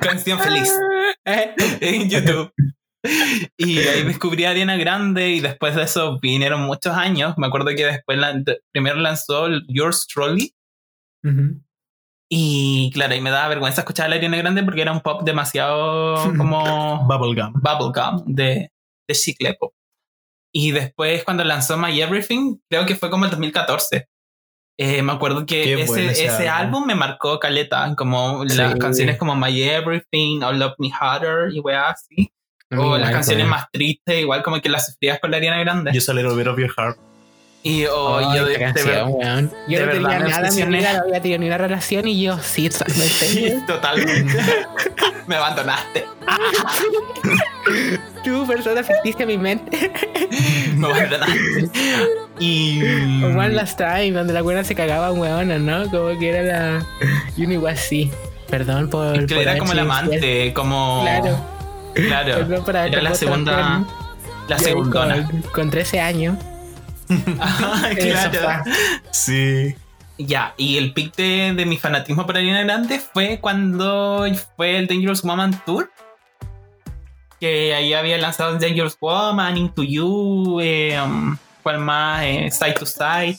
canción 0.00 0.38
feliz. 0.38 0.72
En 1.24 2.08
YouTube. 2.08 2.52
Y 3.56 3.78
ahí 3.80 4.02
descubrí 4.04 4.44
a 4.44 4.50
Ariana 4.50 4.76
Grande. 4.76 5.30
Y 5.30 5.40
después 5.40 5.74
de 5.76 5.82
eso 5.82 6.18
vinieron 6.20 6.62
muchos 6.62 6.94
años. 6.96 7.34
Me 7.38 7.46
acuerdo 7.46 7.68
que 7.76 7.84
después 7.86 8.18
la- 8.18 8.42
primero 8.72 8.96
lanzó 8.96 9.48
Yours 9.68 10.06
Truly. 10.06 10.54
Ujú. 11.22 11.60
Y 12.30 12.90
claro, 12.94 13.14
y 13.14 13.20
me 13.20 13.30
daba 13.30 13.48
vergüenza 13.48 13.82
escuchar 13.82 14.06
a 14.06 14.08
la 14.08 14.16
Ariana 14.16 14.38
Grande 14.38 14.62
porque 14.64 14.82
era 14.82 14.92
un 14.92 15.00
pop 15.00 15.22
demasiado 15.24 16.14
como 16.36 17.06
Bubblegum. 17.06 17.52
bubblegum 17.54 18.24
de, 18.34 18.70
de 19.08 19.14
chicle 19.14 19.54
pop. 19.54 19.72
Y 20.52 20.70
después 20.70 21.24
cuando 21.24 21.44
lanzó 21.44 21.76
My 21.76 22.00
Everything, 22.00 22.56
creo 22.70 22.86
que 22.86 22.94
fue 22.96 23.10
como 23.10 23.24
el 23.24 23.30
2014. 23.30 24.06
eh, 24.78 25.02
me 25.02 25.12
acuerdo 25.12 25.46
que 25.46 25.74
ese, 25.82 26.06
ese 26.06 26.24
ese 26.26 26.48
álbum. 26.48 26.76
álbum. 26.76 26.86
me 26.86 26.94
marcó 26.94 27.38
caleta, 27.38 27.94
como 27.96 28.48
Sí. 28.48 28.56
las 28.56 28.76
canciones 28.76 29.18
como 29.18 29.36
My 29.36 29.62
Everything, 29.62 30.42
o 30.42 30.52
Love 30.52 30.74
Me 30.78 30.90
Harder 30.92 31.52
y 31.52 31.60
weá 31.60 31.90
así. 31.90 32.30
A 32.74 32.80
O 32.86 32.98
las 32.98 33.10
canciones 33.10 33.46
más 33.46 33.70
tristes, 33.70 34.20
igual 34.20 34.42
como 34.42 34.60
que 34.60 34.68
las 34.68 34.86
sufrías 34.86 35.18
con 35.20 35.30
la 35.30 35.36
Ariana 35.38 35.58
Grande. 35.60 35.90
Just 35.92 36.08
a 36.08 36.14
little 36.14 36.34
bit 36.34 36.46
of 36.46 36.58
your 36.58 36.70
heart. 36.76 36.96
y 37.62 37.86
oh, 37.86 38.20
yo 38.34 38.44
de, 38.44 38.52
de 38.52 38.58
canción, 38.58 38.86
ver- 38.86 39.04
weón. 39.06 39.52
Yo 39.68 39.78
de 39.78 39.86
no 39.86 39.92
verdad 39.92 40.18
tenía 40.18 40.28
nada, 40.38 40.50
mi 40.50 40.62
amiga 40.62 40.92
no 40.92 41.00
había 41.04 41.20
tenido 41.22 41.38
ni 41.40 41.46
una 41.46 41.58
relación 41.58 42.06
y 42.08 42.22
yo 42.22 42.38
sí, 42.38 42.68
totalmente. 42.70 43.26
Sí, 43.26 43.54
totalmente. 43.66 44.38
me 45.26 45.36
abandonaste. 45.36 46.04
Tú, 48.24 48.46
persona 48.46 48.82
ficticia 48.82 49.22
en 49.22 49.28
mi 49.28 49.38
mente. 49.38 49.90
Me 50.76 50.86
abandonaste. 50.86 51.70
Y. 52.38 52.82
O 53.22 53.26
One 53.28 53.50
Last 53.50 53.78
Time, 53.78 54.12
donde 54.12 54.32
la 54.32 54.42
buena 54.42 54.64
se 54.64 54.74
cagaba 54.74 55.12
weón, 55.12 55.64
¿no? 55.66 55.90
Como 55.90 56.18
que 56.18 56.28
era 56.30 56.42
la. 56.42 56.86
Y 57.36 57.44
uno 57.44 57.54
igual 57.54 57.76
sí. 57.76 58.10
Perdón 58.48 58.88
por. 58.90 59.26
que 59.26 59.34
por 59.34 59.42
era 59.42 59.58
como 59.58 59.72
el 59.72 59.78
amante, 59.80 60.52
como. 60.54 61.00
Claro. 61.02 61.53
Claro. 61.94 62.64
Era 62.68 63.02
la 63.02 63.14
segunda. 63.14 63.62
con- 63.86 63.88
La 64.48 64.58
segundona. 64.58 65.26
Con, 65.26 65.42
con 65.42 65.70
13 65.70 66.00
años. 66.00 66.36
Ah, 67.40 67.88
claro. 67.98 68.62
Sí. 69.10 69.74
Ya, 70.16 70.54
y 70.56 70.76
el 70.78 70.92
pic 70.92 71.14
de, 71.16 71.52
de 71.56 71.66
mi 71.66 71.76
fanatismo 71.76 72.24
por 72.24 72.36
Ariana 72.36 72.62
Grande 72.62 73.00
fue 73.00 73.38
cuando 73.40 74.24
fue 74.56 74.76
el 74.78 74.86
Dangerous 74.86 75.22
Woman 75.22 75.60
Tour. 75.66 75.90
que 77.40 77.74
ahí 77.74 77.92
había 77.94 78.16
lanzado 78.18 78.56
Dangerous 78.58 78.96
Woman, 79.00 79.56
Into 79.56 79.82
You, 79.82 80.60
eh, 80.60 80.98
um, 81.04 81.36
¿cuál 81.62 81.78
más? 81.80 82.22
Eh, 82.24 82.48
side 82.50 82.74
to 82.74 82.86
Side. 82.86 83.38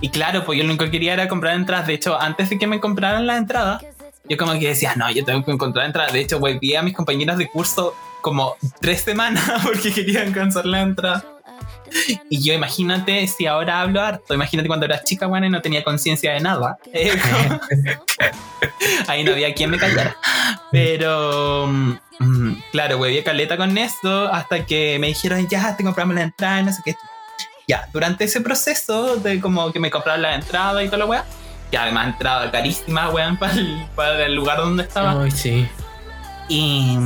Y 0.00 0.08
claro, 0.10 0.44
pues 0.44 0.56
yo 0.58 0.64
lo 0.64 0.70
único 0.70 0.84
que 0.86 0.90
quería 0.92 1.12
era 1.12 1.28
comprar 1.28 1.54
entradas. 1.56 1.86
De 1.86 1.94
hecho, 1.94 2.18
antes 2.20 2.48
de 2.50 2.58
que 2.58 2.66
me 2.66 2.80
compraran 2.80 3.26
las 3.26 3.36
entradas, 3.38 3.82
yo 4.28 4.36
como 4.36 4.52
que 4.52 4.68
decía, 4.68 4.94
no, 4.96 5.10
yo 5.10 5.24
tengo 5.24 5.44
que 5.44 5.50
encontrar 5.50 5.86
entradas. 5.86 6.12
De 6.12 6.20
hecho, 6.20 6.38
volví 6.38 6.74
a 6.76 6.82
mis 6.82 6.94
compañeros 6.94 7.38
de 7.38 7.48
curso 7.48 7.94
como 8.20 8.56
tres 8.80 9.02
semanas 9.02 9.44
porque 9.64 9.92
querían 9.92 10.28
alcanzar 10.28 10.66
la 10.66 10.80
entrada. 10.82 11.24
Y 12.28 12.42
yo 12.46 12.52
imagínate 12.52 13.26
si 13.28 13.46
ahora 13.46 13.80
hablo 13.80 14.02
harto, 14.02 14.34
imagínate 14.34 14.66
cuando 14.68 14.84
era 14.84 15.02
chica, 15.02 15.26
bueno, 15.26 15.46
y 15.46 15.50
no 15.50 15.62
tenía 15.62 15.82
conciencia 15.82 16.32
de 16.34 16.40
nada. 16.40 16.76
Eh, 16.92 17.12
como- 17.18 17.60
Ahí 19.06 19.24
no 19.24 19.32
había 19.32 19.54
quien 19.54 19.70
me 19.70 19.78
callara. 19.78 20.16
Pero, 20.70 21.66
mm, 21.66 22.52
claro, 22.72 22.98
güey, 22.98 23.22
caleta 23.24 23.56
con 23.56 23.76
esto 23.78 24.28
hasta 24.32 24.66
que 24.66 24.98
me 24.98 25.06
dijeron, 25.08 25.46
ya, 25.48 25.76
te 25.76 25.84
compramos 25.84 26.14
la 26.14 26.22
entrada 26.22 26.62
no 26.62 26.72
sé 26.72 26.82
qué. 26.84 26.96
Ya, 27.66 27.88
durante 27.92 28.24
ese 28.24 28.40
proceso 28.40 29.16
de 29.16 29.40
como 29.40 29.72
que 29.72 29.80
me 29.80 29.90
compraron 29.90 30.22
la 30.22 30.34
entrada 30.34 30.82
y 30.82 30.86
toda 30.86 30.98
la 30.98 31.06
weá, 31.06 31.24
que 31.70 31.78
además 31.78 32.08
entrada 32.08 32.50
carísima, 32.50 33.10
weón, 33.10 33.36
para 33.38 33.52
el, 33.54 33.86
para 33.94 34.26
el 34.26 34.34
lugar 34.34 34.58
donde 34.58 34.82
estaba. 34.82 35.22
Ay, 35.22 35.30
sí. 35.30 35.68
Y, 36.48 36.96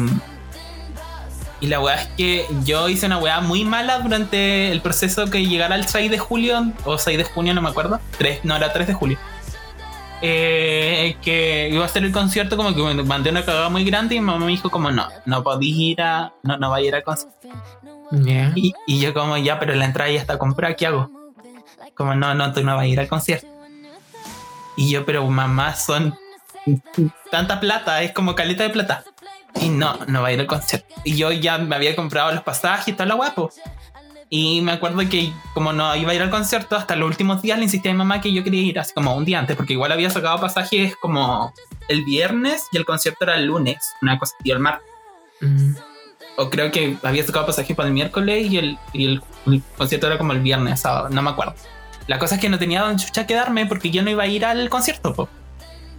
y 1.60 1.66
la 1.66 1.80
weá 1.80 1.94
es 1.94 2.08
que 2.16 2.46
yo 2.64 2.88
hice 2.88 3.06
una 3.06 3.18
weá 3.18 3.40
muy 3.40 3.64
mala 3.64 3.98
durante 3.98 4.70
el 4.72 4.80
proceso 4.80 5.30
que 5.30 5.46
llegara 5.46 5.74
al 5.74 5.86
6 5.86 6.10
de 6.10 6.18
julio, 6.18 6.72
o 6.84 6.98
6 6.98 7.18
de 7.18 7.24
junio, 7.24 7.54
no 7.54 7.62
me 7.62 7.68
acuerdo. 7.68 8.00
3, 8.18 8.40
no, 8.44 8.56
era 8.56 8.72
3 8.72 8.86
de 8.86 8.94
julio. 8.94 9.18
Eh, 10.24 11.16
que 11.20 11.68
iba 11.72 11.82
a 11.82 11.86
hacer 11.86 12.04
el 12.04 12.12
concierto, 12.12 12.56
como 12.56 12.74
que 12.74 12.82
me 12.82 13.02
mandé 13.02 13.30
una 13.30 13.44
cagada 13.44 13.68
muy 13.68 13.84
grande 13.84 14.14
y 14.14 14.20
mi 14.20 14.26
mamá 14.26 14.46
me 14.46 14.52
dijo 14.52 14.70
como 14.70 14.92
no, 14.92 15.08
no 15.26 15.42
podís 15.42 15.76
ir 15.76 16.00
a, 16.00 16.32
no, 16.44 16.56
no 16.58 16.70
va 16.70 16.76
a 16.76 16.80
ir 16.80 16.94
al 16.94 17.02
concierto. 17.02 17.48
Ya. 18.12 18.52
Y, 18.54 18.72
y 18.86 19.00
yo 19.00 19.14
como 19.14 19.36
ya, 19.36 19.58
pero 19.58 19.74
la 19.74 19.84
entrada 19.84 20.10
ya 20.10 20.20
está 20.20 20.38
comprada, 20.38 20.74
¿qué 20.74 20.86
hago? 20.86 21.10
Como 21.96 22.14
no, 22.14 22.34
no, 22.34 22.52
tú 22.52 22.62
no 22.62 22.76
vas 22.76 22.84
a 22.84 22.86
ir 22.86 23.00
al 23.00 23.08
concierto. 23.08 23.51
Y 24.76 24.90
yo, 24.90 25.04
pero 25.04 25.26
mamá, 25.26 25.74
son 25.74 26.18
tanta 27.30 27.60
plata, 27.60 28.02
es 28.02 28.12
como 28.12 28.34
caleta 28.34 28.62
de 28.62 28.70
plata. 28.70 29.04
Y 29.60 29.68
no, 29.68 29.98
no 30.06 30.22
va 30.22 30.28
a 30.28 30.32
ir 30.32 30.40
al 30.40 30.46
concierto. 30.46 30.94
Y 31.04 31.16
yo 31.16 31.30
ya 31.30 31.58
me 31.58 31.76
había 31.76 31.94
comprado 31.94 32.32
los 32.32 32.42
pasajes 32.42 32.88
y 32.88 32.92
todo 32.92 33.06
lo 33.06 33.16
guapo. 33.16 33.50
Y 34.34 34.62
me 34.62 34.72
acuerdo 34.72 35.06
que 35.10 35.30
como 35.52 35.74
no 35.74 35.94
iba 35.94 36.12
a 36.12 36.14
ir 36.14 36.22
al 36.22 36.30
concierto, 36.30 36.74
hasta 36.74 36.96
los 36.96 37.06
últimos 37.06 37.42
días 37.42 37.58
le 37.58 37.64
insistí 37.64 37.90
a 37.90 37.92
mi 37.92 37.98
mamá 37.98 38.22
que 38.22 38.32
yo 38.32 38.42
quería 38.42 38.62
ir, 38.62 38.78
así 38.78 38.94
como 38.94 39.14
un 39.14 39.26
día 39.26 39.38
antes, 39.38 39.56
porque 39.56 39.74
igual 39.74 39.92
había 39.92 40.08
sacado 40.08 40.40
pasajes 40.40 40.96
como 40.96 41.52
el 41.88 42.02
viernes 42.04 42.66
y 42.72 42.78
el 42.78 42.86
concierto 42.86 43.24
era 43.24 43.36
el 43.36 43.44
lunes, 43.44 43.76
una 44.00 44.18
cosa, 44.18 44.34
y 44.42 44.50
el 44.50 44.58
martes. 44.58 44.88
Mm. 45.42 45.74
O 46.38 46.48
creo 46.48 46.70
que 46.70 46.96
había 47.02 47.26
sacado 47.26 47.44
pasaje 47.44 47.74
para 47.74 47.88
el 47.88 47.94
miércoles 47.94 48.50
y 48.50 48.56
el, 48.56 48.78
y 48.94 49.04
el, 49.04 49.22
el 49.48 49.62
concierto 49.76 50.06
era 50.06 50.16
como 50.16 50.32
el 50.32 50.40
viernes, 50.40 50.80
sábado, 50.80 51.10
no 51.10 51.20
me 51.20 51.28
acuerdo. 51.28 51.54
La 52.06 52.18
cosa 52.18 52.34
es 52.36 52.40
que 52.40 52.48
no 52.48 52.58
tenía 52.58 52.82
donde 52.82 53.02
chucha 53.04 53.26
quedarme 53.26 53.66
porque 53.66 53.90
yo 53.90 54.02
no 54.02 54.10
iba 54.10 54.24
a 54.24 54.26
ir 54.26 54.44
al 54.44 54.68
concierto, 54.68 55.14
po. 55.14 55.28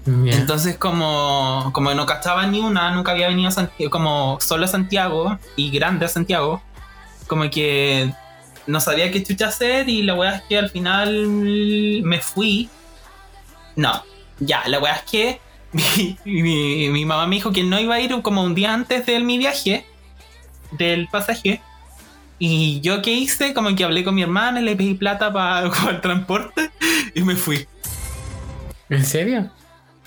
Entonces, 0.06 0.78
como, 0.78 1.70
como 1.74 1.94
no 1.94 2.06
cachaba 2.06 2.46
ni 2.46 2.60
una, 2.60 2.92
nunca 2.92 3.14
había 3.14 3.30
venido 3.30 3.48
a 3.48 3.52
Santiago, 3.52 3.90
como 3.90 4.38
solo 4.42 4.66
a 4.66 4.68
Santiago 4.68 5.38
y 5.56 5.72
grande 5.72 6.06
a 6.06 6.10
Santiago, 6.10 6.62
como 7.28 7.50
que 7.50 8.12
no 8.68 8.80
sabía 8.82 9.12
qué 9.12 9.24
chucha 9.24 9.48
hacer 9.48 9.88
y 9.88 10.04
la 10.04 10.14
weá 10.16 10.36
es 10.36 10.42
que 10.44 10.58
al 10.58 10.70
final 10.70 11.28
me 12.04 12.20
fui. 12.20 12.70
No, 13.78 14.04
ya, 14.40 14.64
la 14.68 14.80
weá 14.80 14.96
es 14.96 15.04
que 15.04 15.40
mi, 15.72 16.18
mi- 16.26 16.90
mi 16.90 17.06
mamá 17.06 17.26
me 17.26 17.36
dijo 17.38 17.54
que 17.54 17.64
no 17.64 17.80
iba 17.80 17.96
a 17.96 18.00
ir 18.02 18.22
como 18.22 18.44
un 18.44 18.56
día 18.56 18.74
antes 18.74 19.06
de 19.06 19.20
mi 19.22 19.38
viaje, 19.38 19.86
del 20.72 21.08
pasaje. 21.08 21.62
Y 22.46 22.82
yo 22.82 23.02
qué 23.02 23.12
hice, 23.14 23.54
como 23.54 23.74
que 23.74 23.86
hablé 23.86 24.04
con 24.04 24.16
mi 24.16 24.22
hermana, 24.22 24.60
le 24.60 24.76
pedí 24.76 24.96
plata 24.96 25.32
para 25.32 25.66
el 25.90 26.02
transporte 26.02 26.72
y 27.16 27.22
me 27.22 27.36
fui. 27.38 27.66
¿En 28.90 29.06
serio? 29.06 29.50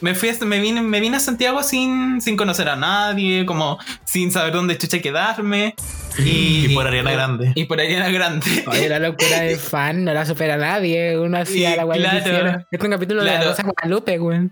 Me 0.03 0.15
fui, 0.15 0.29
a- 0.29 0.45
me 0.45 0.61
vine, 0.61 0.83
me 0.83 1.01
vine 1.01 1.17
a 1.17 1.21
Santiago 1.21 1.63
sin, 1.63 2.21
sin 2.21 2.37
conocer 2.37 2.69
a 2.69 2.77
nadie, 2.77 3.47
como 3.47 3.79
sin 4.05 4.31
saber 4.31 4.53
dónde 4.53 4.77
chucha 4.77 4.99
quedarme. 5.01 5.75
Y, 6.19 6.67
Y 6.67 6.75
por 6.75 6.87
Ariana 6.87 7.11
Grande. 7.13 7.53
Y 7.55 7.65
por 7.65 7.81
Ariana 7.81 8.11
Grande. 8.11 8.65
Oye, 8.67 8.87
la 8.91 8.99
locura 8.99 9.41
de 9.41 9.57
fan 9.57 10.05
no 10.05 10.13
la 10.13 10.27
supera 10.27 10.59
nadie. 10.59 11.19
Uno 11.19 11.39
hacía 11.39 11.75
la 11.83 11.91
que 11.91 12.01
claro. 12.01 12.59
Este 12.61 12.77
es 12.77 12.83
un 12.85 12.91
capítulo 12.91 13.23
de 13.23 13.31
Claro. 13.31 13.45
la 13.45 13.51
Rosa 13.51 13.63
Guadalupe, 13.63 14.19
güey. 14.19 14.51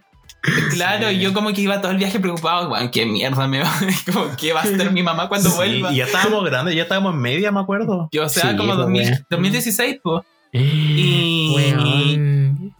Claro, 0.70 1.08
Sí. 1.08 1.16
y 1.16 1.20
yo 1.20 1.32
como 1.32 1.52
que 1.52 1.60
iba 1.62 1.80
todo 1.80 1.92
el 1.92 1.98
viaje 1.98 2.20
preocupado, 2.20 2.68
weón, 2.70 2.90
qué 2.90 3.06
mierda 3.06 3.46
me 3.48 3.60
va, 3.60 3.72
como, 4.12 4.36
¿qué 4.36 4.52
va 4.52 4.60
a 4.60 4.62
hacer 4.64 4.90
mi 4.92 5.02
mamá 5.02 5.28
cuando 5.28 5.50
Sí, 5.50 5.56
vuelva? 5.56 5.92
y 5.92 5.96
ya 5.96 6.04
estábamos 6.04 6.44
grandes, 6.44 6.74
ya 6.74 6.82
estábamos 6.82 7.14
en 7.14 7.20
media, 7.20 7.50
me 7.52 7.60
acuerdo. 7.60 8.08
Yo, 8.12 8.24
o 8.24 8.28
sea, 8.28 8.50
Sí, 8.50 8.56
como 8.56 8.68
pues, 8.74 8.78
2000 8.78 9.02
weón. 9.02 9.26
2016, 9.30 10.00
pues. 10.02 10.22
Y- 10.52 11.52
Weón. 11.54 12.72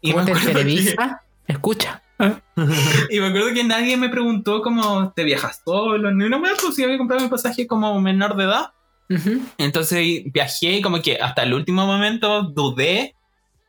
Y 0.00 0.08
me, 0.08 0.12
¿Cómo 0.14 0.24
te 0.24 0.30
acuerdo 0.32 0.46
que, 0.48 0.52
televisa? 0.54 1.22
Escucha. 1.46 2.02
y 3.10 3.20
me 3.20 3.26
acuerdo 3.28 3.54
que 3.54 3.64
nadie 3.64 3.96
me 3.96 4.08
preguntó 4.08 4.60
como, 4.62 5.12
¿te 5.12 5.24
viajas 5.24 5.60
solo? 5.64 6.10
Ni 6.12 6.24
una 6.24 6.38
weá, 6.38 6.52
pues 6.60 6.74
si 6.74 6.82
había 6.84 6.98
comprado 6.98 7.22
mi 7.22 7.28
pasaje 7.30 7.66
como 7.66 8.00
menor 8.00 8.36
de 8.36 8.44
edad. 8.44 8.72
Entonces 9.56 10.22
viajé 10.32 10.72
y 10.78 10.82
como 10.82 11.00
que 11.00 11.16
hasta 11.16 11.42
el 11.42 11.54
último 11.54 11.86
momento 11.86 12.42
dudé 12.42 13.14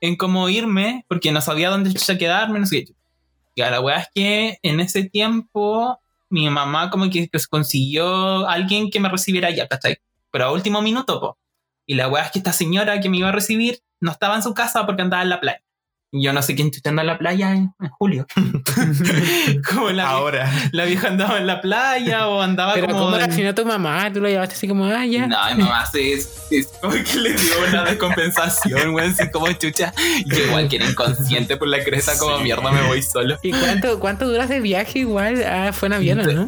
en 0.01 0.15
cómo 0.17 0.49
irme 0.49 1.05
porque 1.07 1.31
no 1.31 1.39
sabía 1.41 1.69
dónde 1.69 1.93
quedarme, 2.17 2.59
no 2.59 2.65
sé 2.65 2.85
qué. 2.85 2.93
Y 3.67 3.71
la 3.71 3.81
weá 3.81 3.97
es 3.97 4.07
que 4.15 4.59
en 4.63 4.79
ese 4.79 5.03
tiempo 5.03 5.99
mi 6.29 6.49
mamá 6.49 6.89
como 6.89 7.09
que 7.09 7.27
pues, 7.29 7.47
consiguió 7.47 8.47
alguien 8.47 8.89
que 8.89 8.99
me 8.99 9.09
recibiera 9.09 9.49
allá, 9.49 9.67
¿cachai? 9.67 9.97
Pero 10.31 10.45
a 10.45 10.51
último 10.53 10.81
minuto. 10.81 11.37
Y 11.85 11.95
la 11.95 12.07
weá 12.07 12.23
es 12.23 12.31
que 12.31 12.39
esta 12.39 12.53
señora 12.53 13.01
que 13.01 13.09
me 13.09 13.17
iba 13.17 13.29
a 13.29 13.33
recibir 13.33 13.81
no 13.99 14.11
estaba 14.11 14.35
en 14.35 14.43
su 14.43 14.53
casa 14.53 14.85
porque 14.85 15.01
andaba 15.01 15.23
en 15.23 15.29
la 15.29 15.41
playa. 15.41 15.61
Yo 16.11 16.33
no 16.33 16.41
sé 16.41 16.55
quién 16.55 16.71
chucha 16.71 16.89
anda 16.89 17.03
en 17.03 17.07
la 17.07 17.17
playa 17.19 17.51
en, 17.51 17.71
en 17.79 17.89
julio. 17.89 18.25
como 19.69 19.91
la, 19.91 20.09
Ahora. 20.09 20.51
la 20.71 20.85
vieja 20.85 21.07
andaba 21.07 21.37
en 21.37 21.45
la 21.45 21.61
playa 21.61 22.27
o 22.27 22.41
andaba 22.41 22.73
Pero 22.73 22.87
como... 22.87 22.99
¿cómo 23.05 23.17
reaccionó 23.17 23.53
tu 23.53 23.65
mamá? 23.65 24.11
Tú 24.11 24.19
lo 24.19 24.27
llevaste 24.27 24.55
así 24.55 24.67
como, 24.67 24.85
ah, 24.85 25.05
ya. 25.05 25.27
no, 25.27 25.37
mi 25.55 25.63
mamá 25.63 25.85
se 25.85 26.13
es, 26.13 26.47
es 26.49 26.67
como 26.81 26.93
que 26.93 27.15
le 27.15 27.33
dio 27.33 27.51
una 27.67 27.83
descompensación, 27.83 28.91
güey, 28.91 29.09
así 29.09 29.29
como 29.31 29.51
chucha. 29.53 29.93
Yo 30.25 30.37
igual 30.45 30.67
que 30.67 30.77
era 30.77 30.89
inconsciente 30.89 31.57
por 31.57 31.67
la 31.67 31.83
cresta, 31.83 32.17
como 32.17 32.37
Sí. 32.37 32.43
mierda 32.43 32.71
me 32.71 32.81
voy 32.87 33.01
solo. 33.03 33.37
¿Y 33.43 33.51
cuánto, 33.51 33.99
cuánto 33.99 34.27
duras 34.27 34.49
de 34.49 34.59
viaje 34.61 34.99
igual? 34.99 35.43
Ah, 35.43 35.71
fue 35.73 35.87
en 35.87 35.93
avión, 35.93 36.19
¿o 36.21 36.23
¿no? 36.31 36.47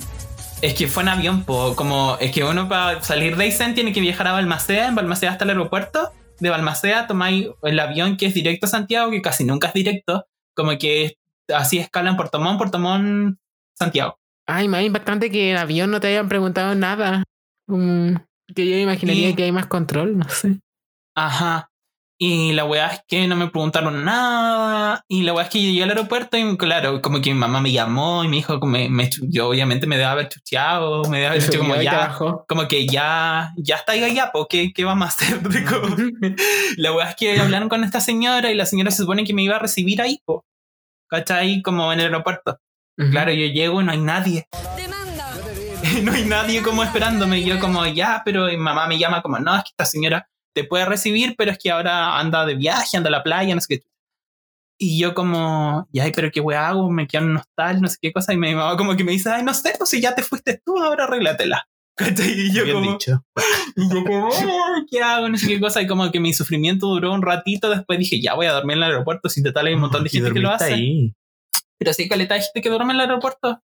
Es 0.61 0.73
que 0.75 0.87
fue 0.87 1.03
en 1.03 1.09
avión, 1.09 1.43
po, 1.43 1.75
como 1.75 2.17
es 2.19 2.31
que 2.31 2.43
uno 2.43 2.69
para 2.69 3.01
salir 3.03 3.35
de 3.35 3.45
Aysén 3.45 3.73
tiene 3.75 3.93
que 3.93 3.99
viajar 4.01 4.27
a 4.27 4.31
Balmaceda, 4.31 4.87
en 4.87 4.95
Balmaceda 4.95 5.31
hasta 5.31 5.43
el 5.43 5.51
aeropuerto. 5.51 6.11
De 6.41 6.49
Balmaceda 6.49 7.05
tomáis 7.05 7.47
el 7.61 7.79
avión 7.79 8.17
que 8.17 8.25
es 8.25 8.33
directo 8.33 8.65
a 8.65 8.69
Santiago, 8.69 9.11
que 9.11 9.21
casi 9.21 9.45
nunca 9.45 9.67
es 9.67 9.73
directo, 9.73 10.25
como 10.55 10.75
que 10.77 11.17
así 11.53 11.77
escala 11.77 12.09
en 12.09 12.17
Puerto 12.17 12.39
Montt, 12.39 12.57
Puerto 12.57 12.79
Montt, 12.79 13.37
Santiago. 13.77 14.17
Ay, 14.47 14.67
más 14.67 14.83
impactante 14.83 15.29
que 15.29 15.51
en 15.51 15.57
avión 15.57 15.91
no 15.91 15.99
te 15.99 16.07
hayan 16.07 16.27
preguntado 16.27 16.73
nada. 16.73 17.23
Mm, 17.67 18.15
que 18.55 18.69
yo 18.69 18.75
imaginaría 18.75 19.35
que 19.35 19.43
hay 19.43 19.51
más 19.51 19.67
control, 19.67 20.17
no 20.17 20.27
sé. 20.29 20.59
Ajá. 21.15 21.70
Y 22.23 22.51
la 22.51 22.65
weá 22.65 22.85
es 22.85 23.01
que 23.07 23.27
no 23.27 23.35
me 23.35 23.47
preguntaron 23.47 24.05
nada. 24.05 25.03
Y 25.07 25.23
la 25.23 25.33
weá 25.33 25.45
es 25.45 25.49
que 25.49 25.59
llegué 25.59 25.81
al 25.81 25.89
aeropuerto 25.89 26.37
y 26.37 26.55
claro, 26.55 27.01
como 27.01 27.19
que 27.19 27.33
mi 27.33 27.39
mamá 27.39 27.61
me 27.61 27.71
llamó 27.71 28.23
y 28.23 28.27
me 28.27 28.35
dijo 28.35 28.59
me, 28.59 28.89
me 28.89 29.09
yo 29.23 29.49
obviamente 29.49 29.87
me 29.87 29.97
debe 29.97 30.07
haber 30.07 30.29
chucheado, 30.29 31.03
me 31.05 31.17
debe 31.17 31.29
haber 31.29 31.41
dicho 31.41 31.57
como 31.57 31.81
ya, 31.81 32.15
como 32.47 32.67
que 32.67 32.85
ya, 32.85 33.51
ya 33.57 33.77
está 33.77 33.93
ahí 33.93 34.03
allá, 34.03 34.31
¿qué, 34.47 34.71
¿qué 34.71 34.85
vamos 34.85 35.07
a 35.07 35.09
hacer? 35.09 35.39
La 36.77 36.93
weá 36.93 37.09
es 37.09 37.15
que 37.15 37.39
hablaron 37.39 37.69
con 37.69 37.83
esta 37.83 37.99
señora 37.99 38.51
y 38.51 38.55
la 38.55 38.67
señora 38.67 38.91
se 38.91 38.97
supone 38.97 39.23
que 39.23 39.33
me 39.33 39.41
iba 39.41 39.55
a 39.55 39.59
recibir 39.59 39.99
ahí, 39.99 40.21
po. 40.23 40.45
¿Cachai? 41.09 41.63
Como 41.63 41.91
en 41.91 42.01
el 42.01 42.05
aeropuerto. 42.05 42.59
Ujú. 42.99 43.09
Claro, 43.09 43.31
yo 43.31 43.47
llego 43.47 43.81
y 43.81 43.83
no 43.83 43.93
hay 43.93 43.99
nadie. 43.99 44.45
no 46.03 46.11
hay 46.11 46.25
nadie 46.25 46.61
como 46.61 46.83
esperándome. 46.83 47.39
Y 47.39 47.45
yo 47.45 47.59
como, 47.59 47.83
ya, 47.87 48.21
pero 48.23 48.45
mi 48.45 48.57
mamá 48.57 48.85
me 48.85 48.99
llama 48.99 49.23
como, 49.23 49.39
no, 49.39 49.55
es 49.55 49.63
que 49.63 49.69
esta 49.71 49.85
señora 49.85 50.27
te 50.53 50.63
puede 50.63 50.85
recibir, 50.85 51.35
pero 51.37 51.51
es 51.51 51.57
que 51.57 51.71
ahora 51.71 52.19
anda 52.19 52.45
de 52.45 52.55
viaje, 52.55 52.97
anda 52.97 53.07
a 53.09 53.11
la 53.11 53.23
playa, 53.23 53.55
no 53.55 53.61
sé 53.61 53.77
qué. 53.79 53.85
Y 54.79 54.99
yo 54.99 55.13
como, 55.13 55.87
ya, 55.91 56.05
pero 56.15 56.31
qué 56.31 56.39
weá 56.41 56.69
hago, 56.69 56.89
me 56.89 57.07
quedo 57.07 57.21
en 57.23 57.29
un 57.31 57.37
hostal, 57.37 57.81
no 57.81 57.87
sé 57.87 57.97
qué 58.01 58.11
cosa. 58.11 58.33
Y 58.33 58.37
mi 58.37 58.55
mamá 58.55 58.75
como 58.77 58.95
que 58.95 59.03
me 59.03 59.11
dice, 59.11 59.29
ay, 59.29 59.43
no 59.43 59.53
sé, 59.53 59.75
pues 59.77 59.89
si 59.91 60.01
ya 60.01 60.15
te 60.15 60.23
fuiste 60.23 60.59
tú, 60.65 60.77
ahora 60.81 61.03
arréglatela. 61.03 61.67
Y 62.25 62.51
yo 62.51 62.63
Bien 62.63 62.77
como, 62.77 62.91
dicho. 62.93 63.23
y 63.75 63.93
yo 63.93 64.03
como, 64.03 64.29
"Ay, 64.33 64.85
¿qué 64.89 65.03
hago? 65.03 65.29
No 65.29 65.37
sé 65.37 65.47
qué 65.47 65.59
cosa. 65.59 65.81
Y 65.81 65.87
como 65.87 66.09
que 66.11 66.19
mi 66.19 66.33
sufrimiento 66.33 66.87
duró 66.87 67.13
un 67.13 67.21
ratito. 67.21 67.69
Después 67.69 67.99
dije, 67.99 68.19
ya 68.19 68.33
voy 68.33 68.47
a 68.47 68.53
dormir 68.53 68.77
en 68.77 68.83
el 68.83 68.89
aeropuerto. 68.89 69.29
Si 69.29 69.43
total 69.43 69.67
hay 69.67 69.75
un 69.75 69.81
montón 69.81 70.03
de 70.03 70.09
gente 70.09 70.31
que 70.33 70.39
lo 70.39 70.49
hace. 70.49 70.73
ahí. 70.73 71.13
Pero 71.77 71.93
sí, 71.93 72.09
caleta 72.09 72.33
de 72.35 72.41
gente 72.41 72.61
que 72.61 72.69
duerme 72.69 72.93
en 72.93 73.01
el 73.01 73.01
aeropuerto. 73.01 73.61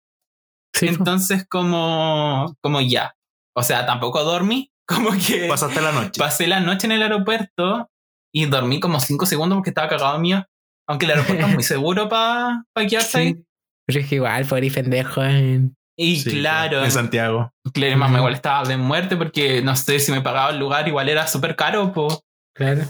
Sí, 0.73 0.87
po. 0.87 0.95
Entonces, 0.95 1.47
como, 1.49 2.57
como 2.61 2.81
ya. 2.81 3.15
O 3.55 3.63
sea, 3.63 3.87
tampoco 3.87 4.25
dormí. 4.25 4.73
Como 4.89 5.11
que 5.13 5.47
Pasaste 5.49 5.81
la 5.81 5.93
noche. 5.93 6.19
pasé 6.19 6.47
la 6.47 6.61
noche 6.61 6.87
en 6.87 6.93
el 6.93 7.03
aeropuerto 7.03 7.89
y 8.35 8.47
dormí 8.47 8.81
como 8.81 9.01
5 9.01 9.25
segundos 9.27 9.57
porque 9.57 9.71
estaba 9.71 9.89
cagado 9.89 10.19
mío. 10.19 10.45
Aunque 10.89 11.07
el 11.07 11.13
aeropuerto 11.13 11.47
es 11.47 11.55
muy 11.55 11.63
seguro 11.75 12.09
para 12.09 12.65
quedarse 12.89 13.19
ahí. 13.19 13.33
Sí. 13.35 13.45
Pero 13.87 14.01
es 14.01 14.09
que 14.09 14.15
igual, 14.17 14.47
ahí 14.51 14.71
pendejo. 14.71 15.23
en- 15.25 15.75
Y 15.97 16.17
Sí, 16.17 16.31
claro, 16.41 16.85
En 16.85 16.91
Santiago. 16.91 17.51
claro, 17.73 17.97
mamá 17.97 18.09
Ujú. 18.15 18.19
igual 18.19 18.35
estaba 18.35 18.69
de 18.69 18.77
muerte 18.77 19.17
porque 19.17 19.63
no 19.63 19.77
sé 19.77 20.01
si 20.01 20.11
me 20.13 20.21
pagaba 20.21 20.51
el 20.51 20.59
lugar, 20.59 20.87
igual 20.89 21.09
era 21.09 21.27
súper 21.29 21.55
caro, 21.57 21.93
po. 21.93 22.23
Claro. 22.57 22.83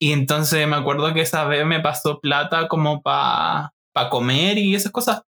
Y 0.00 0.12
entonces 0.12 0.68
me 0.68 0.76
acuerdo 0.76 1.12
que 1.14 1.22
esa 1.22 1.44
vez 1.46 1.64
me 1.64 1.80
pasó 1.80 2.20
plata 2.20 2.68
como 2.68 3.00
para 3.02 3.72
pa 3.94 4.10
comer 4.10 4.58
y 4.58 4.74
esas 4.74 4.92
cosas. 4.92 5.22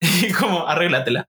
Y 0.28 0.32
como, 0.32 0.66
arréglatela. 0.66 1.26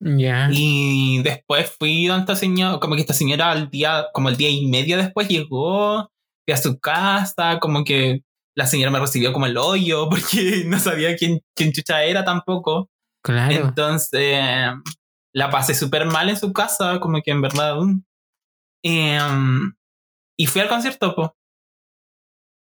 Ya. 0.00 0.48
Y 0.50 1.22
después 1.22 1.70
fui 1.78 2.06
donde 2.06 2.22
esta 2.22 2.36
señora, 2.36 2.78
como 2.80 2.94
que 2.94 3.02
esta 3.02 3.12
señora 3.12 3.50
al 3.50 3.70
día, 3.70 4.06
como 4.14 4.30
el 4.30 4.36
día 4.36 4.48
y 4.48 4.66
medio 4.66 4.96
después 4.96 5.28
llegó, 5.28 6.10
fui 6.46 6.54
a 6.54 6.56
su 6.56 6.78
casa, 6.80 7.58
como 7.60 7.84
que 7.84 8.22
la 8.56 8.66
señora 8.66 8.90
me 8.90 8.98
recibió 8.98 9.32
como 9.32 9.46
el 9.46 9.56
hoyo 9.58 10.08
porque 10.10 10.64
no 10.66 10.78
sabía 10.78 11.16
quién, 11.16 11.40
quién 11.54 11.72
chucha 11.72 12.02
era 12.04 12.24
tampoco. 12.24 12.88
Claro. 13.22 13.68
Entonces 13.68 14.40
la 15.34 15.50
pasé 15.50 15.74
súper 15.74 16.06
mal 16.06 16.28
en 16.28 16.36
su 16.36 16.52
casa, 16.52 16.98
como 17.00 17.20
que 17.22 17.30
en 17.30 17.42
verdad. 17.42 17.76
Em, 18.82 19.74
y 20.38 20.46
fui 20.46 20.62
al 20.62 20.68
concierto, 20.68 21.14
po. 21.14 21.36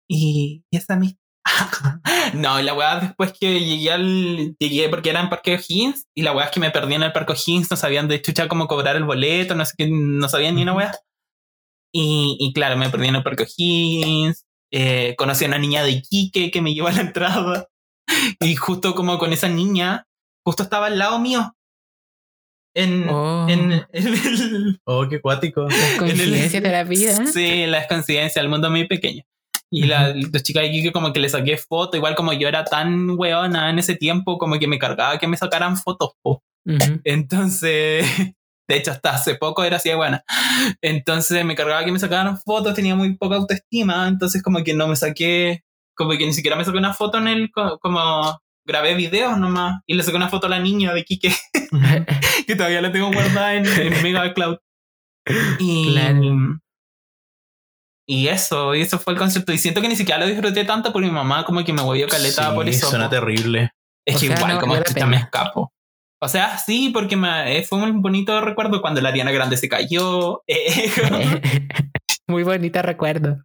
Y, 0.08 0.64
y 0.70 0.76
esa 0.76 0.96
mi. 0.96 1.16
no, 2.34 2.60
la 2.62 2.74
weá 2.74 3.00
después 3.00 3.32
que 3.38 3.60
llegué 3.60 3.90
al. 3.92 4.56
Llegué 4.58 4.88
porque 4.88 5.10
era 5.10 5.20
en 5.20 5.28
Parque 5.28 5.54
O'Higgins 5.54 6.06
y 6.16 6.22
la 6.22 6.32
weá 6.32 6.46
es 6.46 6.50
que 6.52 6.60
me 6.60 6.70
perdí 6.70 6.94
en 6.94 7.02
el 7.02 7.12
Parque 7.12 7.32
O'Higgins, 7.32 7.70
no 7.70 7.76
sabían 7.76 8.08
de 8.08 8.20
chucha 8.22 8.48
cómo 8.48 8.66
cobrar 8.66 8.96
el 8.96 9.04
boleto, 9.04 9.54
no 9.54 9.64
sé 9.64 9.74
qué, 9.76 9.88
no 9.90 10.28
sabían 10.28 10.54
ni 10.56 10.62
una 10.62 10.74
weá. 10.74 10.92
Y, 11.92 12.36
y 12.38 12.52
claro, 12.52 12.76
me 12.76 12.90
perdí 12.90 13.08
en 13.08 13.16
el 13.16 13.22
Parque 13.22 13.44
O'Higgins. 13.44 14.44
eh, 14.72 15.14
conocí 15.16 15.44
a 15.44 15.48
una 15.48 15.58
niña 15.58 15.82
de 15.82 15.92
Iquique 15.92 16.50
que 16.50 16.60
me 16.60 16.74
llevó 16.74 16.88
a 16.88 16.92
la 16.92 17.00
entrada. 17.02 17.66
Y 18.40 18.56
justo 18.56 18.94
como 18.94 19.18
con 19.18 19.32
esa 19.34 19.48
niña, 19.48 20.06
justo 20.44 20.62
estaba 20.62 20.86
al 20.86 20.98
lado 20.98 21.18
mío. 21.18 21.54
En, 22.74 23.08
Oh. 23.08 23.46
en, 23.48 23.72
en 23.92 24.06
el, 24.06 24.80
Oh, 24.84 25.06
qué 25.08 25.20
cuático. 25.20 25.62
Las 25.68 25.98
coincidencias 25.98 26.62
de 26.62 26.70
la 26.70 26.84
vida. 26.84 27.26
Sí, 27.26 27.66
las 27.66 27.86
coincidencias, 27.86 28.42
el 28.42 28.48
mundo 28.50 28.70
muy 28.70 28.86
pequeño. 28.86 29.24
Y 29.70 29.84
la, 29.86 30.14
la 30.14 30.40
chica 30.40 30.60
de 30.60 30.68
Iquique 30.68 30.92
como 30.92 31.12
que 31.12 31.20
le 31.20 31.28
saqué 31.28 31.56
foto, 31.58 31.96
igual 31.96 32.14
como 32.14 32.32
yo 32.32 32.48
era 32.48 32.64
tan 32.64 33.10
weona 33.18 33.68
en 33.70 33.78
ese 33.78 33.94
tiempo, 33.96 34.38
como 34.38 34.58
que 34.58 34.66
me 34.66 34.78
cargaba 34.78 35.18
que 35.18 35.26
me 35.28 35.36
sacaran 35.36 35.76
fotos. 35.76 36.12
po. 36.22 36.42
Ujú. 36.66 37.00
Entonces, 37.04 38.06
de 38.68 38.76
hecho 38.76 38.90
hasta 38.90 39.10
hace 39.14 39.34
poco 39.34 39.64
era 39.64 39.76
así 39.76 39.88
de 39.90 39.94
buena. 39.96 40.24
Entonces 40.82 41.44
me 41.44 41.54
cargaba 41.54 41.84
que 41.84 41.92
me 41.92 41.98
sacaran 41.98 42.38
fotos, 42.38 42.74
tenía 42.74 42.94
muy 42.94 43.16
poca 43.16 43.36
autoestima, 43.36 44.08
entonces 44.08 44.42
como 44.42 44.62
que 44.64 44.74
no 44.74 44.88
me 44.88 44.96
saqué, 44.96 45.64
como 45.94 46.10
que 46.12 46.26
ni 46.26 46.32
siquiera 46.32 46.56
me 46.56 46.64
saqué 46.64 46.78
una 46.78 46.94
foto 46.94 47.18
en 47.18 47.28
el, 47.28 47.50
co- 47.50 47.78
como 47.78 48.38
grabé 48.66 48.94
videos 48.94 49.38
nomás 49.38 49.80
y 49.86 49.94
le 49.94 50.02
saqué 50.02 50.16
una 50.16 50.28
foto 50.28 50.46
a 50.46 50.50
la 50.50 50.58
niña 50.60 50.92
de 50.92 51.04
Quique, 51.04 51.32
que 52.46 52.56
todavía 52.56 52.80
la 52.82 52.92
tengo 52.92 53.10
guardada 53.12 53.54
en, 53.54 53.66
en 53.66 54.02
Mega 54.02 54.32
Cloud. 54.34 54.56
Y, 55.58 55.92
Claro. 55.92 56.58
Y 58.10 58.28
eso, 58.28 58.74
y 58.74 58.80
eso 58.80 58.98
fue 58.98 59.12
el 59.12 59.18
concierto. 59.18 59.52
Y 59.52 59.58
siento 59.58 59.82
que 59.82 59.88
ni 59.88 59.94
siquiera 59.94 60.18
lo 60.18 60.26
disfruté 60.26 60.64
tanto 60.64 60.94
por 60.94 61.02
mi 61.02 61.10
mamá, 61.10 61.44
como 61.44 61.62
que 61.62 61.74
me 61.74 61.82
volvió 61.82 62.08
caleta 62.08 62.48
Sí, 62.48 62.54
por 62.54 62.66
eso. 62.66 62.88
Suena 62.88 63.10
terrible. 63.10 63.72
Es 64.06 64.16
O 64.16 64.20
que 64.20 64.26
sea, 64.28 64.36
igual, 64.36 64.54
no 64.54 64.60
como 64.60 64.74
la 64.74 64.82
chucha 64.82 65.06
me 65.06 65.18
escapo. 65.18 65.70
O 66.20 66.26
sea, 66.26 66.56
sí, 66.56 66.88
porque 66.88 67.16
me, 67.16 67.58
eh, 67.58 67.64
fue 67.64 67.78
un 67.78 68.00
bonito 68.00 68.40
recuerdo 68.40 68.80
cuando 68.80 69.02
la 69.02 69.10
Ariana 69.10 69.30
Grande 69.30 69.58
se 69.58 69.68
cayó. 69.68 70.42
eh, 70.46 70.90
Muy 72.26 72.44
bonita 72.44 72.80
recuerdo. 72.80 73.44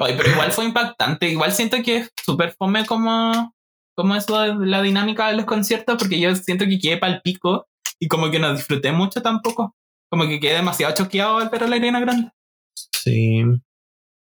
Oye, 0.00 0.14
pero 0.16 0.30
igual 0.30 0.50
fue 0.50 0.64
impactante. 0.64 1.28
Igual 1.28 1.52
siento 1.52 1.76
que 1.84 1.98
es 1.98 2.10
súper 2.24 2.56
fome 2.58 2.84
como, 2.84 3.54
como 3.96 4.16
eso 4.16 4.40
de 4.40 4.66
la 4.66 4.82
dinámica 4.82 5.28
de 5.28 5.36
los 5.36 5.46
conciertos, 5.46 5.96
porque 5.96 6.18
yo 6.18 6.34
siento 6.34 6.64
que 6.64 6.80
quedé 6.80 6.96
pal 6.98 7.20
pico 7.22 7.68
y 8.00 8.08
como 8.08 8.32
que 8.32 8.40
no 8.40 8.52
disfruté 8.52 8.90
mucho 8.90 9.22
tampoco. 9.22 9.76
Como 10.10 10.26
que 10.26 10.40
quedé 10.40 10.54
demasiado 10.54 10.92
choqueado 10.92 11.38
al 11.38 11.50
ver 11.50 11.62
a 11.62 11.68
la 11.68 11.76
Ariana 11.76 12.00
Grande. 12.00 12.30
Sí. 12.74 13.44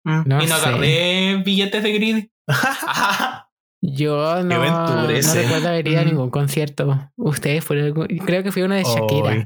Mm, 0.05 0.21
No 0.25 0.43
y 0.43 0.47
no 0.47 0.57
sé. 0.57 0.65
agarré 0.67 1.35
billetes 1.45 1.83
de 1.83 1.91
grid. 1.93 2.25
Yo 3.81 4.43
no, 4.43 4.43
no 4.43 5.09
ese. 5.09 5.43
recuerdo 5.43 5.67
haber 5.69 5.87
ido 5.87 5.99
a 5.99 6.03
Mm. 6.03 6.07
ningún 6.07 6.29
concierto. 6.29 7.11
Ustedes 7.17 7.63
fueron. 7.65 7.93
Creo 8.25 8.43
que 8.43 8.51
fui 8.51 8.61
uno 8.61 8.75
de 8.75 8.83
Shakira. 8.83 9.29
Ay, 9.31 9.45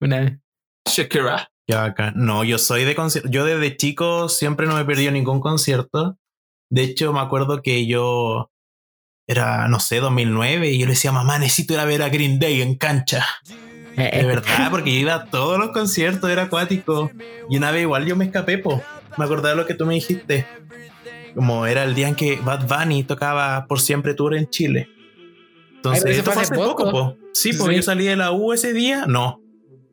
Una 0.00 0.20
vez. 0.20 0.38
Shakira. 0.88 1.48
No, 2.14 2.44
yo 2.44 2.58
soy 2.58 2.84
de 2.84 2.94
concierto. 2.94 3.28
Yo 3.30 3.44
desde 3.44 3.76
chico 3.76 4.28
siempre 4.28 4.66
no 4.66 4.74
me 4.74 4.82
he 4.82 4.84
perdido 4.84 5.10
ningún 5.10 5.40
concierto. 5.40 6.18
De 6.70 6.82
hecho, 6.82 7.12
me 7.12 7.20
acuerdo 7.20 7.62
que 7.62 7.86
yo 7.86 8.50
era, 9.28 9.68
no 9.68 9.80
sé, 9.80 10.00
2009 10.00 10.70
y 10.70 10.78
yo 10.78 10.86
le 10.86 10.92
decía, 10.92 11.12
mamá, 11.12 11.38
necesito 11.38 11.74
ir 11.74 11.80
a 11.80 11.84
ver 11.84 12.02
a 12.02 12.08
Green 12.08 12.38
Day 12.38 12.60
en 12.62 12.76
cancha. 12.76 13.24
Eh, 13.96 14.18
De 14.20 14.24
verdad, 14.26 14.70
porque 14.70 14.92
yo 14.92 14.98
iba 15.00 15.14
a 15.14 15.24
todos 15.26 15.58
los 15.58 15.70
conciertos, 15.70 16.30
era 16.30 16.42
acuático. 16.44 17.10
Y 17.48 17.56
una 17.56 17.70
vez 17.70 17.82
igual 17.82 18.06
yo 18.06 18.16
me 18.16 18.24
escapé, 18.26 18.58
po. 18.58 18.82
Me 19.18 19.24
acordaba 19.24 19.50
de 19.50 19.56
lo 19.56 19.66
que 19.66 19.74
tú 19.74 19.86
me 19.86 19.94
dijiste. 19.94 20.46
Como 21.34 21.66
era 21.66 21.84
el 21.84 21.94
día 21.94 22.08
en 22.08 22.14
que 22.14 22.36
Bad 22.36 22.66
Bunny 22.68 23.04
tocaba 23.04 23.66
por 23.66 23.80
siempre 23.80 24.14
tour 24.14 24.34
en 24.34 24.48
Chile. 24.50 24.88
Entonces, 25.76 26.04
Ay, 26.04 26.12
esto 26.12 26.30
fue 26.32 26.42
hace 26.42 26.54
poco, 26.54 26.84
poco. 26.84 26.90
po. 26.90 27.16
Sí, 27.32 27.52
Sí. 27.52 27.74
yo 27.74 27.82
salí 27.82 28.04
de 28.04 28.16
la 28.16 28.30
U 28.32 28.52
ese 28.52 28.72
día. 28.72 29.06
No. 29.06 29.40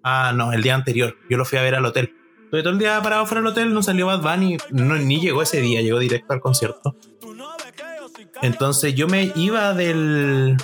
Ah, 0.04 0.34
no, 0.36 0.54
el 0.54 0.62
día 0.62 0.76
anterior. 0.76 1.16
Yo 1.30 1.38
lo 1.38 1.46
fui 1.46 1.58
a 1.58 1.62
ver 1.62 1.76
al 1.76 1.86
hotel. 1.86 2.14
Estuve 2.44 2.62
todo 2.64 2.74
el 2.74 2.80
día 2.80 3.02
parado 3.02 3.26
fuera 3.26 3.42
del 3.42 3.52
hotel, 3.52 3.74
no 3.74 3.84
salió 3.84 4.08
Bad 4.08 4.22
Bunny, 4.22 4.58
no, 4.72 4.96
ni 4.96 5.20
llegó 5.22 5.42
ese 5.44 5.62
día, 5.62 5.82
llegó 5.82 6.00
directo 6.00 6.34
al 6.34 6.42
concierto. 6.42 6.96
Entonces 8.42 8.96
yo 8.96 9.08
me 9.08 9.32
iba 9.36 9.74
del. 9.74 10.58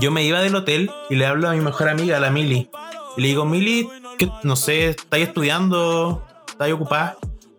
Yo 0.00 0.10
me 0.10 0.22
iba 0.24 0.40
del 0.40 0.54
hotel 0.54 0.90
y 1.10 1.16
le 1.16 1.26
hablo 1.26 1.48
a 1.48 1.52
mi 1.54 1.60
mejor 1.60 1.88
amiga, 1.88 2.18
la 2.20 2.30
Mili. 2.30 2.68
Y 3.16 3.20
le 3.22 3.28
digo, 3.28 3.44
Mili, 3.44 3.88
que 4.18 4.28
no 4.42 4.54
sé, 4.56 4.90
¿estáis 4.90 5.28
estudiando? 5.28 6.24
¿Estáis 6.48 6.74
ocupada? 6.74 7.16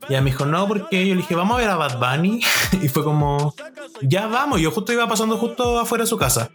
Y 0.09 0.13
ella 0.13 0.21
me 0.21 0.31
dijo, 0.31 0.45
no, 0.45 0.67
porque 0.67 1.07
yo 1.07 1.13
le 1.13 1.21
dije, 1.21 1.35
vamos 1.35 1.55
a 1.55 1.59
ver 1.59 1.69
a 1.69 1.75
Bad 1.75 1.99
Bunny. 1.99 2.41
y 2.81 2.87
fue 2.87 3.03
como, 3.03 3.53
ya 4.01 4.27
vamos. 4.27 4.59
Yo 4.59 4.71
justo 4.71 4.91
iba 4.91 5.07
pasando 5.07 5.37
justo 5.37 5.79
afuera 5.79 6.03
de 6.03 6.07
su 6.07 6.17
casa. 6.17 6.49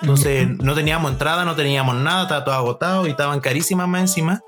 Entonces 0.00 0.48
no 0.48 0.74
teníamos 0.74 1.12
entrada, 1.12 1.44
no 1.44 1.54
teníamos 1.54 1.94
nada, 1.94 2.22
estaba 2.22 2.44
todo 2.44 2.54
agotado 2.54 3.06
y 3.06 3.10
estaban 3.10 3.40
carísimas 3.40 3.86
más 3.86 4.00
encima. 4.00 4.40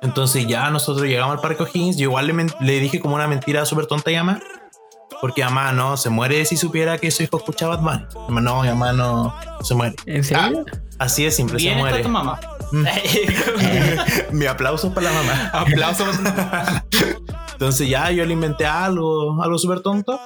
Entonces 0.00 0.46
ya 0.46 0.70
nosotros 0.70 1.06
llegamos 1.08 1.34
al 1.34 1.40
Parque 1.40 1.64
O'Higgins. 1.64 1.96
Yo 1.96 2.04
igual 2.04 2.28
le, 2.28 2.46
le 2.60 2.80
dije 2.80 3.00
como 3.00 3.16
una 3.16 3.26
mentira 3.26 3.64
súper 3.64 3.86
tonta 3.86 4.10
a 4.10 4.22
mamá. 4.22 4.40
Porque 5.20 5.42
mamá 5.42 5.72
no 5.72 5.96
se 5.96 6.10
muere 6.10 6.44
si 6.44 6.56
supiera 6.56 6.98
que 6.98 7.10
su 7.10 7.24
hijo 7.24 7.38
escuchaba 7.38 7.76
Batman. 7.76 8.08
No, 8.28 8.62
mamá 8.62 8.92
no 8.92 9.34
se 9.62 9.74
muere. 9.74 9.96
¿En 10.06 10.22
serio? 10.22 10.64
Así 10.98 11.24
de 11.24 11.32
simple, 11.32 11.58
se 11.58 11.64
Bien 11.64 11.78
está 11.78 11.88
muere. 11.90 12.04
tu 12.04 12.08
mamá. 12.08 12.38
Mi 14.32 14.46
aplauso 14.46 14.92
para 14.92 15.10
la 15.10 15.22
mamá. 15.22 15.50
Aplauso. 15.52 16.04
Entonces 17.52 17.88
ya 17.88 18.10
yo 18.10 18.24
le 18.24 18.32
inventé 18.32 18.66
algo, 18.66 19.42
algo 19.42 19.58
súper 19.58 19.80
tonto. 19.80 20.20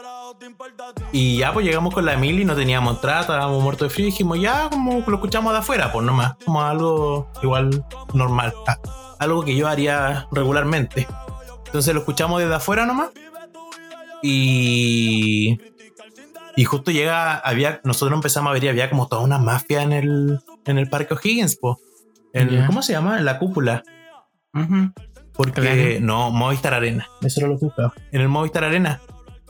Y 1.12 1.38
ya 1.38 1.52
pues 1.52 1.64
llegamos 1.64 1.94
con 1.94 2.04
la 2.04 2.16
Mili, 2.16 2.44
no 2.44 2.54
teníamos 2.54 2.96
entrada, 2.96 3.20
estábamos 3.22 3.62
muertos 3.62 3.88
de 3.88 3.94
frío. 3.94 4.08
y 4.08 4.10
Dijimos 4.10 4.40
ya 4.40 4.68
como 4.70 5.00
lo 5.06 5.14
escuchamos 5.14 5.52
de 5.52 5.58
afuera, 5.60 5.92
pues 5.92 6.04
nomás. 6.04 6.34
Como 6.44 6.62
algo 6.62 7.28
igual 7.42 7.84
normal. 8.12 8.52
Ah, 8.66 8.78
algo 9.18 9.44
que 9.44 9.54
yo 9.54 9.68
haría 9.68 10.26
regularmente. 10.32 11.06
Entonces 11.66 11.94
lo 11.94 12.00
escuchamos 12.00 12.40
desde 12.40 12.54
afuera 12.54 12.86
nomás. 12.86 13.10
Y... 14.22 15.58
Y 16.54 16.64
justo 16.64 16.90
llega, 16.90 17.38
había, 17.38 17.80
nosotros 17.82 18.14
empezamos 18.14 18.50
a 18.50 18.52
ver 18.52 18.64
y 18.64 18.68
había 18.68 18.90
como 18.90 19.08
toda 19.08 19.22
una 19.22 19.38
mafia 19.38 19.82
en 19.82 19.92
el, 19.92 20.40
en 20.66 20.76
el 20.76 20.86
Parque 20.86 21.14
O'Higgins, 21.14 21.56
po. 21.56 21.80
¿Cómo 22.66 22.82
se 22.82 22.92
llama? 22.92 23.18
En 23.18 23.24
la 23.24 23.38
cúpula. 23.38 23.82
Porque 25.34 25.60
Claro. 25.60 26.00
no, 26.00 26.30
Movistar 26.30 26.74
Arena. 26.74 27.08
Eso 27.22 27.40
era 27.40 27.48
lo 27.48 27.58
que 27.58 27.66
buscaba. 27.66 27.92
En 28.10 28.20
el 28.20 28.28
Movistar 28.28 28.64
Arena. 28.64 29.00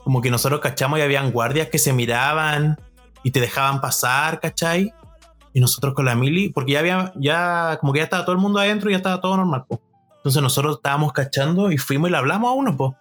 Como 0.05 0.21
que 0.21 0.31
nosotros 0.31 0.61
cachamos 0.61 0.99
y 0.99 1.03
habían 1.03 1.31
guardias 1.33 1.69
que 1.69 1.79
se 1.79 1.93
miraban 1.93 2.79
y 3.23 3.31
te 3.31 3.41
dejaban 3.41 3.81
pasar, 3.81 4.41
¿cachai? 4.41 4.93
Y 5.53 5.61
nosotros 5.61 5.95
con 5.95 6.05
la 6.07 6.15
mili, 6.15 6.49
porque 6.49 6.73
ya 6.73 6.79
había, 6.81 7.13
ya, 7.17 7.77
como 7.81 7.93
que 7.93 7.99
ya 7.99 8.05
estaba 8.05 8.25
todo 8.25 8.35
el 8.35 8.41
mundo 8.41 8.59
adentro 8.59 8.89
y 8.91 8.95
ya 8.95 8.97
estaba 8.97 9.21
todo 9.21 9.37
normal, 9.37 9.65
po. 9.69 9.81
Entonces 10.17 10.41
nosotros 10.43 10.77
estábamos 10.77 11.13
cachando 11.13 11.71
y 11.71 11.79
fuimos 11.79 12.09
y 12.09 12.13
le 12.13 12.19
hablamos 12.19 12.51
a 12.51 12.55
uno, 12.55 12.77
po. 12.77 12.97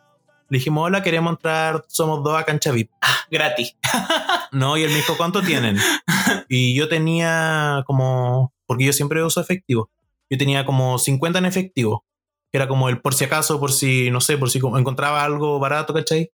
Le 0.49 0.57
dijimos, 0.57 0.85
hola, 0.85 1.01
queremos 1.01 1.31
entrar, 1.33 1.85
somos 1.87 2.23
dos 2.23 2.37
a 2.37 2.43
cancha 2.43 2.71
VIP. 2.71 2.91
Gratis. 3.29 3.75
No, 4.53 4.75
y 4.75 4.83
él 4.83 4.89
me 4.89 4.97
dijo, 4.97 5.15
¿cuánto 5.15 5.41
tienen? 5.41 5.77
Y 6.49 6.75
yo 6.75 6.89
tenía 6.89 7.83
como, 7.87 8.53
porque 8.71 8.85
yo 8.85 8.93
siempre 8.93 9.21
uso 9.21 9.41
efectivo, 9.41 9.91
yo 10.29 10.37
tenía 10.37 10.65
como 10.65 10.97
50 10.97 11.39
en 11.39 11.45
efectivo, 11.45 12.05
era 12.53 12.69
como 12.69 12.87
el 12.87 13.01
por 13.01 13.13
si 13.13 13.25
acaso, 13.25 13.59
por 13.59 13.73
si, 13.73 14.09
no 14.11 14.21
sé, 14.21 14.37
por 14.37 14.49
si 14.49 14.59
encontraba 14.59 15.25
algo 15.25 15.59
barato, 15.59 15.93
¿cachai? 15.93 16.31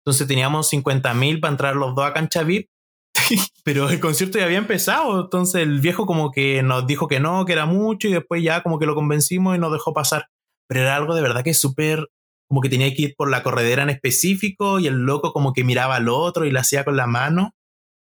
Entonces 0.00 0.26
teníamos 0.26 0.68
50 0.68 1.12
mil 1.12 1.38
para 1.38 1.50
entrar 1.52 1.76
los 1.76 1.94
dos 1.94 2.06
a 2.06 2.14
cancha 2.14 2.44
VIP, 2.44 2.70
pero 3.62 3.90
el 3.90 4.00
concierto 4.00 4.38
ya 4.38 4.46
había 4.46 4.56
empezado, 4.56 5.20
entonces 5.20 5.60
el 5.60 5.80
viejo 5.80 6.06
como 6.06 6.30
que 6.30 6.62
nos 6.62 6.86
dijo 6.86 7.06
que 7.06 7.20
no, 7.20 7.44
que 7.44 7.52
era 7.52 7.66
mucho, 7.66 8.08
y 8.08 8.12
después 8.14 8.42
ya 8.42 8.62
como 8.62 8.78
que 8.78 8.86
lo 8.86 8.94
convencimos 8.94 9.54
y 9.54 9.58
nos 9.58 9.70
dejó 9.70 9.92
pasar. 9.92 10.28
Pero 10.66 10.80
era 10.80 10.96
algo 10.96 11.14
de 11.14 11.20
verdad 11.20 11.44
que 11.44 11.52
súper 11.52 12.08
como 12.48 12.62
que 12.62 12.70
tenía 12.70 12.94
que 12.94 13.02
ir 13.02 13.14
por 13.16 13.30
la 13.30 13.42
corredera 13.42 13.82
en 13.82 13.90
específico 13.90 14.78
y 14.78 14.86
el 14.86 14.94
loco 14.94 15.34
como 15.34 15.52
que 15.52 15.64
miraba 15.64 15.96
al 15.96 16.08
otro 16.08 16.46
y 16.46 16.50
la 16.50 16.60
hacía 16.60 16.84
con 16.84 16.96
la 16.96 17.06
mano. 17.06 17.52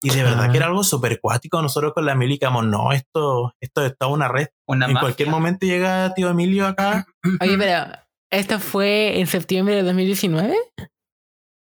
Y 0.03 0.11
de 0.11 0.23
verdad 0.23 0.45
Ah. 0.49 0.51
que 0.51 0.57
era 0.57 0.67
algo 0.67 0.83
súper 0.83 1.21
cuático. 1.21 1.61
Nosotros 1.61 1.93
con 1.93 2.07
la 2.07 2.13
Emilio 2.13 2.39
quedamos, 2.39 2.65
no, 2.67 2.93
esto, 2.93 3.53
esto 3.61 3.85
está 3.85 4.07
una 4.07 4.29
red. 4.29 4.49
Una 4.67 4.87
en 4.87 4.93
mafia. 4.95 5.01
cualquier 5.07 5.29
momento 5.29 5.67
llega 5.67 6.15
tío 6.15 6.29
Emilio 6.31 6.67
acá. 6.67 7.07
Oye, 7.41 7.59
pero 7.59 7.93
¿esto 8.33 8.59
fue 8.61 9.21
en 9.21 9.27
septiembre 9.27 9.75
de 9.77 9.83
2019? 9.83 10.55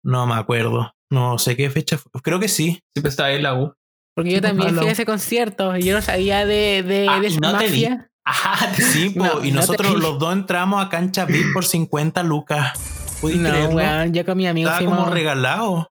No 0.04 0.26
me 0.28 0.36
acuerdo. 0.36 0.94
No 1.12 1.38
sé 1.38 1.58
qué 1.58 1.70
fecha 1.70 1.98
fue. 1.98 2.10
Creo 2.22 2.40
que 2.40 2.48
sí. 2.48 2.80
Sí, 2.96 3.02
pues 3.02 3.14
estaba 3.14 3.30
ahí 3.30 3.36
en 3.36 3.44
la 3.44 3.56
U. 3.56 3.74
Porque 4.16 4.32
yo 4.32 4.38
Sí, 4.38 4.42
también 4.42 4.76
fui 4.76 4.88
a 4.88 4.92
ese 4.92 5.06
concierto 5.06 5.76
y 5.78 5.84
yo 5.84 5.96
no 5.96 6.02
sabía 6.02 6.46
de, 6.46 6.84
de, 6.84 7.08
Ah, 7.10 7.20
de 7.20 7.28
esa 7.28 7.40
no 7.40 7.52
mafia. 7.54 8.10
Ajá, 8.26 8.74
Sí, 8.76 9.10
po, 9.12 9.26
No, 9.26 9.32
y 9.46 9.52
no 9.52 9.62
te 9.62 9.68
nosotros 9.68 10.00
los 10.00 10.20
dos 10.20 10.34
entramos 10.34 10.84
a 10.84 10.90
cancha 10.90 11.26
VIP 11.26 11.54
por 11.54 11.66
50 11.66 12.24
lucas. 12.24 12.74
¿Puedes 13.20 13.40
No, 13.40 13.50
creerlo? 13.50 13.76
weón, 13.76 14.14
yo 14.14 14.26
con 14.26 14.38
mi 14.38 14.48
amigo 14.48 14.70
Estaba 14.70 14.80
fuimos... 14.86 15.00
como 15.04 15.14
regalado. 15.14 15.91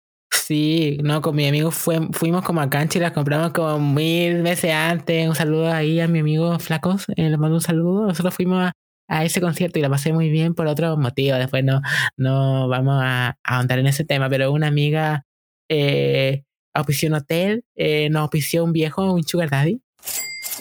Sí, 0.50 0.98
no, 1.04 1.22
con 1.22 1.36
mi 1.36 1.46
amigo 1.46 1.70
fue, 1.70 2.08
fuimos 2.10 2.42
como 2.42 2.60
a 2.60 2.68
cancha 2.68 2.98
y 2.98 3.00
las 3.00 3.12
compramos 3.12 3.52
como 3.52 3.78
mil 3.78 4.42
veces 4.42 4.72
antes. 4.72 5.28
Un 5.28 5.36
saludo 5.36 5.72
ahí 5.72 6.00
a 6.00 6.08
mi 6.08 6.18
amigo 6.18 6.58
Flacos, 6.58 7.04
eh, 7.14 7.30
le 7.30 7.36
mando 7.36 7.54
un 7.54 7.60
saludo. 7.60 8.08
Nosotros 8.08 8.34
fuimos 8.34 8.64
a, 8.64 8.72
a 9.06 9.24
ese 9.24 9.40
concierto 9.40 9.78
y 9.78 9.82
la 9.82 9.88
pasé 9.88 10.12
muy 10.12 10.28
bien 10.28 10.56
por 10.56 10.66
otros 10.66 10.98
motivos. 10.98 11.38
Después 11.38 11.62
no, 11.62 11.80
no 12.16 12.66
vamos 12.66 13.00
a, 13.00 13.28
a 13.28 13.36
ahondar 13.44 13.78
en 13.78 13.86
ese 13.86 14.04
tema, 14.04 14.28
pero 14.28 14.50
una 14.50 14.66
amiga 14.66 15.24
eh, 15.68 16.42
auspició 16.74 17.10
un 17.10 17.14
hotel, 17.14 17.62
eh, 17.76 18.10
nos 18.10 18.22
auspició 18.22 18.64
un 18.64 18.72
viejo, 18.72 19.12
un 19.12 19.22
sugar 19.22 19.50
daddy. 19.50 19.80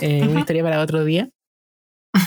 Eh, 0.01 0.21
una 0.21 0.41
historia 0.41 0.61
para 0.61 0.81
otro 0.81 1.03
día. 1.03 1.31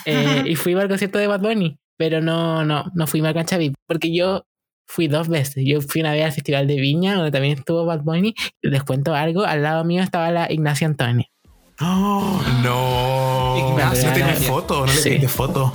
Eh, 0.05 0.43
y 0.47 0.56
fuimos 0.56 0.82
al 0.82 0.89
concierto 0.89 1.20
de 1.20 1.28
Bad 1.28 1.43
Bunny, 1.43 1.78
pero 1.97 2.20
no, 2.20 2.64
no, 2.64 2.86
no 2.93 3.06
fuimos 3.06 3.30
a 3.30 3.34
cancha 3.34 3.56
VIP, 3.56 3.74
porque 3.86 4.12
yo 4.12 4.47
fui 4.93 5.09
dos 5.09 5.28
veces. 5.28 5.64
Yo 5.66 5.81
fui 5.81 6.02
una 6.02 6.12
vez 6.12 6.24
al 6.24 6.32
Festival 6.32 6.66
de 6.66 6.77
Viña, 6.77 7.14
donde 7.14 7.31
también 7.31 7.59
estuvo 7.59 7.86
Bad 7.86 8.02
Bunny. 8.02 8.35
Y 8.60 8.69
les 8.69 8.82
cuento 8.85 9.14
algo, 9.14 9.43
al 9.44 9.62
lado 9.62 9.85
mío 9.85 10.02
estaba 10.02 10.31
la 10.31 10.52
Ignacia 10.52 10.86
Antonia. 10.86 11.27
Oh, 11.85 12.40
no. 12.62 13.70
Ignacio, 13.70 14.09
no 14.09 14.14
tiene 14.14 14.32
foto, 14.35 14.81
no 14.81 14.93
le 14.93 14.93
Sí. 14.93 15.19
foto. 15.27 15.73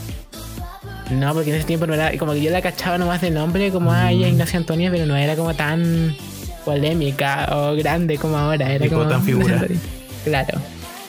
No, 1.11 1.34
porque 1.34 1.49
en 1.49 1.56
ese 1.57 1.65
tiempo 1.65 1.85
no 1.88 1.95
era, 1.95 2.15
como 2.18 2.34
que 2.34 2.41
yo 2.41 2.52
la 2.52 2.61
cachaba 2.61 2.98
nomás 2.98 3.19
de 3.22 3.31
nombre, 3.31 3.72
como 3.72 3.91
a 3.91 4.11
ella 4.11 4.27
Ignacia 4.27 4.57
Antonia, 4.60 4.89
pero 4.91 5.06
no 5.06 5.15
era 5.18 5.35
como 5.35 5.53
tan 5.56 6.15
polémica 6.64 7.49
o 7.52 7.76
grande 7.76 8.18
como 8.18 8.38
ahora. 8.38 8.72
Era 8.72 8.88
como 8.88 8.99
como 8.99 9.10
tan 9.10 9.23
figura. 9.23 9.56
Ignacia. 9.56 9.77
Claro. 10.23 10.60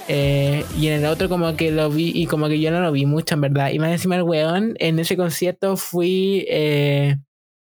Eh, 0.08 0.64
y 0.80 0.88
en 0.88 0.94
el 0.94 1.06
otro 1.06 1.28
como 1.28 1.54
que 1.54 1.70
lo 1.70 1.90
vi 1.90 2.10
y 2.14 2.26
como 2.26 2.48
que 2.48 2.58
yo 2.58 2.70
no 2.70 2.80
lo 2.80 2.90
vi 2.90 3.04
mucho 3.06 3.34
en 3.34 3.42
verdad. 3.42 3.70
Y 3.70 3.78
más 3.78 3.90
encima 3.92 4.16
el 4.16 4.22
weón, 4.22 4.74
en 4.78 4.98
ese 4.98 5.16
concierto 5.16 5.76
fui 5.76 6.46
eh, 6.48 7.18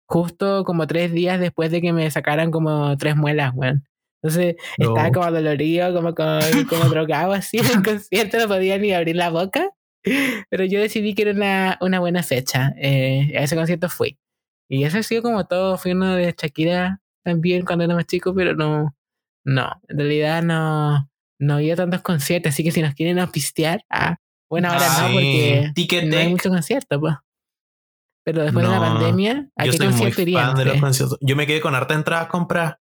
justo 0.07 0.65
como 0.65 0.87
tres 0.87 1.13
días 1.13 1.41
después 1.41 1.71
de 1.71 1.81
que 1.81 1.93
me 1.93 2.11
sacaran 2.11 2.51
como 2.51 2.97
tres 2.97 3.17
muelas, 3.17 3.53
weón. 3.55 3.85
Entonces 4.23 4.57
No. 4.79 4.89
estaba 4.97 5.11
como 5.13 5.31
dolorido, 5.31 5.93
como, 5.95 6.15
como, 6.15 6.39
como 6.69 6.85
drogado 6.91 7.33
así 7.33 7.59
en 7.59 7.67
el 7.67 7.83
concierto, 7.83 8.39
no 8.39 8.49
podía 8.49 8.79
ni 8.79 8.93
abrir 8.93 9.17
la 9.17 9.31
boca. 9.31 9.71
Pero 10.51 10.65
yo 10.65 10.81
decidí 10.81 11.15
que 11.15 11.23
era 11.23 11.33
una, 11.33 11.79
una 11.81 11.99
buena 12.01 12.23
fecha. 12.23 12.73
Eh, 12.79 13.33
a 13.37 13.43
ese 13.43 13.57
concierto 13.57 13.89
fui. 13.89 14.19
Y 14.69 14.85
eso 14.85 14.99
ha 14.99 15.03
sido 15.03 15.23
como 15.23 15.47
todo. 15.47 15.79
Fui 15.79 15.93
uno 15.93 16.15
de 16.15 16.33
Shakira 16.37 17.01
también 17.25 17.65
cuando 17.65 17.85
era 17.85 17.95
más 17.95 18.07
chico, 18.07 18.33
pero 18.35 18.55
no. 18.55 18.95
No, 19.45 19.71
en 19.89 19.99
realidad 19.99 20.43
no, 20.43 21.09
no 21.41 21.55
había 21.55 21.75
tantos 21.77 22.03
conciertos. 22.03 22.51
Así 22.55 22.63
que 22.65 22.71
si 22.73 22.83
nos 22.83 22.95
quieren 22.95 23.19
auspiciar, 23.19 23.85
ah, 23.91 24.17
bueno, 24.49 24.69
ahora 24.69 24.87
Ah, 24.89 25.03
no, 25.03 25.09
sí. 25.09 25.15
porque 25.15 25.71
Ticket 25.75 26.05
no 26.05 26.19
hay 26.19 26.29
muchos 26.29 26.53
conciertos, 26.53 26.99
pues. 27.01 27.15
Pero 28.27 28.43
después 28.43 28.65
de 28.67 28.73
la 28.73 28.81
No, 28.81 28.95
pandemia, 28.95 29.49
¿a 29.57 29.65
Yo 29.67 29.71
qué 29.71 29.77
soy 29.79 29.87
muy 29.87 29.95
concierto 29.95 30.23
irían? 30.23 30.47
fan 30.49 30.57
de 30.57 30.65
los 30.65 30.81
conciertos. 30.81 31.19
Yo 31.21 31.37
me 31.37 31.47
quedé 31.47 31.61
con 31.61 31.77
harta 31.77 31.95
entrada 31.95 32.27
comprada. 32.27 32.81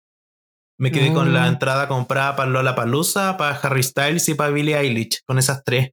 Me 0.79 0.91
quedé 0.91 1.12
con 1.12 1.35
la 1.35 1.43
Mm. 1.43 1.49
entrada 1.49 1.87
comprada 1.87 2.35
para 2.35 2.49
Lola 2.51 2.75
Palusa, 2.75 3.37
para 3.37 3.55
Harry 3.57 3.83
Styles 3.83 4.27
y 4.31 4.35
para 4.35 4.51
Billie 4.51 4.77
Eilish. 4.77 5.21
Con 5.27 5.39
esas 5.39 5.62
tres. 5.62 5.91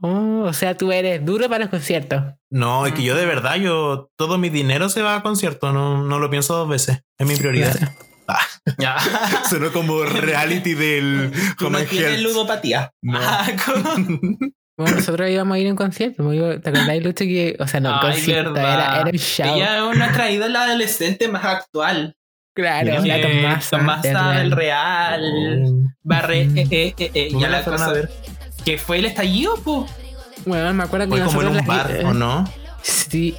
Oh, 0.00 0.44
o 0.46 0.52
sea, 0.52 0.76
tú 0.76 0.92
eres 0.92 1.24
duro 1.24 1.48
para 1.48 1.58
los 1.64 1.68
conciertos. 1.68 2.22
No, 2.48 2.86
es 2.86 2.92
que 2.94 3.02
yo 3.02 3.16
de 3.16 3.26
verdad, 3.26 3.56
yo 3.56 4.10
todo 4.16 4.38
mi 4.38 4.48
dinero 4.50 4.88
se 4.88 5.02
va 5.02 5.16
a 5.16 5.22
conciertos. 5.22 5.74
No, 5.74 6.02
no 6.04 6.18
lo 6.20 6.30
pienso 6.30 6.56
dos 6.56 6.68
veces. 6.68 7.02
Es 7.18 7.26
mi 7.26 7.34
prioridad. 7.36 7.74
Claro. 7.76 7.92
Ya. 8.78 8.96
Sonó 9.50 9.72
como 9.72 10.04
reality 10.04 10.74
del 10.74 11.32
Tú 11.58 11.68
no 11.68 11.78
tienes 11.80 12.22
ludopatía. 12.22 12.92
No. 13.02 13.18
Ah, 13.20 13.48
¿cómo? 13.66 13.90
Bueno, 14.76 14.96
nosotros 14.96 15.28
íbamos 15.30 15.54
a 15.54 15.58
ir 15.58 15.66
a 15.68 15.70
un 15.70 15.76
concierto. 15.76 16.30
digo, 16.30 16.58
¿Te 16.60 16.70
acordáis, 16.70 17.02
Lucho? 17.04 17.24
Que, 17.24 17.56
o 17.60 17.66
sea, 17.66 17.80
no, 17.80 17.94
Ay, 17.94 18.00
concierto, 18.00 18.56
era, 18.56 19.00
era 19.00 19.10
un 19.10 19.18
show. 19.18 19.54
Ella 19.56 19.90
es 19.90 19.98
nuestra 19.98 20.30
ídola 20.30 20.62
adolescente 20.64 21.28
más 21.28 21.44
actual. 21.44 22.16
Claro, 22.54 23.02
la 23.04 23.20
Tomasa. 23.20 23.78
Tomasa 23.78 24.30
del 24.32 24.50
Real. 24.50 25.94
Barre, 26.02 26.44
Mm. 26.46 26.58
eh, 26.58 26.66
eh, 26.70 26.94
eh, 26.98 27.10
eh, 27.14 27.28
¿No 27.32 27.40
ya 27.40 27.48
la 27.48 27.58
la 27.58 27.62
fueron 27.64 27.78
cosa. 27.80 27.90
a 27.90 27.94
ver? 27.94 28.10
Que 28.64 28.78
fue 28.78 28.98
el 28.98 29.04
estallido, 29.06 29.56
po. 29.56 29.86
Bueno, 30.46 30.72
me 30.74 30.82
acuerdo 30.84 31.06
que 31.06 31.10
Fue 31.12 31.20
como 31.26 31.40
en 31.42 31.46
nosotros 31.48 31.62
un 31.62 31.68
la- 31.68 31.82
bar, 31.82 31.96
eh, 31.96 32.04
¿o 32.04 32.14
no? 32.14 32.44
Sí, 32.82 33.36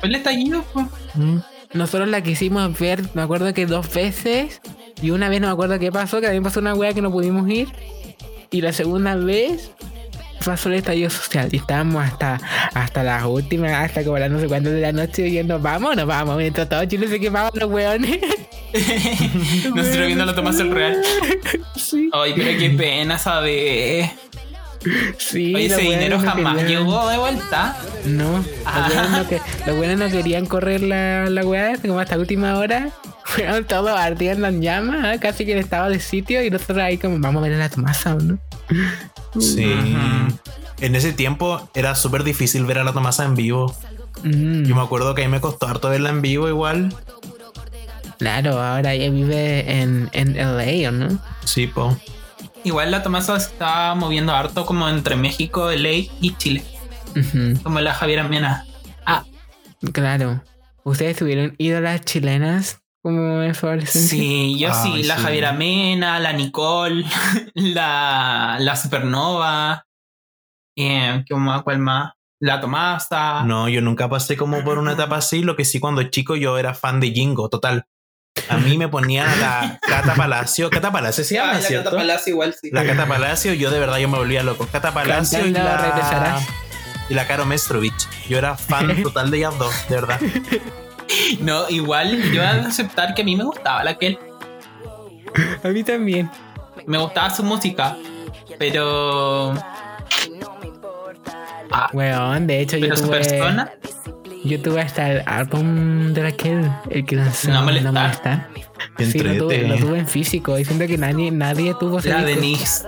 Fue 0.00 0.08
el 0.08 0.14
estallido, 0.14 0.62
po. 0.72 0.88
Mm. 1.14 1.38
nosotros 1.74 2.08
la 2.08 2.22
quisimos 2.22 2.78
ver, 2.78 3.02
me 3.14 3.22
acuerdo 3.22 3.52
que 3.52 3.66
dos 3.66 3.92
veces. 3.92 4.60
Y 5.02 5.10
una 5.10 5.28
vez 5.28 5.40
no 5.40 5.46
me 5.48 5.52
acuerdo 5.52 5.78
qué 5.78 5.92
pasó, 5.92 6.16
que 6.20 6.26
también 6.26 6.42
pasó 6.42 6.58
una 6.60 6.74
wea 6.74 6.92
que 6.94 7.02
no 7.02 7.10
pudimos 7.12 7.48
ir. 7.48 7.68
Y 8.50 8.60
la 8.62 8.72
segunda 8.72 9.14
vez 9.14 9.70
pasó 10.44 10.68
el 10.68 10.76
estallido 10.76 11.10
social. 11.10 11.48
Y 11.52 11.56
estábamos 11.56 12.04
hasta, 12.04 12.40
hasta 12.74 13.02
las 13.02 13.24
últimas, 13.24 13.72
hasta 13.72 14.04
como 14.04 14.18
las 14.18 14.30
no 14.30 14.40
sé 14.40 14.46
cuántas 14.46 14.72
de 14.72 14.80
la 14.80 14.92
noche 14.92 15.22
diciendo, 15.22 15.58
vamos 15.58 15.92
o 15.92 15.94
no 15.94 16.06
vamos. 16.06 16.36
Mientras 16.36 16.68
todo 16.68 16.84
Chile 16.84 17.08
se 17.08 17.20
quemaba 17.20 17.50
los 17.54 17.70
weones. 17.70 18.18
Nosotros 19.74 20.06
viendo 20.06 20.24
a 20.24 20.34
Tomás 20.34 20.58
el 20.60 20.70
Real. 20.70 21.02
sí, 21.76 22.10
Ay, 22.12 22.34
pero 22.36 22.58
qué 22.58 22.70
pena, 22.70 23.18
¿sabes? 23.18 24.10
Sí. 25.18 25.54
Oye, 25.54 25.66
ese 25.66 25.80
dinero 25.80 26.18
no 26.18 26.24
jamás 26.30 26.56
querían- 26.56 26.84
llegó 26.84 27.08
de 27.08 27.18
vuelta. 27.18 27.76
No, 28.06 28.44
Ah. 28.64 28.86
los 28.88 28.94
buenos 28.94 29.10
no, 29.10 29.28
que, 29.28 29.40
los 29.66 29.76
buenos 29.76 29.98
no 29.98 30.08
querían 30.10 30.46
correr 30.46 30.82
la, 30.82 31.26
la 31.30 31.44
weá, 31.44 31.76
como 31.80 31.98
hasta 32.00 32.16
última 32.18 32.56
hora. 32.58 32.90
Fueron 33.24 33.64
todos 33.64 33.90
ardiendo 33.90 34.46
en 34.48 34.62
llamas, 34.62 35.14
¿eh? 35.14 35.18
casi 35.20 35.44
que 35.44 35.52
en 35.52 35.58
estado 35.58 35.90
de 35.90 36.00
sitio, 36.00 36.42
y 36.42 36.50
nosotros 36.50 36.78
ahí 36.78 36.96
como, 36.96 37.18
vamos 37.18 37.42
a 37.42 37.46
ver 37.48 37.54
a 37.54 37.58
la 37.58 37.68
Tomasa, 37.68 38.14
¿o 38.14 38.20
¿no? 38.20 38.38
Sí. 39.40 39.74
En 40.80 40.94
ese 40.94 41.12
tiempo 41.12 41.68
era 41.74 41.94
súper 41.94 42.22
difícil 42.24 42.64
ver 42.64 42.78
a 42.78 42.84
la 42.84 42.92
Tomasa 42.92 43.24
en 43.24 43.34
vivo. 43.34 43.74
Mm, 44.22 44.64
Yo 44.64 44.74
me 44.74 44.80
acuerdo 44.82 45.14
que 45.14 45.22
a 45.22 45.26
mí 45.26 45.30
me 45.30 45.40
costó 45.40 45.66
harto 45.68 45.90
verla 45.90 46.08
en 46.10 46.22
vivo 46.22 46.48
igual. 46.48 46.94
claro, 48.18 48.60
ahora 48.60 48.94
ella 48.94 49.10
vive 49.10 49.80
en, 49.80 50.08
en 50.12 50.36
LA, 50.36 50.88
¿o 50.88 50.92
no? 50.92 51.18
Sí, 51.44 51.66
po. 51.66 51.96
Igual 52.68 52.90
la 52.90 53.02
Tomasa 53.02 53.40
se 53.40 53.50
está 53.50 53.94
moviendo 53.94 54.34
harto 54.34 54.66
como 54.66 54.90
entre 54.90 55.16
México, 55.16 55.70
LA 55.70 56.10
y 56.20 56.34
Chile. 56.36 56.62
Como 57.62 57.80
la 57.80 57.94
Javiera 57.94 58.28
Mena. 58.28 58.66
Ah, 59.06 59.24
claro. 59.94 60.42
¿Ustedes 60.84 61.16
tuvieron 61.16 61.54
ídolas 61.56 62.02
chilenas 62.02 62.82
como 63.02 63.42
en 63.42 63.54
su 63.54 63.66
adolescencia? 63.66 64.18
sí, 64.18 64.58
yo 64.58 64.74
sí. 64.74 65.02
La 65.04 65.16
sí. 65.16 65.22
Javiera 65.22 65.52
Mena, 65.54 66.20
la 66.20 66.34
Nicole, 66.34 67.06
la, 67.54 68.58
la 68.60 68.76
Supernova. 68.76 69.86
Eh, 70.76 71.24
¿qué 71.26 71.34
más? 71.36 71.62
¿Cuál 71.62 71.78
más? 71.78 72.12
La 72.38 72.60
Tomasa. 72.60 73.44
No, 73.44 73.70
yo 73.70 73.80
nunca 73.80 74.10
pasé 74.10 74.36
como 74.36 74.62
por 74.62 74.76
una 74.76 74.92
etapa 74.92 75.16
así. 75.16 75.40
Lo 75.40 75.56
que 75.56 75.64
sí, 75.64 75.80
cuando 75.80 76.02
chico 76.02 76.36
yo 76.36 76.58
era 76.58 76.74
fan 76.74 77.00
de 77.00 77.12
Jingo, 77.12 77.48
total. 77.48 77.86
A 78.48 78.56
mí 78.58 78.76
me 78.78 78.88
ponían 78.88 79.28
a 79.28 79.36
la 79.36 79.78
Cata 79.80 80.14
Palacio. 80.14 80.70
Cata 80.70 80.90
Palacio 80.92 81.24
se 81.24 81.34
llama, 81.34 81.52
Ah, 81.52 81.54
la 81.54 81.60
¿cierto? 81.60 81.84
Cata 81.90 81.96
Palacio 81.98 82.32
igual 82.32 82.54
sí. 82.60 82.70
La 82.72 82.84
Cata 82.84 83.06
Palacio, 83.06 83.52
yo 83.54 83.70
de 83.70 83.78
verdad 83.78 83.98
yo 83.98 84.08
me 84.08 84.18
volvía 84.18 84.42
loco. 84.42 84.66
Cata 84.70 84.92
Palacio 84.92 85.46
y 85.46 85.50
la, 85.50 85.76
Regresarás. 85.76 86.42
y 87.08 87.14
la 87.14 87.26
Caro 87.26 87.46
Mestrovich. 87.46 88.08
Yo 88.28 88.38
era 88.38 88.56
fan 88.56 89.02
total 89.02 89.30
de 89.30 89.38
ellas 89.38 89.58
dos, 89.58 89.74
de 89.88 89.94
verdad. 89.96 90.20
No, 91.40 91.68
igual 91.70 92.20
yo 92.32 92.42
he 92.42 92.54
de 92.54 92.60
aceptar 92.60 93.14
que 93.14 93.22
a 93.22 93.24
mí 93.24 93.34
me 93.36 93.44
gustaba 93.44 93.82
la 93.84 93.96
que 93.98 94.06
él. 94.08 94.18
A 95.64 95.68
mí 95.68 95.82
también. 95.84 96.30
Me 96.86 96.98
gustaba 96.98 97.30
su 97.30 97.42
música. 97.42 97.96
Pero. 98.58 99.54
Ah, 101.70 101.90
Weón, 101.92 102.46
de 102.46 102.60
hecho 102.60 102.76
yo 102.78 102.86
pero 102.86 102.96
su 102.96 103.04
tuve, 103.06 103.18
persona. 103.18 103.70
Yo 104.44 104.60
tuve 104.60 104.80
hasta 104.80 105.10
el 105.12 105.22
álbum 105.26 106.12
de 106.14 106.22
Raquel, 106.22 106.70
el 106.90 107.04
que 107.04 107.16
lanzó 107.16 107.50
No 107.50 107.62
molestar. 107.62 107.92
molestar. 107.92 108.48
Qué 108.96 109.06
Sí, 109.06 109.18
lo 109.20 109.36
tuve, 109.36 109.56
entrete. 109.60 109.68
lo 109.80 109.86
tuve 109.86 109.98
en 109.98 110.06
físico. 110.06 110.58
Y 110.58 110.64
siento 110.64 110.86
que 110.86 110.98
nadie, 110.98 111.30
nadie 111.30 111.74
tuvo 111.78 112.00
La. 112.00 112.22
Denise. 112.24 112.86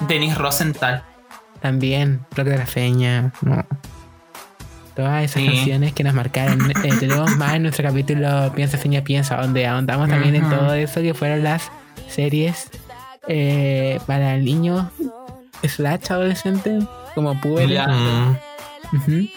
Denise 0.00 0.34
Rosenthal. 0.36 1.02
También, 1.60 2.20
Rock 2.36 2.46
de 2.48 2.58
la 2.58 2.66
Feña. 2.66 3.32
no. 3.42 3.64
Todas 4.96 5.24
esas 5.24 5.42
Sí. 5.42 5.46
canciones 5.48 5.92
que 5.94 6.04
nos 6.04 6.14
marcaron. 6.14 6.58
Eh, 6.84 6.92
tenemos 6.98 7.36
más 7.36 7.54
en 7.54 7.62
nuestro 7.62 7.84
capítulo 7.88 8.52
Piensa 8.54 8.76
Feña 8.76 9.02
Piensa, 9.02 9.36
donde 9.36 9.66
ahondamos 9.66 10.08
también 10.08 10.34
en 10.34 10.48
todo 10.50 10.74
eso 10.74 11.00
que 11.00 11.14
fueron 11.14 11.42
las 11.44 11.70
series 12.08 12.68
eh, 13.28 13.98
para 14.06 14.36
niños 14.36 14.86
slash 15.62 16.10
adolescentes, 16.10 16.84
como. 17.14 17.34
Ya. 17.68 17.86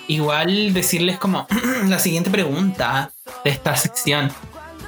Igual 0.07 0.73
decirles 0.73 1.17
como 1.17 1.47
la 1.87 1.99
siguiente 1.99 2.29
pregunta 2.29 3.11
de 3.43 3.49
esta 3.51 3.75
sección. 3.75 4.31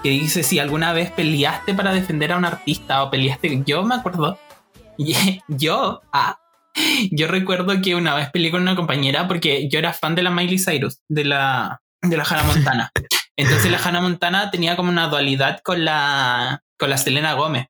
que 0.03 0.09
dice 0.09 0.43
si 0.43 0.59
alguna 0.59 0.93
vez 0.93 1.11
peleaste 1.11 1.73
para 1.73 1.93
defender 1.93 2.31
a 2.31 2.37
un 2.37 2.45
artista 2.45 3.03
o 3.03 3.09
peleaste. 3.09 3.63
Yo 3.65 3.83
me 3.83 3.95
acuerdo. 3.95 4.39
Yo, 5.47 6.01
ah, 6.13 6.39
yo 7.11 7.27
recuerdo 7.27 7.81
que 7.81 7.95
una 7.95 8.15
vez 8.15 8.29
peleé 8.31 8.51
con 8.51 8.61
una 8.61 8.75
compañera 8.75 9.27
porque 9.27 9.67
yo 9.69 9.79
era 9.79 9.93
fan 9.93 10.15
de 10.15 10.23
la 10.23 10.31
Miley 10.31 10.59
Cyrus, 10.59 11.01
de 11.07 11.25
la, 11.25 11.81
de 12.01 12.17
la 12.17 12.23
Hannah 12.23 12.43
Montana. 12.43 12.91
Entonces 13.37 13.71
la 13.71 13.79
Hannah 13.79 14.01
Montana 14.01 14.51
tenía 14.51 14.75
como 14.75 14.89
una 14.89 15.07
dualidad 15.07 15.61
con 15.63 15.83
la, 15.83 16.63
con 16.77 16.89
la 16.89 16.97
Selena 16.97 17.33
Gómez. 17.33 17.67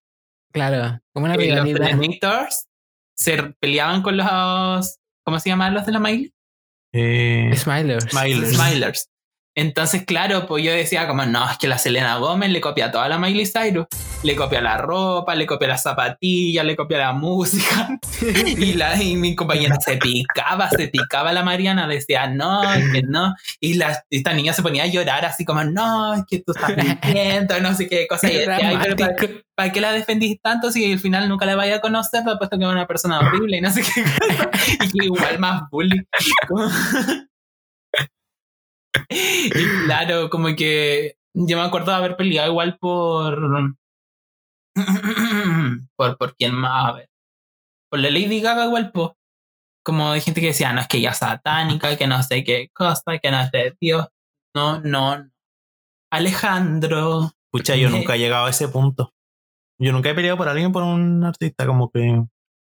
Claro, 0.52 1.00
como 1.12 1.26
una 1.26 1.36
Y 1.36 1.50
los 1.50 1.66
rivalidad. 1.66 1.90
Selenators 1.90 2.68
se 3.16 3.44
peleaban 3.60 4.02
con 4.02 4.18
los. 4.18 4.98
¿Cómo 5.24 5.40
se 5.40 5.50
llaman 5.50 5.74
los 5.74 5.86
de 5.86 5.92
la 5.92 6.00
Miley? 6.00 6.32
Eh, 6.96 7.54
Smilers. 7.56 8.06
Smilers. 8.10 8.56
Smilers. 8.56 9.08
Entonces, 9.57 10.03
claro, 10.06 10.48
pues 10.48 10.65
yo 10.65 10.73
decía 10.73 11.07
como, 11.07 11.26
no, 11.26 11.49
es 11.49 11.57
que 11.57 11.69
la 11.69 11.77
Selena 11.77 12.18
Gómez 12.18 12.49
le 12.49 12.60
copia 12.60 12.91
toda 12.91 13.07
la 13.07 13.18
Miley 13.18 13.45
Cyrus. 13.45 13.86
Le 14.22 14.36
copia 14.36 14.60
la 14.60 14.77
ropa, 14.77 15.34
le 15.34 15.45
copia 15.45 15.69
las 15.69 15.82
zapatillas, 15.84 16.65
le 16.65 16.76
copia 16.76 16.98
la 16.98 17.14
música. 17.14 17.98
y, 18.22 18.73
la, 18.73 19.02
y 19.02 19.15
mi 19.15 19.34
compañera 19.34 19.77
se 19.80 19.95
picaba, 19.95 20.69
se 20.69 20.90
picaba 20.90 21.32
la 21.32 21.44
Mariana, 21.44 21.88
decía, 21.88 22.27
no, 22.27 22.69
es 22.73 22.84
que 22.91 23.03
no. 23.03 23.34
Y 23.61 23.76
la, 23.76 24.03
esta 24.10 24.34
niña 24.34 24.52
se 24.52 24.61
ponía 24.61 24.84
a 24.84 24.88
llorar 24.88 25.23
así 25.26 25.45
como, 25.45 25.64
no, 25.64 26.15
es 26.15 26.23
que 26.27 26.40
tú 26.40 26.52
estás 26.52 26.76
mintiendo, 26.76 27.57
no 27.61 27.73
sé 27.73 27.88
qué 27.88 28.07
cosa. 28.07 28.30
Y 28.36 28.38
decía, 28.38 28.57
"Ay, 28.57 28.77
pero 28.82 29.41
¿para, 29.56 29.72
qué 29.72 29.80
la 29.80 29.94
defendís 29.94 30.41
tanto 30.41 30.72
si 30.72 30.91
al 30.91 30.99
final 30.99 31.30
nunca 31.30 31.45
la 31.45 31.56
vaya 31.56 31.77
a 31.77 31.82
conocer? 31.82 32.23
Puesto 32.23 32.57
que 32.57 32.65
es 32.65 32.69
una 32.69 32.88
persona 32.88 33.19
horrible 33.19 33.57
y 33.57 33.61
no 33.61 33.72
sé 33.72 33.84
qué 33.84 34.03
cosa. 34.03 34.49
Y 34.84 34.91
que 34.91 35.06
igual 35.06 35.40
más 35.40 35.61
bullying. 35.72 36.02
Y 39.10 39.86
claro, 39.86 40.30
como 40.30 40.56
que 40.56 41.18
yo 41.34 41.58
me 41.58 41.64
acuerdo 41.64 41.92
de 41.92 41.98
haber 41.98 42.16
peleado 42.18 42.50
igual 42.52 42.78
por. 42.78 43.76
por, 45.96 46.18
por 46.18 46.36
quién 46.36 46.54
más, 46.56 46.90
a 46.90 46.94
ver. 46.94 47.10
Por 47.90 48.00
la 48.00 48.10
Lady 48.10 48.42
Gaga 48.42 48.66
igual, 48.66 48.92
pues. 48.92 49.10
Como 49.84 50.14
de 50.14 50.22
gente 50.22 50.42
que 50.42 50.48
decía, 50.48 50.74
no, 50.74 50.82
es 50.82 50.88
que 50.88 50.98
ella 50.98 51.12
es 51.12 51.18
satánica, 51.18 51.96
que 51.96 52.08
no 52.08 52.22
sé 52.24 52.44
qué 52.44 52.70
cosa, 52.74 53.20
que 53.22 53.30
no 53.30 53.40
es 53.40 53.52
de 53.52 53.76
Dios. 53.80 54.08
No, 54.56 54.82
no. 54.82 55.30
Alejandro. 56.12 57.32
Pucha, 57.52 57.76
yo 57.76 57.90
nunca 57.90 58.16
he 58.16 58.20
llegado 58.20 58.48
a 58.48 58.50
ese 58.50 58.68
punto. 58.68 59.14
Yo 59.80 59.92
nunca 59.92 60.10
he 60.10 60.16
peleado 60.16 60.38
por 60.38 60.48
alguien, 60.48 60.72
por 60.72 60.84
un 60.84 61.24
artista, 61.24 61.68
como 61.68 61.92
que. 61.92 62.24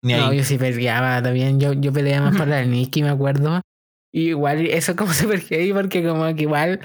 Ni 0.04 0.14
No, 0.14 0.28
ahí. 0.28 0.38
yo 0.38 0.44
sí 0.44 0.58
peleaba 0.58 1.22
también. 1.22 1.60
Yo, 1.60 1.74
yo 1.74 1.92
peleaba 1.92 2.30
más 2.30 2.38
por 2.38 2.48
la 2.48 2.64
Nicki, 2.64 3.02
me 3.02 3.10
acuerdo. 3.10 3.62
Y 4.12 4.30
igual 4.30 4.66
eso 4.68 4.96
como 4.96 5.14
súper 5.14 5.42
heavy 5.42 5.74
porque 5.74 6.04
como 6.04 6.34
que 6.36 6.44
igual 6.44 6.80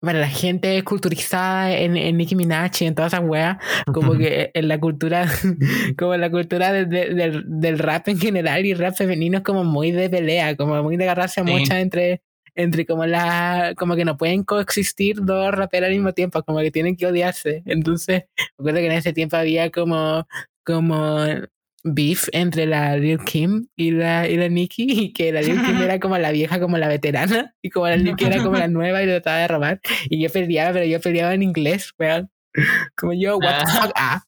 para 0.00 0.20
la 0.20 0.28
gente 0.28 0.80
culturizada 0.84 1.76
en, 1.76 1.96
en 1.96 2.16
Nicki 2.16 2.36
Minaj 2.36 2.70
y 2.80 2.84
en 2.86 2.94
todas 2.94 3.12
esas 3.12 3.26
weas, 3.26 3.56
como 3.92 4.12
que 4.16 4.50
en 4.54 4.68
la 4.68 4.78
cultura, 4.78 5.26
como 5.98 6.14
en 6.14 6.20
la 6.20 6.30
cultura 6.30 6.72
de- 6.72 6.84
de- 6.86 7.14
del, 7.14 7.44
del 7.48 7.78
rap 7.80 8.06
en 8.08 8.18
general 8.20 8.64
y 8.64 8.74
rap 8.74 8.94
femenino 8.94 9.38
es 9.38 9.42
como 9.44 9.64
muy 9.64 9.90
de 9.90 10.08
pelea, 10.08 10.56
como 10.56 10.80
muy 10.84 10.96
de 10.96 11.02
agarrarse 11.04 11.40
a 11.40 11.44
Sí. 11.44 11.50
muchas 11.50 11.78
entre 11.78 12.22
entre 12.54 12.86
como 12.86 13.06
la 13.06 13.72
como 13.76 13.94
que 13.94 14.04
no 14.04 14.16
pueden 14.16 14.42
coexistir 14.42 15.16
dos 15.20 15.52
raperos 15.52 15.88
al 15.88 15.94
mismo 15.94 16.12
tiempo, 16.12 16.42
como 16.42 16.58
que 16.60 16.70
tienen 16.72 16.96
que 16.96 17.06
odiarse. 17.06 17.62
Entonces, 17.66 18.24
me 18.36 18.44
acuerdo 18.62 18.78
que 18.80 18.86
en 18.86 18.92
ese 18.92 19.12
tiempo 19.12 19.36
había 19.36 19.70
como 19.70 20.26
como 20.64 21.24
beef 21.84 22.28
entre 22.32 22.66
la 22.66 22.96
Lil 22.96 23.18
Kim 23.20 23.66
y 23.76 23.90
la, 23.92 24.28
y 24.28 24.36
la 24.36 24.48
Nicki, 24.48 24.86
y 24.88 25.12
que 25.12 25.32
la 25.32 25.40
Lil 25.42 25.60
Kim 25.62 25.80
era 25.82 25.98
como 26.00 26.18
la 26.18 26.32
vieja, 26.32 26.60
como 26.60 26.76
la 26.78 26.88
veterana, 26.88 27.54
y 27.62 27.70
como 27.70 27.86
la 27.88 27.96
Nicki 28.16 28.24
era 28.24 28.42
como 28.42 28.56
la 28.56 28.68
nueva 28.68 29.02
y 29.02 29.06
lo 29.06 29.12
trataba 29.12 29.38
de 29.38 29.48
robar. 29.48 29.80
Y 30.10 30.22
yo 30.22 30.30
peleaba, 30.30 30.72
pero 30.72 30.84
yo 30.86 31.00
peleaba 31.00 31.34
en 31.34 31.42
inglés, 31.42 31.92
weón. 31.98 32.30
Como 32.96 33.12
yo, 33.12 33.36
what 33.38 33.60
the 33.64 33.70
fuck, 33.70 33.92
ah, 33.94 34.22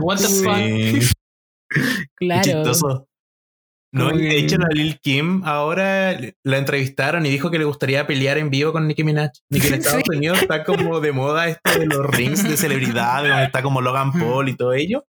What 0.00 0.18
the 0.18 0.28
fuck? 0.28 0.56
Sí, 0.56 1.14
claro. 2.16 2.42
chistoso. 2.42 3.08
No, 3.92 4.10
de 4.10 4.36
hecho 4.36 4.58
la 4.58 4.68
Lil 4.68 4.98
Kim 5.00 5.42
ahora 5.44 6.18
la 6.44 6.58
entrevistaron 6.58 7.24
y 7.24 7.30
dijo 7.30 7.50
que 7.50 7.58
le 7.58 7.64
gustaría 7.64 8.06
pelear 8.06 8.36
en 8.36 8.50
vivo 8.50 8.72
con 8.72 8.86
Nicki 8.86 9.04
Minaj. 9.04 9.30
Y 9.48 9.58
que 9.60 9.68
en 9.68 9.74
Estados 9.80 10.02
Sí. 10.10 10.16
Unidos 10.18 10.42
está 10.42 10.64
como 10.64 11.00
de 11.00 11.12
moda 11.12 11.48
esto 11.48 11.78
de 11.78 11.86
los 11.86 12.06
rings 12.10 12.46
de 12.46 12.56
celebridades, 12.58 13.30
donde 13.30 13.46
está 13.46 13.62
como 13.62 13.80
Logan 13.80 14.12
Paul 14.12 14.48
y 14.50 14.56
todo 14.56 14.74
ello. 14.74 15.06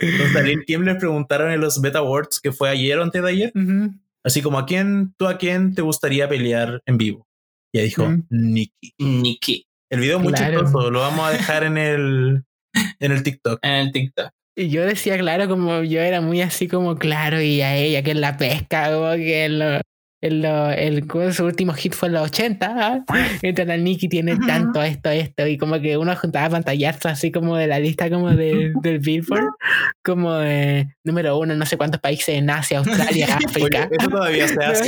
Entonces 0.00 0.36
a 0.36 0.42
Lil 0.42 0.64
Kim 0.64 0.82
le 0.82 0.94
preguntaron 0.96 1.50
en 1.52 1.60
los 1.60 1.80
Beta 1.80 1.98
Awards, 2.00 2.40
que 2.40 2.52
fue 2.52 2.68
ayer 2.70 2.98
o 2.98 3.02
antes 3.02 3.22
de 3.22 3.28
ayer, 3.28 3.52
así 4.24 4.42
como 4.42 4.58
a 4.58 4.66
quién, 4.66 5.14
tú 5.18 5.26
a 5.26 5.38
quién 5.38 5.74
te 5.74 5.82
gustaría 5.82 6.28
pelear 6.28 6.82
en 6.86 6.98
vivo. 6.98 7.26
Y 7.72 7.78
ella 7.78 7.84
dijo, 7.84 8.08
Mm. 8.08 8.22
Nicki. 8.30 8.94
Nikki 8.98 9.66
El 9.90 10.00
video 10.00 10.18
es 10.18 10.22
muy 10.24 10.32
Claro. 10.32 10.60
chistoso, 10.60 10.90
lo 10.90 11.00
vamos 11.00 11.28
a 11.28 11.32
dejar 11.32 11.64
en 11.64 11.76
el, 11.78 12.44
en 13.00 13.12
el 13.12 13.22
TikTok. 13.22 13.58
en 13.62 13.72
el 13.72 13.92
TikTok. 13.92 14.30
Y 14.56 14.68
yo 14.68 14.84
decía, 14.84 15.16
claro, 15.18 15.48
como 15.48 15.82
yo 15.82 16.00
era 16.00 16.20
muy 16.20 16.40
así 16.42 16.68
como 16.68 16.96
claro, 16.96 17.40
y 17.40 17.60
a 17.62 17.76
ella 17.76 18.02
que 18.02 18.10
en 18.10 18.20
la 18.20 18.36
pesca, 18.36 18.92
como 18.92 19.14
que 19.14 19.44
en 19.46 19.58
lo, 19.58 19.80
el, 20.22 21.06
como 21.06 21.32
su 21.32 21.44
último 21.46 21.72
hit 21.72 21.94
fue 21.94 22.08
en 22.08 22.14
los 22.14 22.24
80, 22.24 22.66
¿ah? 22.68 23.04
entonces 23.42 23.66
la 23.66 23.76
Nicki 23.78 24.08
tiene 24.08 24.36
tanto 24.46 24.82
esto, 24.82 25.08
esto, 25.10 25.46
y 25.46 25.56
como 25.56 25.80
que 25.80 25.96
uno 25.96 26.14
juntaba 26.14 26.50
pantallazos 26.50 27.06
así 27.06 27.32
como 27.32 27.56
de 27.56 27.66
la 27.66 27.78
lista 27.78 28.10
como 28.10 28.30
de, 28.30 28.72
del 28.82 28.98
Billboard, 28.98 29.48
como 30.04 30.34
de 30.34 30.88
número 31.04 31.38
uno 31.38 31.54
no 31.56 31.64
sé 31.64 31.76
cuántos 31.78 32.00
países 32.00 32.28
en 32.36 32.50
Asia, 32.50 32.78
Australia, 32.78 33.26
Oye, 33.38 33.46
África. 33.46 33.88
eso 33.98 34.08
todavía 34.10 34.46
se 34.48 34.62
hace. 34.64 34.84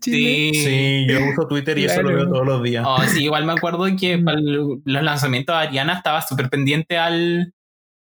Sí. 0.00 0.50
Sí, 0.54 1.06
yo 1.08 1.18
uso 1.30 1.46
Twitter 1.48 1.78
y 1.78 1.84
eso 1.84 2.02
lo 2.02 2.08
veo 2.14 2.28
todos 2.28 2.46
los 2.46 2.62
días. 2.62 2.84
Oh, 2.86 3.00
sí, 3.04 3.22
igual 3.24 3.44
me 3.44 3.52
acuerdo 3.52 3.84
que 3.98 4.16
Mm. 4.16 4.24
para 4.24 4.38
el- 4.38 4.80
los 4.84 5.02
lanzamientos 5.02 5.54
de 5.56 5.62
Ariana 5.66 5.94
estaba 5.94 6.22
súper 6.22 6.48
pendiente 6.50 6.96
al, 6.98 7.52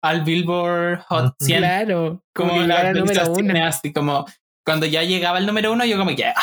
al 0.03 0.23
Billboard 0.23 0.99
Hot 1.07 1.25
Ujú. 1.25 1.45
100. 1.45 1.57
Claro, 1.59 2.23
como 2.35 2.49
como 2.51 2.61
la 2.63 2.93
número 2.93 3.31
uno. 3.33 3.65
así 3.65 3.91
como 3.93 4.25
cuando 4.65 4.85
ya 4.85 5.03
llegaba 5.03 5.37
el 5.37 5.45
número 5.45 5.71
uno, 5.71 5.85
yo 5.85 5.97
como 5.97 6.15
que, 6.15 6.25
ah, 6.25 6.33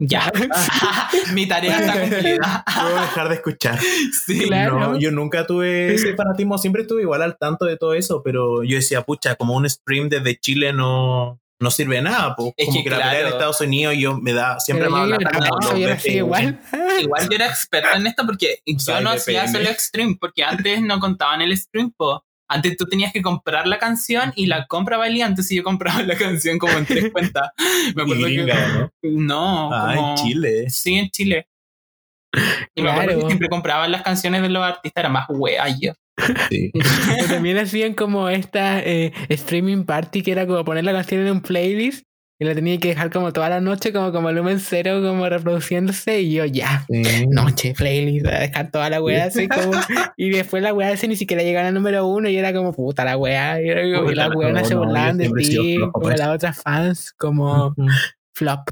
ya, 0.00 0.30
mi 1.34 1.46
tarea 1.46 1.80
está 1.80 2.00
cumplida. 2.00 2.64
puedo 2.72 3.00
dejar 3.00 3.28
de 3.28 3.34
escuchar. 3.34 3.78
sí, 4.26 4.46
Claro. 4.46 4.78
No, 4.78 4.98
yo 4.98 5.10
nunca 5.10 5.46
tuve 5.46 5.94
ese 5.94 6.14
fanatismo, 6.14 6.58
siempre 6.58 6.82
estuve 6.82 7.02
igual 7.02 7.22
al 7.22 7.36
tanto 7.36 7.64
de 7.64 7.76
todo 7.76 7.94
eso, 7.94 8.22
pero 8.22 8.62
yo 8.62 8.76
decía, 8.76 9.02
pucha, 9.02 9.34
como 9.34 9.56
un 9.56 9.68
stream 9.68 10.08
desde 10.08 10.38
Chile 10.38 10.72
no, 10.72 11.40
no 11.60 11.70
sirve 11.72 11.96
de 11.96 12.02
nada, 12.02 12.36
pues. 12.36 12.52
Es 12.56 12.66
como 12.66 12.78
que 12.78 12.84
que, 12.84 12.90
la 12.90 12.96
pelea 12.98 13.20
en. 13.20 13.26
Estados 13.26 13.60
Unidos 13.60 13.94
yo 13.98 14.16
me 14.16 14.32
da, 14.32 14.60
siempre 14.60 14.88
así 15.92 16.12
igual. 16.12 16.60
Igual 17.00 17.28
yo 17.28 17.34
era 17.34 17.46
experta 17.46 17.96
en 17.96 18.06
esto 18.06 18.24
porque 18.24 18.60
yo 18.64 19.00
no 19.00 19.10
hacía 19.10 19.48
solo 19.48 19.68
stream, 19.76 20.16
porque 20.16 20.44
antes 20.44 20.80
no 20.80 21.00
contaban 21.00 21.42
el 21.42 21.56
stream, 21.56 21.90
po. 21.90 22.24
Antes 22.50 22.76
tú 22.76 22.86
tenías 22.86 23.12
que 23.12 23.20
comprar 23.22 23.66
la 23.66 23.78
canción 23.78 24.32
y 24.34 24.46
la 24.46 24.66
compra 24.66 24.96
valía 24.96 25.26
antes 25.26 25.50
y 25.52 25.56
yo 25.56 25.62
compraba 25.62 26.02
la 26.04 26.16
canción 26.16 26.58
como 26.58 26.72
en 26.78 26.86
tres 26.86 27.10
cuentas. 27.12 27.50
Me 27.94 28.02
Y 28.02 28.04
acuerdo 28.04 28.26
que- 28.26 28.32
gringa, 28.34 28.68
¿no? 28.68 28.90
No, 29.02 29.70
Ah, 29.74 29.92
como- 29.94 30.10
en 30.10 30.14
Chile. 30.16 30.70
Sí, 30.70 30.94
en 30.94 31.10
Chile. 31.10 31.46
Y 32.74 32.82
me 32.82 32.90
acuerdo 32.90 33.08
Claro. 33.12 33.20
que 33.22 33.26
siempre 33.28 33.48
compraban 33.48 33.90
las 33.90 34.02
canciones 34.02 34.42
de 34.42 34.48
los 34.50 34.62
artistas, 34.62 35.00
era 35.02 35.08
más 35.08 35.26
wea 35.30 35.66
yo. 35.80 35.92
Sí. 36.50 36.70
También 37.28 37.58
hacían 37.58 37.94
como 37.94 38.28
esta 38.28 38.80
eh, 38.80 39.12
streaming 39.28 39.84
party 39.84 40.22
que 40.22 40.32
era 40.32 40.46
como 40.46 40.64
poner 40.64 40.84
la 40.84 40.92
canción 40.92 41.22
en 41.26 41.32
un 41.32 41.40
playlist 41.40 42.04
y 42.40 42.44
la 42.44 42.54
tenía 42.54 42.78
que 42.78 42.88
dejar 42.88 43.10
como 43.10 43.32
toda 43.32 43.48
la 43.48 43.60
noche 43.60 43.92
como 43.92 44.12
con 44.12 44.22
volumen 44.22 44.60
cero 44.60 45.00
como 45.02 45.28
reproduciéndose 45.28 46.20
y 46.20 46.34
yo 46.34 46.44
ya 46.44 46.84
Sí. 46.88 47.26
noche 47.26 47.74
playlist 47.76 48.26
a 48.26 48.38
dejar 48.40 48.70
toda 48.70 48.88
la 48.90 49.02
weá 49.02 49.24
así 49.24 49.48
como 49.48 49.72
y 50.16 50.30
después 50.30 50.62
la 50.62 50.72
weá 50.72 50.92
ese 50.92 51.08
ni 51.08 51.16
siquiera 51.16 51.42
llegaba 51.42 51.66
al 51.68 51.74
número 51.74 52.06
uno 52.06 52.28
y 52.28 52.36
era 52.36 52.52
como 52.52 52.72
puta 52.72 53.04
la 53.04 53.16
weá 53.16 53.60
y, 53.60 53.68
era 53.68 53.82
como- 53.82 54.10
y 54.10 54.14
Puta, 54.14 54.28
las 54.28 54.36
weonas 54.36 54.62
no, 54.62 54.68
se 54.68 54.74
no, 54.74 54.80
burlaban 54.80 55.18
de 55.18 55.28
ti 55.30 55.78
como 55.92 56.10
las 56.10 56.28
otras 56.28 56.62
fans 56.62 57.12
como 57.18 57.74
flop 58.34 58.68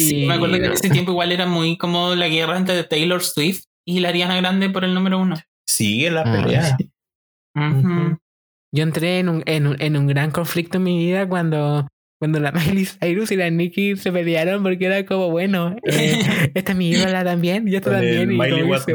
Sí, 0.00 0.22
Y- 0.22 0.26
me 0.26 0.34
acuerdo 0.34 0.58
que 0.58 0.66
en 0.66 0.72
ese 0.72 0.90
tiempo 0.90 1.10
igual 1.12 1.32
era 1.32 1.46
muy 1.46 1.76
como 1.76 2.14
la 2.14 2.28
guerra 2.28 2.56
entre 2.56 2.84
Taylor 2.84 3.20
Swift 3.22 3.64
y 3.84 3.98
la 4.00 4.10
Ariana 4.10 4.36
Grande 4.36 4.70
por 4.70 4.84
el 4.84 4.94
número 4.94 5.18
uno. 5.18 5.34
Sigue 5.66 6.10
la 6.12 6.20
Ah, 6.20 6.32
pelea. 6.44 6.76
Yo 8.72 8.82
entré 8.82 9.18
en 9.18 9.28
un, 9.28 9.42
en, 9.46 9.66
un, 9.66 9.80
en 9.80 9.96
un 9.96 10.06
gran 10.06 10.30
conflicto 10.30 10.76
en 10.76 10.84
mi 10.84 10.98
vida 10.98 11.28
cuando, 11.28 11.88
cuando 12.18 12.40
la 12.40 12.52
Miley 12.52 12.86
Cyrus 12.86 13.30
y 13.32 13.36
la 13.36 13.50
Nicki 13.50 13.96
se 13.96 14.12
pelearon 14.12 14.62
porque 14.62 14.86
era 14.86 15.04
como, 15.06 15.30
bueno, 15.30 15.76
eh, 15.84 16.50
esta 16.54 16.72
es 16.72 16.78
mi 16.78 16.90
ídola 16.90 17.24
también, 17.24 17.68
y 17.68 17.76
esta 17.76 17.92
también. 17.92 18.32
Y 18.32 18.36
Miley 18.36 18.62
como 18.62 18.78
se-. 18.78 18.92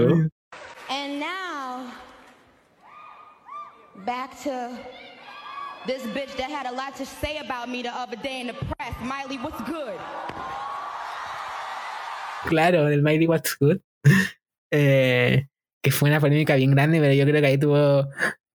And 0.89 1.19
now, 1.19 1.91
back 4.05 4.31
to 4.43 4.69
this 5.85 6.03
bitch 6.13 6.35
that 6.37 6.49
had 6.49 6.67
a 6.67 6.71
lot 6.71 6.95
to 6.97 7.05
say 7.05 7.37
about 7.37 7.69
me 7.69 7.81
the 7.81 7.89
other 7.89 8.17
day 8.17 8.41
in 8.41 8.47
the 8.47 8.53
press. 8.53 8.93
Miley, 9.01 9.37
what's 9.37 9.61
good? 9.69 9.97
Claro, 12.45 12.85
del 12.85 13.01
Miley 13.01 13.27
What's 13.27 13.55
Good. 13.59 13.79
Eh, 14.71 15.47
que 15.81 15.91
fue 15.91 16.09
una 16.09 16.19
polémica 16.19 16.55
bien 16.55 16.71
grande, 16.71 16.99
pero 16.99 17.13
yo 17.13 17.25
creo 17.25 17.41
que 17.41 17.47
ahí 17.47 17.57
tuvo, 17.57 18.09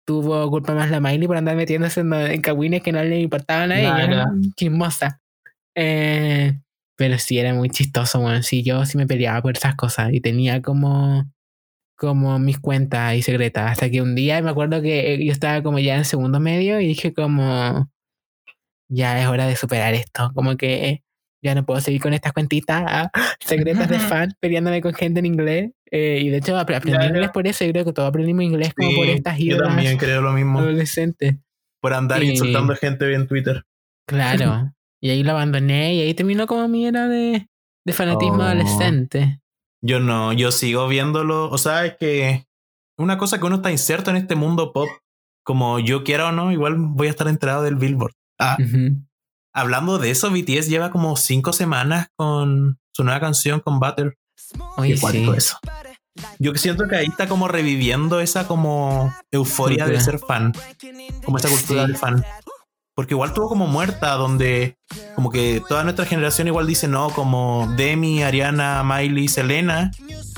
tuvo 0.06 0.50
culpa 0.50 0.74
más 0.74 0.90
la 0.92 1.00
Miley 1.00 1.28
por 1.28 1.38
andar 1.38 1.56
metiéndose 1.56 2.02
en, 2.02 2.14
en 2.14 2.42
cagüines 2.42 2.82
que 2.84 2.92
no 2.92 3.04
le 3.04 3.20
importaban 3.20 3.72
a 3.72 3.80
ella. 3.80 4.08
Claro. 4.08 4.32
Chismosa. 4.56 5.20
Eh, 5.76 6.60
pero 6.96 7.18
sí, 7.20 7.40
era 7.40 7.54
muy 7.54 7.70
chistoso, 7.70 8.20
bueno. 8.22 8.42
Sí, 8.44 8.64
yo 8.64 8.86
sí 8.86 8.98
me 8.98 9.08
peleaba 9.08 9.42
por 9.42 9.58
esas 9.58 9.76
cosas 9.76 10.14
y 10.14 10.22
tenía 10.22 10.62
como. 10.62 11.26
como 11.98 12.40
mis 12.40 12.60
cuentas 12.60 13.16
y 13.16 13.22
secretas. 13.22 13.72
Hasta 13.72 13.90
que 13.90 14.02
un 14.02 14.16
día 14.16 14.42
me 14.42 14.52
acuerdo 14.52 14.82
que 14.82 15.14
eh, 15.16 15.26
yo 15.26 15.32
estaba 15.32 15.64
como 15.64 15.80
ya 15.80 15.98
en 15.98 16.06
segundo 16.06 16.40
medio 16.40 16.80
y 16.82 16.88
dije 16.88 17.14
como, 17.14 17.90
ya 18.90 19.22
es 19.22 19.28
hora 19.28 19.48
de 19.48 19.56
superar 19.56 19.94
esto. 19.94 20.32
Como 20.36 20.58
que 20.58 21.05
ya 21.46 21.56
no 21.56 21.66
puedo 21.66 21.80
seguir 21.82 22.02
con 22.02 22.14
estas 22.14 22.34
cuentitas 22.34 22.84
ah, 22.88 23.12
secretas 23.40 23.90
de 23.90 24.00
fan 24.00 24.34
peleándome 24.40 24.82
con 24.82 24.94
gente 24.94 25.20
en 25.20 25.26
inglés. 25.26 25.72
Eh, 25.92 26.20
y 26.24 26.30
de 26.30 26.38
hecho 26.38 26.54
apre- 26.58 26.76
aprendí 26.76 26.92
Claro. 26.98 27.08
inglés 27.08 27.30
por 27.34 27.48
eso. 27.48 27.64
Yo 27.66 27.72
creo 27.72 27.86
que 27.86 27.94
todos 27.94 28.10
aprendimos 28.10 28.44
inglés 28.44 28.74
como 28.76 28.92
por 28.96 29.08
estas 29.08 29.38
yo 29.38 29.46
idas 29.56 29.68
también 29.68 29.98
creo 29.98 30.22
lo 30.22 30.34
mismo. 30.34 30.60
adolescentes. 30.60 31.36
Por 31.82 31.94
andar 31.94 32.20
Sí. 32.22 32.32
insultando 32.32 32.76
gente 32.76 33.14
en 33.14 33.28
Twitter. 33.28 33.64
Claro. 34.08 34.74
y 35.02 35.10
ahí 35.12 35.24
lo 35.24 35.32
abandoné 35.32 35.94
y 35.96 36.02
ahí 36.02 36.14
terminó 36.14 36.48
como 36.48 36.68
mi 36.68 36.86
era 36.88 37.08
de, 37.08 37.48
de 37.86 37.94
fanatismo 37.94 38.38
Oh. 38.40 38.42
adolescente. 38.44 39.40
Yo 39.84 40.00
no, 40.00 40.34
yo 40.34 40.52
sigo 40.52 40.88
viéndolo. 40.88 41.50
O 41.52 41.58
sea, 41.60 41.86
es 41.86 41.96
que 41.98 42.46
una 42.98 43.18
cosa 43.18 43.38
que 43.40 43.46
uno 43.46 43.58
está 43.58 43.72
inserto 43.72 44.10
en 44.10 44.18
este 44.18 44.36
mundo 44.36 44.74
pop, 44.74 44.88
como 45.46 45.80
yo 45.80 46.04
quiera 46.04 46.30
o 46.30 46.32
no, 46.32 46.52
igual 46.52 46.76
voy 46.78 47.06
a 47.08 47.12
estar 47.12 47.28
enterado 47.28 47.62
del 47.64 47.76
Billboard. 47.76 48.14
Ah. 48.40 48.58
Hablando 49.56 49.98
de 49.98 50.12
eso, 50.12 50.30
BTS 50.30 50.68
lleva 50.70 50.92
como 50.92 51.16
cinco 51.16 51.54
semanas 51.54 52.08
con 52.16 52.78
su 52.94 53.04
nueva 53.04 53.20
canción 53.20 53.60
con 53.62 53.80
Butter. 53.80 54.18
Oye, 54.78 54.96
sí. 54.98 55.26
eso. 55.36 55.58
Yo 56.40 56.54
siento 56.56 56.88
que 56.88 56.96
ahí 56.96 57.08
está 57.08 57.28
como 57.28 57.48
reviviendo 57.48 58.20
esa 58.22 58.48
como 58.48 59.14
euforia 59.32 59.86
de 59.88 60.00
ser 60.00 60.20
fan, 60.20 60.54
como 61.26 61.38
esa 61.38 61.50
cultura 61.50 61.82
Sí. 61.82 61.88
del 61.88 61.98
fan. 61.98 62.24
Porque 62.96 63.14
igual 63.14 63.34
tuvo 63.34 63.50
como 63.50 63.68
muerta, 63.68 64.12
donde 64.14 64.78
como 65.16 65.30
que 65.30 65.62
toda 65.68 65.84
nuestra 65.84 66.06
generación 66.06 66.48
igual 66.48 66.66
dice, 66.68 66.88
no, 66.88 67.10
como 67.10 67.68
Demi, 67.76 68.24
Ariana, 68.24 68.84
Miley, 68.86 69.28
Selena, 69.28 69.92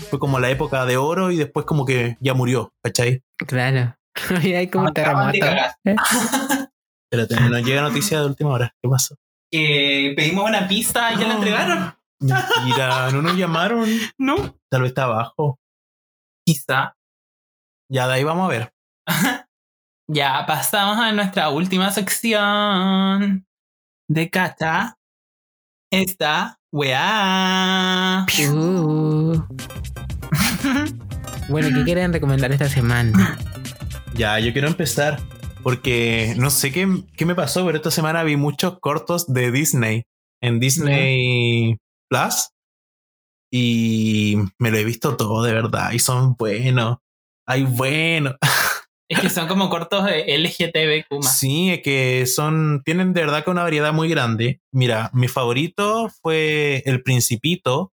fue 0.09 0.17
como 0.17 0.39
la 0.39 0.49
época 0.49 0.85
de 0.85 0.97
oro 0.97 1.29
y 1.29 1.35
después 1.37 1.67
como 1.67 1.85
que 1.85 2.17
ya 2.19 2.33
murió, 2.33 2.73
¿cachai? 2.83 3.21
Claro. 3.37 3.95
Y 4.43 4.53
hay 4.53 4.67
como 4.67 4.87
de 4.87 4.93
terremoto. 4.93 5.37
Espérate, 7.11 7.49
nos 7.49 7.63
llega 7.63 7.81
noticia 7.81 8.19
de 8.19 8.25
última 8.25 8.49
hora. 8.51 8.73
¿Qué 8.81 8.89
pasó? 8.89 9.15
Que 9.51 10.13
pedimos 10.15 10.45
una 10.49 10.67
pizza 10.67 11.13
y 11.13 11.17
ya 11.19 11.27
la 11.27 11.33
No. 11.33 11.39
entregaron. 11.39 11.93
Mentira, 12.19 13.11
no 13.11 13.21
nos 13.21 13.35
llamaron. 13.37 13.87
No. 14.17 14.55
Tal 14.69 14.81
vez 14.81 14.89
está 14.91 15.03
abajo. 15.03 15.59
Quizá. 16.45 16.95
Ya 17.89 18.07
de 18.07 18.13
ahí 18.15 18.23
vamos 18.23 18.45
a 18.45 18.49
ver. 18.49 18.73
Ya 20.09 20.45
pasamos 20.47 20.97
a 20.99 21.11
nuestra 21.11 21.49
última 21.49 21.91
sección 21.91 23.45
de 24.09 24.29
Cacha. 24.29 24.97
Esta 25.91 26.59
weá. 26.73 28.25
Uh. 28.53 29.33
Bueno, 31.49 31.69
¿qué 31.77 31.83
quieren 31.85 32.11
recomendar 32.11 32.51
esta 32.51 32.67
semana? 32.67 33.37
Ya, 34.15 34.37
yo 34.39 34.51
quiero 34.51 34.67
empezar 34.67 35.17
porque 35.67 36.33
no 36.37 36.49
sé 36.49 36.71
qué, 36.71 36.87
qué 37.17 37.25
me 37.25 37.35
pasó, 37.35 37.65
pero 37.65 37.75
esta 37.75 37.91
semana 37.91 38.23
vi 38.23 38.37
muchos 38.37 38.79
cortos 38.79 39.33
de 39.33 39.51
Disney 39.51 40.03
en 40.41 40.61
Disney 40.61 41.75
Plus 42.09 42.51
y 43.51 44.37
me 44.59 44.71
lo 44.71 44.77
he 44.77 44.85
visto 44.85 45.17
todo 45.17 45.43
de 45.43 45.51
verdad 45.51 45.91
y 45.91 45.99
son 45.99 46.37
buenos. 46.37 46.99
Ay, 47.45 47.63
bueno. 47.63 48.37
Es 49.09 49.19
que 49.19 49.29
son 49.29 49.49
como 49.49 49.69
cortos 49.69 50.05
de 50.05 50.37
LGTB. 50.37 51.21
Sí, 51.21 51.71
es 51.71 51.81
que 51.81 52.25
son, 52.27 52.81
tienen 52.85 53.11
de 53.11 53.25
verdad 53.25 53.43
que 53.43 53.51
una 53.51 53.63
variedad 53.63 53.91
muy 53.91 54.07
grande. 54.07 54.61
Mira, 54.71 55.09
mi 55.13 55.27
favorito 55.27 56.09
fue 56.21 56.81
El 56.85 57.03
Principito. 57.03 57.91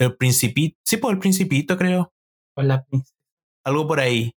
El 0.00 0.16
Principito, 0.16 0.78
sí, 0.86 0.96
pues 0.96 1.12
El 1.12 1.18
Principito 1.18 1.76
creo. 1.76 2.14
Con 2.54 2.68
la. 2.68 2.86
Algo 3.62 3.86
por 3.86 4.00
ahí. 4.00 4.32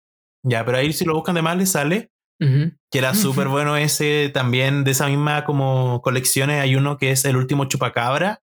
Ya, 0.47 0.63
pero 0.65 0.77
ahí 0.77 0.93
si 0.93 1.03
lo 1.05 1.13
buscan 1.13 1.35
de 1.35 1.41
más 1.41 1.57
les 1.57 1.71
sale. 1.71 2.09
Que 2.39 2.99
era 2.99 3.15
súper 3.15 3.47
bueno 3.47 3.75
ese 3.77 4.29
también 4.31 4.83
de 4.83 4.91
esa 4.91 5.07
misma 5.07 5.43
como 5.43 6.01
colecciones 6.03 6.61
hay 6.61 6.75
uno 6.75 6.97
que 6.97 7.09
es 7.09 7.25
el 7.25 7.35
último 7.35 7.65
chupacabra 7.65 8.41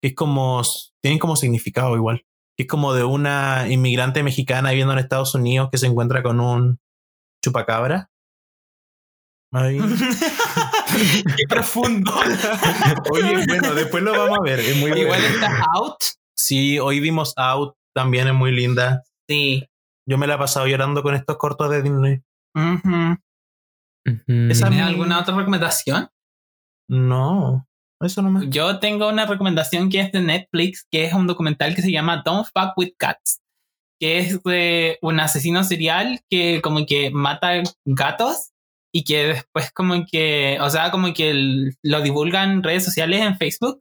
que 0.00 0.08
es 0.08 0.14
como 0.14 0.62
tienen 1.02 1.18
como 1.18 1.36
significado 1.36 1.94
igual 1.94 2.24
que 2.56 2.62
es 2.62 2.66
como 2.68 2.94
de 2.94 3.04
una 3.04 3.66
inmigrante 3.68 4.22
mexicana 4.22 4.70
viviendo 4.70 4.94
en 4.94 4.98
Estados 4.98 5.34
Unidos 5.34 5.68
que 5.70 5.76
se 5.76 5.86
encuentra 5.86 6.22
con 6.22 6.40
un 6.40 6.78
chupacabra 7.44 8.08
Ay. 9.52 9.78
Qué 11.36 11.44
profundo. 11.46 12.12
oye 13.12 13.44
bueno 13.46 13.74
después 13.74 14.02
lo 14.02 14.12
vamos 14.12 14.38
a 14.38 14.42
ver 14.42 14.60
es 14.60 14.76
muy 14.76 14.90
Igual 14.92 15.20
bueno. 15.20 15.34
está 15.34 15.64
out. 15.74 15.96
sí 16.34 16.78
hoy 16.78 16.98
vimos 17.00 17.34
Out 17.36 17.74
también 17.94 18.26
es 18.28 18.34
muy 18.34 18.52
linda 18.52 19.02
Sí. 19.28 19.66
Yo 20.06 20.18
me 20.18 20.26
la 20.26 20.34
he 20.34 20.38
pasado 20.38 20.66
llorando 20.66 21.02
con 21.02 21.14
estos 21.14 21.36
cortos 21.36 21.70
de 21.70 21.82
Disney. 21.82 22.22
Esa- 24.50 24.68
¿Tienes 24.68 24.86
alguna 24.86 25.20
otra 25.20 25.36
recomendación? 25.36 26.08
no 26.90 27.66
eso 28.02 28.20
nomás 28.20 28.44
Yo 28.50 28.78
tengo 28.80 29.08
una 29.08 29.24
recomendación 29.24 29.88
que 29.88 30.00
es 30.00 30.12
de 30.12 30.20
Netflix, 30.20 30.86
que 30.90 31.06
es 31.06 31.14
un 31.14 31.26
documental 31.26 31.74
que 31.74 31.80
se 31.80 31.90
llama 31.90 32.22
Don't 32.22 32.46
Fuck 32.46 32.76
with 32.76 32.92
Cats, 32.98 33.40
que 33.98 34.18
es 34.18 34.42
de 34.42 34.98
un 35.00 35.18
asesino 35.20 35.64
serial 35.64 36.20
que 36.28 36.60
como 36.60 36.84
que 36.84 37.10
mata 37.10 37.62
gatos 37.86 38.50
y 38.94 39.04
que 39.04 39.24
después 39.28 39.72
como 39.72 40.04
que, 40.04 40.58
o 40.60 40.68
sea, 40.68 40.90
como 40.90 41.14
que 41.14 41.30
el- 41.30 41.76
lo 41.82 42.02
divulgan 42.02 42.50
en 42.50 42.62
redes 42.62 42.84
sociales, 42.84 43.22
en 43.22 43.38
Facebook. 43.38 43.80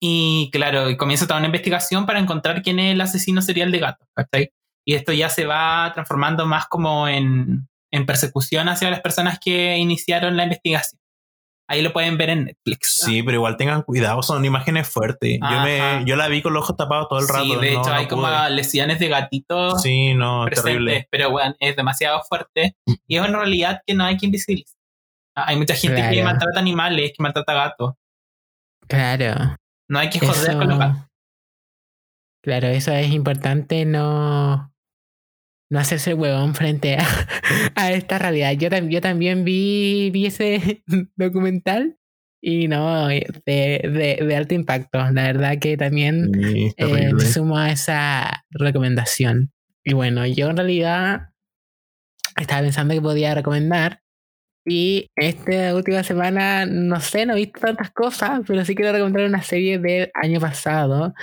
Y 0.00 0.48
claro, 0.52 0.88
y 0.88 0.96
comienza 0.96 1.26
toda 1.26 1.38
una 1.40 1.46
investigación 1.48 2.06
para 2.06 2.20
encontrar 2.20 2.62
quién 2.62 2.78
es 2.78 2.92
el 2.92 3.00
asesino 3.00 3.42
serial 3.42 3.72
de 3.72 3.80
gatos, 3.80 4.06
¿cachai? 4.14 4.52
Y 4.86 4.94
esto 4.94 5.12
ya 5.12 5.28
se 5.28 5.46
va 5.46 5.90
transformando 5.94 6.46
más 6.46 6.66
como 6.66 7.06
en, 7.08 7.68
en 7.92 8.06
persecución 8.06 8.68
hacia 8.68 8.90
las 8.90 9.00
personas 9.00 9.38
que 9.38 9.76
iniciaron 9.76 10.36
la 10.36 10.44
investigación. 10.44 11.00
Ahí 11.68 11.82
lo 11.82 11.92
pueden 11.92 12.18
ver 12.18 12.30
en 12.30 12.46
Netflix. 12.46 12.96
Sí, 13.04 13.22
pero 13.22 13.36
igual 13.36 13.56
tengan 13.56 13.82
cuidado, 13.82 14.24
son 14.24 14.44
imágenes 14.44 14.88
fuertes. 14.88 15.38
Yo, 15.40 15.60
me, 15.60 16.02
yo 16.04 16.16
la 16.16 16.26
vi 16.26 16.42
con 16.42 16.52
los 16.52 16.64
ojos 16.64 16.76
tapados 16.76 17.08
todo 17.08 17.20
el 17.20 17.28
rato. 17.28 17.44
Sí, 17.44 17.50
de 17.50 17.56
no- 17.74 17.80
hecho 17.80 17.90
no 17.90 17.94
hay 17.96 18.08
como 18.08 18.28
lesiones 18.48 18.98
de 18.98 19.06
gatitos 19.08 19.80
Sí, 19.80 20.12
no, 20.14 20.46
terrible. 20.46 21.06
pero 21.12 21.30
bueno, 21.30 21.54
es 21.60 21.76
demasiado 21.76 22.22
fuerte 22.28 22.74
y 23.06 23.16
es 23.16 23.22
una 23.22 23.38
realidad 23.38 23.82
que 23.86 23.94
no 23.94 24.04
hay 24.04 24.16
que 24.16 24.26
invisibilizar. 24.26 24.76
Ah, 25.36 25.44
Hay 25.46 25.56
mucha 25.58 25.74
gente 25.76 26.02
que 26.02 26.08
Claro. 26.10 26.24
maltrata 26.24 26.58
animales, 26.58 27.12
que 27.16 27.22
maltrata 27.22 27.54
gatos. 27.54 27.94
Claro. 28.88 29.56
No 29.88 29.98
hay 30.00 30.10
que 30.10 30.18
joder 30.18 30.50
Eso, 30.50 30.58
con 30.58 30.68
los 30.68 30.78
gatos. 30.78 31.02
Claro, 32.42 32.68
eso 32.68 32.92
es 32.92 33.10
importante 33.12 33.84
no, 33.84 34.72
no 35.70 35.78
hacerse 35.78 36.14
huevón 36.14 36.54
frente 36.54 36.96
a, 36.96 37.04
a 37.76 37.92
esta 37.92 38.18
realidad. 38.18 38.52
Yo, 38.52 38.68
tam- 38.70 38.88
yo 38.90 39.00
también 39.00 39.44
vi, 39.44 40.10
vi 40.12 40.26
ese 40.26 40.82
documental 41.16 41.96
y 42.42 42.68
no, 42.68 43.08
de, 43.08 43.26
de, 43.46 44.24
de 44.26 44.36
alto 44.36 44.54
impacto. 44.54 44.98
La 45.12 45.24
verdad 45.24 45.58
que 45.58 45.76
también 45.76 46.30
Sí, 46.34 46.72
eh, 46.76 47.12
me 47.12 47.20
sumo 47.26 47.58
a 47.58 47.70
esa 47.70 48.44
recomendación. 48.50 49.52
Y 49.84 49.92
bueno, 49.94 50.26
yo 50.26 50.48
en 50.50 50.56
realidad 50.56 51.28
estaba 52.36 52.62
pensando 52.62 52.94
que 52.94 53.00
podía 53.02 53.34
recomendar. 53.34 54.00
Y 54.66 55.08
esta 55.16 55.74
última 55.74 56.02
semana, 56.02 56.66
no 56.66 57.00
sé, 57.00 57.24
no 57.24 57.32
he 57.32 57.36
visto 57.36 57.60
tantas 57.60 57.90
cosas, 57.90 58.40
pero 58.46 58.64
sí 58.64 58.74
quiero 58.74 58.92
recomendar 58.92 59.24
una 59.24 59.42
serie 59.42 59.78
del 59.78 60.10
año 60.14 60.38
pasado 60.38 61.14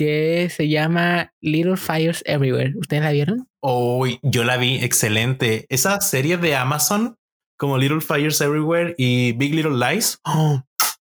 que 0.00 0.48
se 0.48 0.66
llama 0.66 1.34
Little 1.42 1.76
Fires 1.76 2.22
Everywhere. 2.24 2.72
¿Ustedes 2.78 3.02
la 3.02 3.12
vieron? 3.12 3.46
Uy, 3.60 4.18
yo 4.22 4.44
la 4.44 4.56
vi 4.56 4.76
excelente. 4.82 5.66
Esas 5.68 6.08
series 6.08 6.40
de 6.40 6.56
Amazon, 6.56 7.18
como 7.58 7.76
Little 7.76 8.00
Fires 8.00 8.40
Everywhere 8.40 8.94
y 8.96 9.32
Big 9.32 9.54
Little 9.54 9.76
Lies, 9.76 10.18
oh, 10.24 10.62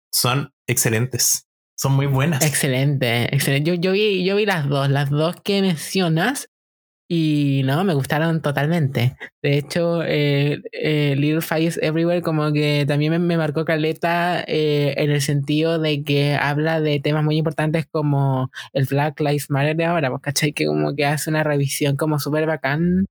son 0.10 0.54
excelentes. 0.68 1.50
Son 1.76 1.92
muy 1.98 2.06
buenas. 2.06 2.46
Excelente, 2.46 3.26
excelente. 3.36 3.70
Yo, 3.70 3.74
yo, 3.76 3.92
vi, 3.92 4.24
yo 4.24 4.38
vi 4.38 4.46
las 4.46 4.70
dos, 4.70 4.90
las 4.90 5.10
dos 5.10 5.36
que 5.44 5.62
mencionas 5.62 6.48
y 7.10 7.62
no, 7.64 7.84
me 7.86 7.94
gustaron 7.94 8.42
totalmente. 8.42 9.16
De 9.42 9.58
hecho, 9.58 10.04
eh, 10.04 10.62
eh, 10.74 11.16
Little 11.18 11.42
Fires 11.42 11.80
Everywhere 11.82 12.22
como 12.22 12.52
que 12.52 12.86
también 12.86 13.12
me, 13.14 13.20
me 13.20 13.38
marcó 13.38 13.64
caleta 13.64 14.44
eh, 14.46 14.94
en 14.98 15.12
el 15.12 15.22
sentido 15.22 15.80
de 15.80 16.04
que 16.04 16.36
habla 16.36 16.82
de 16.82 17.00
temas 17.00 17.24
muy 17.24 17.38
importantes 17.38 17.86
como 17.90 18.52
el 18.74 18.86
Black 18.86 19.20
Lives 19.22 19.50
Matter 19.50 19.78
de 19.78 19.86
ahora, 19.86 20.10
pues, 20.10 20.22
¿cachai? 20.22 20.52
Que 20.52 20.66
como 20.66 20.96
que 20.96 21.06
hace 21.06 21.30
una 21.30 21.44
revisión 21.44 21.96
como 21.96 22.20
súper 22.20 22.46
bacán 22.46 23.06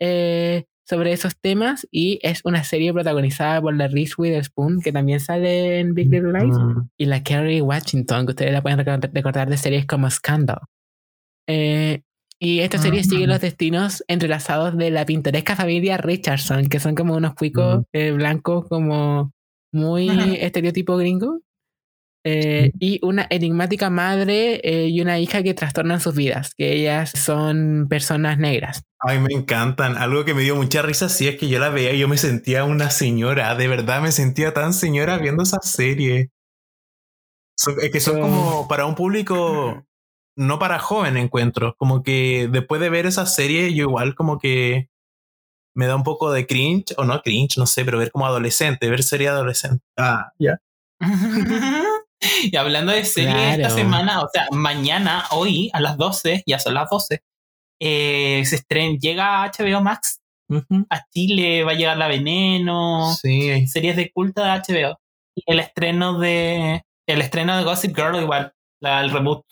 eh, 0.00 0.64
sobre 0.86 1.12
esos 1.12 1.34
temas 1.40 1.86
y 1.90 2.18
es 2.22 2.42
una 2.44 2.62
serie 2.62 2.92
protagonizada 2.92 3.62
por 3.62 3.74
la 3.74 3.88
Reese 3.88 4.14
Witherspoon 4.18 4.82
que 4.82 4.92
también 4.92 5.18
sale 5.18 5.80
en 5.80 5.94
Big 5.94 6.10
Little 6.10 6.38
Lies 6.38 6.58
Mm, 6.58 6.88
y 6.98 7.06
la 7.06 7.22
Kerry 7.22 7.62
Washington, 7.62 8.26
que 8.26 8.32
ustedes 8.32 8.52
la 8.52 8.60
pueden 8.60 8.78
recordar, 8.78 9.10
recordar 9.14 9.48
de 9.48 9.56
series 9.56 9.86
como 9.86 10.10
Scandal. 10.10 10.58
Eh, 11.46 12.02
y 12.44 12.60
esta 12.60 12.78
serie 12.78 13.02
sigue 13.04 13.26
los 13.26 13.40
destinos 13.40 14.04
entrelazados 14.06 14.76
de 14.76 14.90
la 14.90 15.06
pintoresca 15.06 15.56
familia 15.56 15.96
Richardson, 15.96 16.66
que 16.68 16.78
son 16.80 16.94
como 16.94 17.14
unos 17.16 17.34
cuicos 17.34 17.78
Mm. 17.80 17.84
eh, 17.92 18.10
blancos 18.12 18.66
como 18.68 19.32
muy 19.72 20.08
estereotipo 20.40 20.96
gringo. 20.96 21.40
eh, 22.26 22.70
y 22.80 23.00
una 23.04 23.26
enigmática 23.28 23.90
madre 23.90 24.58
eh, 24.64 24.88
y 24.88 25.02
una 25.02 25.18
hija 25.18 25.42
que 25.42 25.52
trastornan 25.52 26.00
sus 26.00 26.14
vidas, 26.14 26.54
que 26.54 26.72
ellas 26.72 27.10
son 27.10 27.86
personas 27.90 28.38
negras. 28.38 28.82
Ay, 28.98 29.18
me 29.18 29.34
encantan. 29.34 29.98
Algo 29.98 30.24
que 30.24 30.32
me 30.32 30.40
dio 30.40 30.56
mucha 30.56 30.80
risa 30.80 31.10
sí 31.10 31.28
es 31.28 31.36
que 31.36 31.48
yo 31.50 31.58
la 31.58 31.68
veía 31.68 31.92
y 31.92 31.98
yo 31.98 32.08
me 32.08 32.16
sentía 32.16 32.64
una 32.64 32.88
señora. 32.88 33.54
De 33.56 33.68
verdad 33.68 34.00
me 34.00 34.10
sentía 34.10 34.54
tan 34.54 34.72
señora 34.72 35.18
viendo 35.18 35.42
esa 35.42 35.58
serie. 35.60 36.30
Es 37.82 37.90
que 37.90 38.00
Son- 38.00 38.18
como 38.20 38.66
para 38.68 38.86
un 38.86 38.94
público, 38.94 39.84
no 40.36 40.58
para 40.58 40.78
joven 40.78 41.16
encuentro. 41.16 41.74
Como 41.78 42.02
que 42.02 42.48
después 42.50 42.80
de 42.80 42.90
ver 42.90 43.06
esa 43.06 43.26
serie, 43.26 43.74
yo 43.74 43.84
igual 43.84 44.14
como 44.14 44.38
que 44.38 44.88
me 45.74 45.86
da 45.86 45.96
un 45.96 46.04
poco 46.04 46.32
de 46.32 46.46
cringe, 46.46 46.94
o 46.96 47.04
no 47.04 47.20
cringe, 47.22 47.58
no 47.58 47.66
sé, 47.66 47.84
pero 47.84 47.98
ver 47.98 48.10
como 48.10 48.26
adolescente, 48.26 48.88
ver 48.88 49.02
serie 49.02 49.28
adolescente. 49.28 49.84
Ah, 49.96 50.30
ya. 50.38 50.58
y 52.42 52.56
hablando 52.56 52.92
de 52.92 53.04
serie 53.04 53.54
esta 53.54 53.70
semana, 53.70 54.22
o 54.22 54.28
sea, 54.32 54.46
mañana, 54.52 55.24
hoy, 55.32 55.70
a 55.72 55.80
las 55.80 55.96
12, 55.96 56.44
ya 56.46 56.58
son 56.58 56.74
las 56.74 56.88
12, 56.88 57.22
eh, 57.80 58.42
se 58.46 58.56
estrena, 58.56 58.98
llega 59.00 59.42
a 59.42 59.50
HBO 59.50 59.82
Max, 59.82 60.20
a 60.90 61.04
Chile 61.10 61.64
va 61.64 61.72
a 61.72 61.74
llegar 61.74 61.96
La 61.96 62.06
Veneno, 62.06 63.12
Sí, 63.20 63.66
series 63.66 63.96
de 63.96 64.10
culto 64.12 64.42
de 64.42 64.50
HBO. 64.50 64.98
Y 65.36 65.42
el 65.46 65.58
estreno 65.58 66.18
de 66.18 66.84
el 67.06 67.20
estreno 67.20 67.56
de 67.56 67.64
Gossip 67.64 67.96
Girl 67.96 68.16
igual, 68.20 68.54
la, 68.80 69.00
el 69.00 69.10
reboot. 69.10 69.44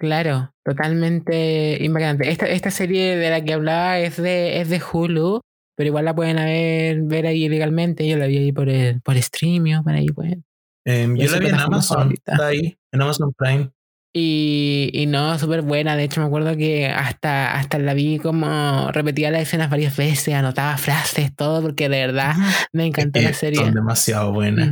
Claro, 0.00 0.50
totalmente 0.64 1.76
impactante. 1.84 2.30
Esta, 2.30 2.46
esta 2.46 2.70
serie 2.70 3.16
de 3.16 3.28
la 3.28 3.44
que 3.44 3.52
hablaba 3.52 3.98
es 3.98 4.16
de, 4.16 4.58
es 4.62 4.70
de 4.70 4.80
Hulu, 4.80 5.42
pero 5.76 5.88
igual 5.88 6.06
la 6.06 6.14
pueden 6.14 6.38
haber, 6.38 7.02
ver 7.02 7.26
ahí 7.26 7.50
legalmente. 7.50 8.08
Yo 8.08 8.16
la 8.16 8.26
vi 8.26 8.38
ahí 8.38 8.50
por 8.50 8.70
el, 8.70 9.02
por 9.02 9.20
Streamio, 9.20 9.82
por 9.82 9.92
ahí 9.92 10.06
pueden. 10.06 10.42
Em, 10.86 11.16
yo 11.16 11.30
la 11.30 11.38
vi 11.38 11.48
en 11.48 11.54
Amazon. 11.54 12.12
Está 12.12 12.46
ahí, 12.46 12.78
en 12.92 13.02
Amazon 13.02 13.34
Prime. 13.36 13.70
Y, 14.14 14.88
y 14.94 15.04
no, 15.04 15.38
súper 15.38 15.60
buena. 15.60 15.96
De 15.96 16.04
hecho, 16.04 16.22
me 16.22 16.28
acuerdo 16.28 16.56
que 16.56 16.86
hasta, 16.86 17.52
hasta 17.58 17.78
la 17.78 17.92
vi 17.92 18.18
como 18.18 18.90
repetía 18.92 19.30
las 19.30 19.42
escenas 19.42 19.68
varias 19.68 19.98
veces, 19.98 20.32
anotaba 20.32 20.78
frases, 20.78 21.36
todo, 21.36 21.60
porque 21.60 21.90
de 21.90 22.06
verdad 22.06 22.36
me 22.72 22.86
encantó 22.86 23.18
Es 23.18 23.24
la 23.26 23.32
serie. 23.34 23.60
Son 23.60 23.74
demasiado 23.74 24.32
buenas. 24.32 24.68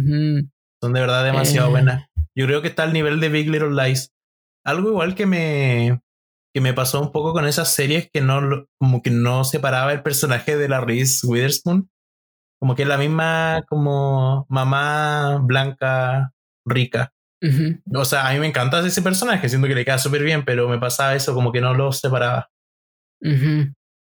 Son 0.83 0.93
de 0.95 1.01
verdad 1.01 1.23
demasiado 1.23 1.69
Eh. 1.69 1.71
buenas. 1.71 2.07
Yo 2.35 2.47
creo 2.47 2.63
que 2.63 2.69
está 2.69 2.85
al 2.85 2.95
nivel 2.95 3.21
de 3.21 3.29
Big 3.29 3.51
Little 3.51 3.75
Lies. 3.75 4.11
Algo 4.69 4.90
igual 4.90 5.15
que 5.15 5.24
me, 5.24 6.03
que 6.55 6.61
me 6.61 6.74
pasó 6.74 7.01
un 7.01 7.11
poco 7.11 7.32
con 7.32 7.47
esas 7.47 7.73
series 7.73 8.11
que 8.12 8.20
no, 8.20 8.66
como 8.78 9.01
que 9.01 9.11
no 9.11 9.45
separaba 9.45 9.95
el 9.95 10.03
personaje 10.03 10.59
de 10.59 10.69
la 10.69 10.82
Reese 10.82 11.27
Witherspoon. 11.27 11.90
Como 12.61 12.74
que 12.74 12.82
es 12.82 12.89
la 12.89 12.99
misma 12.99 13.65
como 13.66 14.45
mamá 14.51 15.39
blanca 15.43 16.35
rica. 16.66 17.15
O 17.95 18.05
sea, 18.05 18.28
a 18.28 18.32
mí 18.35 18.40
me 18.40 18.49
encanta 18.49 18.86
ese 18.86 19.01
personaje, 19.01 19.49
siento 19.49 19.69
que 19.69 19.74
le 19.74 19.86
queda 19.86 19.97
súper 19.97 20.23
bien, 20.23 20.45
pero 20.45 20.69
me 20.69 20.78
pasaba 20.78 21.15
eso, 21.15 21.32
como 21.35 21.51
que 21.51 21.62
no 21.62 21.73
lo 21.73 21.90
separaba. 21.93 22.51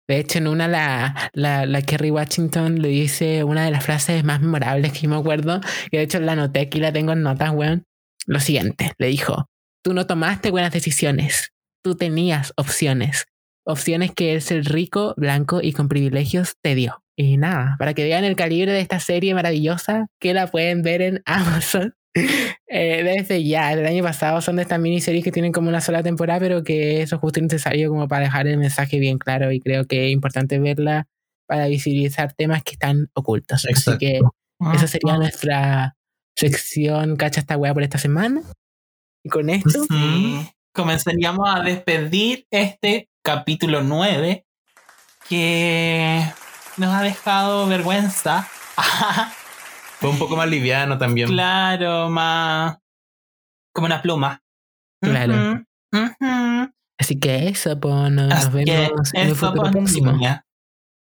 De 0.07 0.19
hecho, 0.19 0.39
en 0.39 0.47
una 0.47 0.69
la, 0.69 1.31
la, 1.33 1.67
la 1.67 1.83
Kerry 1.83 2.13
Washington 2.13 2.81
le 2.81 2.89
dice 2.89 3.43
una 3.43 3.65
de 3.65 3.73
las 3.73 3.85
frases 3.85 4.23
más 4.23 4.41
memorables 4.41 4.93
que 4.93 5.01
yo 5.01 5.09
me 5.09 5.17
acuerdo, 5.17 5.61
que 5.91 5.97
de 5.97 6.05
hecho 6.05 6.21
la 6.21 6.33
anoté 6.33 6.61
aquí, 6.61 6.79
la 6.79 6.93
tengo 6.93 7.13
en 7.13 7.23
notas, 7.23 7.51
weón. 7.51 7.85
Lo 8.27 8.39
siguiente, 8.39 8.93
le 8.99 9.09
dijo, 9.09 9.49
tú 9.85 9.93
no 9.93 10.07
tomaste 10.07 10.51
buenas 10.51 10.73
decisiones, 10.73 11.53
tú 11.85 11.95
tenías 11.95 12.55
opciones, 12.57 13.27
opciones 13.67 14.13
que 14.13 14.33
el 14.33 14.41
ser 14.41 14.65
rico, 14.65 15.15
blanco 15.17 15.61
y 15.63 15.73
con 15.73 15.89
privilegios 15.89 16.57
te 16.63 16.75
dio. 16.75 17.03
Y 17.17 17.37
nada, 17.37 17.77
para 17.79 17.95
que 17.95 18.03
vean 18.03 18.25
el 18.25 18.35
calibre 18.35 18.73
de 18.73 18.81
esta 18.81 18.99
serie 18.99 19.35
maravillosa, 19.35 20.09
que 20.19 20.35
la 20.35 20.49
pueden 20.49 20.83
ver 20.83 21.03
en 21.03 21.23
Amazon. 21.27 21.95
Eh, 22.69 23.03
desde 23.03 23.45
ya, 23.45 23.75
del 23.77 23.87
año 23.87 24.03
pasado 24.03 24.41
son 24.41 24.57
de 24.57 24.63
estas 24.63 24.81
miniseries 24.81 25.23
que 25.23 25.33
tienen 25.33 25.53
como 25.53 25.69
una 25.69 25.81
sola 25.81 26.03
temporada, 26.03 26.41
pero 26.41 26.65
que 26.65 27.03
eso 27.03 27.17
es 27.17 27.21
justo 27.21 27.41
y 27.41 27.43
necesario 27.43 27.91
como 27.91 28.09
para 28.09 28.25
dejar 28.25 28.47
el 28.47 28.57
mensaje 28.57 28.99
bien 28.99 29.19
claro 29.19 29.53
y 29.53 29.61
creo 29.61 29.85
que 29.87 30.07
es 30.07 30.13
importante 30.13 30.59
verla 30.59 31.07
para 31.47 31.67
visibilizar 31.67 32.33
temas 32.33 32.63
que 32.63 32.73
están 32.73 33.11
ocultos. 33.15 33.67
Así 33.71 33.99
que 33.99 34.21
esa 34.73 34.87
sería 34.87 35.17
nuestra 35.19 35.97
sección 36.37 37.17
Cacha 37.17 37.41
esta 37.41 37.57
wea 37.57 37.75
por 37.75 37.83
esta 37.83 37.99
semana. 37.99 38.43
Y 39.25 39.31
con 39.31 39.49
esto. 39.51 39.87
Comenzaríamos 40.73 41.49
a 41.49 41.61
despedir 41.61 42.47
este 42.51 43.09
capítulo 43.23 43.83
9 43.83 44.45
que 45.29 46.23
nos 46.77 46.95
ha 46.95 47.03
dejado 47.03 47.67
vergüenza. 47.67 48.49
Fue 50.01 50.11
un 50.11 50.19
poco 50.19 50.37
más 50.37 50.49
liviano 50.49 50.99
también. 50.99 51.29
claro, 51.29 52.11
más 52.11 52.77
como 53.73 53.87
una 53.87 54.03
pluma. 54.03 54.43
Claro. 55.01 55.65
Así 56.99 57.19
que 57.19 57.49
eso, 57.49 57.79
pues 57.81 58.11
nos, 58.11 58.33
Así 58.33 58.51
vemos 58.51 59.15
en 59.15 59.29
el 59.29 59.37
pues, 59.37 59.53
próximo. 59.53 60.13
niña. 60.13 60.45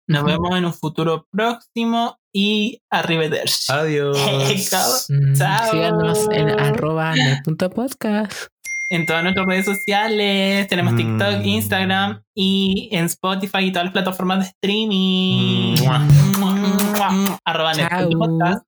Nos 0.08 0.24
vemos 0.24 0.56
en 0.56 0.64
un 0.64 0.74
futuro 0.74 1.26
próximo 1.30 2.18
y 2.32 2.80
arrivederci. 2.90 3.72
Adiós. 3.72 4.18
Chao. 4.70 4.90
Mm, 5.08 5.34
Chao. 5.34 5.70
Síganos 5.70 6.28
en 6.32 6.50
arroba 6.50 7.14
net.podcast. 7.14 8.48
en 8.90 9.06
todas 9.06 9.22
nuestras 9.22 9.46
redes 9.46 9.64
sociales. 9.64 10.66
Tenemos 10.68 10.92
Mm. 10.92 10.96
TikTok, 10.96 11.44
Instagram 11.46 12.22
y 12.34 12.88
en 12.92 13.06
Spotify 13.06 13.60
y 13.64 13.72
todas 13.72 13.84
las 13.86 13.92
plataformas 13.92 14.40
de 14.40 14.44
streaming. 14.46 15.76
Mua. 15.82 17.38
Arroba 17.44 17.72
Podcast. 18.18 18.64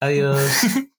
Adiós. 0.00 0.40